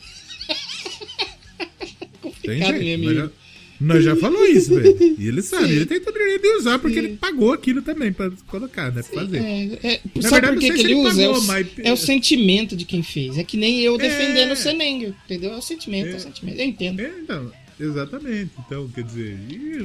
Tem 2.52 2.60
Complicado, 2.60 2.82
jeito. 2.84 3.00
né, 3.02 3.06
nós, 3.06 3.18
amigo? 3.18 3.34
já, 3.80 3.86
nós 3.86 4.04
já 4.04 4.16
falou 4.16 4.46
isso, 4.46 4.74
velho. 4.76 5.16
E 5.20 5.28
ele 5.28 5.42
sabe, 5.42 5.72
ele 5.72 5.86
tem 5.86 6.00
todo 6.00 6.16
o 6.16 6.20
direito 6.20 6.42
de 6.42 6.48
usar, 6.56 6.80
porque 6.80 6.98
ele 6.98 7.16
pagou 7.18 7.54
aquilo 7.54 7.82
também 7.82 8.12
pra 8.12 8.32
colocar, 8.48 8.92
né? 8.92 9.04
Pra 9.04 9.22
fazer. 9.22 9.38
É, 9.38 9.80
é, 9.84 10.02
Na 10.16 10.22
sabe 10.30 10.48
verdade, 10.48 10.54
por 10.54 10.60
que, 10.62 10.72
que 10.74 10.80
ele 10.80 10.94
ele 10.94 10.96
usa? 10.96 11.22
é, 11.22 11.26
pagou, 11.28 11.42
o, 11.42 11.46
mas- 11.48 11.68
é 11.84 11.94
o 11.94 11.98
sentimento 11.98 12.76
de 12.76 12.86
quem 12.86 13.04
fez. 13.04 13.38
É 13.38 13.44
que 13.44 13.56
nem 13.58 13.82
eu 13.82 13.98
defendendo 13.98 14.50
É. 14.50 14.54
o 14.54 14.56
Senenger, 14.56 15.14
entendeu? 15.26 15.52
É 15.52 15.58
o 15.58 15.62
sentimento, 15.62 16.08
é, 16.10 16.14
o 16.14 16.16
É. 16.16 16.20
sentimento. 16.20 16.58
Eu 16.60 16.66
entendo. 16.66 17.00
É, 17.02 17.12
então, 17.22 17.52
exatamente. 17.80 18.52
Então, 18.66 18.88
quer 18.90 19.04
dizer, 19.04 19.38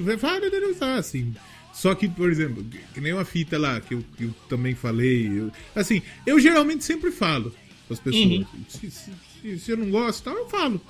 é 0.09 0.17
válido 0.17 0.51
dele 0.51 0.67
usar, 0.67 0.97
assim. 0.97 1.35
Só 1.75 1.95
que, 1.95 2.07
por 2.09 2.31
exemplo, 2.31 2.65
que- 2.95 3.01
nem 3.01 3.13
uma 3.13 3.25
fita 3.25 3.59
lá 3.59 3.81
que 3.81 3.95
eu, 3.95 4.05
que 4.17 4.25
eu 4.25 4.35
também 4.49 4.75
falei. 4.75 5.27
eu- 5.27 5.51
assim, 5.75 6.03
eu 6.27 6.39
geralmente 6.39 6.85
sempre 6.85 7.11
falo 7.11 7.53
as 7.91 7.99
pessoas. 7.99 8.25
Uhum. 8.25 8.45
Se, 8.69 8.91
se- 8.91 9.11
se- 9.43 9.59
se 9.59 9.71
eu 9.71 9.77
não 9.77 9.91
gosto, 9.91 10.23
tal, 10.25 10.37
eu 10.37 10.49
falo. 10.49 10.81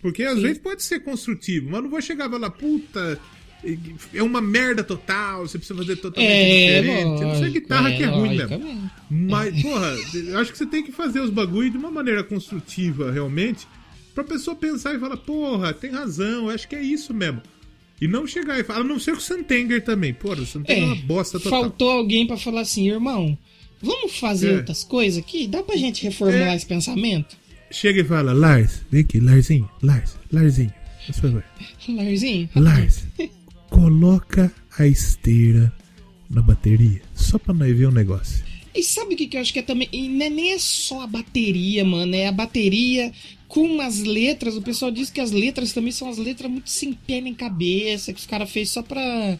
Porque 0.00 0.22
às 0.22 0.40
vezes 0.40 0.58
pode 0.58 0.82
ser 0.82 1.00
construtivo, 1.00 1.70
mas 1.70 1.82
não 1.82 1.90
vou 1.90 2.00
chegar 2.00 2.28
e 2.28 2.30
falar, 2.30 2.50
puta, 2.50 3.20
é 4.14 4.22
uma 4.22 4.40
merda 4.40 4.84
total, 4.84 5.40
você 5.46 5.58
precisa 5.58 5.78
fazer 5.78 5.96
totalmente 5.96 6.30
É, 6.32 6.80
diferente. 6.80 6.96
eu 7.22 7.28
não 7.28 7.34
sei 7.34 7.40
lógico, 7.48 7.60
guitarra 7.60 7.92
que 7.92 8.02
é 8.04 8.06
ruim 8.06 8.36
mesmo. 8.36 8.90
Mas, 9.10 9.60
porra, 9.62 9.96
eu 10.14 10.38
acho 10.38 10.52
que 10.52 10.58
você 10.58 10.66
tem 10.66 10.84
que 10.84 10.92
fazer 10.92 11.20
os 11.20 11.30
bagulho 11.30 11.68
de 11.70 11.76
uma 11.76 11.90
maneira 11.90 12.22
construtiva, 12.22 13.10
realmente, 13.10 13.66
pra 14.14 14.22
pessoa 14.22 14.54
pensar 14.54 14.94
e 14.94 15.00
falar, 15.00 15.16
porra, 15.16 15.72
tem 15.72 15.90
razão, 15.90 16.44
eu 16.44 16.50
acho 16.50 16.68
que 16.68 16.76
é 16.76 16.80
isso 16.82 17.12
mesmo. 17.12 17.42
E 18.00 18.06
não 18.06 18.24
chegar 18.24 18.56
e 18.60 18.62
falar, 18.62 18.80
a 18.80 18.84
não 18.84 19.00
ser 19.00 19.12
o 19.14 19.20
Santenger 19.20 19.82
também. 19.82 20.14
Porra, 20.14 20.42
o 20.42 20.46
Santenger 20.46 20.82
é, 20.84 20.86
uma 20.86 20.94
bosta 20.94 21.40
total. 21.40 21.62
faltou 21.62 21.90
alguém 21.90 22.24
pra 22.24 22.36
falar 22.36 22.60
assim, 22.60 22.88
irmão, 22.88 23.36
vamos 23.82 24.16
fazer 24.16 24.50
É. 24.52 24.56
outras 24.58 24.84
coisas 24.84 25.18
aqui? 25.18 25.48
Dá 25.48 25.64
pra 25.64 25.76
gente 25.76 26.04
reformular 26.04 26.52
É. 26.52 26.56
esse 26.56 26.66
pensamento? 26.66 27.36
Chega 27.70 28.00
e 28.00 28.04
fala, 28.04 28.32
Lars, 28.32 28.82
vem 28.90 29.02
aqui, 29.02 29.20
Larzinho, 29.20 29.68
Lars, 29.82 30.16
Larzinho, 30.32 30.72
por 31.06 31.14
favor. 31.14 31.44
Larzinho? 31.88 32.48
Lars, 32.54 33.06
coloca 33.68 34.52
a 34.78 34.86
esteira 34.86 35.72
na 36.30 36.40
bateria, 36.40 37.02
só 37.14 37.38
pra 37.38 37.52
nós 37.52 37.76
ver 37.76 37.86
o 37.86 37.92
negócio. 37.92 38.44
E 38.74 38.82
sabe 38.82 39.14
o 39.14 39.16
que, 39.16 39.26
que 39.26 39.36
eu 39.36 39.40
acho 39.40 39.52
que 39.52 39.58
é 39.58 39.62
também? 39.62 39.88
E 39.92 40.08
não 40.08 40.26
é 40.26 40.30
nem 40.30 40.52
é 40.52 40.58
só 40.58 41.02
a 41.02 41.06
bateria, 41.06 41.84
mano. 41.84 42.14
É 42.14 42.28
a 42.28 42.32
bateria 42.32 43.12
com 43.48 43.80
as 43.80 43.98
letras. 44.00 44.56
O 44.56 44.62
pessoal 44.62 44.90
diz 44.90 45.10
que 45.10 45.20
as 45.20 45.32
letras 45.32 45.72
também 45.72 45.90
são 45.90 46.08
as 46.08 46.16
letras 46.16 46.48
muito 46.48 46.70
sem 46.70 46.92
pé 46.92 47.20
nem 47.20 47.34
cabeça, 47.34 48.12
que 48.12 48.20
os 48.20 48.26
caras 48.26 48.50
fez 48.50 48.70
só 48.70 48.82
pra 48.82 49.38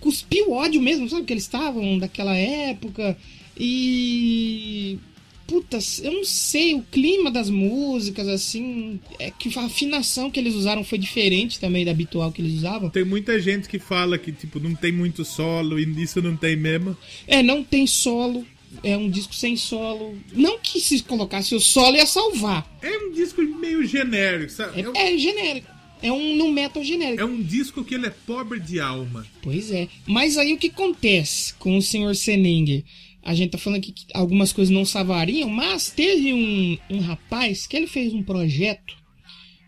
cuspir 0.00 0.42
o 0.48 0.52
ódio 0.52 0.82
mesmo, 0.82 1.08
sabe? 1.08 1.24
Que 1.24 1.32
eles 1.32 1.44
estavam 1.44 1.98
daquela 1.98 2.34
época. 2.36 3.16
E. 3.56 4.98
Putas, 5.46 6.00
eu 6.02 6.10
não 6.12 6.24
sei, 6.24 6.74
o 6.74 6.82
clima 6.82 7.30
das 7.30 7.50
músicas, 7.50 8.26
assim. 8.28 8.98
É 9.18 9.30
que 9.30 9.56
a 9.58 9.62
afinação 9.64 10.30
que 10.30 10.40
eles 10.40 10.54
usaram 10.54 10.82
foi 10.82 10.98
diferente 10.98 11.60
também 11.60 11.84
da 11.84 11.90
habitual 11.90 12.32
que 12.32 12.40
eles 12.40 12.54
usavam. 12.54 12.88
Tem 12.90 13.04
muita 13.04 13.38
gente 13.40 13.68
que 13.68 13.78
fala 13.78 14.16
que, 14.18 14.32
tipo, 14.32 14.58
não 14.58 14.74
tem 14.74 14.90
muito 14.92 15.24
solo 15.24 15.78
e 15.78 15.84
isso 16.02 16.22
não 16.22 16.36
tem 16.36 16.56
mesmo. 16.56 16.96
É, 17.26 17.42
não 17.42 17.62
tem 17.62 17.86
solo. 17.86 18.46
É 18.82 18.96
um 18.96 19.08
disco 19.08 19.34
sem 19.34 19.56
solo. 19.56 20.18
Não 20.32 20.58
que 20.58 20.80
se 20.80 21.02
colocasse 21.02 21.54
o 21.54 21.60
solo 21.60 21.96
ia 21.96 22.06
salvar. 22.06 22.66
É 22.82 22.96
um 22.98 23.12
disco 23.12 23.40
meio 23.42 23.86
genérico, 23.86 24.50
sabe? 24.50 24.80
É 24.80 24.88
um, 24.88 24.96
É, 24.96 25.14
é 25.14 25.18
genérico. 25.18 25.74
É 26.02 26.12
um 26.12 26.36
no 26.36 26.50
metal 26.52 26.82
genérico. 26.84 27.22
é 27.22 27.24
um 27.24 27.40
disco 27.40 27.82
que 27.84 27.94
ele 27.94 28.06
é 28.06 28.10
pobre 28.10 28.60
de 28.60 28.80
alma. 28.80 29.24
Pois 29.42 29.70
é. 29.70 29.88
Mas 30.06 30.36
aí 30.36 30.52
o 30.52 30.58
que 30.58 30.66
acontece 30.66 31.54
com 31.54 31.78
o 31.78 31.82
Sr. 31.82 32.14
Seninger? 32.14 32.82
A 33.24 33.34
gente 33.34 33.50
tá 33.52 33.58
falando 33.58 33.78
aqui 33.78 33.90
que 33.92 34.04
algumas 34.12 34.52
coisas 34.52 34.72
não 34.74 34.84
salvariam, 34.84 35.48
mas 35.48 35.90
teve 35.90 36.32
um, 36.34 36.76
um 36.90 37.00
rapaz 37.00 37.66
que 37.66 37.76
ele 37.76 37.86
fez 37.86 38.12
um 38.12 38.22
projeto. 38.22 38.94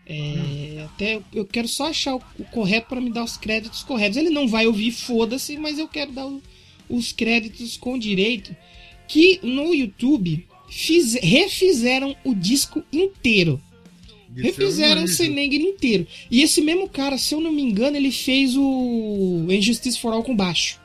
é, 0.05 0.83
até 0.85 1.19
eu 1.33 1.43
quero 1.45 1.67
só 1.67 1.87
achar 1.87 2.15
o, 2.15 2.21
o 2.39 2.43
correto 2.45 2.87
para 2.87 3.01
me 3.01 3.09
dar 3.11 3.23
os 3.23 3.35
créditos 3.35 3.83
corretos. 3.83 4.17
Ele 4.17 4.29
não 4.29 4.47
vai 4.47 4.67
ouvir, 4.67 4.91
foda-se, 4.91 5.57
mas 5.57 5.79
eu 5.79 5.87
quero 5.87 6.11
dar 6.11 6.27
o- 6.27 6.41
os 6.87 7.11
créditos 7.11 7.75
com 7.77 7.97
direito. 7.97 8.55
Que 9.07 9.39
no 9.43 9.73
YouTube 9.73 10.45
fiz- 10.69 11.15
refizeram 11.15 12.15
o 12.23 12.33
disco 12.35 12.83
inteiro. 12.93 13.59
Refizeram 14.35 15.03
o 15.03 15.07
Senenger 15.07 15.61
inteiro. 15.61 16.05
E 16.29 16.41
esse 16.43 16.61
mesmo 16.61 16.87
cara, 16.87 17.17
se 17.17 17.33
eu 17.33 17.41
não 17.41 17.51
me 17.51 17.61
engano, 17.63 17.97
ele 17.97 18.11
fez 18.11 18.55
o 18.55 19.45
Injustice 19.49 19.97
for 19.99 20.13
All 20.13 20.23
com 20.23 20.35
baixo. 20.35 20.79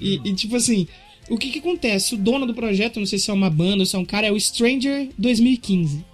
E, 0.00 0.20
e, 0.24 0.34
tipo 0.34 0.56
assim, 0.56 0.88
o 1.30 1.38
que 1.38 1.50
que 1.50 1.58
acontece? 1.58 2.14
O 2.14 2.18
dono 2.18 2.46
do 2.46 2.54
projeto, 2.54 2.98
não 3.00 3.06
sei 3.06 3.18
se 3.18 3.30
é 3.30 3.34
uma 3.34 3.50
banda 3.50 3.78
ou 3.82 3.86
se 3.86 3.96
é 3.96 3.98
um 3.98 4.04
cara, 4.04 4.26
é 4.26 4.32
o 4.32 4.38
Stranger 4.40 5.08
2015. 5.18 6.04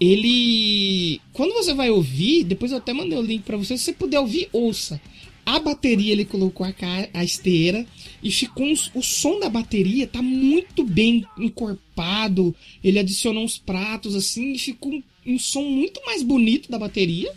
Ele. 0.00 1.20
Quando 1.32 1.52
você 1.54 1.74
vai 1.74 1.90
ouvir, 1.90 2.44
depois 2.44 2.70
eu 2.72 2.78
até 2.78 2.92
mandei 2.92 3.18
o 3.18 3.22
link 3.22 3.42
pra 3.42 3.56
você, 3.56 3.76
se 3.76 3.84
você 3.84 3.92
puder 3.92 4.20
ouvir, 4.20 4.48
ouça. 4.52 5.00
A 5.44 5.58
bateria 5.58 6.12
ele 6.12 6.26
colocou 6.26 6.66
a, 6.66 6.74
a 7.14 7.24
esteira 7.24 7.86
e 8.22 8.30
ficou 8.30 8.66
um- 8.66 8.74
o 8.94 9.02
som 9.02 9.40
da 9.40 9.48
bateria 9.48 10.06
tá 10.06 10.20
muito 10.20 10.84
bem 10.84 11.24
encorpado. 11.38 12.54
Ele 12.84 12.98
adicionou 12.98 13.42
uns 13.44 13.56
pratos 13.58 14.14
assim 14.14 14.52
e 14.52 14.58
ficou 14.58 14.92
um, 14.92 15.02
um 15.26 15.38
som 15.38 15.62
muito 15.62 16.00
mais 16.04 16.22
bonito 16.22 16.70
da 16.70 16.78
bateria, 16.78 17.32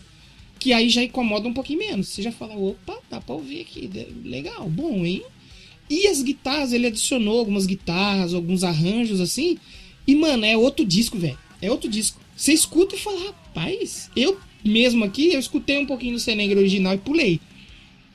que 0.59 0.73
aí 0.73 0.89
já 0.89 1.01
incomoda 1.03 1.47
um 1.47 1.53
pouquinho 1.53 1.79
menos. 1.79 2.09
Você 2.09 2.21
já 2.21 2.33
fala, 2.33 2.53
opa, 2.55 2.97
dá 3.09 3.21
pra 3.21 3.33
ouvir 3.35 3.61
aqui, 3.61 3.89
legal, 4.25 4.69
bom, 4.69 5.05
hein? 5.05 5.23
E 5.91 6.07
as 6.07 6.21
guitarras, 6.21 6.71
ele 6.71 6.87
adicionou 6.87 7.39
algumas 7.39 7.65
guitarras, 7.65 8.33
alguns 8.33 8.63
arranjos 8.63 9.19
assim. 9.19 9.57
E, 10.07 10.15
mano, 10.15 10.45
é 10.45 10.55
outro 10.55 10.85
disco, 10.85 11.17
velho. 11.17 11.37
É 11.61 11.69
outro 11.69 11.89
disco. 11.89 12.17
Você 12.33 12.53
escuta 12.53 12.95
e 12.95 12.97
fala, 12.97 13.25
rapaz, 13.25 14.09
eu 14.15 14.39
mesmo 14.63 15.03
aqui, 15.03 15.33
eu 15.33 15.39
escutei 15.39 15.77
um 15.77 15.85
pouquinho 15.85 16.13
do 16.13 16.19
Senegra 16.19 16.57
original 16.57 16.93
e 16.93 16.97
pulei. 16.97 17.41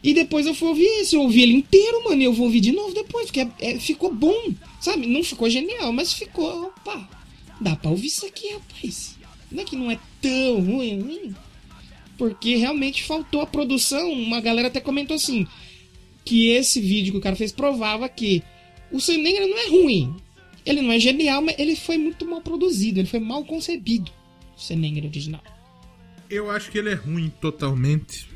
E 0.03 0.15
depois 0.15 0.47
eu 0.47 0.55
fui 0.55 0.69
ouvir 0.69 0.87
esse, 0.87 1.17
eu 1.17 1.21
ouvi 1.21 1.43
ele 1.43 1.53
inteiro, 1.53 2.03
mano, 2.05 2.23
e 2.23 2.25
eu 2.25 2.33
vou 2.33 2.47
ouvir 2.47 2.61
de 2.61 2.73
novo 2.73 2.95
depois, 2.95 3.27
porque 3.27 3.41
é- 3.41 3.51
é- 3.61 3.79
ficou 3.79 4.11
bom, 4.11 4.55
sabe? 4.81 5.07
Não 5.07 5.23
ficou 5.23 5.51
genial, 5.51 5.93
mas 5.93 6.15
ficou, 6.15 6.69
opa, 6.69 7.07
dá 7.61 7.77
pra 7.77 7.91
ouvir 7.91 8.07
isso 8.07 8.25
aqui, 8.25 8.55
rapaz. 8.55 9.17
Não 9.53 9.63
é 9.63 9.65
que 9.67 9.77
não 9.77 9.91
é 9.91 9.99
tão 10.23 10.61
ruim, 10.61 11.01
ruim. 11.01 11.35
Porque 12.17 12.57
realmente 12.57 13.03
faltou 13.03 13.43
a 13.43 13.47
produção. 13.47 14.11
Uma 14.13 14.41
galera 14.41 14.69
até 14.69 14.81
comentou 14.81 15.15
assim, 15.15 15.47
que 16.27 16.49
esse 16.51 16.81
vídeo 16.81 17.13
que 17.13 17.19
o 17.19 17.23
cara 17.23 17.37
fez 17.37 17.53
provava 17.53 18.09
que 18.09 18.43
o 18.93 18.99
Negra 19.17 19.47
não 19.47 19.57
é 19.59 19.69
ruim. 19.69 20.15
Ele 20.65 20.83
não 20.83 20.91
é 20.91 20.99
genial, 20.99 21.41
mas 21.41 21.55
ele 21.59 21.77
foi 21.77 21.97
muito 21.97 22.27
mal 22.27 22.41
produzido, 22.41 22.99
ele 22.99 23.07
foi 23.09 23.21
mal 23.21 23.45
concebido. 23.45 24.11
O 24.71 24.75
Negra 24.75 25.07
original. 25.07 25.43
Eu 26.29 26.51
acho 26.51 26.71
que 26.71 26.79
ele 26.79 26.91
é 26.91 26.95
ruim 26.95 27.33
totalmente. 27.41 28.27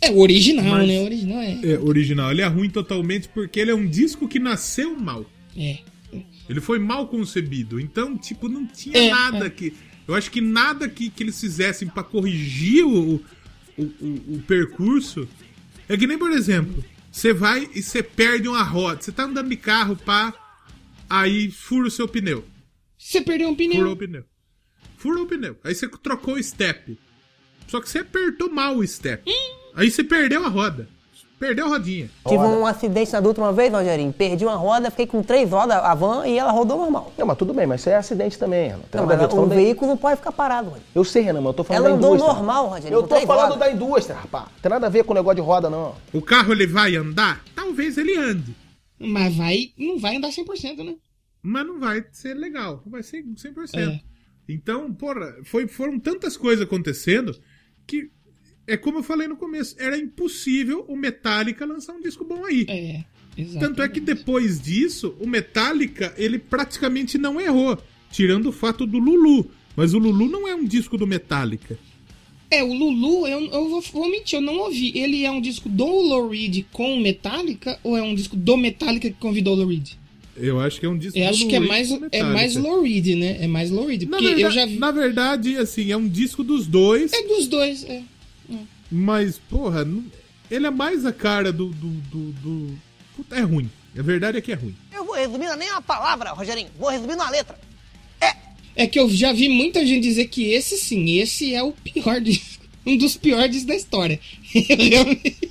É 0.00 0.10
o 0.10 0.18
original, 0.18 0.64
Mas- 0.64 0.86
né? 0.88 1.00
O 1.00 1.04
original 1.04 1.40
é. 1.40 1.60
É, 1.64 1.78
original. 1.80 2.30
Ele 2.30 2.42
é 2.42 2.46
ruim 2.46 2.68
totalmente 2.70 3.28
porque 3.28 3.58
ele 3.58 3.70
é 3.70 3.74
um 3.74 3.86
disco 3.88 4.28
que 4.28 4.38
nasceu 4.38 4.94
mal. 4.96 5.24
É. 5.56 5.78
Ele 6.48 6.60
foi 6.60 6.78
mal 6.78 7.08
concebido. 7.08 7.80
Então, 7.80 8.16
tipo, 8.16 8.48
não 8.48 8.66
tinha 8.66 8.96
É, 8.96 9.10
nada 9.10 9.46
é. 9.46 9.50
que. 9.50 9.72
Eu 10.06 10.14
acho 10.14 10.30
que 10.30 10.40
nada 10.40 10.88
que, 10.88 11.10
que 11.10 11.22
eles 11.22 11.40
fizessem 11.40 11.88
pra 11.88 12.02
corrigir 12.02 12.84
o, 12.84 13.16
o, 13.76 13.82
o, 13.82 14.34
o 14.36 14.42
percurso. 14.46 15.28
É 15.88 15.96
que 15.96 16.06
nem, 16.06 16.16
por 16.18 16.30
exemplo, 16.32 16.84
você 17.10 17.32
vai 17.32 17.68
e 17.74 17.82
você 17.82 18.02
perde 18.02 18.48
uma 18.48 18.62
roda. 18.62 19.02
Você 19.02 19.12
tá 19.12 19.24
andando 19.24 19.48
de 19.48 19.56
carro, 19.56 19.96
pá. 19.96 20.32
Aí 21.08 21.50
fura 21.50 21.88
o 21.88 21.90
seu 21.90 22.06
pneu. 22.06 22.44
Você 22.98 23.20
perdeu 23.20 23.48
um 23.48 23.56
Furou 23.56 23.68
pneu. 23.68 23.92
o 23.92 23.96
pneu. 23.96 24.24
Furou 24.96 25.24
o 25.24 25.26
pneu. 25.26 25.56
Aí 25.64 25.74
você 25.74 25.88
trocou 25.88 26.34
o 26.34 26.42
step. 26.42 26.98
Só 27.66 27.80
que 27.80 27.88
você 27.88 27.98
apertou 27.98 28.50
mal 28.50 28.76
o 28.76 28.86
step. 28.86 29.30
Aí 29.74 29.90
você 29.90 30.02
perdeu 30.02 30.44
a 30.44 30.48
roda. 30.48 30.88
Perdeu 31.38 31.66
a 31.66 31.68
rodinha. 31.68 32.10
Tive 32.26 32.42
um 32.42 32.66
acidente 32.66 33.12
na 33.12 33.20
uma 33.20 33.52
vez, 33.52 33.72
Rogerinho. 33.72 34.12
Perdi 34.12 34.44
uma 34.44 34.56
roda, 34.56 34.90
fiquei 34.90 35.06
com 35.06 35.22
três 35.22 35.48
rodas, 35.48 35.76
a 35.76 35.94
van, 35.94 36.26
e 36.26 36.36
ela 36.36 36.50
rodou 36.50 36.76
normal. 36.78 37.12
Não, 37.16 37.26
mas 37.26 37.38
tudo 37.38 37.54
bem, 37.54 37.64
mas 37.66 37.80
isso 37.80 37.90
é 37.90 37.96
acidente 37.96 38.36
também, 38.36 38.70
Renan. 38.70 38.80
Tem 38.90 39.00
Não, 39.00 39.06
nada 39.08 39.24
a 39.24 39.26
ver, 39.28 39.34
mas 39.34 39.44
o 39.44 39.46
veículo 39.46 39.90
não 39.92 39.96
pode 39.96 40.16
ficar 40.16 40.32
parado, 40.32 40.70
mano. 40.72 40.82
Eu 40.92 41.04
sei, 41.04 41.22
Renan, 41.22 41.40
mas 41.40 41.46
eu 41.50 41.54
tô 41.54 41.64
falando 41.64 41.84
Ela 41.86 41.90
da 41.90 41.96
andou 41.96 42.14
indústria. 42.14 42.34
normal, 42.34 42.66
Rogério, 42.68 42.94
Eu 42.96 43.02
tô 43.04 43.20
falando 43.20 43.52
rodas. 43.52 43.58
da 43.58 43.70
indústria, 43.72 44.16
rapaz. 44.16 44.46
Tem 44.60 44.70
nada 44.70 44.86
a 44.86 44.90
ver 44.90 45.04
com 45.04 45.12
o 45.12 45.14
negócio 45.14 45.36
de 45.36 45.42
roda, 45.42 45.70
não. 45.70 45.94
O 46.12 46.20
carro 46.20 46.52
ele 46.52 46.66
vai 46.66 46.96
andar? 46.96 47.44
Talvez 47.54 47.96
ele 47.96 48.16
ande. 48.16 48.54
Mas 48.98 49.36
vai, 49.36 49.70
não 49.78 49.98
vai 49.98 50.16
andar 50.16 50.30
100%, 50.30 50.84
né? 50.84 50.96
Mas 51.40 51.64
não 51.64 51.78
vai 51.78 52.04
ser 52.10 52.34
legal. 52.34 52.82
Não 52.84 52.90
vai 52.90 53.02
ser 53.04 53.22
100%. 53.22 53.78
É. 53.78 54.00
Então, 54.48 54.92
porra, 54.92 55.36
foi, 55.44 55.68
foram 55.68 56.00
tantas 56.00 56.36
coisas 56.36 56.64
acontecendo 56.64 57.36
que 57.86 58.10
é 58.68 58.76
como 58.76 58.98
eu 58.98 59.02
falei 59.02 59.26
no 59.26 59.36
começo, 59.36 59.74
era 59.78 59.98
impossível 59.98 60.84
o 60.86 60.94
Metallica 60.94 61.64
lançar 61.64 61.94
um 61.94 62.00
disco 62.00 62.24
bom 62.24 62.44
aí. 62.44 62.66
É, 62.68 63.04
exato. 63.36 63.66
Tanto 63.66 63.82
é 63.82 63.88
que 63.88 63.98
depois 63.98 64.60
disso, 64.60 65.16
o 65.18 65.26
Metallica, 65.26 66.14
ele 66.16 66.38
praticamente 66.38 67.16
não 67.18 67.40
errou, 67.40 67.78
tirando 68.12 68.46
o 68.50 68.52
fato 68.52 68.86
do 68.86 68.98
Lulu. 68.98 69.50
Mas 69.74 69.94
o 69.94 69.98
Lulu 69.98 70.28
não 70.28 70.46
é 70.46 70.54
um 70.54 70.64
disco 70.64 70.98
do 70.98 71.06
Metallica. 71.06 71.78
É, 72.50 72.62
o 72.62 72.72
Lulu, 72.72 73.26
eu, 73.26 73.40
eu 73.46 73.68
vou, 73.68 73.80
vou 73.80 74.10
mentir, 74.10 74.38
eu 74.38 74.42
não 74.42 74.56
ouvi. 74.58 74.92
Ele 74.98 75.24
é 75.24 75.30
um 75.30 75.40
disco 75.40 75.68
do 75.68 75.86
Lou 75.86 76.28
Reed 76.28 76.64
com 76.72 76.98
Metallica 76.98 77.78
ou 77.82 77.96
é 77.96 78.02
um 78.02 78.14
disco 78.14 78.36
do 78.36 78.56
Metallica 78.56 79.08
que 79.10 79.16
convidou 79.18 79.54
o 79.54 79.56
Lou 79.58 79.68
Reed? 79.68 79.90
Eu 80.36 80.60
acho 80.60 80.78
que 80.78 80.86
é 80.86 80.88
um 80.88 80.96
disco 80.96 81.18
Eu 81.18 81.24
do 81.24 81.30
acho 81.30 81.48
que 81.48 81.56
é 81.56 81.60
mais, 81.60 81.90
é 82.12 82.22
mais 82.22 82.54
Lou 82.54 82.82
Reed, 82.82 83.06
né? 83.18 83.38
É 83.40 83.46
mais 83.46 83.70
Lou 83.70 83.86
Reed. 83.86 84.04
Na 84.04 84.10
Porque 84.10 84.24
verdade, 84.34 84.42
eu 84.42 84.50
já 84.50 84.66
vi. 84.66 84.78
na 84.78 84.90
verdade, 84.90 85.56
assim, 85.56 85.90
é 85.90 85.96
um 85.96 86.08
disco 86.08 86.42
dos 86.44 86.66
dois, 86.66 87.12
É 87.12 87.22
dos 87.22 87.48
dois, 87.48 87.84
é. 87.84 88.02
Mas, 88.90 89.38
porra, 89.38 89.84
não- 89.84 90.04
ele 90.50 90.66
é 90.66 90.70
mais 90.70 91.04
a 91.04 91.12
cara 91.12 91.52
do. 91.52 91.68
do, 91.70 91.88
do, 91.88 92.32
do- 92.32 92.78
Puta, 93.16 93.36
é 93.36 93.40
ruim. 93.42 93.70
A 93.96 94.02
verdade 94.02 94.38
é 94.38 94.40
que 94.40 94.52
é 94.52 94.54
ruim. 94.54 94.74
Eu 94.92 95.04
vou 95.04 95.14
resumir 95.16 95.54
nem 95.56 95.70
uma 95.70 95.82
palavra, 95.82 96.30
Rogerinho. 96.32 96.68
Vou 96.78 96.88
resumir 96.88 97.16
numa 97.16 97.30
letra. 97.30 97.58
É 98.76 98.86
que 98.86 98.98
eu 99.00 99.10
já 99.10 99.32
vi 99.32 99.48
muita 99.48 99.84
gente 99.84 100.04
dizer 100.04 100.28
que 100.28 100.52
esse 100.52 100.78
sim, 100.78 101.18
esse 101.18 101.52
é 101.52 101.60
o 101.62 101.72
pior 101.72 102.20
disco. 102.20 102.58
Um 102.86 102.96
dos 102.96 103.16
piores 103.16 103.64
da 103.64 103.74
história. 103.74 104.18
Eu 104.54 104.76
realmente- 104.78 105.50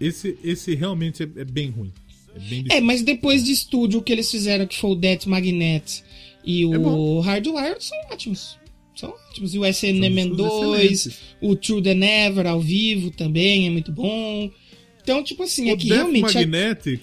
Esse, 0.00 0.36
esse 0.44 0.74
realmente 0.74 1.22
é, 1.22 1.28
é 1.40 1.44
bem 1.44 1.70
ruim. 1.70 1.92
É 2.34 2.38
bem 2.40 2.64
É, 2.70 2.80
mas 2.80 3.02
depois 3.02 3.44
de 3.44 3.52
estúdio, 3.52 4.00
o 4.00 4.02
que 4.02 4.12
eles 4.12 4.30
fizeram, 4.30 4.66
que 4.66 4.78
foi 4.78 4.90
o 4.90 4.94
Death 4.94 5.26
Magnet 5.26 6.02
e 6.44 6.62
É 6.64 6.78
o. 6.78 7.20
Hardwire, 7.20 7.76
são 7.80 7.96
ótimos. 8.10 8.58
São 8.98 9.10
ótimos. 9.30 9.54
E 9.54 9.58
o 9.58 9.64
SNM 9.64 10.14
discos 10.14 10.36
2, 10.36 10.82
excelentes. 10.82 11.20
o 11.40 11.54
True 11.54 11.80
the 11.82 11.94
Never 11.94 12.46
ao 12.48 12.60
vivo 12.60 13.10
também 13.12 13.66
é 13.66 13.70
muito 13.70 13.92
bom. 13.92 14.50
Então, 15.00 15.22
tipo 15.22 15.42
assim, 15.44 15.70
é 15.70 15.72
o 15.72 15.76
que 15.76 15.86
Death 15.88 15.96
realmente. 15.98 16.36
é- 16.36 16.40
Magnetic, 16.40 17.00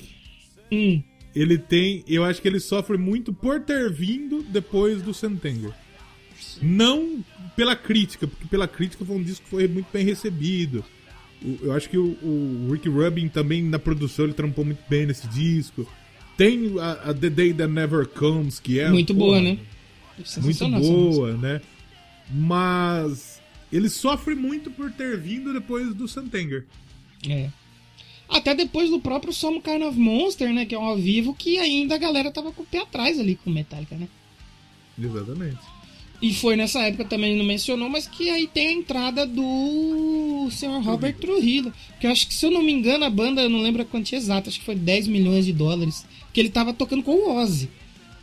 Hum, 0.72 1.02
ele 1.34 1.58
tem. 1.58 2.04
Eu 2.08 2.24
acho 2.26 2.42
que 2.42 2.48
ele 2.48 2.60
sofre 2.60 2.98
muito 2.98 3.32
por 3.34 3.62
ter 3.62 3.90
vindo 3.92 4.44
depois 4.44 5.02
do 5.02 5.14
Sentenger. 5.14 5.72
Não 6.62 7.24
pela 7.56 7.76
crítica, 7.76 8.28
porque 8.28 8.46
pela 8.48 8.68
crítica 8.68 9.06
foi 9.06 9.16
um 9.16 9.24
disco 9.24 9.44
que 9.46 9.50
foi 9.50 9.68
muito 9.68 9.88
bem 9.94 10.06
recebido. 10.06 10.84
Eu 11.62 11.72
acho 11.74 11.90
que 11.90 11.98
o, 11.98 12.18
o 12.22 12.70
Rick 12.72 12.90
Rubin 12.90 13.28
também 13.30 13.64
na 13.64 13.78
produção 13.80 14.26
ele 14.26 14.34
trampou 14.34 14.66
muito 14.66 14.82
bem 14.90 15.06
nesse 15.06 15.28
disco. 15.28 15.88
Tem 16.36 16.78
a, 16.80 17.12
a 17.12 17.14
The 17.14 17.30
Day 17.30 17.54
That 17.54 17.72
Never 17.72 18.06
Comes, 18.08 18.60
que 18.60 18.80
é 18.80 18.90
muito 18.90 19.14
porra, 19.16 19.40
boa, 19.40 19.42
né? 19.42 19.60
Muito 20.42 20.70
boa, 20.70 21.38
né? 21.38 21.62
Mas 22.30 23.42
ele 23.72 23.90
sofre 23.90 24.36
muito 24.36 24.72
por 24.72 24.92
ter 24.92 25.20
vindo 25.20 25.54
depois 25.54 25.94
do 25.94 26.08
Sentenger. 26.08 26.66
É. 27.28 27.50
Até 28.28 28.56
depois 28.56 28.90
do 28.90 29.00
próprio 29.00 29.32
Some 29.32 29.62
Kind 29.62 29.84
of 29.84 29.98
Monster, 30.00 30.52
né? 30.54 30.66
Que 30.66 30.74
é 30.74 30.80
um 30.80 30.84
ao 30.86 30.98
vivo, 30.98 31.34
que 31.34 31.58
ainda 31.60 31.96
a 31.96 32.00
galera 32.00 32.32
tava 32.32 32.52
com 32.52 32.64
o 32.64 32.66
pé 32.66 32.80
atrás 32.80 33.20
ali 33.20 33.36
com 33.36 33.50
o 33.50 33.54
Metallica, 33.54 33.96
né? 33.96 34.08
Exatamente. 35.00 35.60
E 36.22 36.34
foi 36.34 36.56
nessa 36.56 36.80
época 36.82 37.06
também, 37.06 37.38
não 37.38 37.46
mencionou, 37.46 37.90
mas 37.90 38.08
que 38.08 38.30
aí 38.30 38.48
tem 38.48 38.68
a 38.70 38.72
entrada 38.72 39.28
do 39.28 40.48
Sr. 40.50 40.82
Robert 40.82 41.16
Trujillo. 41.18 41.72
Que 42.00 42.08
eu 42.08 42.12
acho 42.12 42.28
que, 42.28 42.34
se 42.34 42.46
eu 42.46 42.52
não 42.52 42.64
me 42.64 42.72
engano, 42.72 43.04
a 43.04 43.10
banda, 43.10 43.42
eu 43.42 43.50
não 43.50 43.62
lembro 43.62 43.82
a 43.82 43.86
quantia 43.86 44.18
exata, 44.18 44.50
acho 44.50 44.60
que 44.60 44.66
foi 44.66 44.76
10 44.76 45.08
milhões 45.08 45.46
de 45.46 45.54
dólares. 45.54 46.06
Que 46.34 46.40
ele 46.40 46.50
tava 46.50 46.74
tocando 46.74 47.04
com 47.04 47.12
o 47.12 47.36
Ozzy. 47.36 47.70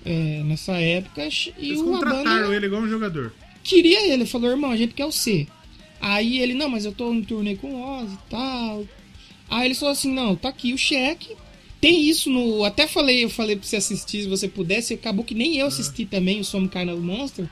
é, 0.05 0.43
nessa 0.45 0.73
época. 0.73 1.23
E 1.23 1.53
Eles 1.59 1.83
contrataram 1.83 2.25
banda 2.43 2.57
ele 2.57 2.67
igual 2.67 2.83
um 2.83 2.89
jogador. 2.89 3.33
Queria 3.63 4.13
ele. 4.13 4.27
Falou, 4.27 4.51
irmão, 4.51 4.71
a 4.71 4.77
gente 4.77 4.95
quer 4.95 5.07
o 5.07 5.13
C. 5.13 5.47
Aí 6.01 6.41
ele, 6.41 6.55
não, 6.55 6.69
mas 6.69 6.85
eu 6.85 6.93
tô 6.93 7.13
em 7.13 7.23
turnê 7.23 7.55
com 7.57 7.75
o 7.75 8.01
Ozzy 8.01 8.15
e 8.15 8.31
tal. 8.31 8.85
Aí 9.49 9.67
ele 9.67 9.75
falou 9.75 9.93
assim, 9.93 10.13
não, 10.13 10.35
tá 10.35 10.49
aqui 10.49 10.73
o 10.73 10.79
cheque. 10.79 11.37
Tem 11.81 12.09
isso 12.09 12.31
no. 12.31 12.65
Até 12.65 12.87
falei, 12.87 13.25
eu 13.25 13.31
falei 13.31 13.57
pra 13.57 13.67
você 13.67 13.77
assistir 13.77 14.23
se 14.23 14.29
você 14.29 14.49
pudesse. 14.49 14.95
Acabou 14.95 15.25
que 15.25 15.35
nem 15.35 15.57
eu 15.57 15.67
assisti 15.67 16.07
também 16.07 16.41
o 16.41 16.45
Some 16.45 16.67
of 16.67 17.01
Monster. 17.01 17.49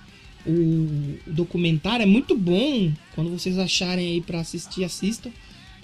O, 0.47 0.51
o 0.51 1.19
documentário 1.27 2.05
é 2.05 2.07
muito 2.07 2.37
bom. 2.37 2.93
Quando 3.15 3.31
vocês 3.31 3.59
acharem 3.59 4.07
aí 4.07 4.21
pra 4.21 4.41
assistir, 4.41 4.85
assistam. 4.85 5.31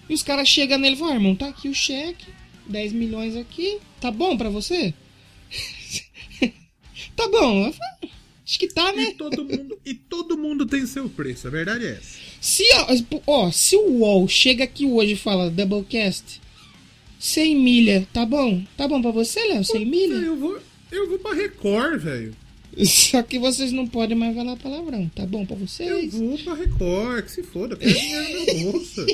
E 0.09 0.15
os 0.15 0.23
caras 0.23 0.49
chegam 0.49 0.79
nele 0.79 0.95
e 0.95 0.99
falam, 0.99 1.15
ah, 1.15 1.17
irmão, 1.17 1.35
tá 1.35 1.49
aqui 1.49 1.69
o 1.69 1.75
cheque. 1.75 2.27
10 2.69 2.93
milhões 2.93 3.37
aqui. 3.37 3.79
Tá 4.01 4.11
bom 4.11 4.37
pra 4.37 4.49
você? 4.49 4.95
tá 7.15 7.29
bom. 7.29 7.67
Eu 7.67 7.73
falei, 7.73 8.11
Acho 8.47 8.59
que 8.61 8.69
tá, 8.69 8.93
né? 8.93 9.09
E 9.11 9.15
todo 9.15 9.45
mundo, 9.45 9.79
e 9.85 9.95
todo 9.95 10.39
mundo 10.39 10.65
tem 10.67 10.87
seu 10.87 11.09
preço, 11.09 11.49
a 11.49 11.51
verdade 11.51 11.85
é 11.85 11.91
essa. 11.93 12.19
Se, 12.41 12.63
ó, 12.75 12.87
ó, 13.27 13.51
se 13.51 13.75
o 13.77 13.89
UOL 13.99 14.29
chega 14.29 14.63
aqui 14.65 14.87
hoje 14.87 15.13
e 15.13 15.17
fala 15.17 15.51
Doublecast, 15.51 16.41
100 17.19 17.57
milha, 17.57 18.09
tá 18.13 18.25
bom? 18.25 18.63
Tá 18.77 18.87
bom 18.87 19.03
pra 19.03 19.11
você, 19.11 19.41
Léo? 19.47 19.65
100 19.65 19.85
milha? 19.85 20.15
Eu 20.15 20.37
vou, 20.37 20.59
eu 20.93 21.09
vou 21.09 21.19
pra 21.19 21.35
Record, 21.35 22.01
velho. 22.01 22.37
Só 22.85 23.23
que 23.23 23.39
vocês 23.39 23.73
não 23.73 23.87
podem 23.87 24.17
mais 24.17 24.37
falar 24.37 24.55
palavrão, 24.57 25.11
tá 25.15 25.27
bom 25.27 25.45
pra 25.45 25.57
Eu 25.57 25.67
vocês? 25.67 26.13
vou 26.15 26.39
pra 26.39 26.55
Record, 26.55 27.25
que 27.25 27.31
se 27.33 27.43
foda, 27.43 27.75
eu 27.75 27.79
quero 27.79 27.95
dinheiro 27.99 28.39
no 28.39 28.45
meu 28.63 28.73
bolso. 28.73 29.07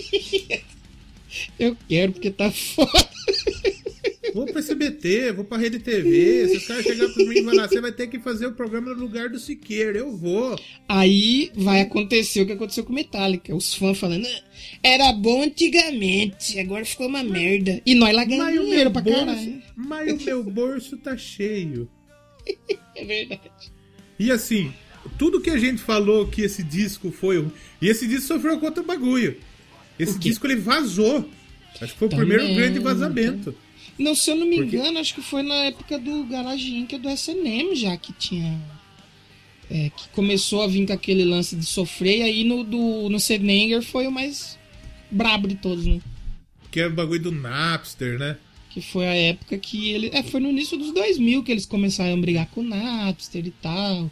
Eu 1.59 1.75
quero, 1.89 2.13
porque 2.13 2.31
tá 2.31 2.51
foda. 2.51 3.09
Vou 4.35 4.47
pra 4.47 4.59
SBT, 4.61 5.33
vou 5.33 5.45
pra 5.45 5.59
Rede 5.59 5.79
TV. 5.79 6.49
Se 6.51 6.57
os 6.59 6.67
caras 6.67 6.85
chegarem 6.85 7.13
pra 7.13 7.25
mim 7.25 7.39
e 7.39 7.45
falar, 7.45 7.69
você 7.69 7.81
vai 7.81 7.93
ter 7.93 8.07
que 8.09 8.19
fazer 8.19 8.47
o 8.47 8.53
programa 8.53 8.95
no 8.95 9.01
lugar 9.01 9.29
do 9.29 9.39
Siqueira, 9.39 9.99
eu 9.99 10.17
vou. 10.17 10.59
Aí 10.89 11.51
vai 11.55 11.81
acontecer 11.83 12.41
o 12.43 12.47
que 12.47 12.53
aconteceu 12.53 12.85
com 12.85 12.93
Metallica. 12.93 13.55
Os 13.55 13.75
fãs 13.75 13.99
falando, 13.99 14.27
"Ah, 14.27 14.43
era 14.83 15.13
bom 15.13 15.43
antigamente, 15.43 16.59
agora 16.59 16.85
ficou 16.85 17.07
uma 17.07 17.23
merda. 17.23 17.81
E 17.85 17.95
nós 17.95 18.15
lá 18.15 18.25
ganhamos 18.25 18.53
Mas 18.55 18.61
o 18.61 18.65
dinheiro 18.65 18.91
pra 18.91 19.03
bolso, 19.03 19.19
caralho. 19.27 19.63
mas 19.77 20.13
o 20.23 20.25
meu 20.25 20.45
bolso 20.45 20.97
tá 20.97 21.17
cheio. 21.17 21.89
É 22.95 23.05
verdade. 23.07 23.41
E 24.19 24.31
assim, 24.31 24.71
tudo 25.19 25.41
que 25.41 25.49
a 25.51 25.59
gente 25.59 25.81
falou 25.81 26.27
que 26.29 26.43
esse 26.43 26.63
disco 26.63 27.11
foi. 27.11 27.45
E 27.81 27.89
esse 27.89 28.07
disco 28.07 28.27
sofreu 28.29 28.59
com 28.61 28.67
outro 28.67 28.85
bagulho. 28.85 29.37
Esse 29.99 30.17
O 30.17 30.19
disco 30.19 30.47
ele 30.47 30.57
vazou. 30.57 31.29
Acho 31.81 31.93
que 31.95 31.99
foi 31.99 32.09
o 32.09 32.11
Também, 32.11 32.27
primeiro 32.29 32.55
grande 32.55 32.79
vazamento. 32.81 33.55
Não, 33.99 34.15
se 34.15 34.31
eu 34.31 34.37
não 34.37 34.47
me 34.47 34.57
Porque- 34.57 34.77
engano, 34.77 34.99
acho 34.99 35.15
que 35.15 35.21
foi 35.23 35.43
na 35.43 35.55
época 35.65 35.99
do 35.99 36.25
Garage 36.25 36.75
Inc. 36.75 36.93
do 36.99 37.09
SNM 37.11 37.75
já 37.77 37.97
que 37.97 38.13
tinha. 38.13 38.59
é, 39.71 39.91
que 39.91 40.09
começou 40.11 40.61
a 40.63 40.67
vir 40.67 40.87
com 40.87 40.93
aquele 40.93 41.25
lance 41.25 41.57
de 41.57 41.65
sofrer, 41.65 42.19
e 42.19 42.23
aí 42.23 42.45
no, 42.45 42.63
do, 42.63 43.09
no 43.09 43.19
Senenger 43.19 43.81
foi 43.83 44.07
o 44.07 44.13
mais 44.13 44.59
brabo 45.11 45.49
de 45.49 45.55
todos, 45.55 45.87
né? 45.87 45.99
Que 46.71 46.81
é 46.81 46.87
o 46.89 46.93
bagulho 46.93 47.23
do 47.23 47.33
Napster, 47.33 48.19
né? 48.19 48.37
Que 48.69 48.83
foi 48.83 49.07
a 49.07 49.15
época 49.15 49.57
que 49.57 49.91
ele. 49.91 50.11
É, 50.13 50.23
foi 50.23 50.41
no 50.41 50.51
início 50.51 50.77
dos 50.77 50.93
2000 50.93 51.43
que 51.43 51.51
eles 51.53 51.65
começaram 51.65 52.13
a 52.15 52.17
brigar 52.21 52.47
com 52.49 52.61
o 52.61 52.65
Napster 52.65 53.47
e 53.47 53.51
tal. 53.51 54.11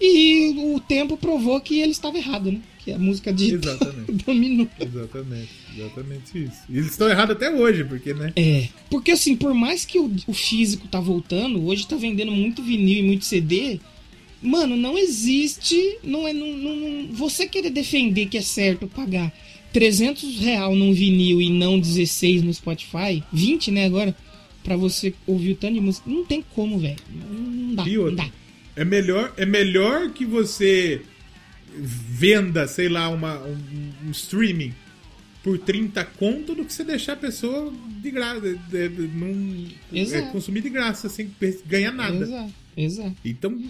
E 0.00 0.54
o 0.74 0.78
tempo 0.80 1.16
provou 1.16 1.60
que 1.60 1.80
ele 1.80 1.92
estava 1.92 2.16
errado, 2.18 2.52
né? 2.52 2.60
Que 2.84 2.92
a 2.92 2.98
música 2.98 3.32
digital 3.32 3.74
Exatamente. 3.74 4.12
dominou. 4.26 4.68
Exatamente, 4.80 5.48
exatamente 5.78 6.44
isso. 6.44 6.62
E 6.68 6.78
eles 6.78 6.90
estão 6.90 7.08
errados 7.08 7.36
até 7.36 7.48
hoje, 7.50 7.84
porque, 7.84 8.12
né? 8.12 8.32
É. 8.34 8.68
Porque 8.90 9.12
assim, 9.12 9.36
por 9.36 9.54
mais 9.54 9.84
que 9.84 9.98
o, 9.98 10.10
o 10.26 10.32
físico 10.32 10.88
tá 10.88 10.98
voltando, 11.00 11.64
hoje 11.64 11.86
tá 11.86 11.94
vendendo 11.96 12.32
muito 12.32 12.62
vinil 12.62 12.98
e 12.98 13.02
muito 13.06 13.24
CD. 13.24 13.78
Mano, 14.42 14.76
não 14.76 14.98
existe. 14.98 15.98
Não 16.02 16.26
é. 16.26 16.32
Não, 16.32 16.52
não- 16.56 16.76
não- 16.76 17.08
você 17.12 17.46
querer 17.46 17.70
defender 17.70 18.26
que 18.26 18.36
é 18.36 18.40
certo 18.42 18.88
pagar 18.88 19.32
300 19.72 20.38
real 20.40 20.74
num 20.74 20.92
vinil 20.92 21.40
e 21.40 21.48
não 21.48 21.78
16 21.78 22.42
no 22.42 22.52
Spotify, 22.52 23.22
20, 23.32 23.70
né, 23.70 23.84
agora, 23.86 24.14
pra 24.64 24.76
você 24.76 25.14
ouvir 25.26 25.52
o 25.52 25.56
tanto 25.56 25.74
de 25.74 25.80
música. 25.80 26.10
Não 26.10 26.24
tem 26.24 26.44
como, 26.54 26.78
velho. 26.78 26.96
Não, 27.14 27.74
dá. 27.76 27.84
Não 27.86 28.14
dá. 28.16 28.28
é 28.74 28.84
melhor, 28.84 29.32
é 29.36 29.46
melhor 29.46 30.10
que 30.10 30.24
você 30.26 31.00
venda, 31.76 32.66
sei 32.66 32.88
lá, 32.88 33.08
uma, 33.08 33.38
um, 33.42 33.92
um 34.06 34.10
streaming 34.10 34.74
por 35.42 35.58
30 35.58 36.04
conto 36.04 36.54
do 36.54 36.64
que 36.64 36.72
você 36.72 36.84
deixar 36.84 37.14
a 37.14 37.16
pessoa 37.16 37.72
de 38.00 38.10
graça, 38.10 38.40
não, 39.14 39.66
é, 39.92 40.22
consumir 40.30 40.60
de 40.60 40.70
graça, 40.70 41.08
sem 41.08 41.30
ganhar 41.66 41.92
nada. 41.92 42.24
Exato, 42.24 42.52
exato. 42.76 43.16
Então, 43.24 43.60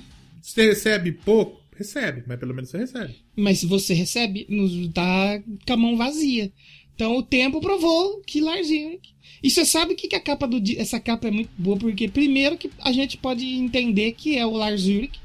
você 0.41 0.66
recebe 0.66 1.12
pouco? 1.12 1.62
Recebe, 1.74 2.23
mas 2.27 2.39
pelo 2.39 2.55
menos 2.55 2.70
você 2.70 2.79
recebe. 2.79 3.16
Mas 3.35 3.61
se 3.61 3.66
você 3.66 3.95
recebe, 3.95 4.47
nos 4.49 4.89
dá 4.89 5.43
com 5.66 5.73
a 5.73 5.77
mão 5.77 5.97
vazia. 5.97 6.53
Então 6.95 7.16
o 7.16 7.23
tempo 7.23 7.61
provou 7.61 8.20
que 8.20 8.41
Larzinho. 8.41 9.01
E 9.43 9.51
você 9.51 9.65
sabe 9.65 9.95
que, 9.95 10.07
que 10.07 10.15
a 10.15 10.20
capa 10.20 10.47
do 10.47 10.62
essa 10.77 11.01
capa 11.01 11.29
é 11.29 11.31
muito 11.31 11.51
boa, 11.59 11.77
porque 11.77 12.07
primeiro 12.09 12.57
que 12.57 12.70
a 12.79 12.93
gente 12.93 13.16
pode 13.16 13.45
entender 13.45 14.12
que 14.12 14.37
é 14.37 14.47
o 14.47 14.53
Lars 14.53 14.85
Ulrich 14.85 15.19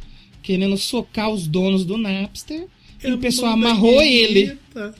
querendo 0.47 0.77
socar 0.77 1.29
os 1.29 1.45
donos 1.45 1.83
do 1.83 1.97
Napster. 1.97 2.67
E 3.03 3.11
o 3.11 3.17
pessoal 3.17 3.51
amarrou 3.51 4.01
ele. 4.01 4.57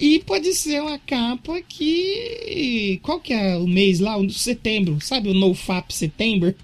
E 0.00 0.20
pode 0.20 0.54
ser 0.54 0.80
uma 0.80 0.96
capa 0.96 1.60
que. 1.60 3.00
Qual 3.02 3.18
que 3.18 3.32
é 3.32 3.56
o 3.56 3.66
mês 3.66 3.98
lá? 3.98 4.16
O 4.16 4.30
setembro, 4.30 4.96
sabe? 5.00 5.28
O 5.28 5.34
NoFap 5.34 5.92
setembro. 5.92 6.54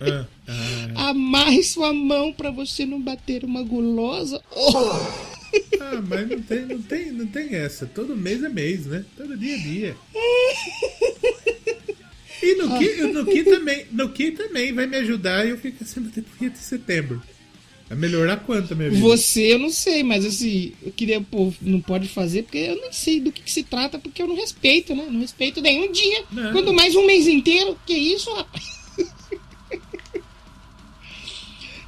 Ah, 0.00 0.26
ah, 0.96 1.10
Amarre 1.10 1.62
sua 1.62 1.92
mão 1.92 2.32
pra 2.32 2.50
você 2.50 2.84
não 2.84 3.00
bater 3.00 3.44
uma 3.44 3.62
gulosa. 3.62 4.42
Oh! 4.50 5.34
Ah, 5.80 6.02
mas 6.02 6.28
não 6.28 6.42
tem, 6.42 6.66
não, 6.66 6.82
tem, 6.82 7.12
não 7.12 7.26
tem 7.28 7.54
essa. 7.54 7.86
Todo 7.86 8.16
mês 8.16 8.42
é 8.42 8.48
mês, 8.48 8.86
né? 8.86 9.04
Todo 9.16 9.36
dia 9.36 9.54
é 9.54 9.58
dia. 9.58 9.96
E 12.44 12.54
no 12.56 12.78
que, 12.78 13.02
no 13.02 13.24
que 13.24 13.42
também, 13.44 13.86
no 13.90 14.08
que 14.10 14.30
também 14.30 14.72
vai 14.72 14.86
me 14.86 14.96
ajudar 14.98 15.46
e 15.46 15.50
eu 15.50 15.58
fico 15.58 15.82
assim 15.82 16.00
depois 16.00 16.52
de 16.52 16.58
setembro. 16.58 17.22
Vai 17.88 17.98
melhorar 17.98 18.38
quanto 18.38 18.72
a 18.72 18.76
minha 18.76 18.90
vida? 18.90 19.02
Você 19.02 19.54
eu 19.54 19.58
não 19.58 19.70
sei, 19.70 20.02
mas 20.02 20.24
assim, 20.24 20.72
eu 20.82 20.92
queria, 20.92 21.20
pô, 21.20 21.52
não 21.60 21.80
pode 21.80 22.08
fazer 22.08 22.42
porque 22.42 22.58
eu 22.58 22.76
nem 22.76 22.92
sei 22.92 23.20
do 23.20 23.30
que, 23.30 23.42
que 23.42 23.50
se 23.50 23.62
trata, 23.62 23.98
porque 23.98 24.22
eu 24.22 24.26
não 24.26 24.36
respeito, 24.36 24.94
né? 24.94 25.06
Não 25.10 25.20
respeito 25.20 25.60
nenhum 25.60 25.90
dia. 25.92 26.24
Não. 26.30 26.52
Quanto 26.52 26.72
mais 26.72 26.94
um 26.94 27.06
mês 27.06 27.26
inteiro, 27.26 27.78
que 27.86 27.94
isso, 27.94 28.32
rapaz? 28.32 28.84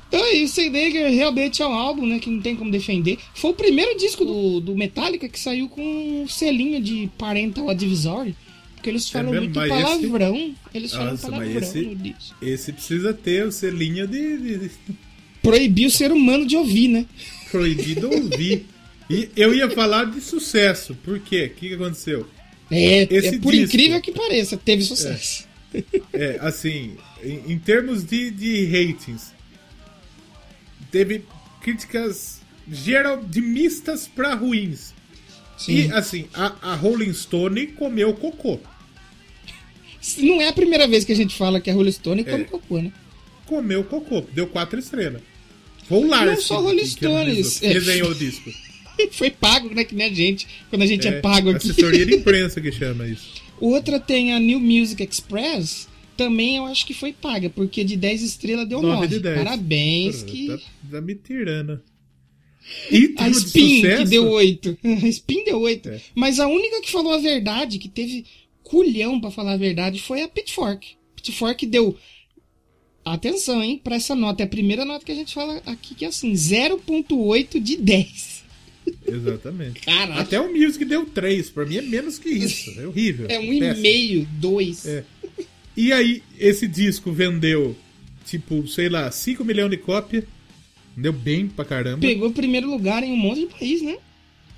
Então 0.09 0.25
é 0.25 0.35
isso, 0.35 0.61
Nigger 0.61 1.11
realmente 1.11 1.61
é 1.61 1.67
um 1.67 1.75
álbum, 1.75 2.07
né, 2.07 2.21
que 2.21 2.31
não 2.31 2.41
tem 2.41 2.55
como 2.55 2.71
defender. 2.71 3.19
Foi 3.35 3.51
o 3.51 3.55
primeiro 3.55 3.99
disco 3.99 4.25
do, 4.25 4.61
do 4.61 4.77
Metallica 4.77 5.29
que 5.29 5.39
saiu 5.39 5.69
com 5.69 5.83
um 5.83 6.29
selinho 6.29 6.81
de 6.81 7.11
Parental 7.19 7.69
Advisory. 7.69 8.35
Porque 8.87 8.91
eles 8.91 9.09
falam 9.11 9.33
mesmo? 9.33 9.45
muito 9.47 9.69
palavrão. 9.69 10.55
Eles 10.73 10.93
falam 10.93 11.11
Nossa, 11.11 11.29
mas 11.29 11.39
palavrão 11.41 11.59
esse- 11.69 11.83
no 11.83 11.97
disco. 11.97 12.37
Esse 12.41 12.73
precisa 12.73 13.13
ter 13.13 13.45
o 13.45 13.51
selinho 13.51 14.07
de, 14.07 14.37
de- 14.59 14.71
Proibir 15.43 15.87
o 15.89 15.91
ser 15.91 16.13
humano 16.13 16.47
de 16.47 16.57
ouvir, 16.57 16.87
né? 16.89 17.07
proibido 17.51 18.09
ouvir. 18.11 18.67
E 19.11 19.29
eu 19.37 19.53
ia 19.55 19.69
falar 19.71 20.05
de 20.05 20.21
sucesso. 20.21 20.95
Por 21.05 21.19
quê? 21.19 21.51
O 21.53 21.59
que, 21.59 21.75
aconteceu? 21.75 22.29
É, 22.71 23.09
Esse 23.13 23.37
é 23.37 23.39
por 23.39 23.53
disco. 23.53 23.67
incrível 23.75 24.01
que 24.01 24.13
pareça, 24.13 24.57
teve 24.57 24.83
sucesso. 24.85 25.47
É, 26.13 26.39
assim, 26.41 26.97
em, 27.23 27.53
em 27.53 27.59
termos 27.59 28.05
de, 28.05 28.31
de 28.31 28.67
ratings, 28.67 29.33
teve 30.91 31.25
críticas 31.61 32.41
geral 32.71 33.23
de 33.23 33.41
mistas 33.41 34.07
pra 34.09 34.35
ruins. 34.35 34.95
E 35.69 35.91
assim, 35.93 36.27
a, 36.35 36.73
a 36.73 36.75
Rolling 36.75 37.13
Stone 37.13 37.69
comeu 37.69 38.13
cocô. 38.15 38.61
Não 40.19 40.41
é 40.41 40.49
a 40.49 40.53
primeira 40.53 40.87
vez 40.87 41.05
que 41.05 41.13
a 41.13 41.17
gente 41.17 41.35
fala 41.35 41.61
que 41.61 41.71
a 41.71 41.75
Rolling 41.75 41.93
Stone 41.93 42.25
come 42.25 42.43
É. 42.43 42.45
cocô, 42.45 42.81
né? 42.81 42.93
Comeu 43.47 43.85
cocô, 43.85 44.23
deu 44.33 44.47
quatro 44.47 44.79
estrelas. 44.79 45.23
Foi 45.89 45.99
o 45.99 46.07
Lars 46.09 46.31
Não 46.31 46.41
só 46.41 46.57
que- 46.59 46.63
Rolling 46.65 46.85
Stones, 46.87 47.63
é. 47.63 47.73
desenhou 47.75 48.11
o 48.11 48.15
disco. 48.15 48.51
Foi 49.13 49.31
pago, 49.31 49.73
né? 49.75 49.85
Que 49.85 49.95
nem 49.95 50.07
a 50.07 50.13
gente, 50.13 50.47
quando 50.71 50.83
a 50.83 50.87
gente 50.87 51.07
é, 51.07 51.21
pago 51.21 51.51
aqui. 51.51 51.71
Assessoria 51.71 52.05
de 52.07 52.15
imprensa 52.17 52.61
que 52.61 52.73
chama 52.73 53.07
isso. 53.07 53.35
Outra 53.61 54.01
tem 54.01 54.33
a 54.33 54.39
New 54.41 54.59
Music 54.59 55.03
Express, 55.03 55.87
também 56.17 56.57
eu 56.57 56.67
acho 56.67 56.87
que 56.87 56.95
foi 56.95 57.13
paga, 57.13 57.49
porque 57.51 57.85
de 57.85 57.97
10 57.97 58.23
estrelas 58.23 58.69
deu 58.69 58.81
9 58.83 58.95
9. 59.03 59.07
de 59.09 59.21
10. 59.21 59.37
Parabéns, 59.39 60.23
Pô, 60.23 60.31
que... 60.31 60.47
Tá, 60.49 60.59
tá 60.93 61.01
me 61.01 61.15
tirando. 61.15 61.81
E 62.91 63.15
A 63.19 63.29
de 63.29 63.37
Spin, 63.37 63.77
sucesso, 63.77 64.03
que 64.03 64.09
deu 64.09 64.29
8. 64.29 64.79
A 65.05 65.09
Spin 65.09 65.45
deu 65.45 65.61
8. 65.61 65.89
É. 65.89 66.01
Mas 66.15 66.41
a 66.41 66.49
única 66.49 66.81
que 66.81 66.91
falou 66.91 67.13
a 67.13 67.19
verdade, 67.19 67.79
que 67.79 67.89
teve 67.89 68.25
culhão 68.67 69.21
pra 69.21 69.31
falar 69.31 69.53
a 69.53 69.57
verdade, 69.57 70.03
foi 70.03 70.23
a 70.23 70.29
Pitchfork. 70.29 70.97
Pitchfork 71.15 71.65
deu. 71.67 71.97
Atenção, 73.05 73.63
hein, 73.63 73.81
pra 73.83 73.97
essa 73.97 74.15
nota. 74.15 74.43
É 74.43 74.47
a 74.47 74.49
primeira 74.49 74.85
nota 74.85 75.05
que 75.05 75.13
a 75.13 75.15
gente 75.15 75.33
fala 75.33 75.63
aqui, 75.65 75.95
que 75.95 76.05
é 76.05 76.09
assim: 76.09 76.33
0,8 76.33 77.61
de 77.61 77.77
10. 77.77 78.45
Exatamente. 79.07 79.81
Caraca. 79.81 80.21
Até 80.21 80.41
o 80.41 80.53
Music 80.53 80.85
deu 80.85 81.07
3. 81.07 81.51
Pra 81.51 81.65
mim 81.65 81.77
é 81.77 81.83
menos 81.83 82.19
que 82.19 82.29
isso. 82.29 82.79
É 82.81 82.87
horrível. 82.87 83.27
É 83.29 83.39
um 83.39 83.53
e 83.53 83.75
meio, 83.75 84.27
2. 84.33 84.87
É. 84.87 85.05
E 85.77 85.93
aí, 85.93 86.23
esse 86.39 86.67
disco 86.67 87.13
vendeu, 87.13 87.77
tipo, 88.25 88.67
sei 88.67 88.89
lá, 88.89 89.11
5 89.11 89.45
milhões 89.45 89.71
de 89.71 89.77
cópias. 89.77 90.25
Vendeu 90.97 91.13
bem 91.13 91.47
pra 91.47 91.65
caramba. 91.65 91.99
Pegou 91.99 92.33
primeiro 92.33 92.69
lugar 92.69 93.03
em 93.03 93.13
um 93.13 93.17
monte 93.17 93.41
de 93.41 93.47
país, 93.47 93.83
né? 93.83 93.99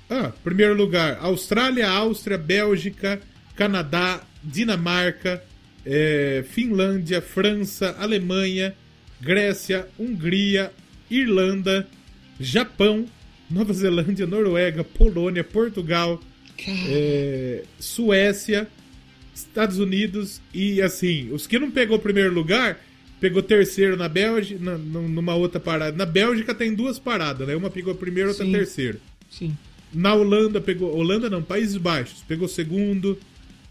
Ah, 0.09 0.31
primeiro 0.43 0.73
lugar, 0.75 1.19
Austrália, 1.21 1.87
Áustria, 1.87 2.37
Bélgica, 2.37 3.21
Canadá, 3.59 4.21
Dinamarca, 4.41 5.43
eh, 5.85 6.45
Finlândia, 6.49 7.21
França, 7.21 7.93
Alemanha, 7.99 8.73
Grécia, 9.19 9.85
Hungria, 9.99 10.71
Irlanda, 11.11 11.85
Japão, 12.39 13.05
Nova 13.51 13.73
Zelândia, 13.73 14.25
Noruega, 14.25 14.81
Polônia, 14.85 15.43
Portugal, 15.43 16.21
eh, 16.87 17.63
Suécia, 17.77 18.65
Estados 19.35 19.77
Unidos 19.77 20.41
e 20.53 20.81
assim, 20.81 21.29
os 21.33 21.45
que 21.45 21.59
não 21.59 21.69
pegou 21.69 21.99
primeiro 21.99 22.33
lugar, 22.33 22.79
pegou 23.19 23.43
terceiro 23.43 23.97
na 23.97 24.07
Bélgica, 24.07 24.57
na- 24.63 24.77
numa 24.77 25.35
outra 25.35 25.59
parada. 25.59 25.97
Na 25.97 26.05
Bélgica 26.05 26.55
tem 26.55 26.73
duas 26.73 26.97
paradas, 26.97 27.45
né? 27.45 27.57
Uma 27.57 27.69
pegou 27.69 27.93
primeiro, 27.93 28.29
outra 28.29 28.45
Sim. 28.45 28.53
terceiro. 28.53 28.99
sim. 29.29 29.53
Na 29.93 30.13
Holanda 30.13 30.61
pegou. 30.61 30.95
Holanda 30.95 31.29
não, 31.31 31.41
Países 31.41 31.75
Baixos. 31.75 32.23
Pegou 32.27 32.47
segundo. 32.47 33.17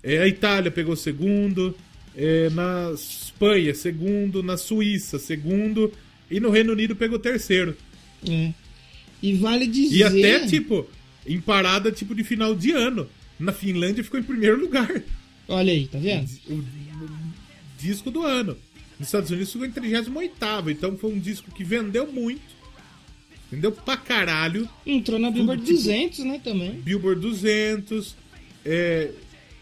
É, 0.03 0.19
a 0.19 0.29
Itália 0.29 0.71
pegou 0.71 0.97
segundo. 0.97 1.77
É, 2.17 2.51
na 2.51 2.93
Espanha, 2.95 3.75
segundo. 3.75 4.43
Na 4.43 4.57
Suíça, 4.57 5.19
segundo. 5.19 5.93
E 6.31 6.41
no 6.41 6.51
Reino 6.51 6.73
Unido 6.73 6.95
pegou 6.97 7.19
terceiro. 7.19 7.77
É. 8.29 8.53
E 9.23 9.35
vale 9.35 9.67
dizer. 9.67 9.97
E 9.97 10.03
até, 10.03 10.47
tipo, 10.47 10.87
em 11.27 11.41
parada 11.41 11.91
tipo 11.91 12.15
de 12.15 12.25
final 12.25 12.55
de 12.55 12.73
ano. 12.73 13.09
Na 13.39 13.53
Finlândia 13.53 14.03
ficou 14.03 14.19
em 14.19 14.23
primeiro 14.25 14.59
lugar. 14.61 15.03
Olha 15.47 15.73
aí, 15.73 15.87
tá 15.87 15.99
vendo? 15.99 16.29
O, 16.49 16.55
o 16.55 16.65
disco 17.79 18.11
do 18.11 18.23
ano. 18.23 18.57
Nos 18.99 19.09
Estados 19.09 19.31
Unidos 19.31 19.53
ficou 19.53 19.67
em 19.67 19.71
38. 19.71 20.71
Então 20.71 20.97
foi 20.99 21.13
um 21.13 21.19
disco 21.19 21.51
que 21.53 21.63
vendeu 21.63 22.11
muito. 22.13 22.43
Vendeu 23.51 23.73
pra 23.73 23.97
caralho. 23.97 24.69
Entrou 24.85 25.19
na 25.19 25.31
Billboard 25.31 25.63
tipo- 25.65 25.77
200, 25.77 26.19
né, 26.25 26.41
também. 26.43 26.73
Billboard 26.73 27.21
200. 27.21 28.15
é, 28.65 29.11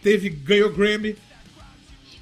teve 0.07 0.31
ganhou 0.31 0.73
Grammy. 0.73 1.17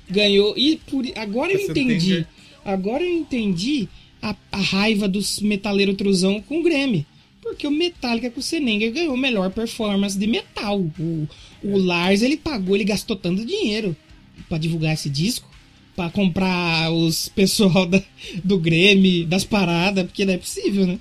Ganhou. 0.09 0.55
E 0.57 0.77
por... 0.91 1.05
agora 1.17 1.53
eu 1.53 1.59
Você 1.59 1.71
entendi. 1.73 1.95
entende? 1.95 2.27
Agora 2.65 3.03
eu 3.05 3.11
entendi 3.13 3.89
a, 4.23 4.35
a 4.51 4.57
raiva 4.61 5.07
dos 5.07 5.41
metaleiros 5.41 5.97
truzão 5.97 6.41
com 6.41 6.61
o 6.61 6.63
Grammy. 6.63 7.07
Porque 7.43 7.67
o 7.67 7.71
Metallica 7.71 8.31
com 8.31 8.41
o 8.41 8.43
Senenger 8.43 8.91
ganhou 8.91 9.17
melhor 9.19 9.51
performance 9.51 10.19
de 10.19 10.27
metal. 10.27 10.81
O, 10.99 11.29
o 11.63 11.77
Lars, 11.77 12.23
ele 12.23 12.39
pagou, 12.39 12.75
ele 12.75 12.85
gastou 12.85 13.17
tanto 13.17 13.45
dinheiro 13.45 13.95
pra 14.49 14.57
divulgar 14.57 14.95
esse 14.95 15.11
disco. 15.11 15.53
Pra 15.95 16.09
comprar 16.11 16.91
os 16.91 17.29
pessoal 17.29 17.85
da, 17.87 18.03
do 18.43 18.59
Grammy, 18.59 19.25
das 19.27 19.45
paradas, 19.45 20.07
porque 20.07 20.25
não 20.25 20.33
é 20.33 20.39
possível, 20.39 20.87
né? 20.87 20.99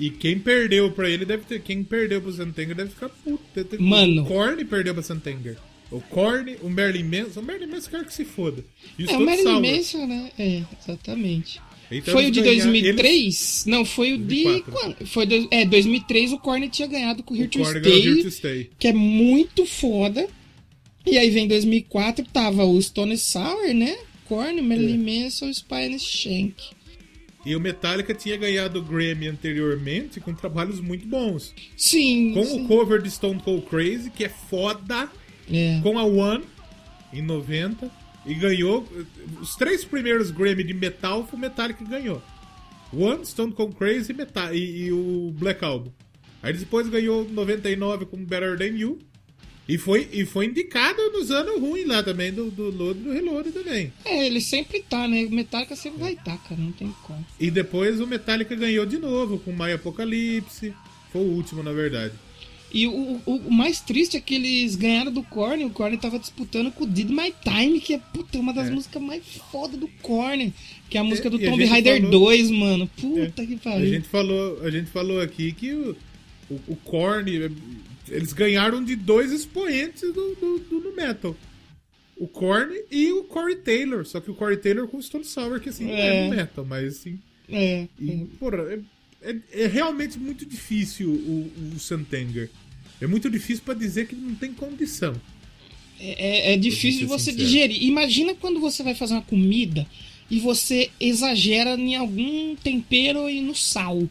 E 0.00 0.10
quem 0.10 0.38
perdeu 0.38 0.90
pra 0.90 1.08
ele 1.08 1.24
deve 1.24 1.44
ter. 1.44 1.60
Quem 1.62 1.84
perdeu 1.84 2.20
pro 2.22 2.32
Santenger 2.32 2.74
deve 2.74 2.90
ficar 2.90 3.08
puto. 3.10 3.44
Deve 3.54 3.68
ter- 3.68 3.78
Mano. 3.80 4.22
O 4.22 4.26
Korn 4.26 4.64
perdeu 4.64 4.94
pra 4.94 5.02
Santenger. 5.02 5.58
O 5.92 6.00
Korn, 6.00 6.56
o 6.62 6.70
Merlin 6.70 7.04
Manson. 7.04 7.40
O 7.40 7.42
Merlin 7.42 7.66
Manson 7.66 7.90
quer 7.90 8.04
que 8.04 8.14
se 8.14 8.24
foda. 8.24 8.64
E 8.98 9.02
É, 9.02 9.06
o 9.16 9.36
Sour. 9.42 9.60
Manson, 9.60 10.06
né? 10.06 10.30
É, 10.38 10.62
exatamente. 10.82 11.60
Então 11.90 12.14
foi 12.14 12.22
o 12.22 12.26
eles 12.26 12.32
de 12.32 12.40
ganharam- 12.40 12.72
2003? 12.72 13.64
Não, 13.66 13.84
foi 13.84 14.14
o 14.14 14.18
de. 14.18 14.42
2004. 14.44 14.72
quando? 14.72 15.06
Foi 15.06 15.26
do, 15.26 15.48
é, 15.50 15.64
2003 15.66 16.32
o 16.32 16.38
Korn 16.38 16.66
tinha 16.70 16.88
ganhado 16.88 17.22
com 17.22 17.34
o 17.34 17.36
Here 17.36 17.46
O 17.46 17.50
to 17.50 17.58
ganhou 17.58 17.74
Here 17.74 18.10
Stay, 18.12 18.22
to 18.22 18.30
Stay. 18.30 18.70
que 18.78 18.88
é 18.88 18.92
muito 18.94 19.66
foda. 19.66 20.26
E 21.04 21.18
aí 21.18 21.28
vem 21.30 21.46
2004, 21.46 22.24
tava 22.32 22.64
o 22.64 22.80
Stone 22.80 23.18
Sour, 23.18 23.74
né? 23.74 23.94
Korn, 24.26 24.62
Marilyn 24.62 24.94
É. 24.94 25.24
Manson 25.24 25.48
e 25.50 25.54
Spine 25.54 25.98
Shank. 25.98 26.54
E 27.44 27.56
o 27.56 27.60
Metallica 27.60 28.14
tinha 28.14 28.36
ganhado 28.36 28.78
o 28.78 28.82
Grammy 28.82 29.26
anteriormente 29.26 30.20
com 30.20 30.32
trabalhos 30.32 30.80
muito 30.80 31.04
bons. 31.06 31.52
Sim. 31.76 32.32
Com 32.32 32.44
sim. 32.44 32.64
o 32.64 32.68
cover 32.68 33.02
de 33.02 33.10
Stone 33.10 33.40
Cold 33.42 33.66
Crazy, 33.66 34.10
que 34.10 34.24
é 34.24 34.28
foda. 34.28 35.10
É. 35.50 35.80
com 35.82 35.98
a 35.98 36.04
One 36.04 36.44
em 37.12 37.22
90 37.22 37.90
e 38.24 38.34
ganhou 38.34 38.86
os 39.40 39.56
três 39.56 39.84
primeiros 39.84 40.30
Grammy 40.30 40.64
de 40.64 40.74
metal 40.74 41.26
foi 41.26 41.38
o 41.38 41.42
Metallica 41.42 41.84
que 41.84 41.90
ganhou. 41.90 42.22
One, 42.92 43.24
Stone 43.24 43.52
Cold 43.52 43.74
Crazy 43.74 44.12
metal, 44.12 44.54
e, 44.54 44.84
e 44.84 44.92
o 44.92 45.32
Black 45.34 45.64
Album. 45.64 45.90
Aí 46.42 46.52
depois 46.52 46.88
ganhou 46.88 47.28
99 47.28 48.06
com 48.06 48.16
Better 48.24 48.58
Than 48.58 48.76
You. 48.76 48.98
E 49.68 49.78
foi, 49.78 50.08
e 50.12 50.26
foi 50.26 50.46
indicado 50.46 51.00
nos 51.12 51.30
anos 51.30 51.60
ruins 51.60 51.86
lá 51.86 52.02
também, 52.02 52.32
do, 52.32 52.50
do 52.50 52.68
Load 52.68 52.98
do 52.98 53.12
Reload 53.12 53.52
também. 53.52 53.92
É, 54.04 54.26
ele 54.26 54.40
sempre 54.40 54.82
tá, 54.82 55.06
né? 55.06 55.24
O 55.24 55.30
Metallica 55.30 55.76
sempre 55.76 56.00
vai 56.00 56.16
tá, 56.16 56.36
cara, 56.36 56.60
não 56.60 56.72
tem 56.72 56.92
como. 57.04 57.24
E 57.38 57.48
depois 57.48 58.00
o 58.00 58.06
Metallica 58.06 58.56
ganhou 58.56 58.84
de 58.84 58.98
novo 58.98 59.38
com 59.38 59.52
My 59.52 59.72
Apocalypse. 59.72 60.74
Foi 61.12 61.22
o 61.22 61.30
último, 61.30 61.62
na 61.62 61.72
verdade. 61.72 62.12
E 62.74 62.86
o, 62.86 63.20
o, 63.26 63.36
o 63.36 63.50
mais 63.52 63.80
triste 63.80 64.16
é 64.16 64.20
que 64.20 64.34
eles 64.34 64.74
ganharam 64.76 65.12
do 65.12 65.22
Korn, 65.22 65.64
o 65.64 65.70
Korn 65.70 65.96
tava 65.98 66.18
disputando 66.18 66.72
com 66.72 66.84
o 66.84 66.86
Did 66.86 67.10
My 67.10 67.32
Time, 67.44 67.78
que 67.80 67.92
é 67.94 67.98
puta, 67.98 68.38
uma 68.38 68.52
das 68.52 68.68
É. 68.68 68.70
músicas 68.70 69.02
mais 69.02 69.22
foda 69.50 69.76
do 69.76 69.86
Korn, 70.00 70.52
que 70.88 70.96
é 70.96 71.00
a 71.00 71.04
música 71.04 71.28
do 71.28 71.38
e 71.38 71.46
a 71.46 71.50
Tomb 71.50 71.64
Raider 71.66 71.96
falou- 71.96 72.10
2, 72.10 72.50
mano. 72.50 72.86
Puta 72.98 73.44
que 73.46 73.54
A 73.54 73.58
pariu. 73.58 73.86
gente 73.88 74.08
falou, 74.08 74.62
a 74.62 74.70
gente 74.70 74.90
falou 74.90 75.20
aqui 75.20 75.52
que 75.52 75.72
o, 75.74 75.96
o, 76.50 76.60
o 76.68 76.76
Korn, 76.76 77.30
eles 78.08 78.32
ganharam 78.32 78.82
de 78.82 78.96
dois 78.96 79.32
expoentes 79.32 80.00
do, 80.02 80.34
do, 80.34 80.58
do 80.70 80.80
no 80.80 80.96
metal. 80.96 81.36
O 82.16 82.26
Korn 82.26 82.72
e 82.90 83.10
o 83.12 83.24
Corey 83.24 83.56
Taylor. 83.56 84.06
Só 84.06 84.18
que 84.20 84.30
o 84.30 84.34
Corey 84.34 84.56
Taylor 84.56 84.86
com 84.88 84.96
o 84.96 85.02
Stone 85.02 85.24
Sour, 85.24 85.60
que 85.60 85.68
assim, 85.68 85.90
é 85.90 86.24
É. 86.24 86.24
no 86.30 86.36
metal, 86.36 86.64
mas 86.64 86.98
assim. 86.98 87.18
É, 87.50 87.86
E, 88.00 88.24
porra, 88.38 88.58
é- 88.72 88.78
é, 89.30 89.36
é 89.64 89.66
realmente 89.66 90.18
muito 90.18 90.46
difícil 90.46 91.10
o, 91.10 91.50
o 91.74 91.78
Santenger. 91.78 92.48
É 93.02 93.06
muito 93.06 93.28
difícil 93.30 93.62
pra 93.64 93.74
dizer 93.74 94.06
que 94.06 94.14
não 94.14 94.34
tem 94.34 94.52
condição. 94.52 95.14
É, 96.00 96.50
é- 96.50 96.52
é 96.54 96.56
difícil 96.56 97.06
você 97.06 97.30
sincero. 97.32 97.46
digerir. 97.48 97.82
Imagina 97.84 98.34
quando 98.34 98.60
você 98.60 98.82
vai 98.82 98.94
fazer 98.94 99.14
uma 99.14 99.22
comida 99.22 99.86
e 100.30 100.38
você 100.38 100.90
exagera 101.00 101.74
em 101.74 101.94
algum 101.96 102.54
tempero 102.56 103.28
e 103.28 103.40
no 103.40 103.54
sal. 103.54 104.08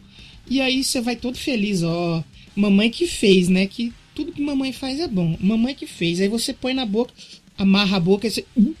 E 0.48 0.60
aí 0.60 0.82
você 0.82 1.00
vai 1.00 1.16
todo 1.16 1.36
feliz, 1.38 1.82
ó. 1.82 2.22
Mamãe 2.54 2.90
que 2.90 3.06
fez, 3.06 3.48
né? 3.48 3.66
Que 3.66 3.92
tudo 4.14 4.32
que 4.32 4.42
mamãe 4.42 4.72
faz 4.72 5.00
é 5.00 5.08
bom. 5.08 5.36
Mamãe 5.40 5.74
que 5.74 5.86
fez. 5.86 6.20
Aí 6.20 6.28
você 6.28 6.52
põe 6.52 6.74
na 6.74 6.84
boca, 6.84 7.12
amarra 7.56 7.96
a 7.96 8.00
boca 8.00 8.26
e 8.26 8.30
você. 8.30 8.44
"Hum". 8.56 8.74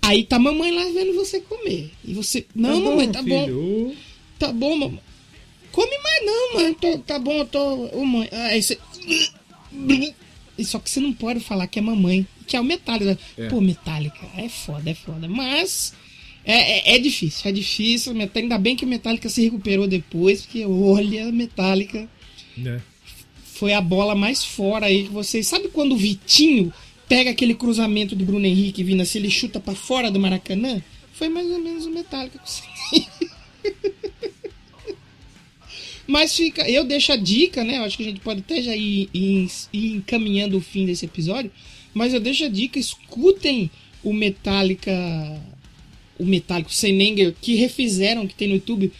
Aí 0.00 0.24
tá 0.24 0.38
mamãe 0.38 0.72
lá 0.72 0.84
vendo 0.92 1.14
você 1.14 1.40
comer. 1.40 1.90
E 2.04 2.12
você. 2.14 2.44
Não, 2.54 2.80
bom, 2.80 2.90
mamãe, 2.90 3.12
tá 3.12 3.22
bom. 3.22 3.44
filho. 3.44 3.96
Tá 4.38 4.52
bom, 4.52 4.76
mamãe. 4.76 5.00
Come 5.70 5.98
mais 6.02 6.26
não, 6.26 6.54
mãe. 6.54 6.74
Tô- 6.74 6.98
tá 6.98 7.18
bom, 7.18 7.32
eu 7.34 7.44
tô. 7.46 7.86
Ô, 7.96 8.04
mãe. 8.04 8.28
Aí 8.32 8.62
você. 8.62 8.78
Só 10.64 10.78
que 10.78 10.90
você 10.90 11.00
não 11.00 11.12
pode 11.12 11.40
falar 11.40 11.66
que 11.66 11.78
é 11.78 11.82
mamãe, 11.82 12.26
que 12.46 12.56
é 12.56 12.60
o 12.60 12.64
Metallica. 12.64 13.18
É. 13.36 13.48
Pô, 13.48 13.60
Metallica, 13.60 14.26
é 14.36 14.48
foda, 14.48 14.90
é 14.90 14.94
foda. 14.94 15.28
Mas 15.28 15.94
é, 16.44 16.92
é, 16.92 16.96
é 16.96 16.98
difícil, 16.98 17.48
é 17.48 17.52
difícil. 17.52 18.14
Ainda 18.34 18.58
bem 18.58 18.76
que 18.76 18.84
o 18.84 18.88
Metallica 18.88 19.28
se 19.28 19.42
recuperou 19.42 19.86
depois, 19.86 20.42
porque 20.42 20.64
olha, 20.64 21.32
Metallica 21.32 22.08
Né? 22.56 22.80
foi 23.44 23.72
a 23.72 23.80
bola 23.80 24.14
mais 24.14 24.44
fora 24.44 24.86
aí 24.86 25.04
que 25.04 25.10
vocês. 25.10 25.46
Sabe 25.46 25.68
quando 25.68 25.92
o 25.92 25.96
Vitinho 25.96 26.72
pega 27.08 27.30
aquele 27.30 27.54
cruzamento 27.54 28.16
do 28.16 28.24
Bruno 28.24 28.44
Henrique 28.46 28.82
vindo 28.82 29.02
assim, 29.02 29.18
ele 29.18 29.30
chuta 29.30 29.60
pra 29.60 29.74
fora 29.74 30.10
do 30.10 30.18
Maracanã? 30.18 30.82
Foi 31.12 31.28
mais 31.28 31.48
ou 31.50 31.58
menos 31.58 31.86
o 31.86 31.90
Metallica 31.90 32.38
com 32.38 32.44
isso 32.44 32.62
aí. 32.92 33.06
Mas 36.06 36.34
fica, 36.34 36.68
eu 36.68 36.84
deixo 36.84 37.12
a 37.12 37.16
dica, 37.16 37.62
né? 37.64 37.78
Acho 37.78 37.96
que 37.96 38.02
a 38.02 38.06
gente 38.06 38.20
pode 38.20 38.40
até 38.40 38.60
já 38.60 38.76
ir, 38.76 39.08
ir- 39.14 39.48
ir 39.72 39.92
encaminhando 39.94 40.56
o 40.56 40.60
fim 40.60 40.84
desse 40.84 41.04
episódio. 41.04 41.50
Mas 41.94 42.12
eu 42.12 42.20
deixo 42.20 42.44
a 42.44 42.48
dica, 42.48 42.78
escutem 42.78 43.70
o 44.02 44.12
Metallica. 44.12 44.92
O 46.18 46.24
Metallica, 46.24 46.70
o 46.70 46.72
Senenger, 46.72 47.34
que 47.40 47.54
refizeram, 47.54 48.26
que 48.26 48.34
tem 48.34 48.48
no 48.48 48.54
YouTube. 48.54 48.92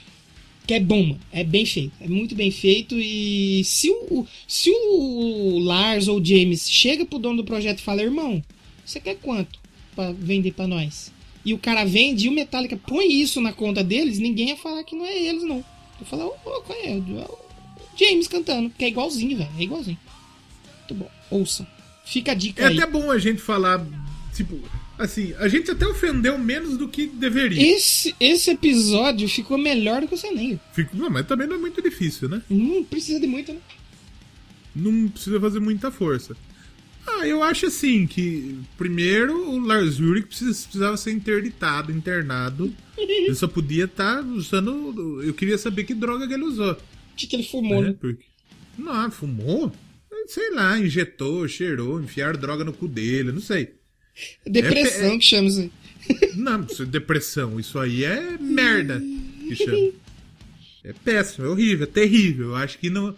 Que 0.67 0.75
é 0.75 0.81
bom, 0.81 1.03
mano. 1.03 1.21
É 1.33 1.43
bem 1.43 1.67
feito. 1.67 1.93
É 2.01 2.07
muito 2.09 2.35
bem 2.35 2.51
feito. 2.51 2.95
E 2.99 3.63
se 3.65 3.91
o, 3.91 4.27
se 4.47 4.71
o 4.71 5.59
Lars 5.59 6.07
ou 6.09 6.21
o 6.21 6.25
James 6.25 6.71
chega 6.71 7.05
pro 7.05 7.19
dono 7.19 7.39
do 7.39 7.45
projeto 7.45 7.81
e 7.81 7.83
fala, 7.83 8.03
irmão, 8.03 8.43
você 8.85 9.01
quer 9.01 9.17
quanto 9.17 9.59
pra 9.95 10.13
vender 10.13 10.53
pra 10.53 10.67
nós? 10.69 11.13
E 11.45 11.53
o 11.53 11.59
cara 11.59 11.85
vende 11.85 12.27
e 12.27 12.29
o 12.29 12.33
Metallica 12.33 12.77
põe 12.77 13.21
isso 13.21 13.41
na 13.41 13.53
conta 13.53 13.83
deles, 13.83 14.21
ninguém 14.21 14.51
ia 14.51 14.57
falar 14.57 14.85
que 14.85 14.95
não 14.95 15.05
é 15.05 15.19
eles, 15.21 15.43
não. 15.43 15.65
Eu 16.11 16.19
ô, 16.27 16.35
ô, 16.45 16.61
qual 16.63 16.79
é? 16.79 16.93
É 16.93 16.97
o 16.97 17.39
James 17.99 18.29
cantando, 18.29 18.71
que 18.71 18.85
é 18.85 18.89
igualzinho, 18.89 19.37
velho. 19.39 19.51
É 19.59 19.63
igualzinho. 19.63 19.99
Muito 20.79 20.95
bom. 20.95 21.11
Ouçam. 21.31 21.67
Fica 22.05 22.33
a 22.33 22.35
dica 22.35 22.63
É 22.63 22.67
aí. 22.67 22.79
até 22.79 22.91
bom 22.91 23.11
a 23.11 23.19
gente 23.19 23.41
falar, 23.41 23.85
tipo, 24.35 24.59
assim, 24.99 25.33
a 25.39 25.47
gente 25.49 25.71
até 25.71 25.87
ofendeu 25.87 26.37
menos 26.39 26.77
do 26.77 26.89
que 26.89 27.07
deveria. 27.07 27.63
Esse, 27.77 28.15
esse 28.19 28.51
episódio 28.51 29.29
ficou 29.29 29.57
melhor 29.57 30.01
do 30.01 30.09
que 30.09 30.15
o 30.15 30.19
Seneio. 30.19 30.59
Fico- 30.73 30.97
Não, 30.97 31.09
mas 31.11 31.27
também 31.27 31.47
não 31.47 31.57
é 31.57 31.59
muito 31.59 31.81
difícil, 31.81 32.29
né? 32.29 32.43
Não 32.51 32.83
precisa 32.85 33.21
de 33.21 33.27
muito, 33.27 33.53
né? 33.53 33.61
Não 34.75 35.09
precisa 35.09 35.39
fazer 35.41 35.61
muita 35.61 35.91
força. 35.91 36.37
Ah, 37.07 37.27
eu 37.27 37.43
acho 37.43 37.67
assim 37.67 38.07
que 38.07 38.59
primeiro 38.79 39.37
o 39.51 39.59
Lars 39.59 39.99
Ulrich 39.99 40.29
precisa- 40.29 40.63
precisava 40.65 40.97
ser 40.97 41.13
interditado, 41.13 41.91
internado. 41.93 42.73
Ele 42.97 43.35
só 43.35 43.49
podia 43.49 43.85
estar 43.85 44.23
usando. 44.25 45.21
Eu 45.23 45.35
queria 45.35 45.59
saber 45.59 45.85
que 45.85 45.95
droga 45.95 46.27
que 46.29 46.35
ele 46.35 46.45
usou. 46.45 46.73
O 46.73 46.77
que, 47.17 47.27
que 47.27 47.37
ele 47.37 47.43
fumou, 47.45 47.83
né? 47.83 47.89
né? 47.89 47.97
Porque... 48.01 48.25
Não, 48.79 49.11
fumou? 49.11 49.73
Sei 50.29 50.51
lá, 50.53 50.79
injetou, 50.79 51.47
cheirou, 51.49 52.01
enfiaram 52.01 52.39
droga 52.39 52.65
no 52.65 52.73
cu 52.73 52.87
dele, 52.89 53.33
não 53.33 53.41
sei. 53.41 53.75
Depressão 54.47 55.13
É- 55.13 55.19
que 55.19 55.25
chama 55.25 55.49
isso 55.49 55.61
aí. 55.61 55.71
Não, 56.37 56.65
isso 56.65 56.83
é 56.83 56.87
depressão, 56.87 57.61
isso 57.61 57.79
aí 57.79 58.05
é 58.05 58.37
merda 58.39 59.01
que 59.49 59.57
chama. 59.57 59.93
É 60.85 60.93
péssimo, 60.93 61.47
é 61.47 61.49
horrível, 61.49 61.85
é 61.85 61.87
terrível. 61.87 62.47
Eu 62.49 62.57
acho 62.57 62.77
que 62.77 62.91
não. 62.91 63.15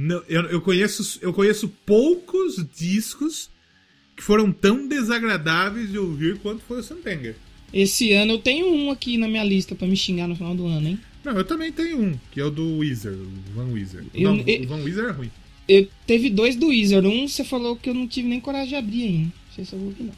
Não 0.00 0.22
eu, 0.28 0.42
eu, 0.46 0.60
conheço, 0.60 1.18
eu 1.20 1.32
conheço 1.32 1.68
poucos 1.84 2.56
discos 2.76 3.50
que 4.16 4.22
foram 4.22 4.50
tão 4.50 4.86
desagradáveis 4.88 5.90
de 5.90 5.98
ouvir 5.98 6.38
quanto 6.38 6.62
foi 6.62 6.80
o 6.80 6.82
Santenger. 6.82 7.34
Esse 7.72 8.12
ano 8.12 8.32
eu 8.32 8.38
tenho 8.38 8.66
um 8.72 8.90
aqui 8.90 9.16
na 9.18 9.28
minha 9.28 9.44
lista 9.44 9.74
pra 9.74 9.86
me 9.86 9.96
xingar 9.96 10.26
no 10.26 10.34
final 10.34 10.54
do 10.54 10.66
ano, 10.66 10.88
hein? 10.88 10.98
Não, 11.24 11.32
eu 11.32 11.44
também 11.44 11.70
tenho 11.70 12.00
um, 12.00 12.18
que 12.32 12.40
é 12.40 12.44
o 12.44 12.50
do 12.50 12.78
Weezer, 12.78 13.12
o 13.12 13.30
Van 13.54 13.66
Weezer. 13.72 14.04
Eu- 14.14 14.34
não, 14.34 14.44
eu- 14.46 14.62
o 14.62 14.66
Van 14.66 14.82
Weezer 14.82 15.04
é 15.04 15.10
ruim. 15.10 15.30
Eu 15.68 15.86
teve 16.06 16.30
dois 16.30 16.56
do 16.56 16.68
Wizard. 16.68 17.06
Um 17.06 17.28
você 17.28 17.44
falou 17.44 17.76
que 17.76 17.88
eu 17.90 17.94
não 17.94 18.08
tive 18.08 18.26
nem 18.26 18.40
coragem 18.40 18.70
de 18.70 18.74
abrir 18.74 19.02
ainda. 19.04 19.24
Não 19.26 19.54
sei 19.54 19.64
se 19.64 19.72
eu 19.74 19.78
vou 19.78 19.88
ouvir, 19.88 20.02
não. 20.04 20.14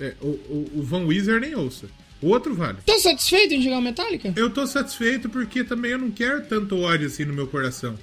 É, 0.00 0.14
o, 0.20 0.26
o, 0.26 0.70
o 0.76 0.82
Van 0.82 1.04
Weezer 1.04 1.40
nem 1.40 1.54
ouça. 1.54 1.88
O 2.20 2.28
outro 2.28 2.54
vale. 2.54 2.78
Tá 2.84 2.98
satisfeito 2.98 3.54
em 3.54 3.62
jogar 3.62 3.78
o 3.78 3.82
Metallica? 3.82 4.32
Eu 4.36 4.50
tô 4.50 4.66
satisfeito 4.66 5.28
porque 5.28 5.62
também 5.62 5.92
eu 5.92 5.98
não 5.98 6.10
quero 6.10 6.44
tanto 6.46 6.76
ódio 6.78 7.06
assim 7.06 7.24
no 7.24 7.32
meu 7.32 7.46
coração. 7.46 7.96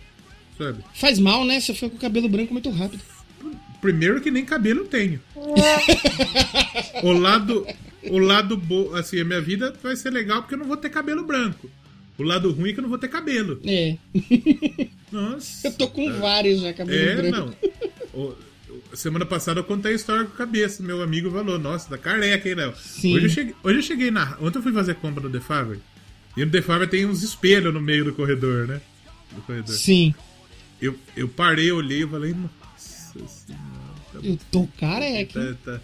Sabe? 0.58 0.84
Faz 0.96 1.20
mal, 1.20 1.46
né? 1.46 1.60
Você 1.60 1.74
foi 1.74 1.90
com 1.90 1.98
o 1.98 2.00
cabelo 2.00 2.28
branco 2.30 2.52
muito 2.54 2.70
rápido. 2.70 3.02
Primeiro 3.82 4.20
que 4.22 4.32
nem 4.32 4.44
cabelo 4.44 4.82
eu 4.82 4.86
tenho. 4.88 5.20
o 7.04 7.12
lado, 7.12 7.66
o 8.10 8.18
lado 8.18 8.58
bo... 8.58 8.96
assim, 8.96 9.20
a 9.20 9.26
minha 9.26 9.42
vida 9.42 9.74
vai 9.82 9.96
ser 9.96 10.10
legal 10.12 10.42
porque 10.42 10.56
eu 10.56 10.60
não 10.60 10.66
vou 10.68 10.78
ter 10.78 10.90
cabelo 10.90 11.24
branco. 11.24 11.70
O 12.18 12.24
lado 12.24 12.52
ruim 12.52 12.72
é 12.72 12.74
que 12.74 12.80
eu 12.80 12.84
não 12.84 12.90
vou 12.90 12.98
ter 12.98 13.08
cabelo. 13.08 13.62
É. 13.64 13.96
Nossa. 15.12 15.68
Eu 15.68 15.74
tô 15.74 15.88
com 15.88 16.12
vários 16.20 16.62
já, 16.62 16.74
cabelo 16.74 16.98
É, 17.00 17.16
branco. 17.16 17.38
não. 18.14 18.20
O- 18.22 18.34
o- 18.70 18.98
semana 18.98 19.26
passada 19.26 19.60
eu 19.60 19.64
contei 19.64 19.92
a 19.92 19.96
história 19.96 20.26
com 20.26 20.34
a 20.34 20.38
cabeça. 20.38 20.82
Meu 20.82 21.02
amigo 21.04 21.30
falou, 21.30 21.60
nossa, 21.60 21.90
tá 21.90 21.98
careca, 21.98 22.50
hein, 22.50 22.56
Léo? 22.56 22.74
Sim. 22.76 23.16
Hoje 23.16 23.26
eu, 23.26 23.30
cheguei, 23.30 23.56
hoje 23.64 23.78
eu 23.78 23.84
cheguei 23.84 24.10
na. 24.12 24.36
Ontem 24.42 24.58
eu 24.58 24.64
fui 24.64 24.74
fazer 24.74 24.96
compra 24.96 25.24
no 25.24 25.30
The 25.30 25.40
Faber. 25.40 25.80
E 26.36 26.44
no 26.44 26.52
The 26.52 26.62
Faber 26.64 26.90
tem 26.90 27.06
uns 27.06 27.22
espelhos 27.22 27.72
no 27.74 27.80
meio 27.80 28.04
do 28.06 28.14
corredor, 28.14 28.68
né? 28.68 28.82
Do 29.36 29.42
corredor. 29.44 29.76
Sim. 29.76 30.16
Eu, 30.82 30.98
eu 31.16 31.28
parei, 31.28 31.72
olhei 31.72 32.04
e 32.04 32.08
falei, 32.08 32.34
nossa 32.34 33.28
senhora. 33.28 33.64
tá 34.14 34.20
Eu 34.24 34.38
tô 34.52 34.68
careca. 34.80 35.56
Tá, 35.64 35.74
tá, 35.74 35.82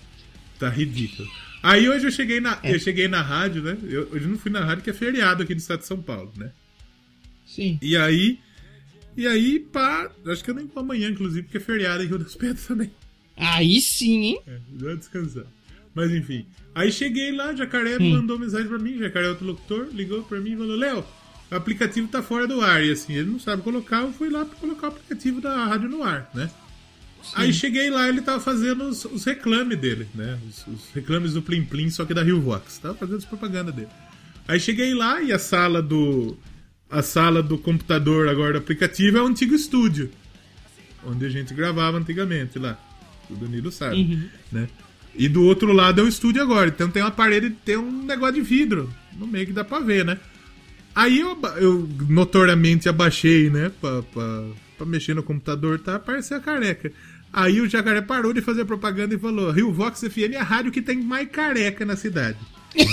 tá 0.60 0.70
ridículo. 0.70 1.28
Aí 1.64 1.88
hoje 1.88 2.06
eu 2.08 2.12
cheguei 2.12 2.40
na, 2.42 2.60
É. 2.62 2.76
eu 2.76 2.80
cheguei 2.80 3.08
na 3.08 3.22
rádio, 3.22 3.64
né? 3.64 3.78
Eu, 3.84 4.10
hoje 4.12 4.26
eu 4.26 4.30
não 4.30 4.38
fui 4.38 4.52
na 4.52 4.64
rádio 4.64 4.84
que 4.84 4.90
é 4.90 4.94
feriado 4.94 5.44
aqui 5.44 5.54
no 5.54 5.60
estado 5.60 5.80
de 5.80 5.88
São 5.88 6.02
Paulo, 6.02 6.32
né? 6.38 6.52
Sim. 7.46 7.80
E 7.82 7.96
aí. 7.98 8.40
E 9.16 9.28
aí, 9.28 9.60
pá. 9.60 10.12
Acho 10.28 10.44
que 10.44 10.50
eu 10.52 10.56
nem 10.56 10.66
vou 10.68 10.82
amanhã, 10.84 11.10
inclusive, 11.10 11.44
porque 11.44 11.58
é 11.58 11.62
feriado 11.62 12.04
em 12.04 12.08
Rio 12.08 12.20
das 12.20 12.36
Pedras 12.36 12.66
também. 12.68 12.92
Aí 13.38 13.80
sim, 13.82 14.24
hein? 14.26 14.40
É, 14.48 14.58
dá 14.70 14.94
descansar. 14.96 15.46
Mas 15.96 16.12
enfim. 16.12 16.46
Aí 16.76 16.92
cheguei 16.92 17.32
lá, 17.32 17.54
Jacaré 17.56 17.98
Hum. 17.98 18.10
mandou 18.12 18.38
mensagem 18.40 18.68
pra 18.68 18.80
mim, 18.80 18.98
Jacaré 18.98 19.28
é 19.28 19.30
outro 19.30 19.46
locutor, 19.46 19.88
ligou 19.94 20.24
pra 20.24 20.40
mim 20.40 20.54
e 20.54 20.58
falou, 20.58 20.76
Léo, 20.76 21.06
o 21.54 21.58
aplicativo 21.58 22.08
tá 22.08 22.22
fora 22.22 22.48
do 22.48 22.62
ar. 22.62 22.84
E 22.84 22.92
assim, 22.92 23.14
ele 23.14 23.32
não 23.32 23.40
sabe 23.40 23.62
colocar, 23.62 24.02
eu 24.02 24.12
fui 24.12 24.30
lá 24.30 24.44
pra 24.44 24.58
colocar 24.58 24.88
o 24.88 24.90
aplicativo 24.90 25.40
da 25.40 25.66
rádio 25.66 25.90
no 25.90 26.04
ar, 26.04 26.30
né? 26.34 26.50
Aí 27.36 27.54
cheguei 27.54 27.90
lá, 27.90 28.10
ele 28.10 28.22
tava 28.22 28.40
fazendo 28.40 28.84
os, 28.84 29.06
os 29.06 29.24
reclames 29.24 29.80
dele, 29.80 30.08
né? 30.14 30.38
Os, 30.48 30.68
os 30.68 30.90
reclames 30.94 31.34
do 31.34 31.42
Plim 31.42 31.64
Plim, 31.64 31.90
só 31.90 32.04
que 32.04 32.14
da 32.14 32.22
Rio 32.22 32.42
Vox. 32.42 32.80
Tava 32.80 32.96
fazendo 32.96 33.18
as 33.18 33.26
propaganda 33.26 33.72
dele. 33.72 33.88
Aí 34.48 34.60
cheguei 34.60 34.94
lá 34.94 35.22
e 35.22 35.32
a 35.32 35.40
sala 35.40 35.82
do. 35.82 36.38
A 36.90 37.02
sala 37.02 37.42
do 37.42 37.58
computador 37.58 38.28
agora 38.28 38.54
do 38.54 38.58
aplicativo 38.60 39.18
é 39.18 39.22
o 39.22 39.26
antigo 39.26 39.56
estúdio. 39.56 40.12
Onde 41.06 41.26
a 41.26 41.30
gente 41.30 41.54
gravava 41.54 41.98
antigamente 41.98 42.60
lá. 42.60 42.78
O 43.30 43.36
Danilo 43.36 43.72
sabe, 43.72 44.30
né? 44.52 44.68
E 45.16 45.28
do 45.30 45.44
outro 45.44 45.72
lado 45.72 46.02
é 46.02 46.04
o 46.04 46.08
estúdio 46.08 46.42
agora. 46.42 46.70
Então 46.70 46.90
tem 46.90 47.02
uma 47.02 47.12
parede, 47.12 47.52
tem 47.64 47.78
um 47.78 48.04
negócio 48.04 48.36
de 48.36 48.42
vidro 48.42 48.94
no 49.18 49.26
meio 49.26 49.46
que 49.46 49.54
dá 49.54 49.64
pra 49.64 49.80
ver, 49.80 50.04
né? 50.06 50.20
Aí 50.96 51.20
eu, 51.20 51.38
eu 51.58 51.90
notoriamente 52.10 52.88
abaixei, 52.88 53.50
né? 53.50 53.72
Pra, 53.82 54.02
pra, 54.04 54.44
pra 54.78 54.86
mexer 54.86 55.14
no 55.16 55.24
computador, 55.24 55.80
tá? 55.80 55.96
Apareceu 55.96 56.38
a 56.38 56.42
careca. 56.42 56.92
Aí 57.32 57.60
o 57.62 57.68
jacaré 57.70 58.02
parou 58.02 58.32
de 58.32 58.42
fazer 58.42 58.64
propaganda 58.66 59.16
e 59.16 59.20
falou: 59.20 59.50
Rio 59.52 59.74
Vox 59.74 60.02
FM 60.02 60.34
é 60.34 60.38
a 60.38 60.44
rádio 60.44 60.72
que 60.72 60.82
tem 60.82 61.02
mais 61.02 61.28
careca 61.30 61.84
na 61.84 61.96
cidade. 61.96 62.38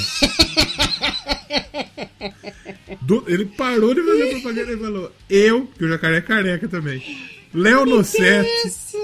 Do- 3.02 3.24
ele 3.26 3.44
parou 3.46 3.94
de 3.94 4.02
fazer 4.02 4.30
propaganda 4.30 4.72
e 4.72 4.76
falou: 4.78 5.12
Eu, 5.28 5.66
que 5.66 5.84
o 5.84 5.88
jacaré 5.88 6.16
é 6.18 6.20
careca 6.20 6.68
também. 6.68 7.02
Léo 7.52 7.84
Nossetti, 7.86 8.48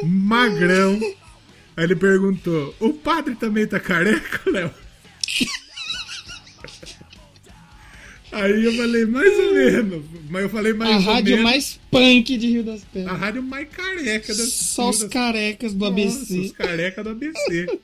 magrão. 0.05 0.99
Aí 1.77 1.85
ele 1.85 1.97
perguntou: 1.97 2.75
O 2.81 2.93
padre 2.93 3.35
também 3.35 3.67
tá 3.67 3.79
careca, 3.81 4.41
Léo? 4.51 4.71
Aí 8.33 8.65
eu 8.65 8.73
falei, 8.75 9.07
mais 9.07 9.39
ou 9.39 9.55
menos. 9.55 10.05
Mas 10.29 10.43
eu 10.43 10.49
falei 10.49 10.73
mais 10.73 10.91
A 10.91 10.97
ou 10.97 11.01
rádio 11.15 11.37
menos. 11.37 11.45
mais 11.51 11.81
punk 11.91 12.37
de 12.37 12.47
Rio 12.49 12.65
das 12.65 12.83
A 12.83 12.87
Pedras. 12.93 13.19
rádio 13.19 13.43
mais 13.43 13.69
careca 13.69 14.35
da 14.35 14.45
Só 14.45 14.91
os 14.91 14.99
das- 15.01 15.09
carecas 15.11 15.73
do 15.73 15.79
Nossa, 15.91 15.93
ABC. 15.93 16.39
os 16.41 16.53
careca 16.53 17.05
do 17.05 17.11
ABC. 17.11 17.79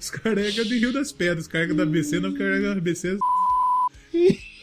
Os 0.00 0.10
careca 0.10 0.64
de 0.64 0.78
Rio 0.78 0.92
das 0.92 1.12
Pedras. 1.12 1.44
Os 1.44 1.48
careca 1.48 1.74
do 1.74 1.82
ABC 1.82 2.20
não 2.20 2.32
careca 2.32 2.72
do 2.72 2.78
ABC. 2.78 3.16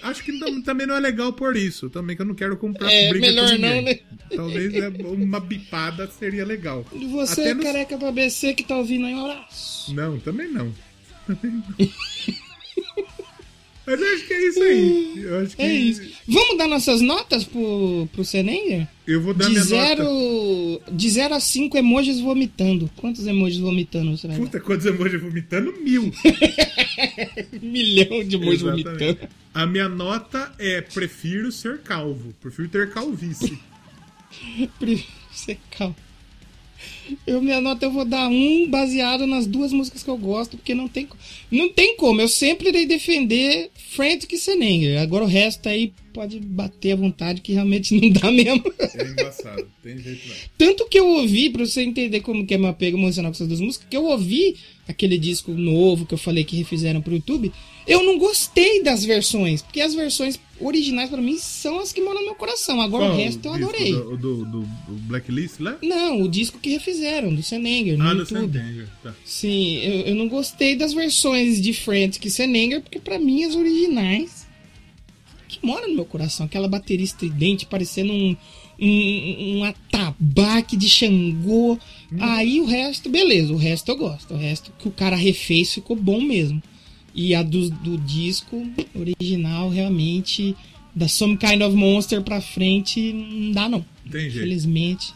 Acho 0.02 0.24
que 0.24 0.40
tam- 0.40 0.62
também 0.62 0.88
não 0.88 0.96
é 0.96 1.00
legal 1.00 1.34
por 1.34 1.58
isso. 1.58 1.90
Também 1.90 2.16
que 2.16 2.22
eu 2.22 2.26
não 2.26 2.34
quero 2.36 2.56
comprar 2.56 2.90
É, 2.90 3.10
briga 3.10 3.28
melhor 3.28 3.60
não, 3.60 3.82
né? 3.82 4.00
Talvez 4.34 4.74
é, 4.74 4.88
uma 4.88 5.40
bipada 5.41 6.08
seria 6.08 6.46
legal. 6.46 6.86
E 6.94 7.06
você, 7.08 7.41
Até 7.41 7.54
nos- 7.54 7.64
careca 7.66 7.98
do 7.98 8.06
ABC, 8.06 8.54
que 8.54 8.64
tá 8.64 8.78
ouvindo 8.78 9.06
aí, 9.06 9.14
abraço. 9.14 9.94
Não, 9.94 10.18
também 10.20 10.48
não. 10.50 10.74
Também 11.28 11.52
não. 11.52 11.90
Mas 13.90 13.99
eu 14.02 14.14
acho 14.14 14.28
que 14.28 14.34
é 14.34 14.48
isso 14.48 14.61
aí. 14.64 15.14
Eu 15.24 15.40
acho 15.40 15.56
que 15.56 15.61
É 15.64 15.74
isso. 15.74 16.02
Vamos 16.28 16.57
dar 16.60 16.68
nossas 16.68 17.02
notas 17.02 17.44
pro, 17.44 18.07
pro 18.14 18.24
Senenger? 18.24 18.88
eu 19.07 19.20
vou 19.20 19.34
dar 19.34 19.45
De 19.45 19.52
minha 19.52 19.64
zero, 19.64 20.03
nota. 20.03 20.91
de 20.91 21.10
zero 21.10 21.34
a 21.34 21.40
5 21.40 21.76
emojis 21.76 22.20
vomitando. 22.20 22.88
Quantos 22.98 23.26
emojis 23.26 23.57
vomitando 23.57 24.16
você 24.16 24.28
vai 24.28 24.38
dar? 24.38 24.44
Puta, 24.44 24.60
quantos 24.60 24.86
emojis 24.86 25.20
vomitando? 25.20 25.74
Mil. 25.82 26.14
Milhão 27.61 28.24
de 28.24 28.36
emojis 28.36 28.61
Exatamente. 28.61 28.84
vomitando. 28.84 29.30
A 29.53 29.66
minha 29.66 29.90
nota 29.90 30.53
é 30.60 30.82
prefiro 30.82 31.52
ser 31.52 31.80
calvo. 31.80 32.32
Prefiro 32.40 32.70
ter 32.70 32.91
calvície. 32.91 33.57
Você 35.32 35.57
calma. 35.72 35.95
Eu, 37.26 37.41
minha 37.41 37.61
nota 37.61 37.86
eu 37.86 37.91
vou 37.91 38.06
dar 38.06 38.27
um 38.27 38.68
baseado 38.69 39.26
nas 39.26 39.45
duas 39.45 39.72
músicas 39.72 40.03
que 40.03 40.10
eu 40.10 40.18
gosto, 40.18 40.57
porque 40.57 40.73
não 40.73 40.88
tem, 40.88 41.07
não 41.52 41.69
tem 41.69 41.95
como. 41.98 42.22
Eu 42.22 42.27
sempre 42.27 42.69
irei 42.69 42.86
defender 42.86 43.69
Frantic 43.91 44.36
Senenger. 44.38 45.02
Agora 45.02 45.23
o 45.23 45.27
resto 45.27 45.68
aí 45.68 45.94
pode 46.14 46.40
bater 46.40 46.94
à 46.94 46.95
vontade, 46.95 47.41
que 47.41 47.53
realmente 47.53 47.94
não 47.99 48.10
dá 48.10 48.31
mesmo. 48.31 48.64
É 48.80 49.03
embaçado. 49.03 49.68
Tem 49.81 49.98
jeito 49.98 50.27
não. 50.27 50.36
Tanto 50.57 50.88
que 50.88 50.99
eu 50.99 51.07
ouvi, 51.07 51.49
pra 51.49 51.65
você 51.65 51.81
entender 51.81 52.22
como 52.22 52.45
que 52.45 52.53
é 52.53 52.57
meu 52.57 52.69
apego 52.69 52.98
emocional 52.98 53.31
com 53.31 53.36
essas 53.36 53.48
duas 53.48 53.61
músicas, 53.61 53.88
que 53.90 53.98
eu 53.98 54.06
ouvi 54.06 54.56
aquele 54.88 55.18
disco 55.18 55.52
novo 55.52 56.06
que 56.06 56.14
eu 56.14 56.18
falei 56.18 56.44
que 56.44 56.57
refizeram 56.57 57.02
pro 57.02 57.14
YouTube, 57.14 57.52
eu 57.88 58.03
não 58.03 58.18
gostei 58.18 58.84
das 58.84 59.03
versões, 59.03 59.61
porque 59.61 59.81
as 59.81 59.94
versões 59.94 60.40
originais 60.60 61.10
pra 61.10 61.22
mim 61.22 61.38
são 61.38 61.80
as 61.80 61.91
que 61.94 62.02
moram 62.02 62.19
no 62.22 62.26
meu 62.27 62.36
coração. 62.36 62.81
Agora 62.81 63.06
Qual 63.06 63.14
o 63.15 63.18
resto 63.18 63.45
eu 63.48 63.53
adorei. 63.53 63.91
Do, 63.94 64.18
do, 64.18 64.36
do- 64.45 64.61
do 64.61 64.94
Blacklist 65.07 65.60
lá? 65.60 65.77
Não, 65.81 66.22
o 66.22 66.27
disco 66.30 66.60
que 66.60 66.69
refizeram, 66.69 67.34
do 67.34 67.41
Senenger, 67.44 67.98
Ah, 68.02 68.14
do. 68.14 68.26
Santanger. 68.26 68.88
Tá. 69.03 69.14
Sim, 69.26 69.77
eu, 69.77 70.02
eu 70.07 70.15
não 70.15 70.27
gostei 70.27 70.76
das 70.76 70.94
versões 70.94 71.61
de 71.61 71.73
Frantic 71.73 72.30
Senenger, 72.30 72.81
porque 72.81 72.99
pra 72.99 73.18
mim 73.19 73.44
as 73.44 73.56
originais 73.56 74.48
que 75.48 75.60
moram 75.65 75.88
no 75.90 75.95
meu 75.95 76.06
coração, 76.06 76.45
aquela 76.45 76.68
bateria 76.68 77.03
estridente 77.03 77.65
parecendo 77.65 78.14
um, 78.14 78.36
um, 78.80 79.57
um 79.60 79.64
atabaque 79.64 80.77
de 80.77 80.88
Xangô. 80.88 81.77
Aí 82.19 82.60
o 82.61 82.65
resto, 82.65 83.10
beleza, 83.10 83.52
o 83.53 83.57
resto 83.57 83.90
eu 83.90 83.98
gosto. 83.98 84.34
O 84.34 84.38
resto 84.38 84.72
que 84.77 84.88
o 84.88 84.91
cara 84.91 85.15
refez 85.15 85.73
ficou 85.73 85.95
bom 85.95 86.22
mesmo. 86.22 86.61
E 87.22 87.36
a 87.36 87.44
do, 87.44 87.70
do 87.70 87.98
disco 87.98 88.66
original, 88.96 89.70
realmente, 89.70 90.56
da 90.96 91.10
Some 91.10 91.36
Kind 91.36 91.62
of 91.62 91.76
Monster 91.76 92.22
pra 92.22 92.40
frente, 92.40 93.12
não 93.12 93.52
dá 93.52 93.68
não. 93.68 93.86
Tem 94.10 94.30
jeito. 94.30 94.40
Felizmente. 94.40 95.14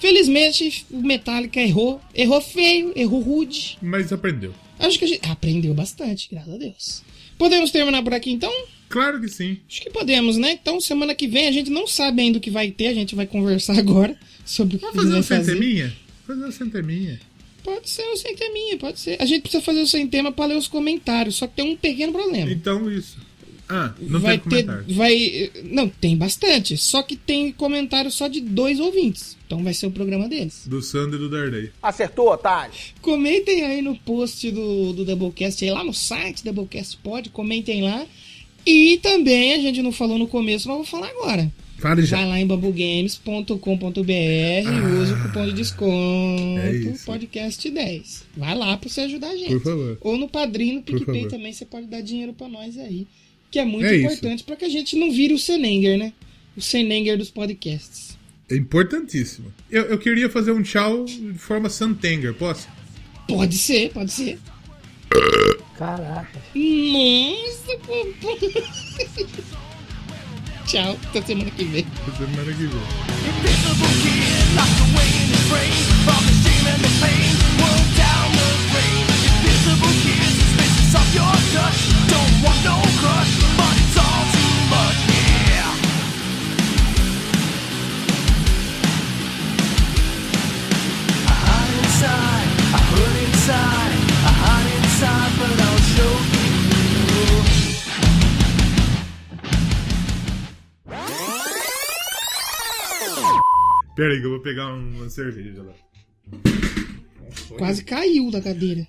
Felizmente, 0.00 0.84
o 0.90 1.00
Metallica 1.00 1.60
errou. 1.60 2.00
Errou 2.12 2.40
feio, 2.40 2.92
errou 2.96 3.20
rude. 3.20 3.78
Mas 3.80 4.12
aprendeu. 4.12 4.52
Acho 4.80 4.98
que 4.98 5.04
a 5.04 5.08
gente 5.08 5.30
aprendeu 5.30 5.72
bastante, 5.74 6.28
graças 6.28 6.52
a 6.52 6.58
Deus. 6.58 7.02
Podemos 7.38 7.70
terminar 7.70 8.02
por 8.02 8.14
aqui 8.14 8.32
então? 8.32 8.52
Claro 8.88 9.20
que 9.20 9.28
sim. 9.28 9.58
Acho 9.70 9.80
que 9.80 9.90
podemos, 9.90 10.36
né? 10.36 10.58
Então, 10.60 10.80
semana 10.80 11.14
que 11.14 11.28
vem 11.28 11.46
a 11.46 11.52
gente 11.52 11.70
não 11.70 11.86
sabe 11.86 12.20
ainda 12.20 12.38
o 12.38 12.40
que 12.40 12.50
vai 12.50 12.72
ter, 12.72 12.88
a 12.88 12.94
gente 12.94 13.14
vai 13.14 13.28
conversar 13.28 13.78
agora 13.78 14.18
sobre 14.44 14.74
o 14.74 14.78
que 14.80 14.86
Vamos 14.86 14.98
a 14.98 15.02
fazer 15.02 15.08
um 15.08 15.20
vai 15.20 15.22
fazer. 15.22 15.52
centeminha? 15.52 15.96
Fazer 16.26 16.44
um 16.46 16.50
centeminha. 16.50 17.20
Pode 17.64 17.88
ser 17.88 18.02
o 18.02 18.16
sem 18.16 18.36
teminha, 18.36 18.76
pode 18.76 19.00
ser. 19.00 19.20
A 19.20 19.24
gente 19.24 19.42
precisa 19.42 19.62
fazer 19.62 19.80
o 19.80 19.86
sem 19.86 20.06
tema 20.06 20.30
pra 20.30 20.44
ler 20.44 20.56
os 20.56 20.68
comentários, 20.68 21.36
só 21.36 21.46
que 21.46 21.54
tem 21.56 21.72
um 21.72 21.76
pequeno 21.76 22.12
problema. 22.12 22.50
Então 22.50 22.90
isso. 22.90 23.16
Ah, 23.66 23.94
não 23.98 24.20
vai 24.20 24.36
tem 24.36 24.50
ter, 24.50 24.66
comentário. 24.66 24.94
vai, 24.94 25.50
não, 25.64 25.88
tem 25.88 26.14
bastante, 26.14 26.76
só 26.76 27.02
que 27.02 27.16
tem 27.16 27.50
comentário 27.50 28.10
só 28.10 28.28
de 28.28 28.42
dois 28.42 28.78
ouvintes. 28.78 29.38
Então 29.46 29.64
vai 29.64 29.72
ser 29.72 29.86
o 29.86 29.90
programa 29.90 30.28
deles. 30.28 30.64
Do 30.66 30.82
Sandro 30.82 31.16
e 31.16 31.18
do 31.18 31.30
Darley. 31.30 31.70
Acertou, 31.82 32.30
otário? 32.30 32.74
Comentem 33.00 33.64
aí 33.64 33.80
no 33.80 33.96
post 33.96 34.50
do, 34.50 34.92
do 34.92 35.04
Doublecast, 35.06 35.64
aí 35.64 35.70
lá 35.70 35.82
no 35.82 35.94
site 35.94 36.44
Doublecast 36.44 36.98
Pod, 36.98 37.30
comentem 37.30 37.82
lá. 37.82 38.06
E 38.66 38.98
também, 39.02 39.54
a 39.54 39.58
gente 39.58 39.80
não 39.80 39.92
falou 39.92 40.18
no 40.18 40.26
começo, 40.28 40.68
mas 40.68 40.76
vou 40.76 40.86
falar 40.86 41.08
agora. 41.08 41.50
Fale 41.78 42.02
já. 42.04 42.16
Vai 42.16 42.26
lá 42.26 42.40
em 42.40 42.46
bambugames.com.br 42.46 44.10
e 44.10 45.00
usa 45.00 45.14
o 45.14 45.22
cupom 45.22 45.46
de 45.46 45.52
desconto 45.52 46.60
é 46.60 46.94
podcast 47.04 47.70
10. 47.70 48.24
Vai 48.36 48.56
lá 48.56 48.76
pra 48.76 48.88
você 48.88 49.02
ajudar 49.02 49.28
a 49.28 49.36
gente. 49.36 49.52
Por 49.52 49.62
favor. 49.62 49.98
Ou 50.00 50.16
no 50.16 50.28
Padrinho, 50.28 50.76
no 50.76 50.82
PicPay 50.82 51.28
também, 51.28 51.52
você 51.52 51.64
pode 51.64 51.86
dar 51.86 52.00
dinheiro 52.00 52.32
pra 52.32 52.48
nós 52.48 52.78
aí. 52.78 53.06
Que 53.50 53.58
é 53.58 53.64
muito 53.64 53.86
É 53.86 53.98
importante 53.98 54.44
pra 54.44 54.56
que 54.56 54.64
a 54.64 54.68
gente 54.68 54.96
não 54.96 55.12
vire 55.12 55.34
o 55.34 55.38
Senenger, 55.38 55.98
né? 55.98 56.12
O 56.56 56.60
Senenger 56.60 57.18
dos 57.18 57.30
podcasts. 57.30 58.16
É 58.50 58.56
importantíssimo. 58.56 59.52
Eu, 59.70 59.84
eu 59.84 59.98
queria 59.98 60.28
fazer 60.28 60.52
um 60.52 60.62
tchau 60.62 61.04
de 61.04 61.34
forma 61.34 61.68
Santenger, 61.68 62.34
posso? 62.34 62.68
Pode 63.26 63.56
ser, 63.56 63.90
pode 63.90 64.12
ser. 64.12 64.38
Caraca. 65.76 66.40
Nossa, 66.54 67.72
pô. 70.74 70.82
pô. 70.82 70.94
Tchau, 70.94 70.98
até 71.08 71.22
semana 71.22 71.50
que 71.52 71.64
vem. 71.64 71.86
Semana 72.18 72.52
que 72.52 72.66
vem. 72.66 73.14
Pera 103.96 104.12
aí 104.12 104.20
que 104.20 104.26
eu 104.26 104.30
vou 104.30 104.40
pegar 104.40 104.72
um- 104.74 104.96
uma 104.96 105.08
cerveja 105.08 105.62
lá. 105.62 105.72
Quase 107.58 107.84
caiu 107.84 108.30
da 108.30 108.40
cadeira. 108.40 108.86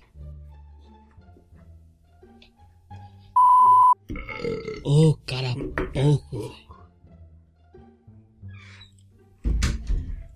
Ô, 4.84 5.16
cara 5.26 5.54
pouco. 5.92 6.54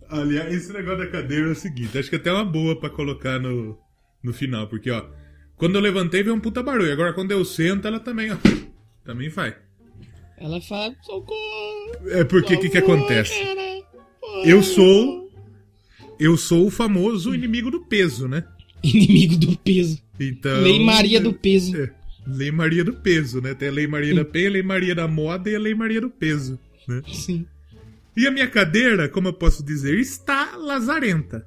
Aliás, 0.09 0.53
esse 0.53 0.73
negócio 0.73 0.99
da 0.99 1.07
cadeira 1.07 1.49
é 1.49 1.53
o 1.53 1.55
seguinte, 1.55 1.97
acho 1.97 2.11
que 2.11 2.17
até 2.17 2.31
é 2.31 2.33
uma 2.33 2.45
boa 2.45 2.75
pra 2.79 2.91
colocar 2.91 3.39
no, 3.39 3.79
no 4.23 4.33
final, 4.33 4.67
porque 4.67 4.91
ó, 4.91 5.07
quando 5.57 5.77
eu 5.77 5.81
levantei 5.81 6.23
veio 6.25 6.35
um 6.35 6.41
puta 6.41 6.63
barulho, 6.65 6.93
agora 6.93 7.13
quando 7.13 7.31
eu 7.31 7.45
sento 7.45 7.87
ela 7.87 8.01
também, 8.01 8.33
ó, 8.33 8.37
também 9.05 9.31
faz. 9.31 9.55
Ela 10.37 10.61
fala, 10.63 10.93
socorro. 11.03 12.09
É 12.09 12.25
porque 12.25 12.55
o 12.55 12.61
que 12.61 12.71
que 12.71 12.79
acontece? 12.79 13.33
cara. 13.45 13.61
Eu 14.45 14.63
sou 14.63 15.21
eu 16.19 16.37
sou 16.37 16.67
o 16.67 16.71
famoso 16.71 17.35
inimigo 17.35 17.71
do 17.71 17.81
peso, 17.81 18.29
né? 18.29 18.45
Inimigo 18.83 19.37
do 19.37 19.57
peso. 19.57 20.03
Então, 20.19 20.61
Lei 20.61 20.79
Maria 20.79 21.19
do 21.19 21.33
peso. 21.33 21.75
É, 21.77 21.91
Lei 22.27 22.51
Maria 22.51 22.85
do 22.85 22.93
peso, 22.93 23.41
né? 23.41 23.55
Tem 23.55 23.69
a 23.69 23.73
Lei 23.73 23.87
Maria 23.87 24.15
da 24.15 24.25
Penha, 24.25 24.49
a 24.49 24.53
Lei 24.53 24.63
Maria 24.63 24.95
da 24.95 25.09
moda 25.09 25.49
e 25.49 25.55
a 25.55 25.59
Lei 25.59 25.75
Maria 25.75 26.01
do 26.01 26.11
peso, 26.11 26.59
né? 26.87 27.03
Sim. 27.11 27.47
E 28.15 28.27
a 28.27 28.31
minha 28.31 28.47
cadeira, 28.49 29.09
como 29.09 29.29
eu 29.29 29.33
posso 29.33 29.65
dizer, 29.65 29.99
está 29.99 30.57
lazarenta. 30.57 31.47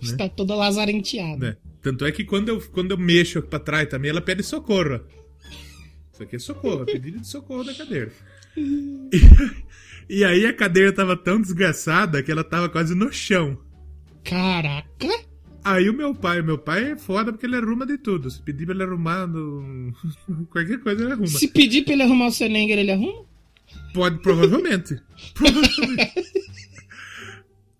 Está 0.00 0.26
toda 0.28 0.54
lazarenteada. 0.54 1.48
né? 1.48 1.56
Tanto 1.82 2.06
é 2.06 2.12
que 2.12 2.24
quando 2.24 2.48
eu, 2.48 2.60
quando 2.72 2.92
eu 2.92 2.98
mexo 2.98 3.42
pra 3.42 3.58
trás 3.58 3.88
também, 3.88 4.10
ela 4.10 4.20
pede 4.22 4.42
socorro. 4.42 5.00
Isso 6.12 6.22
aqui 6.22 6.36
é 6.36 6.38
socorro, 6.38 6.82
é 6.82 6.92
pedido 6.92 7.20
de 7.20 7.26
socorro 7.26 7.64
da 7.64 7.74
cadeira. 7.74 8.12
E, 8.56 9.10
e 10.08 10.24
aí 10.24 10.46
a 10.46 10.52
cadeira 10.52 10.92
tava 10.92 11.16
tão 11.16 11.40
desgraçada 11.40 12.22
que 12.22 12.30
ela 12.30 12.44
tava 12.44 12.68
quase 12.68 12.94
no 12.94 13.12
chão. 13.12 13.58
Caraca. 14.24 15.08
Aí 15.64 15.88
o 15.88 15.94
meu 15.94 16.14
pai, 16.14 16.42
meu 16.42 16.58
pai 16.58 16.92
é 16.92 16.96
foda 16.96 17.32
porque 17.32 17.46
ele 17.46 17.56
arruma 17.56 17.86
de 17.86 17.96
tudo. 17.96 18.30
Se 18.30 18.42
pedir 18.42 18.66
pra 18.66 18.74
ele 18.74 18.82
arrumar 18.82 19.26
no... 19.26 19.92
qualquer 20.50 20.78
coisa, 20.80 21.02
ele 21.02 21.12
arruma. 21.12 21.26
Se 21.28 21.48
pedir 21.48 21.84
pra 21.84 21.92
ele 21.92 22.02
arrumar 22.02 22.26
o 22.26 22.32
Senenger, 22.32 22.78
ele 22.78 22.90
arruma? 22.90 23.24
Pode, 23.94 24.20
provavelmente. 24.20 25.00
provavelmente. 25.34 26.12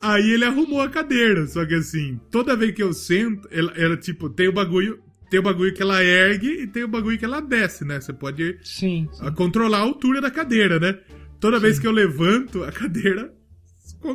Aí 0.00 0.30
ele 0.30 0.44
arrumou 0.44 0.80
a 0.80 0.88
cadeira, 0.88 1.46
só 1.46 1.64
que 1.64 1.74
assim, 1.74 2.20
toda 2.30 2.56
vez 2.56 2.74
que 2.74 2.82
eu 2.82 2.92
sento, 2.92 3.48
ela, 3.52 3.72
ela, 3.76 3.96
tipo, 3.96 4.28
tem 4.28 4.48
o 4.48 4.52
bagulho, 4.52 5.00
tem 5.30 5.38
o 5.38 5.44
bagulho 5.44 5.72
que 5.72 5.80
ela 5.80 6.02
ergue 6.02 6.62
e 6.62 6.66
tem 6.66 6.82
o 6.82 6.88
bagulho 6.88 7.16
que 7.16 7.24
ela 7.24 7.40
desce, 7.40 7.84
né? 7.84 8.00
Você 8.00 8.12
pode 8.12 8.58
Sim. 8.62 9.08
a 9.20 9.30
controlar 9.30 9.78
a 9.78 9.82
altura 9.82 10.20
da 10.20 10.30
cadeira, 10.30 10.80
né? 10.80 10.98
Toda 11.42 11.58
vez 11.58 11.78
que 11.80 11.86
eu 11.88 11.90
levanto, 11.92 12.62
a 12.62 12.70
cadeira 12.70 13.34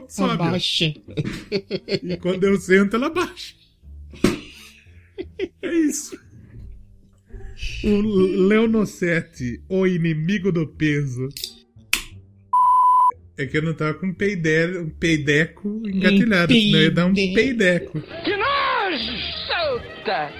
sobe. 0.08 0.32
Abaixa. 0.32 0.94
E 2.02 2.18
quando 2.22 2.45
eu 2.45 2.58
sento, 2.58 2.95
ela 2.95 3.10
baixa. 3.10 3.54
É 5.62 5.74
isso. 5.74 6.18
O 7.84 8.02
Leonossete, 8.48 9.62
o 9.68 9.86
inimigo 9.86 10.54
do 10.54 10.66
peso. 10.68 11.28
É 13.38 13.45
que 13.45 13.58
eu 13.58 13.62
não 13.62 13.74
tava 13.74 13.95
com 13.95 14.08
um, 14.08 14.14
peide... 14.14 14.78
um 14.80 14.90
peideco 14.90 15.82
engatilhado, 15.86 16.54
senão 16.54 16.80
eu 16.80 16.84
ia 16.86 16.91
dar 16.91 17.06
um 17.08 17.14
peide- 17.14 17.36
peideco. 17.36 17.99
Que 18.02 18.38
nojo! 18.38 19.12
Solta! 19.48 20.32